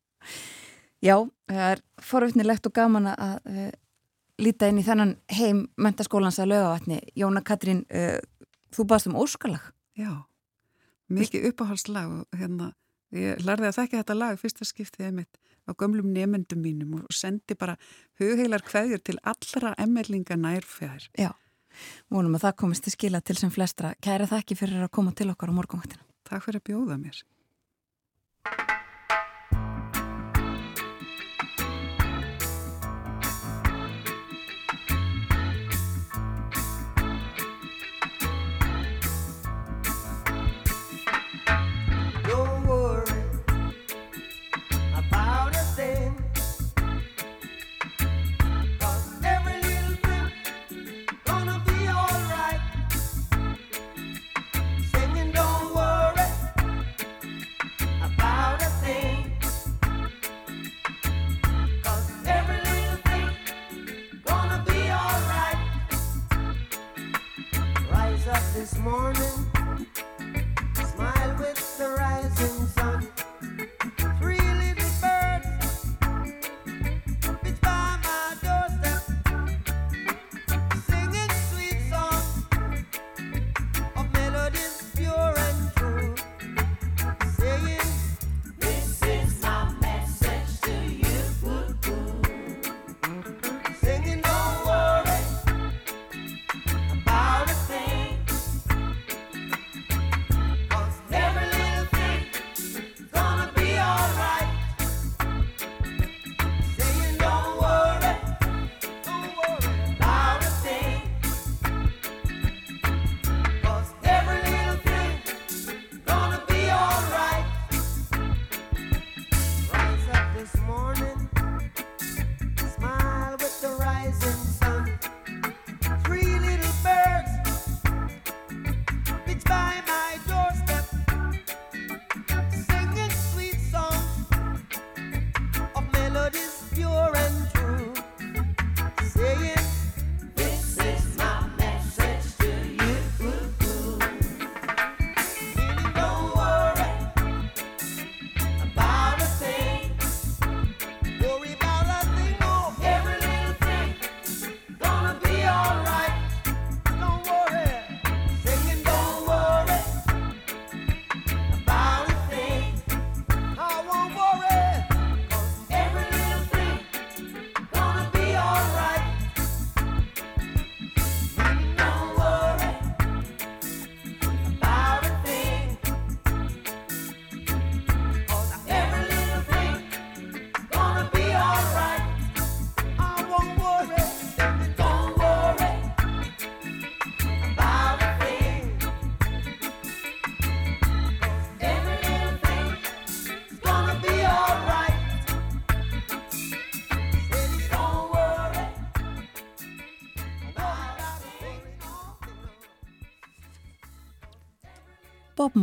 Já, 1.05 1.17
það 1.51 1.71
er 1.71 1.81
forvittnilegt 2.01 2.67
og 2.67 2.73
gaman 2.75 3.09
að 3.13 3.35
uh, 3.45 3.71
líta 4.41 4.69
inn 4.71 4.79
í 4.81 4.85
þennan 4.87 5.17
heim 5.29 5.67
mentaskólans 5.77 6.39
að 6.41 6.55
lögavatni. 6.55 7.01
Jóna 7.15 7.43
Katrín, 7.45 7.83
uh, 7.93 8.17
þú 8.73 8.87
baðst 8.89 9.11
um 9.11 9.19
óskalag. 9.21 9.73
já, 9.95 10.25
mikið 11.13 11.51
uppáhaldslag 11.51 12.25
hérna 12.33 12.73
ég 13.13 13.43
lærði 13.45 13.69
að 13.69 13.77
þekka 13.79 14.01
þetta 14.01 14.17
lag 14.17 14.39
fyrsta 14.41 14.65
skiptið 14.65 15.07
einmitt 15.07 15.39
á 15.69 15.70
gömlum 15.73 16.12
nemyndum 16.12 16.61
mínum 16.62 16.99
og 17.01 17.15
sendi 17.15 17.57
bara 17.59 17.77
hugheilar 18.20 18.65
kveðjur 18.65 19.03
til 19.05 19.19
allra 19.23 19.74
emmerlinga 19.78 20.36
nærfjær 20.36 21.11
Já, 21.19 21.31
vonum 22.11 22.36
að 22.39 22.49
það 22.49 22.59
komist 22.62 22.86
til 22.86 22.97
skila 22.97 23.20
til 23.20 23.39
sem 23.41 23.53
flestra. 23.55 23.95
Kæra 24.05 24.28
þakki 24.31 24.59
fyrir 24.59 24.85
að 24.85 24.93
koma 24.95 25.15
til 25.16 25.31
okkar 25.32 25.53
á 25.53 25.59
morgunvaktina. 25.59 26.05
Takk 26.24 26.47
fyrir 26.47 26.62
að 26.62 26.69
bjóða 26.70 26.99
mér 27.01 27.24
this 68.65 68.78
morning. 68.78 69.54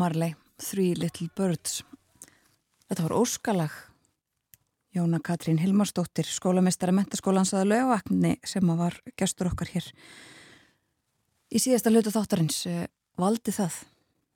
Marley, 0.01 0.33
Three 0.57 0.95
Little 0.97 1.27
Birds. 1.37 1.83
Þetta 2.89 3.03
var 3.05 3.13
óskalag. 3.13 3.73
Jóna 4.97 5.19
Katrín 5.21 5.59
Hilmarsdóttir, 5.61 6.25
skólamestara 6.25 6.95
mentaskólans 6.95 7.51
að 7.53 7.69
lögavakni 7.69 8.31
sem 8.41 8.71
var 8.79 8.97
gestur 9.19 9.51
okkar 9.51 9.69
hér. 9.75 9.91
Í 11.53 11.61
síðasta 11.61 11.93
hlutu 11.93 12.09
þáttarins 12.15 12.63
uh, 12.71 12.81
valdi 13.21 13.53
það. 13.53 13.77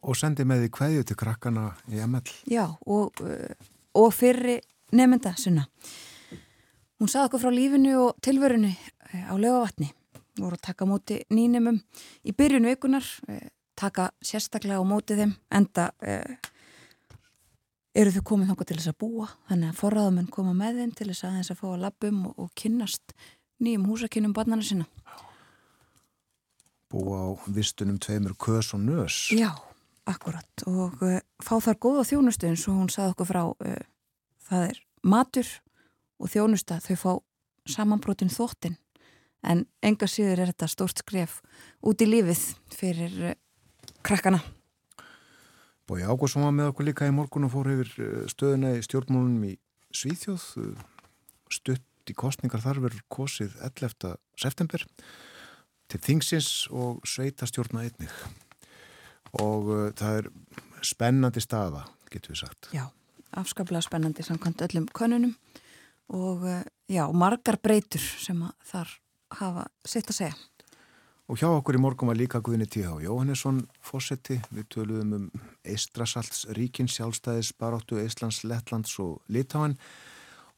Og 0.06 0.20
sendi 0.20 0.46
með 0.46 0.68
því 0.68 0.72
kveðju 0.78 1.08
til 1.10 1.20
krakkana 1.24 1.66
í 1.90 2.04
ML. 2.06 2.38
Já, 2.52 2.68
og, 2.86 3.26
uh, 3.26 3.74
og 3.98 4.14
fyrri 4.14 4.60
nefnda 4.94 5.34
sunna. 5.42 5.66
Hún 7.02 7.10
saði 7.10 7.32
okkur 7.32 7.48
frá 7.48 7.56
lífinu 7.58 7.98
og 8.04 8.22
tilverunu 8.22 8.70
uh, 8.70 9.18
á 9.18 9.34
lögavatni. 9.34 9.90
voru 10.38 10.60
að 10.60 10.66
taka 10.70 10.86
móti 10.86 11.24
nýnumum 11.32 11.82
í 12.28 12.34
byrjun 12.36 12.68
vikunar, 12.68 13.06
taka 13.76 14.10
sérstaklega 14.24 14.82
á 14.82 14.86
móti 14.88 15.18
þeim, 15.20 15.36
enda 15.52 15.90
uh, 16.06 16.52
eru 17.96 18.16
þau 18.16 18.24
komið 18.32 18.52
þangað 18.52 18.70
til 18.72 18.80
þess 18.80 18.92
að 18.92 19.00
búa, 19.04 19.30
þannig 19.50 19.72
að 19.72 19.80
forraðamenn 19.82 20.32
koma 20.34 20.56
með 20.58 20.82
þeim 20.82 20.96
til 20.96 21.10
þess 21.12 21.28
að 21.28 21.38
þess 21.40 21.54
að 21.54 21.62
fá 21.62 21.68
að 21.72 21.84
lappum 21.86 22.26
og, 22.30 22.36
og 22.46 22.52
kynnast 22.60 23.16
nýjum 23.64 23.88
húsakinnum 23.90 24.36
barnana 24.36 24.66
sinna. 24.66 24.88
Búa 26.92 27.22
á 27.24 27.30
vistunum 27.52 28.00
tveimur 28.00 28.36
kös 28.40 28.74
og 28.76 28.84
nös. 28.84 29.30
Já, 29.34 29.52
akkurat 30.06 30.66
og 30.70 31.02
uh, 31.04 31.20
fá 31.42 31.56
þar 31.64 31.80
góða 31.82 32.08
þjónustu 32.12 32.50
eins 32.50 32.66
og 32.70 32.80
hún 32.80 32.92
saði 32.94 33.16
okkur 33.16 33.30
frá 33.30 33.44
uh, 33.50 33.86
það 34.48 34.68
er 34.70 34.82
matur 35.06 35.52
og 36.22 36.32
þjónusta 36.32 36.80
þau 36.84 36.98
fá 37.02 37.12
samanbrotin 37.76 38.34
þóttin 38.34 38.78
en 39.46 39.66
enga 39.86 40.08
síður 40.10 40.44
er 40.44 40.54
þetta 40.54 40.70
stórt 40.70 41.02
skref 41.02 41.40
út 41.86 42.02
í 42.02 42.10
lífið 42.10 42.44
fyrir 42.74 43.18
uh, 43.32 43.36
krakkana. 44.06 44.40
Bói 45.86 46.02
Ágúrsson 46.02 46.46
var 46.46 46.54
með 46.56 46.72
okkur 46.72 46.88
líka 46.88 47.06
í 47.06 47.14
morgun 47.14 47.46
og 47.46 47.54
fór 47.54 47.70
yfir 47.76 47.92
eh, 48.02 48.22
stöðuna 48.32 48.74
í 48.78 48.84
stjórnmálunum 48.86 49.44
í 49.52 49.54
Svíþjóð. 49.94 50.46
eh, 50.64 50.92
Stutt 51.54 52.10
í 52.10 52.16
kostningar 52.18 52.64
þar 52.64 52.82
verður 52.82 53.04
kosið 53.14 53.54
11. 53.62 54.16
september 54.42 54.82
til 55.90 56.00
þingsins 56.02 56.50
og 56.74 57.06
sveita 57.06 57.46
stjórna 57.46 57.84
einnig. 57.86 58.10
Og 59.38 59.70
uh, 59.70 59.84
það 59.94 60.18
er 60.24 60.30
spennandi 60.86 61.44
staða, 61.44 61.84
getur 62.10 62.34
við 62.34 62.42
sagt. 62.42 62.70
Já, 62.74 62.88
afskaplega 63.38 63.86
spennandi 63.86 64.26
samkvæmt 64.26 64.66
öllum 64.66 64.90
konunum 64.90 65.36
og 66.10 66.46
já, 66.90 67.06
margar 67.14 67.60
breytur 67.62 68.02
sem 68.02 68.42
þar 68.66 68.98
hafa 69.38 69.68
sitt 69.86 70.10
að 70.10 70.20
segja. 70.24 70.36
Og 71.26 71.40
hjá 71.42 71.48
okkur 71.50 71.74
í 71.74 71.80
morgun 71.82 72.12
var 72.12 72.20
líka 72.20 72.38
Guðni 72.46 72.68
T.H. 72.70 73.00
Jóhannesson 73.02 73.64
fósetti. 73.82 74.36
Við 74.54 74.68
töluðum 74.76 75.14
um 75.18 75.24
Eistrasalts 75.66 76.44
ríkin, 76.54 76.86
sjálfstæðis, 76.86 77.50
baróttu, 77.58 77.98
Eistlands, 77.98 78.44
Lettlands 78.46 78.94
og 79.02 79.24
Litáin 79.34 79.74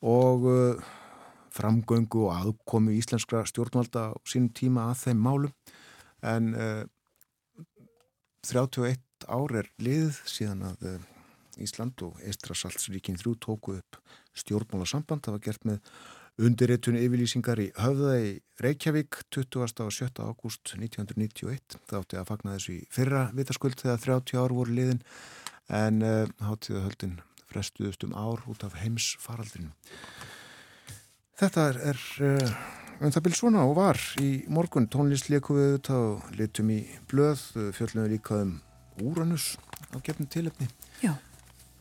og 0.04 0.44
uh, 0.52 0.90
framgöngu 1.56 2.26
og 2.28 2.34
aðkomu 2.36 2.98
íslenskra 2.98 3.46
stjórnvalda 3.48 4.10
á 4.12 4.16
sínum 4.28 4.52
tíma 4.52 4.90
að 4.92 5.06
þeim 5.06 5.24
málum. 5.24 5.56
En 6.20 6.52
uh, 6.52 6.84
31 8.44 9.00
ár 9.24 9.56
er 9.64 9.72
liðið 9.80 10.20
síðan 10.28 10.68
að 10.74 10.88
uh, 10.92 11.00
Ísland 11.64 12.04
og 12.04 12.20
Eistrasalts 12.28 12.92
ríkin 12.92 13.16
þrjú 13.16 13.38
tóku 13.40 13.80
upp 13.80 14.02
stjórnmálasamband. 14.36 15.24
Það 15.24 15.40
var 15.40 15.48
gert 15.48 15.72
með 15.72 15.96
undirritun 16.38 16.98
yfirlýsingar 17.00 17.60
í 17.62 17.72
höfða 17.82 18.14
í 18.22 18.32
Reykjavík 18.62 19.24
20. 19.34 19.58
og 19.86 19.94
7. 19.94 20.10
ágúst 20.22 20.74
1991. 20.78 21.80
Það 21.90 22.00
átti 22.00 22.20
að 22.20 22.30
fagna 22.30 22.56
þessu 22.56 22.76
í 22.76 22.82
fyrra 22.94 23.24
vitaskuld 23.38 23.78
þegar 23.82 24.04
30 24.06 24.42
ár 24.42 24.56
voru 24.58 24.76
liðin 24.78 25.02
en 25.74 26.02
uh, 26.06 26.30
hátíða 26.46 26.86
höldin 26.86 27.18
frestuðust 27.50 28.06
um 28.06 28.14
ár 28.14 28.44
út 28.52 28.66
af 28.68 28.78
heims 28.84 29.16
faraldrinu. 29.24 29.74
Þetta 31.38 31.68
er, 31.72 31.82
er 31.94 32.04
uh, 32.22 32.56
um 33.02 33.14
það 33.14 33.28
byrj 33.28 33.40
svona 33.42 33.66
og 33.66 33.78
var 33.80 34.02
í 34.22 34.32
morgun 34.54 34.90
tónlist 34.94 35.32
leikum 35.34 35.58
við 35.58 35.78
þetta 35.80 36.02
og 36.06 36.32
litum 36.38 36.74
í 36.74 36.82
blöð, 37.10 37.48
fjöllum 37.78 38.06
við 38.06 38.18
líka 38.18 38.44
um 38.46 38.60
Úranus 39.02 39.56
á 39.94 39.98
gefnum 40.02 40.30
tilöfni. 40.30 40.70
Já. 41.02 41.14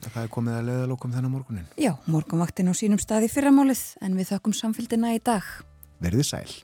Það 0.07 0.23
er 0.23 0.31
komið 0.33 0.57
að 0.59 0.69
leiðalokum 0.71 1.13
þennan 1.17 1.33
morgunin. 1.33 1.67
Já, 1.81 1.93
morgunvaktin 2.07 2.71
á 2.71 2.75
sínum 2.79 3.01
stað 3.03 3.27
í 3.27 3.33
fyrramálið 3.33 3.83
en 4.07 4.17
við 4.19 4.33
þakkum 4.33 4.55
samfélgina 4.57 5.13
í 5.17 5.21
dag. 5.25 5.45
Verðið 6.05 6.29
sæl. 6.31 6.55